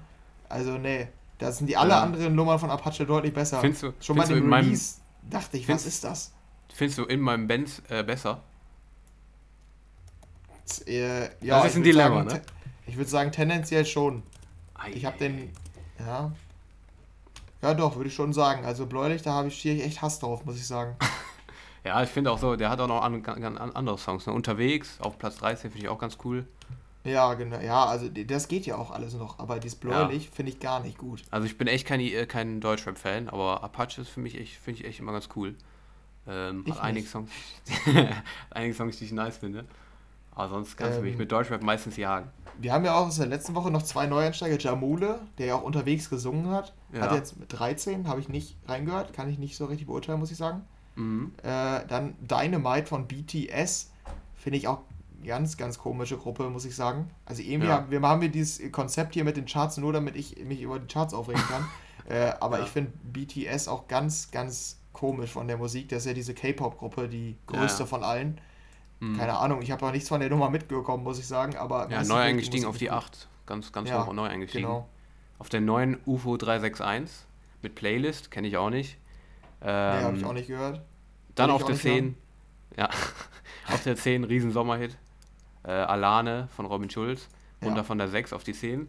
Also 0.48 0.72
nee, 0.78 1.08
da 1.38 1.52
sind 1.52 1.66
die 1.66 1.76
alle 1.76 1.90
Ja. 1.90 2.02
anderen 2.02 2.34
Nummern 2.34 2.58
von 2.58 2.70
Apache 2.70 3.04
deutlich 3.06 3.32
besser. 3.34 3.60
Findest 3.60 3.82
du- 3.82 3.92
Schon 4.00 4.16
bei 4.16 4.22
findest 4.24 4.30
du 4.30 4.34
dem 4.36 4.44
in 4.44 4.50
meinem- 4.50 4.64
Release 4.66 4.94
dachte 5.30 5.56
ich, 5.58 5.68
was 5.68 5.84
ist 5.86 6.02
das? 6.04 6.32
Findest 6.72 6.98
du 6.98 7.04
in 7.04 7.20
meinem 7.20 7.46
Benz 7.46 7.82
äh, 7.88 8.02
besser? 8.02 8.42
Äh, 10.86 11.24
ja, 11.44 11.58
Das 11.58 11.66
ist 11.66 11.70
ich 11.72 11.76
ein 11.76 11.82
Dilemma, 11.84 12.24
sagen, 12.24 12.28
ne? 12.28 12.42
Ich 12.86 12.96
würde 12.96 13.10
sagen, 13.10 13.32
tendenziell 13.32 13.84
schon. 13.84 14.22
Ich 14.92 15.04
habe 15.04 15.16
Ei. 15.16 15.18
den, 15.18 15.52
ja. 15.98 16.32
Ja, 17.62 17.74
doch, 17.74 17.96
würde 17.96 18.08
ich 18.08 18.14
schon 18.14 18.32
sagen. 18.32 18.64
Also 18.64 18.86
bläulich, 18.86 19.22
da 19.22 19.32
habe 19.32 19.48
ich 19.48 19.54
schier 19.54 19.84
echt 19.84 20.00
Hass 20.00 20.18
drauf, 20.18 20.44
muss 20.44 20.56
ich 20.56 20.66
sagen. 20.66 20.96
Ja, 21.82 22.02
ich 22.02 22.10
finde 22.10 22.30
auch 22.30 22.38
so, 22.38 22.56
der 22.56 22.68
hat 22.68 22.78
auch 22.80 22.88
noch 22.88 23.02
an, 23.02 23.24
an, 23.24 23.56
an 23.56 23.72
andere 23.72 23.96
Songs. 23.96 24.26
Ne? 24.26 24.34
Unterwegs, 24.34 24.98
auf 25.00 25.18
Platz 25.18 25.38
13 25.38 25.70
finde 25.70 25.86
ich 25.86 25.88
auch 25.88 25.98
ganz 25.98 26.18
cool. 26.24 26.46
Ja, 27.04 27.32
genau. 27.34 27.58
Ja, 27.58 27.86
also 27.86 28.08
das 28.08 28.48
geht 28.48 28.66
ja 28.66 28.76
auch 28.76 28.90
alles 28.90 29.14
noch, 29.14 29.38
aber 29.38 29.58
dieses 29.58 29.78
bläulich 29.78 30.28
finde 30.28 30.52
ich 30.52 30.60
gar 30.60 30.80
nicht 30.80 30.98
gut. 30.98 31.22
Also 31.30 31.46
ich 31.46 31.56
bin 31.56 31.66
echt 31.66 31.86
kein, 31.86 32.00
äh, 32.00 32.26
kein 32.26 32.60
Deutschrap-Fan, 32.60 33.30
aber 33.30 33.64
Apache 33.64 34.02
ist 34.02 34.10
für 34.10 34.20
mich 34.20 34.38
echt, 34.38 34.56
finde 34.56 34.80
ich 34.80 34.86
echt 34.86 35.00
immer 35.00 35.12
ganz 35.12 35.30
cool. 35.34 35.54
Ähm, 36.28 36.66
hat 36.68 36.80
einige. 36.80 37.06
Songs, 37.06 37.30
einige 38.50 38.74
Songs, 38.74 38.98
die 38.98 39.06
ich 39.06 39.12
nice 39.12 39.38
finde. 39.38 39.64
Aber 40.34 40.48
sonst 40.48 40.76
kannst 40.76 40.98
du 40.98 41.02
mich 41.02 41.12
Ähm, 41.12 41.18
mit 41.18 41.32
Deutschrap 41.32 41.62
meistens 41.62 41.96
jagen. 41.96 42.28
Wir 42.58 42.72
haben 42.72 42.84
ja 42.84 42.94
auch 42.94 43.06
aus 43.06 43.16
der 43.16 43.26
letzten 43.26 43.54
Woche 43.54 43.70
noch 43.70 43.82
zwei 43.82 44.06
Neueinsteiger. 44.06 44.58
Jamule, 44.58 45.20
der 45.38 45.46
ja 45.46 45.54
auch 45.56 45.62
unterwegs 45.62 46.10
gesungen 46.10 46.48
hat, 46.50 46.74
Ja. 46.92 47.02
hat 47.02 47.12
jetzt 47.12 47.38
mit 47.38 47.52
13, 47.58 48.06
habe 48.06 48.20
ich 48.20 48.28
nicht 48.28 48.56
reingehört, 48.66 49.12
kann 49.12 49.28
ich 49.30 49.38
nicht 49.38 49.56
so 49.56 49.64
richtig 49.66 49.86
beurteilen, 49.86 50.18
muss 50.20 50.30
ich 50.30 50.36
sagen. 50.36 50.62
Mhm. 50.94 51.32
Äh, 51.42 51.86
dann 51.88 52.14
Dynamite 52.20 52.86
von 52.86 53.06
BTS, 53.06 53.90
finde 54.36 54.58
ich 54.58 54.68
auch 54.68 54.80
ganz, 55.24 55.56
ganz 55.56 55.78
komische 55.78 56.16
Gruppe, 56.16 56.48
muss 56.50 56.64
ich 56.64 56.74
sagen. 56.76 57.10
Also 57.26 57.42
irgendwie 57.42 57.68
Ja. 57.68 57.76
haben, 57.76 57.90
wir 57.90 58.00
haben 58.02 58.20
wir 58.20 58.28
dieses 58.30 58.70
Konzept 58.72 59.14
hier 59.14 59.24
mit 59.24 59.36
den 59.36 59.46
Charts 59.46 59.76
nur, 59.78 59.92
damit 59.92 60.16
ich 60.16 60.36
mich 60.44 60.60
über 60.62 60.78
die 60.78 60.86
Charts 60.86 61.12
aufregen 61.14 61.42
kann. 61.42 61.66
äh, 62.08 62.32
aber 62.40 62.58
Ja. 62.58 62.64
ich 62.64 62.70
finde 62.70 62.92
BTS 63.04 63.68
auch 63.68 63.88
ganz, 63.88 64.30
ganz 64.30 64.78
komisch 64.92 65.30
von 65.30 65.46
der 65.46 65.56
Musik. 65.56 65.88
Das 65.88 66.00
ist 66.00 66.06
ja 66.06 66.12
diese 66.14 66.34
K-Pop-Gruppe, 66.34 67.08
die 67.08 67.36
größte 67.46 67.84
ja. 67.84 67.86
von 67.86 68.02
allen. 68.02 68.40
Mhm. 69.00 69.16
Keine 69.16 69.36
Ahnung, 69.38 69.62
ich 69.62 69.70
habe 69.70 69.84
auch 69.84 69.92
nichts 69.92 70.08
von 70.08 70.20
der 70.20 70.30
Nummer 70.30 70.50
mitbekommen, 70.50 71.02
muss 71.02 71.18
ich 71.18 71.26
sagen, 71.26 71.56
aber... 71.56 71.90
Ja, 71.90 72.04
neu 72.04 72.20
eingestiegen 72.20 72.66
auf 72.66 72.76
die 72.76 72.86
gut. 72.86 72.94
8. 72.94 73.28
Ganz, 73.46 73.72
ganz 73.72 73.88
ja, 73.88 74.06
hoch 74.06 74.12
neu 74.12 74.26
eingestiegen. 74.26 74.66
Genau. 74.66 74.88
Auf 75.38 75.48
der 75.48 75.60
neuen 75.60 75.98
UFO 76.06 76.36
361 76.36 77.26
mit 77.62 77.74
Playlist, 77.74 78.30
kenne 78.30 78.46
ich 78.46 78.56
auch 78.56 78.70
nicht. 78.70 78.98
Ähm, 79.62 79.98
nee, 79.98 80.04
habe 80.04 80.16
ich 80.18 80.24
auch 80.24 80.32
nicht 80.32 80.46
gehört. 80.48 80.82
Dann 81.34 81.50
auf 81.50 81.64
der 81.64 81.76
10, 81.76 82.14
ja, 82.76 82.88
auf 83.68 83.82
der 83.82 83.96
10 83.96 84.24
riesen 84.24 84.52
Sommerhit. 84.52 84.96
Äh, 85.62 85.70
Alane 85.70 86.48
von 86.54 86.66
Robin 86.66 86.88
Schulz. 86.88 87.28
Runter 87.62 87.78
ja. 87.78 87.84
von 87.84 87.98
der 87.98 88.08
6 88.08 88.32
auf 88.32 88.44
die 88.44 88.54
10. 88.54 88.88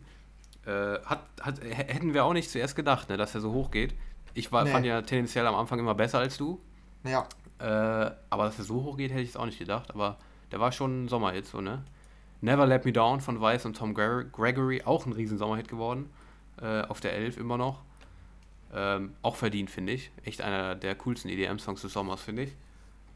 Äh, 0.66 1.00
hat, 1.06 1.24
hat, 1.42 1.62
hätten 1.62 2.14
wir 2.14 2.24
auch 2.24 2.34
nicht 2.34 2.50
zuerst 2.50 2.76
gedacht, 2.76 3.10
ne, 3.10 3.18
dass 3.18 3.36
er 3.36 3.42
so 3.42 3.52
hoch 3.52 3.72
geht. 3.72 3.94
Ich 4.34 4.52
war, 4.52 4.64
nee. 4.64 4.72
fand 4.72 4.86
ja 4.86 5.02
tendenziell 5.02 5.46
am 5.48 5.56
Anfang 5.56 5.80
immer 5.80 5.96
besser 5.96 6.20
als 6.20 6.38
du. 6.38 6.62
Ja. 7.04 7.28
Äh, 7.62 8.12
aber 8.30 8.46
dass 8.46 8.58
er 8.58 8.66
so 8.66 8.84
hoch 8.84 8.98
geht, 8.98 9.12
hätte 9.12 9.22
ich 9.22 9.30
es 9.30 9.38
auch 9.38 9.46
nicht 9.46 9.60
gedacht. 9.60 9.92
Aber 9.92 10.18
der 10.52 10.60
war 10.60 10.72
schon 10.72 11.06
ein 11.06 11.08
Sommerhit, 11.08 11.46
so, 11.46 11.62
ne? 11.62 11.84
Never 12.42 12.66
Let 12.66 12.86
Me 12.86 12.92
Down 12.92 13.22
von 13.22 13.40
Weiss 13.40 13.66
und 13.66 13.78
Tom 13.78 13.94
Gregory, 13.94 14.82
auch 14.84 15.06
ein 15.06 15.14
riesen 15.14 15.38
Sommerhit 15.38 15.68
geworden. 15.68 16.10
Äh, 16.60 16.82
auf 16.82 17.00
der 17.00 17.14
11 17.14 17.38
immer 17.38 17.58
noch. 17.58 17.84
Ähm, 18.74 19.14
auch 19.22 19.36
verdient, 19.36 19.70
finde 19.70 19.94
ich. 19.94 20.12
Echt 20.24 20.42
einer 20.42 20.76
der 20.76 20.96
coolsten 20.96 21.30
EDM-Songs 21.30 21.82
des 21.82 21.94
Sommers, 21.94 22.22
finde 22.22 22.44
ich. 22.44 22.56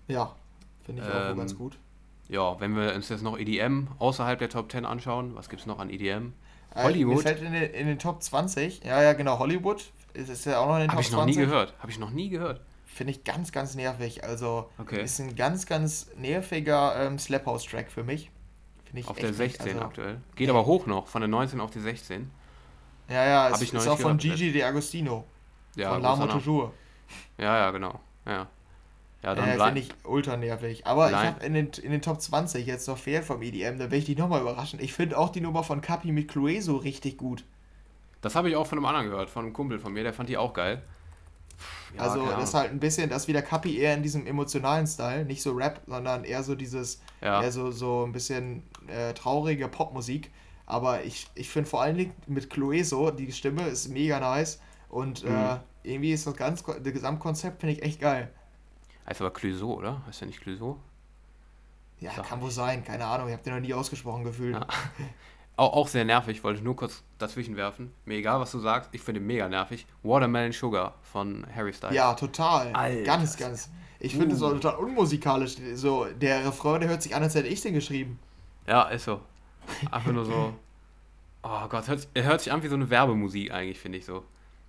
Ja, 0.07 0.35
finde 0.83 1.01
ich 1.01 1.07
auch 1.07 1.31
ähm, 1.31 1.37
ganz 1.37 1.55
gut. 1.55 1.77
Ja, 2.27 2.59
wenn 2.59 2.75
wir 2.75 2.93
uns 2.93 3.09
jetzt 3.09 3.23
noch 3.23 3.37
EDM 3.37 3.87
außerhalb 3.99 4.37
der 4.37 4.49
Top 4.49 4.71
10 4.71 4.85
anschauen, 4.85 5.35
was 5.35 5.49
gibt 5.49 5.61
es 5.61 5.65
noch 5.65 5.79
an 5.79 5.89
EDM? 5.89 6.33
Äh, 6.73 6.83
Hollywood. 6.83 7.17
Mir 7.17 7.21
fällt 7.21 7.41
in 7.41 7.53
den, 7.53 7.63
in 7.71 7.87
den 7.87 7.99
Top 7.99 8.21
20, 8.21 8.83
ja, 8.83 9.01
ja, 9.01 9.13
genau, 9.13 9.39
Hollywood 9.39 9.91
ist, 10.13 10.29
ist 10.29 10.45
ja 10.45 10.59
auch 10.59 10.67
noch 10.67 10.75
in 10.75 10.81
den 10.81 10.91
Hab 10.91 10.97
Top 10.97 11.05
20. 11.05 11.17
Habe 11.17 11.29
ich 11.29 11.37
noch 11.37 11.41
nie 11.41 11.45
gehört. 11.45 11.73
Habe 11.79 11.91
ich 11.91 11.99
noch 11.99 12.09
nie 12.11 12.29
gehört. 12.29 12.61
Finde 12.95 13.11
ich 13.11 13.25
ganz, 13.25 13.51
ganz 13.51 13.75
nervig. 13.75 14.23
Also, 14.23 14.69
okay. 14.77 15.03
ist 15.03 15.19
ein 15.19 15.35
ganz, 15.35 15.65
ganz 15.65 16.07
nerviger 16.15 16.95
ähm, 16.97 17.19
Slap 17.19 17.45
House-Track 17.45 17.91
für 17.91 18.05
mich. 18.05 18.31
ich 18.93 19.05
auf 19.09 19.17
der 19.17 19.33
16 19.33 19.67
also, 19.67 19.81
aktuell. 19.81 20.21
Geht 20.37 20.49
aber 20.49 20.65
hoch 20.65 20.85
noch, 20.85 21.07
von 21.07 21.19
der 21.19 21.27
19 21.27 21.59
auf 21.59 21.71
die 21.71 21.81
16. 21.81 22.31
Ja, 23.09 23.25
ja, 23.25 23.43
Hab 23.43 23.55
es 23.55 23.61
ich 23.63 23.73
ist 23.73 23.85
auch 23.89 23.99
von 23.99 24.17
Gigi 24.17 24.49
D'Agostino. 24.51 25.23
Ja, 25.75 25.91
von 25.91 26.03
La 26.03 26.27
Toujours. 26.27 26.71
Ja, 27.37 27.57
ja, 27.57 27.71
genau. 27.71 27.99
Ja. 28.25 28.47
Ja, 29.21 29.35
dann 29.35 29.49
äh, 29.49 29.61
finde 29.61 29.81
ich 29.81 29.89
ultra 30.05 30.37
nervig. 30.37 30.87
Aber 30.87 31.11
Nein. 31.11 31.21
ich 31.21 31.33
habe 31.33 31.45
in 31.45 31.53
den, 31.53 31.67
in 31.83 31.91
den 31.91 32.01
Top 32.01 32.21
20 32.21 32.65
jetzt 32.65 32.87
noch 32.87 32.97
Fair 32.97 33.23
vom 33.23 33.41
EDM, 33.41 33.77
da 33.77 33.79
werde 33.79 33.97
ich 33.97 34.05
dich 34.05 34.17
nochmal 34.17 34.39
überraschen. 34.39 34.79
Ich 34.79 34.93
finde 34.93 35.17
auch 35.17 35.33
die 35.33 35.41
Nummer 35.41 35.63
von 35.63 35.81
Capi 35.81 36.13
mit 36.13 36.29
Clueso 36.29 36.77
richtig 36.77 37.17
gut. 37.17 37.43
Das 38.21 38.35
habe 38.35 38.49
ich 38.49 38.55
auch 38.55 38.67
von 38.67 38.77
einem 38.77 38.85
anderen 38.85 39.09
gehört, 39.09 39.29
von 39.29 39.43
einem 39.43 39.53
Kumpel 39.53 39.79
von 39.79 39.91
mir, 39.91 40.03
der 40.03 40.13
fand 40.13 40.29
die 40.29 40.37
auch 40.37 40.53
geil. 40.53 40.81
Ja, 41.95 42.01
also 42.01 42.25
das 42.25 42.49
ist 42.49 42.53
halt 42.53 42.71
ein 42.71 42.79
bisschen, 42.79 43.09
das 43.09 43.27
wieder 43.27 43.41
Capi 43.41 43.77
eher 43.77 43.93
in 43.93 44.03
diesem 44.03 44.27
emotionalen 44.27 44.87
Style, 44.87 45.25
nicht 45.25 45.41
so 45.41 45.53
Rap, 45.53 45.81
sondern 45.87 46.23
eher 46.23 46.43
so 46.43 46.55
dieses, 46.55 47.01
ja. 47.21 47.41
eher 47.41 47.51
so, 47.51 47.71
so 47.71 48.05
ein 48.05 48.11
bisschen 48.11 48.63
äh, 48.87 49.13
traurige 49.13 49.67
Popmusik. 49.67 50.31
Aber 50.65 51.03
ich, 51.03 51.27
ich 51.35 51.49
finde 51.49 51.69
vor 51.69 51.81
allen 51.81 51.97
Dingen 51.97 52.13
mit 52.27 52.49
Clueso, 52.49 53.11
die 53.11 53.31
Stimme 53.31 53.67
ist 53.67 53.87
mega 53.89 54.19
nice 54.19 54.59
und 54.89 55.23
mhm. 55.23 55.31
äh, 55.31 55.57
irgendwie 55.83 56.11
ist 56.11 56.25
das 56.25 56.35
ganz, 56.35 56.63
das 56.63 56.93
Gesamtkonzept 56.93 57.61
finde 57.61 57.73
ich 57.75 57.83
echt 57.83 58.01
geil. 58.01 58.31
Heißt 59.07 59.21
aber 59.21 59.31
Clouseau, 59.31 59.75
oder? 59.75 60.01
Heißt 60.07 60.21
der 60.21 60.27
nicht 60.27 60.41
Clouseau? 60.41 60.79
Ja, 61.99 62.11
Sag 62.11 62.27
kann 62.27 62.41
wohl 62.41 62.51
sein. 62.51 62.83
Keine 62.83 63.05
Ahnung. 63.05 63.27
Ich 63.27 63.33
habe 63.33 63.43
den 63.43 63.53
noch 63.53 63.61
nie 63.61 63.73
ausgesprochen 63.73 64.23
gefühlt. 64.23 64.55
Ja. 64.55 64.67
Auch, 65.57 65.73
auch 65.73 65.87
sehr 65.87 66.05
nervig. 66.05 66.43
Wollte 66.43 66.59
ich 66.59 66.63
nur 66.63 66.75
kurz 66.75 67.03
dazwischen 67.17 67.55
werfen. 67.55 67.91
Mir 68.05 68.17
egal, 68.17 68.39
was 68.39 68.51
du 68.51 68.59
sagst. 68.59 68.89
Ich 68.93 69.01
finde 69.01 69.21
mega 69.21 69.47
nervig. 69.47 69.85
Watermelon 70.03 70.51
Sugar 70.51 70.95
von 71.01 71.45
Harry 71.53 71.73
Styles. 71.73 71.95
Ja, 71.95 72.13
total. 72.13 72.73
Alter. 72.73 73.03
Ganz, 73.03 73.37
ganz. 73.37 73.69
Ich 73.99 74.15
uh. 74.15 74.19
finde 74.19 74.35
es 74.35 74.41
uh. 74.41 74.49
total 74.49 74.75
unmusikalisch. 74.75 75.55
So, 75.75 76.05
der 76.05 76.45
Refrain, 76.45 76.81
der 76.81 76.89
hört 76.89 77.01
sich 77.01 77.15
an, 77.15 77.23
als 77.23 77.35
hätte 77.35 77.47
ich 77.47 77.61
den 77.61 77.73
geschrieben. 77.73 78.19
Ja, 78.67 78.83
ist 78.83 79.05
so. 79.05 79.21
Einfach 79.91 80.11
nur 80.11 80.25
so. 80.25 80.53
Oh 81.47 81.67
Gott, 81.69 81.87
hört, 81.87 82.07
er 82.15 82.23
hört 82.23 82.41
sich 82.41 82.51
an 82.51 82.63
wie 82.63 82.67
so 82.67 82.73
eine 82.73 82.89
Werbemusik 82.89 83.51
eigentlich, 83.51 83.79
finde 83.79 83.99
ich 83.99 84.05
so. 84.05 84.23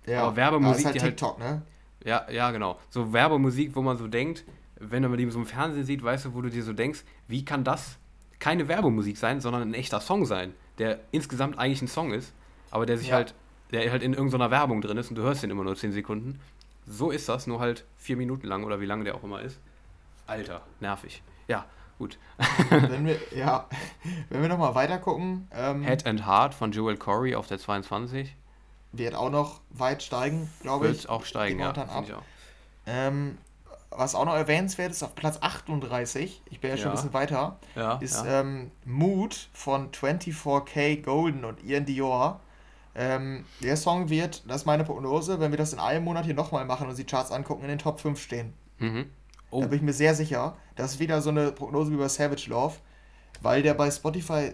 Ja, 0.05 0.21
aber 0.21 0.35
Werbemusik, 0.35 0.69
aber 0.69 0.77
ist 0.77 0.85
halt 0.85 0.95
die 0.95 1.01
halt 1.01 1.17
TikTok, 1.17 1.39
halt, 1.39 1.55
ne? 1.55 1.61
Ja, 2.05 2.29
ja, 2.29 2.51
genau. 2.51 2.77
So 2.91 3.11
Werbemusik, 3.11 3.75
wo 3.75 3.81
man 3.81 3.97
so 3.97 4.07
denkt, 4.07 4.45
wenn 4.79 5.01
man 5.01 5.17
die 5.17 5.27
so 5.31 5.39
im 5.39 5.47
Fernsehen 5.47 5.85
sieht, 5.85 6.03
weißt 6.03 6.25
du, 6.25 6.33
wo 6.35 6.41
du 6.41 6.51
dir 6.51 6.63
so 6.63 6.73
denkst, 6.73 7.03
wie 7.27 7.43
kann 7.43 7.63
das 7.63 7.97
keine 8.37 8.67
Werbemusik 8.67 9.17
sein, 9.17 9.41
sondern 9.41 9.63
ein 9.63 9.73
echter 9.73 9.99
Song 10.01 10.25
sein, 10.27 10.53
der 10.77 10.99
insgesamt 11.11 11.57
eigentlich 11.57 11.81
ein 11.81 11.87
Song 11.87 12.13
ist, 12.13 12.33
aber 12.71 12.85
der 12.85 12.97
sich 12.97 13.09
ja. 13.09 13.15
halt, 13.15 13.33
der 13.71 13.89
halt 13.91 14.03
in 14.03 14.13
irgendeiner 14.13 14.51
Werbung 14.51 14.81
drin 14.81 14.97
ist 14.97 15.09
und 15.09 15.15
du 15.15 15.23
hörst 15.23 15.43
den 15.43 15.49
immer 15.49 15.63
nur 15.63 15.75
10 15.75 15.91
Sekunden. 15.91 16.39
So 16.85 17.11
ist 17.11 17.27
das, 17.27 17.47
nur 17.47 17.59
halt 17.59 17.85
4 17.97 18.17
Minuten 18.17 18.47
lang 18.47 18.63
oder 18.63 18.79
wie 18.79 18.85
lange 18.85 19.03
der 19.03 19.15
auch 19.15 19.23
immer 19.23 19.41
ist. 19.41 19.59
Alter, 20.25 20.61
nervig. 20.79 21.21
Ja, 21.47 21.65
gut. 21.97 22.17
wenn 22.69 23.05
wir, 23.05 23.17
ja, 23.35 23.67
wenn 24.29 24.41
wir 24.41 24.49
nochmal 24.49 24.75
weiter 24.75 24.97
gucken. 24.97 25.47
Ähm, 25.51 25.83
Head 25.83 26.05
and 26.05 26.25
Heart 26.25 26.53
von 26.53 26.71
Joel 26.71 26.97
Corey 26.97 27.35
auf 27.35 27.47
der 27.47 27.59
22 27.59 28.35
wird 28.93 29.15
auch 29.15 29.29
noch 29.29 29.61
weit 29.69 30.03
steigen, 30.03 30.49
glaube 30.61 30.87
ich. 30.87 30.99
Wird 30.99 31.09
auch 31.09 31.25
steigen, 31.25 31.59
ja. 31.59 31.71
Ab. 31.71 32.03
Ich 32.05 32.13
auch. 32.13 32.23
Ähm, 32.85 33.37
was 33.89 34.15
auch 34.15 34.25
noch 34.25 34.35
erwähnenswert 34.35 34.91
ist, 34.91 35.03
auf 35.03 35.15
Platz 35.15 35.37
38, 35.41 36.41
ich 36.49 36.59
bin 36.59 36.69
ja, 36.69 36.75
ja. 36.75 36.81
schon 36.81 36.91
ein 36.91 36.95
bisschen 36.95 37.13
weiter, 37.13 37.59
ja, 37.75 37.95
ist. 37.95 38.23
Ähm, 38.27 38.71
Mood 38.85 39.49
von 39.53 39.91
24K 39.91 41.01
Golden 41.01 41.45
und 41.45 41.63
Ian 41.63 41.85
Dior. 41.85 42.41
Ähm, 42.95 43.45
der 43.61 43.77
Song 43.77 44.09
wird, 44.09 44.43
das 44.47 44.61
ist 44.61 44.65
meine 44.65 44.83
Prognose, 44.83 45.39
wenn 45.39 45.51
wir 45.51 45.57
das 45.57 45.71
in 45.71 45.79
einem 45.79 46.03
Monat 46.03 46.25
hier 46.25 46.33
nochmal 46.33 46.65
machen 46.65 46.89
und 46.89 46.97
die 46.97 47.03
Charts 47.03 47.31
angucken, 47.31 47.63
in 47.63 47.69
den 47.69 47.79
Top 47.79 47.99
5 47.99 48.19
stehen. 48.19 48.53
Mhm. 48.79 49.05
Oh. 49.51 49.61
Da 49.61 49.67
bin 49.67 49.77
ich 49.77 49.83
mir 49.83 49.93
sehr 49.93 50.15
sicher. 50.15 50.55
Das 50.75 50.93
ist 50.93 50.99
wieder 50.99 51.21
so 51.21 51.29
eine 51.29 51.51
Prognose 51.51 51.91
wie 51.91 51.97
bei 51.97 52.09
Savage 52.09 52.49
Love, 52.49 52.75
weil 53.41 53.61
der 53.61 53.75
bei 53.75 53.89
Spotify 53.91 54.51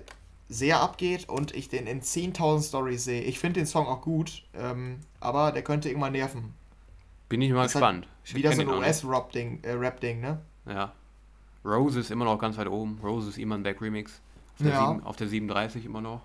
sehr 0.50 0.82
abgeht 0.82 1.30
und 1.30 1.56
ich 1.56 1.70
den 1.70 1.88
in 1.88 2.02
10.000 2.02 2.68
Stories 2.68 3.06
sehe. 3.06 3.22
Ich 3.22 3.40
finde 3.40 3.62
den 3.62 3.66
Song 3.66 3.88
auch 3.88 4.02
gut, 4.02 4.44
ähm, 4.54 5.00
aber 5.20 5.52
der 5.52 5.64
könnte 5.64 5.90
irgendwann 5.90 6.12
nerven. 6.12 6.54
Bin 7.34 7.42
ich 7.42 7.52
mal 7.52 7.64
das 7.64 7.72
gespannt. 7.72 8.08
Ich 8.24 8.36
wieder 8.36 8.52
so 8.52 8.62
ein 8.62 8.68
US-Rap-Ding, 8.68 9.62
äh, 9.64 9.72
Rap 9.72 10.04
ne? 10.04 10.40
Ja. 10.68 10.94
Rose 11.66 12.00
ist 12.00 12.12
immer 12.12 12.26
noch 12.26 12.38
ganz 12.38 12.58
weit 12.58 12.68
oben. 12.68 13.00
Rose 13.02 13.30
ist 13.30 13.40
Iman 13.40 13.64
Back 13.64 13.82
Remix. 13.82 14.22
Auf 14.52 14.60
der, 14.60 14.70
ja. 14.70 14.88
7, 14.90 15.04
auf 15.04 15.16
der 15.16 15.28
37 15.28 15.84
immer 15.84 16.02
noch. 16.02 16.22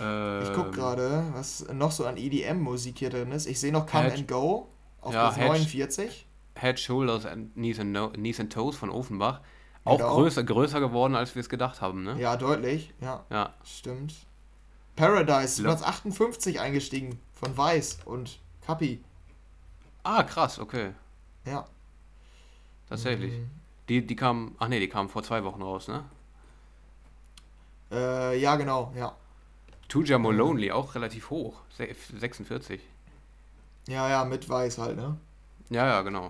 Ähm, 0.00 0.44
ich 0.44 0.52
gucke 0.54 0.70
gerade, 0.70 1.24
was 1.34 1.66
noch 1.74 1.92
so 1.92 2.06
an 2.06 2.16
EDM-Musik 2.16 3.00
hier 3.00 3.10
drin 3.10 3.32
ist. 3.32 3.44
Ich 3.44 3.60
sehe 3.60 3.70
noch 3.70 3.84
Come 3.84 4.04
Head, 4.04 4.14
and 4.14 4.28
Go 4.28 4.70
auf 5.02 5.12
ja, 5.12 5.28
Platz 5.28 5.46
49. 5.46 6.26
Head, 6.54 6.80
Shoulders 6.80 7.26
and 7.26 7.52
Knees 7.52 7.78
and, 7.78 7.92
no, 7.92 8.08
Knees 8.08 8.40
and 8.40 8.50
Toes 8.50 8.76
von 8.76 8.88
Offenbach. 8.88 9.42
Auch 9.84 9.98
genau. 9.98 10.14
größer, 10.14 10.42
größer 10.42 10.80
geworden, 10.80 11.14
als 11.14 11.34
wir 11.34 11.40
es 11.40 11.50
gedacht 11.50 11.82
haben, 11.82 12.02
ne? 12.02 12.16
Ja, 12.18 12.38
deutlich. 12.38 12.94
Ja. 13.02 13.26
ja. 13.28 13.52
Stimmt. 13.62 14.14
Paradise, 14.94 15.62
Platz 15.62 15.82
58 15.82 16.60
eingestiegen 16.60 17.20
von 17.34 17.54
Weiß 17.54 17.98
und 18.06 18.38
Kapi. 18.64 19.02
Ah, 20.08 20.22
krass, 20.22 20.60
okay. 20.60 20.92
Ja. 21.44 21.66
Tatsächlich. 22.88 23.32
Mhm. 23.32 23.50
Die, 23.88 24.06
die 24.06 24.14
kam, 24.14 24.54
ach 24.60 24.68
nee, 24.68 24.78
die 24.78 24.88
kam 24.88 25.08
vor 25.08 25.24
zwei 25.24 25.42
Wochen 25.42 25.60
raus, 25.60 25.88
ne? 25.88 26.04
Äh, 27.90 28.38
ja, 28.38 28.54
genau, 28.54 28.92
ja. 28.94 29.16
Tuja 29.88 30.18
Molonely, 30.18 30.70
auch 30.70 30.94
relativ 30.94 31.30
hoch, 31.30 31.60
46. 31.76 32.80
Ja, 33.88 34.08
ja, 34.08 34.24
mit 34.24 34.48
Weiß 34.48 34.78
halt, 34.78 34.96
ne? 34.96 35.16
Ja, 35.70 35.86
ja, 35.86 36.02
genau. 36.02 36.26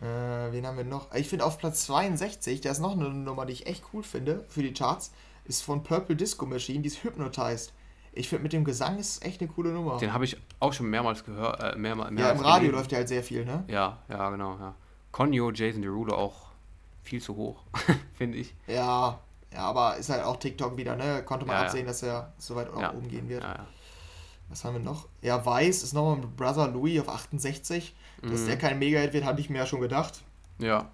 Äh, 0.00 0.52
wen 0.52 0.64
haben 0.64 0.76
wir 0.76 0.84
noch? 0.84 1.12
Ich 1.12 1.28
finde 1.28 1.44
auf 1.44 1.58
Platz 1.58 1.86
62, 1.86 2.60
da 2.60 2.70
ist 2.70 2.78
noch 2.78 2.92
eine 2.92 3.10
Nummer, 3.10 3.46
die 3.46 3.54
ich 3.54 3.66
echt 3.66 3.82
cool 3.92 4.04
finde 4.04 4.44
für 4.48 4.62
die 4.62 4.74
Charts, 4.74 5.10
ist 5.44 5.62
von 5.62 5.82
Purple 5.82 6.14
Disco 6.14 6.46
Machine, 6.46 6.82
die 6.82 6.88
ist 6.88 7.02
Hypnotized. 7.02 7.72
Ich 8.14 8.28
finde, 8.28 8.42
mit 8.42 8.52
dem 8.52 8.64
Gesang 8.64 8.98
ist 8.98 9.24
echt 9.24 9.40
eine 9.40 9.50
coole 9.50 9.70
Nummer. 9.70 9.96
Den 9.96 10.12
habe 10.12 10.24
ich 10.24 10.36
auch 10.60 10.72
schon 10.72 10.90
mehrmals 10.90 11.24
gehört. 11.24 11.62
Äh, 11.62 11.78
mehr, 11.78 11.94
mehrmals 11.94 12.20
ja, 12.20 12.30
im 12.30 12.40
Radio 12.40 12.58
gelesen. 12.58 12.74
läuft 12.74 12.90
der 12.90 12.98
halt 12.98 13.08
sehr 13.08 13.22
viel, 13.22 13.44
ne? 13.44 13.64
Ja, 13.68 13.98
ja, 14.08 14.30
genau. 14.30 14.56
Ja. 14.58 14.74
Conyo, 15.10 15.50
Jason 15.50 15.82
Derulo 15.82 16.14
auch 16.14 16.48
viel 17.02 17.22
zu 17.22 17.36
hoch, 17.36 17.62
finde 18.14 18.38
ich. 18.38 18.54
Ja, 18.66 19.18
ja, 19.52 19.58
aber 19.58 19.96
ist 19.96 20.10
halt 20.10 20.24
auch 20.24 20.36
TikTok 20.36 20.76
wieder, 20.76 20.96
ne? 20.96 21.22
Konnte 21.24 21.46
man 21.46 21.56
ja, 21.56 21.62
absehen, 21.62 21.82
ja. 21.82 21.86
dass 21.86 22.02
er 22.02 22.32
so 22.38 22.54
weit 22.54 22.68
ja. 22.78 22.92
oben 22.92 23.08
gehen 23.08 23.28
wird. 23.28 23.44
Was 24.48 24.64
haben 24.64 24.74
wir 24.74 24.80
noch? 24.80 25.08
Ja, 25.22 25.44
Weiß 25.44 25.82
ist 25.82 25.94
nochmal 25.94 26.16
mit 26.16 26.36
Brother 26.36 26.68
Louis 26.68 27.00
auf 27.00 27.08
68. 27.08 27.94
Dass 28.20 28.42
mhm. 28.42 28.46
der 28.46 28.58
kein 28.58 28.78
Mega-Hit 28.78 29.14
wird, 29.14 29.24
hatte 29.24 29.40
ich 29.40 29.50
mir 29.50 29.58
ja 29.58 29.66
schon 29.66 29.80
gedacht. 29.80 30.22
Ja. 30.58 30.90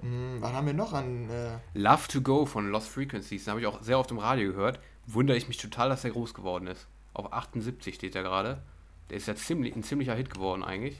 Mhm, 0.00 0.40
was 0.40 0.52
haben 0.52 0.66
wir 0.66 0.74
noch 0.74 0.92
an. 0.92 1.28
Äh 1.28 1.58
Love 1.74 2.08
to 2.08 2.20
Go 2.20 2.46
von 2.46 2.70
Lost 2.70 2.88
Frequencies. 2.88 3.44
Den 3.44 3.50
habe 3.50 3.60
ich 3.60 3.66
auch 3.66 3.82
sehr 3.82 3.98
oft 3.98 4.10
im 4.10 4.18
Radio 4.18 4.52
gehört. 4.52 4.78
Wundere 5.06 5.36
ich 5.36 5.48
mich 5.48 5.58
total, 5.58 5.88
dass 5.88 6.02
der 6.02 6.12
groß 6.12 6.34
geworden 6.34 6.66
ist. 6.66 6.86
Auf 7.12 7.32
78 7.32 7.94
steht 7.94 8.14
er 8.14 8.22
gerade. 8.22 8.62
Der 9.10 9.18
ist 9.18 9.28
ja 9.28 9.36
ziemlich, 9.36 9.76
ein 9.76 9.82
ziemlicher 9.82 10.14
Hit 10.14 10.32
geworden 10.32 10.64
eigentlich. 10.64 10.98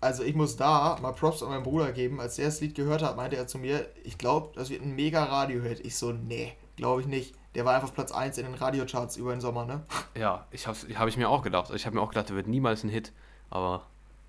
Also 0.00 0.24
ich 0.24 0.34
muss 0.34 0.56
da 0.56 0.98
mal 1.00 1.12
Props 1.12 1.42
an 1.42 1.50
meinen 1.50 1.62
Bruder 1.62 1.92
geben. 1.92 2.20
Als 2.20 2.36
der 2.36 2.46
das 2.46 2.60
Lied 2.60 2.74
gehört 2.74 3.02
hat, 3.02 3.16
meinte 3.16 3.36
er 3.36 3.46
zu 3.46 3.58
mir, 3.58 3.86
ich 4.02 4.18
glaube, 4.18 4.50
das 4.54 4.70
wird 4.70 4.82
ein 4.82 4.94
mega 4.94 5.22
Radio-Hit. 5.24 5.80
Ich 5.84 5.96
so, 5.96 6.12
nee, 6.12 6.52
glaube 6.76 7.02
ich 7.02 7.06
nicht. 7.06 7.34
Der 7.54 7.64
war 7.64 7.74
einfach 7.74 7.92
Platz 7.92 8.12
1 8.12 8.38
in 8.38 8.46
den 8.46 8.54
Radiocharts 8.54 9.16
über 9.16 9.32
den 9.32 9.40
Sommer, 9.40 9.64
ne? 9.66 9.82
Ja, 10.16 10.46
ich 10.50 10.66
habe 10.66 10.76
hab 10.98 11.08
ich 11.08 11.16
mir 11.16 11.28
auch 11.28 11.42
gedacht. 11.42 11.70
Ich 11.74 11.86
habe 11.86 11.96
mir 11.96 12.02
auch 12.02 12.08
gedacht, 12.08 12.30
der 12.30 12.36
wird 12.36 12.46
niemals 12.46 12.82
ein 12.82 12.88
Hit. 12.88 13.12
Aber, 13.50 13.86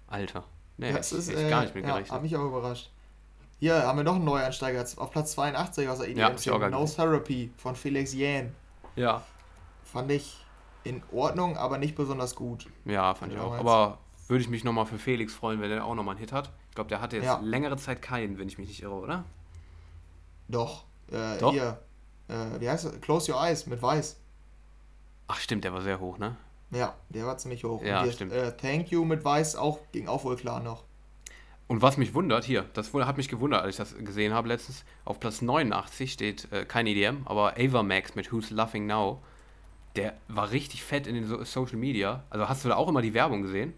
Alter. 0.08 0.44
Nee, 0.78 0.92
das 0.92 1.12
ist, 1.12 1.30
äh, 1.30 1.50
gar 1.50 1.62
nicht 1.62 1.74
mit 1.74 1.86
gerechnet. 1.86 2.10
Ja, 2.10 2.16
hat 2.16 2.22
mich 2.22 2.36
auch 2.36 2.46
überrascht. 2.46 2.92
Hier 3.60 3.88
haben 3.88 3.98
wir 3.98 4.04
noch 4.04 4.16
einen 4.16 4.26
Neueinsteiger 4.26 4.86
auf 4.98 5.12
Platz 5.12 5.32
82 5.34 5.88
aus 5.88 6.00
der 6.00 6.10
EDM. 6.10 6.20
Ja, 6.20 6.32
ich 6.36 6.46
no. 6.46 6.86
Therapy 6.86 7.52
von 7.56 7.76
Felix 7.76 8.14
Jähn. 8.14 8.54
Ja. 8.96 9.24
Fand 9.84 10.12
ich 10.12 10.38
in 10.84 11.02
Ordnung, 11.12 11.58
aber 11.58 11.78
nicht 11.78 11.96
besonders 11.96 12.36
gut. 12.36 12.68
Ja, 12.86 13.14
fand 13.16 13.34
ich 13.34 13.40
auch. 13.40 13.54
Aber 13.54 14.00
würde 14.28 14.44
ich 14.44 14.50
mich 14.50 14.64
nochmal 14.64 14.86
für 14.86 14.98
Felix 15.00 15.34
freuen, 15.34 15.62
wenn 15.62 15.72
er 15.72 15.86
auch 15.86 15.96
nochmal 15.96 16.14
einen 16.16 16.20
Hit 16.20 16.32
hat. 16.32 16.52
Ich 16.70 16.76
glaube, 16.76 16.90
der 16.90 17.02
hatte 17.02 17.18
jetzt 17.18 17.26
Ja. 17.26 17.40
längere 17.42 17.78
Zeit 17.78 18.02
keinen, 18.02 18.38
wenn 18.38 18.48
ich 18.48 18.58
mich 18.58 18.68
nicht 18.68 18.82
irre, 18.82 18.96
oder? 18.96 19.24
Doch. 20.48 20.84
Äh, 21.12 21.38
Doch? 21.40 21.52
Hier. 21.52 21.80
Äh, 22.28 22.60
wie 22.60 22.70
heißt 22.70 22.86
es? 22.86 23.02
Close 23.02 23.32
Your 23.32 23.42
Eyes 23.42 23.68
mit 23.68 23.82
Weiß. 23.82 24.18
Ach 25.28 25.40
stimmt, 25.40 25.64
der 25.64 25.74
war 25.74 25.82
sehr 25.82 26.00
hoch, 26.00 26.18
ne? 26.18 26.36
Ja, 26.72 26.96
der 27.10 27.26
war 27.26 27.38
ziemlich 27.38 27.64
hoch. 27.64 27.82
Ja, 27.84 28.00
Und 28.00 28.04
hier, 28.06 28.14
stimmt. 28.14 28.32
Äh, 28.34 28.56
Thank 28.58 28.90
You 28.92 29.06
mit 29.06 29.24
Weiß 29.24 29.56
auch, 29.56 29.80
ging 29.92 30.08
auch 30.08 30.24
wohl 30.24 30.36
klar 30.36 30.60
noch. 30.60 30.84
Und 31.74 31.82
was 31.82 31.98
mich 31.98 32.14
wundert, 32.14 32.46
hier, 32.46 32.70
das 32.74 32.94
hat 32.94 33.18
mich 33.18 33.30
gewundert, 33.30 33.64
als 33.64 33.72
ich 33.72 33.78
das 33.78 33.98
gesehen 33.98 34.32
habe 34.32 34.48
letztens, 34.48 34.86
auf 35.06 35.20
Platz 35.20 35.42
89 35.42 36.14
steht 36.14 36.48
äh, 36.52 36.66
kein 36.66 36.86
EDM, 36.86 37.24
aber 37.26 37.56
Ava 37.58 37.82
Max 37.82 38.14
mit 38.14 38.32
Who's 38.32 38.52
Laughing 38.52 38.86
Now. 38.86 39.24
Der 39.96 40.14
war 40.28 40.52
richtig 40.52 40.84
fett 40.84 41.08
in 41.08 41.16
den 41.16 41.26
so 41.26 41.44
Social 41.44 41.78
Media. 41.78 42.26
Also 42.30 42.48
hast 42.48 42.64
du 42.64 42.70
da 42.70 42.76
auch 42.76 42.88
immer 42.88 43.02
die 43.02 43.16
Werbung 43.16 43.42
gesehen? 43.42 43.74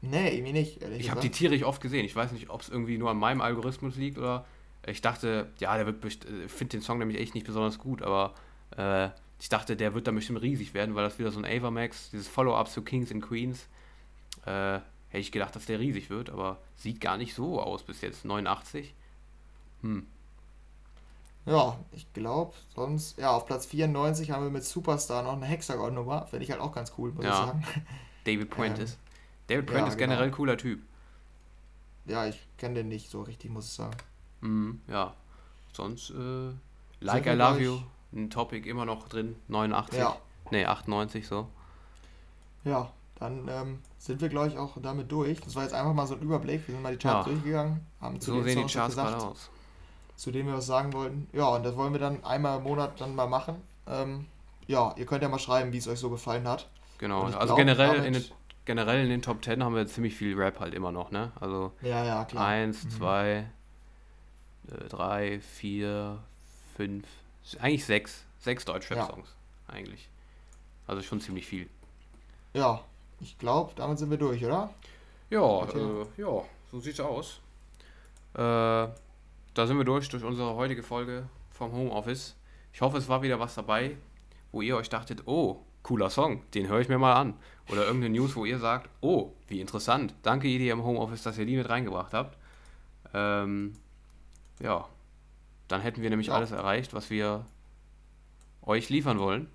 Nee, 0.00 0.36
irgendwie 0.36 0.52
nicht, 0.52 0.80
ehrlich 0.80 1.00
Ich 1.00 1.10
habe 1.10 1.20
die 1.20 1.30
tierisch 1.30 1.64
oft 1.64 1.80
gesehen. 1.80 2.04
Ich 2.04 2.14
weiß 2.14 2.30
nicht, 2.30 2.50
ob 2.50 2.60
es 2.60 2.68
irgendwie 2.68 2.98
nur 2.98 3.10
an 3.10 3.16
meinem 3.16 3.40
Algorithmus 3.40 3.96
liegt 3.96 4.16
oder 4.16 4.46
ich 4.86 5.00
dachte, 5.00 5.48
ja, 5.58 5.76
der 5.76 5.86
wird, 5.86 6.04
äh, 6.04 6.46
finde 6.46 6.76
den 6.76 6.82
Song 6.82 6.98
nämlich 6.98 7.18
echt 7.18 7.34
nicht 7.34 7.46
besonders 7.46 7.80
gut, 7.80 8.00
aber 8.02 8.34
äh, 8.76 9.08
ich 9.40 9.48
dachte, 9.48 9.74
der 9.74 9.92
wird 9.92 10.06
dann 10.06 10.14
bestimmt 10.14 10.40
riesig 10.40 10.72
werden, 10.72 10.94
weil 10.94 11.02
das 11.02 11.18
wieder 11.18 11.32
so 11.32 11.40
ein 11.40 11.44
Ava 11.44 11.72
Max, 11.72 12.10
dieses 12.12 12.28
Follow-up 12.28 12.68
zu 12.68 12.82
Kings 12.82 13.10
and 13.10 13.20
Queens, 13.20 13.66
äh, 14.46 14.78
hätte 15.10 15.20
ich 15.20 15.32
gedacht, 15.32 15.54
dass 15.54 15.66
der 15.66 15.78
riesig 15.80 16.08
wird, 16.10 16.30
aber 16.30 16.58
sieht 16.76 17.00
gar 17.00 17.16
nicht 17.16 17.34
so 17.34 17.60
aus 17.60 17.82
bis 17.82 18.00
jetzt. 18.00 18.24
89. 18.24 18.94
Hm. 19.82 20.06
Ja, 21.46 21.78
ich 21.92 22.12
glaube, 22.12 22.54
sonst, 22.74 23.18
ja, 23.18 23.30
auf 23.30 23.46
Platz 23.46 23.66
94 23.66 24.30
haben 24.30 24.44
wir 24.44 24.50
mit 24.50 24.64
Superstar 24.64 25.22
noch 25.22 25.32
eine 25.32 25.46
Hexagon-Nummer. 25.46 26.26
Finde 26.26 26.44
ich 26.44 26.50
halt 26.50 26.60
auch 26.60 26.72
ganz 26.72 26.92
cool, 26.98 27.12
muss 27.12 27.24
Ja. 27.24 27.30
ich 27.30 27.36
sagen. 27.36 27.64
David 28.24 28.50
Prentice. 28.50 28.98
David 29.46 29.68
ja, 29.68 29.74
Prentice 29.74 29.96
genau. 29.96 30.10
generell 30.10 30.28
ein 30.28 30.32
cooler 30.32 30.56
Typ. 30.58 30.80
Ja, 32.04 32.26
ich 32.26 32.46
kenne 32.58 32.74
den 32.74 32.88
nicht 32.88 33.10
so 33.10 33.22
richtig, 33.22 33.50
muss 33.50 33.66
ich 33.66 33.72
sagen. 33.72 33.96
Mhm, 34.42 34.80
ja. 34.86 35.14
Sonst, 35.72 36.10
äh, 36.10 36.52
Like 37.00 37.24
wir 37.24 37.32
I 37.32 37.36
Love 37.36 37.60
You, 37.62 37.78
ein 38.12 38.30
Topic 38.30 38.68
immer 38.68 38.84
noch 38.84 39.08
drin, 39.08 39.36
89. 39.48 39.98
Ja. 39.98 40.16
Nee, 40.50 40.66
98 40.66 41.26
so. 41.26 41.48
Ja, 42.64 42.92
dann 43.20 43.46
ähm, 43.48 43.78
sind 43.98 44.20
wir, 44.20 44.28
glaube 44.28 44.48
ich, 44.48 44.58
auch 44.58 44.76
damit 44.82 45.12
durch. 45.12 45.40
Das 45.40 45.54
war 45.54 45.62
jetzt 45.62 45.74
einfach 45.74 45.92
mal 45.92 46.06
so 46.06 46.14
ein 46.14 46.20
Überblick. 46.22 46.66
Wir 46.66 46.74
sind 46.74 46.82
mal 46.82 46.92
die 46.92 46.98
Charts 46.98 47.26
Ja. 47.26 47.32
durchgegangen, 47.32 47.86
haben 48.00 48.20
zu 48.20 48.32
So 48.32 48.36
den 48.38 48.44
sehen 48.44 48.66
die 48.66 48.72
Charts 48.72 48.96
gesagt, 48.96 49.22
aus. 49.22 49.50
zu 50.16 50.30
denen 50.30 50.48
wir 50.48 50.56
was 50.56 50.66
sagen 50.66 50.92
wollten. 50.92 51.28
Ja, 51.32 51.48
und 51.48 51.62
das 51.62 51.76
wollen 51.76 51.92
wir 51.92 52.00
dann 52.00 52.24
einmal 52.24 52.58
im 52.58 52.64
Monat 52.64 53.00
dann 53.00 53.14
mal 53.14 53.26
machen. 53.28 53.56
Ähm, 53.86 54.26
ja, 54.66 54.94
ihr 54.96 55.06
könnt 55.06 55.22
ja 55.22 55.28
mal 55.28 55.38
schreiben, 55.38 55.72
wie 55.72 55.78
es 55.78 55.86
euch 55.88 55.98
so 55.98 56.10
gefallen 56.10 56.48
hat. 56.48 56.68
Genau, 56.98 57.22
also 57.24 57.38
glaub, 57.38 57.56
generell, 57.56 58.04
in 58.04 58.12
den, 58.14 58.24
generell 58.64 59.02
in 59.04 59.10
den 59.10 59.22
Top 59.22 59.44
10 59.44 59.62
haben 59.64 59.74
wir 59.74 59.86
ziemlich 59.86 60.14
viel 60.14 60.34
Rap 60.36 60.60
halt 60.60 60.74
immer 60.74 60.92
noch, 60.92 61.10
ne? 61.10 61.32
Also 61.40 61.72
Ja, 61.82 62.04
ja, 62.04 62.24
klar. 62.24 62.46
1, 62.46 62.84
Mhm. 62.84 62.90
2, 62.90 63.46
3, 64.88 65.40
4, 65.40 66.18
5, 66.76 67.06
eigentlich 67.58 67.84
6. 67.84 68.24
6 68.40 68.64
Deutschrap-Songs, 68.64 69.34
eigentlich. 69.68 70.08
Also 70.86 71.02
schon 71.02 71.20
ziemlich 71.20 71.46
viel. 71.46 71.68
Ja, 72.54 72.80
ich 73.20 73.38
glaube, 73.38 73.72
damit 73.76 73.98
sind 73.98 74.10
wir 74.10 74.18
durch, 74.18 74.44
oder? 74.44 74.70
Ja, 75.30 75.64
äh, 75.64 76.06
ja, 76.16 76.42
so 76.70 76.80
sieht's 76.80 77.00
aus. 77.00 77.40
Äh, 78.34 78.38
da 78.38 78.92
sind 79.66 79.76
wir 79.76 79.84
durch, 79.84 80.08
durch 80.08 80.24
unsere 80.24 80.54
heutige 80.54 80.82
Folge 80.82 81.28
vom 81.50 81.72
Homeoffice. 81.72 82.36
Ich 82.72 82.80
hoffe, 82.80 82.98
es 82.98 83.08
war 83.08 83.22
wieder 83.22 83.38
was 83.40 83.54
dabei, 83.54 83.96
wo 84.52 84.62
ihr 84.62 84.76
euch 84.76 84.88
dachtet, 84.88 85.22
oh, 85.26 85.60
cooler 85.82 86.10
Song, 86.10 86.42
den 86.52 86.68
höre 86.68 86.80
ich 86.80 86.88
mir 86.88 86.98
mal 86.98 87.14
an. 87.14 87.34
Oder 87.68 87.86
irgendeine 87.86 88.14
News, 88.14 88.34
wo 88.36 88.44
ihr 88.44 88.58
sagt, 88.58 88.88
oh, 89.00 89.32
wie 89.46 89.60
interessant. 89.60 90.14
Danke, 90.22 90.48
ihr 90.48 90.72
im 90.72 90.82
Homeoffice, 90.82 91.22
dass 91.22 91.38
ihr 91.38 91.46
die 91.46 91.56
mit 91.56 91.68
reingebracht 91.68 92.12
habt. 92.12 92.36
Ähm, 93.14 93.74
ja, 94.60 94.86
dann 95.68 95.80
hätten 95.80 96.02
wir 96.02 96.10
nämlich 96.10 96.28
Ja. 96.28 96.34
alles 96.34 96.50
erreicht, 96.50 96.94
was 96.94 97.10
wir 97.10 97.44
euch 98.62 98.88
liefern 98.88 99.18
wollen. 99.18 99.48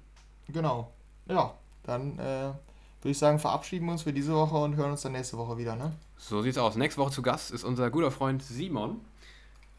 Genau. 0.48 0.92
Ja, 1.28 1.54
dann 1.84 2.18
äh, 2.20 2.52
würde 3.06 3.12
ich 3.12 3.20
sagen, 3.20 3.38
verabschieden 3.38 3.86
wir 3.86 3.92
uns 3.92 4.02
für 4.02 4.14
diese 4.14 4.34
Woche 4.34 4.58
und 4.58 4.78
hören 4.78 4.90
uns 4.90 5.04
dann 5.04 5.12
nächste 5.12 5.38
Woche 5.38 5.60
wieder, 5.60 5.76
ne? 5.76 5.92
So 6.18 6.42
sieht's 6.42 6.58
aus. 6.58 6.76
Nächste 6.76 7.00
Woche 7.00 7.12
zu 7.12 7.22
Gast 7.22 7.52
ist 7.52 7.64
unser 7.64 7.92
guter 7.92 8.10
Freund 8.10 8.42
Simon. 8.42 9.00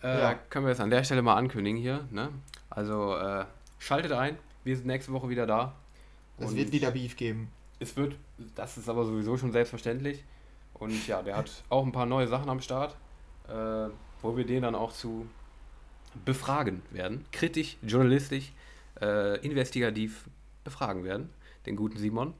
Äh, 0.00 0.20
Ja. 0.20 0.34
Können 0.34 0.64
wir 0.64 0.70
jetzt 0.70 0.80
an 0.80 0.90
der 0.90 1.02
Stelle 1.02 1.22
mal 1.22 1.34
ankündigen 1.34 1.76
hier. 1.80 2.06
Ne? 2.12 2.28
Also 2.70 3.16
äh, 3.16 3.44
schaltet 3.80 4.12
ein. 4.12 4.38
Wir 4.62 4.76
sind 4.76 4.86
nächste 4.86 5.12
Woche 5.12 5.28
wieder 5.28 5.44
da. 5.44 5.74
Es 6.38 6.54
wird 6.54 6.70
wieder 6.70 6.92
Beef 6.92 7.16
geben. 7.16 7.50
Es 7.80 7.96
wird, 7.96 8.14
das 8.54 8.78
ist 8.78 8.88
aber 8.88 9.04
sowieso 9.04 9.36
schon 9.36 9.50
selbstverständlich. 9.50 10.22
Und 10.74 11.08
ja, 11.08 11.20
der 11.20 11.36
hat 11.36 11.50
auch 11.68 11.84
ein 11.84 11.90
paar 11.90 12.06
neue 12.06 12.28
Sachen 12.28 12.48
am 12.48 12.60
Start, 12.60 12.94
äh, 13.48 13.88
wo 14.22 14.36
wir 14.36 14.46
den 14.46 14.62
dann 14.62 14.76
auch 14.76 14.92
zu 14.92 15.26
befragen 16.24 16.80
werden. 16.92 17.24
Kritisch, 17.32 17.76
journalistisch, 17.82 18.52
äh, 19.00 19.44
investigativ 19.44 20.28
befragen 20.62 21.02
werden. 21.02 21.28
Den 21.66 21.74
guten 21.74 21.98
Simon. 21.98 22.32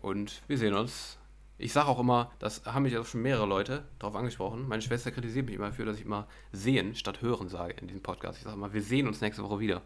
Und 0.00 0.42
wir 0.46 0.58
sehen 0.58 0.74
uns. 0.74 1.18
Ich 1.60 1.72
sage 1.72 1.88
auch 1.88 1.98
immer, 1.98 2.30
das 2.38 2.64
haben 2.66 2.84
mich 2.84 2.96
auch 2.96 3.04
schon 3.04 3.20
mehrere 3.22 3.46
Leute 3.46 3.84
darauf 3.98 4.14
angesprochen. 4.14 4.68
Meine 4.68 4.80
Schwester 4.80 5.10
kritisiert 5.10 5.46
mich 5.46 5.56
immer 5.56 5.66
dafür, 5.66 5.86
dass 5.86 5.96
ich 5.98 6.04
immer 6.04 6.28
sehen 6.52 6.94
statt 6.94 7.20
hören 7.20 7.48
sage 7.48 7.74
in 7.80 7.88
diesem 7.88 8.02
Podcast. 8.02 8.38
Ich 8.38 8.44
sage 8.44 8.54
immer, 8.54 8.72
wir 8.72 8.82
sehen 8.82 9.08
uns 9.08 9.20
nächste 9.20 9.42
Woche 9.42 9.58
wieder. 9.58 9.82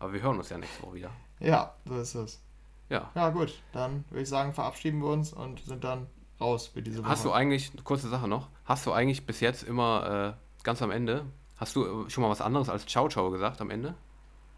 Aber 0.00 0.12
wir 0.12 0.22
hören 0.22 0.38
uns 0.38 0.48
ja 0.50 0.58
nächste 0.58 0.82
Woche 0.82 0.94
wieder. 0.94 1.10
Ja, 1.38 1.74
so 1.84 1.96
ist 1.98 2.14
es. 2.16 2.42
Ja. 2.88 3.12
Ja, 3.14 3.30
gut. 3.30 3.62
Dann 3.72 4.04
würde 4.10 4.22
ich 4.22 4.28
sagen, 4.28 4.52
verabschieden 4.52 5.00
wir 5.00 5.08
uns 5.08 5.32
und 5.32 5.60
sind 5.60 5.84
dann 5.84 6.08
raus 6.40 6.66
für 6.66 6.82
diese 6.82 6.98
Woche. 7.02 7.08
Hast 7.10 7.24
du 7.24 7.30
eigentlich, 7.32 7.70
kurze 7.84 8.08
Sache 8.08 8.26
noch, 8.26 8.48
hast 8.64 8.84
du 8.84 8.92
eigentlich 8.92 9.24
bis 9.24 9.38
jetzt 9.38 9.62
immer 9.62 10.34
äh, 10.36 10.64
ganz 10.64 10.82
am 10.82 10.90
Ende, 10.90 11.24
hast 11.56 11.76
du 11.76 12.06
äh, 12.06 12.10
schon 12.10 12.22
mal 12.22 12.30
was 12.30 12.40
anderes 12.40 12.68
als 12.68 12.86
Ciao 12.86 13.08
Ciao 13.08 13.30
gesagt 13.30 13.60
am 13.60 13.70
Ende? 13.70 13.94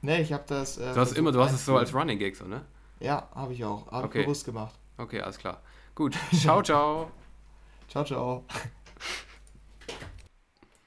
Nee, 0.01 0.23
ich 0.23 0.33
habe 0.33 0.45
das. 0.47 0.79
Äh, 0.79 0.95
Du 0.95 1.01
hast 1.01 1.13
immer, 1.13 1.33
du 1.33 1.41
hast 1.41 1.53
es 1.53 1.67
so 1.67 1.77
als. 1.77 1.93
Running 1.95 2.19
Gag 2.19 2.35
so, 2.35 2.47
ne? 2.47 2.65
Ja, 3.01 3.29
habe 3.35 3.53
ich 3.53 3.63
auch. 3.63 3.91
Habe 3.91 4.07
Okay. 4.07 4.21
ich 4.21 4.25
bewusst 4.25 4.47
gemacht. 4.47 4.75
Okay, 4.99 5.21
alles 5.21 5.39
klar. 5.39 5.61
Gut, 5.95 6.15
ciao 6.43 6.63
ciao. 6.63 7.11
Ciao, 7.89 8.05
ciao. 8.05 8.45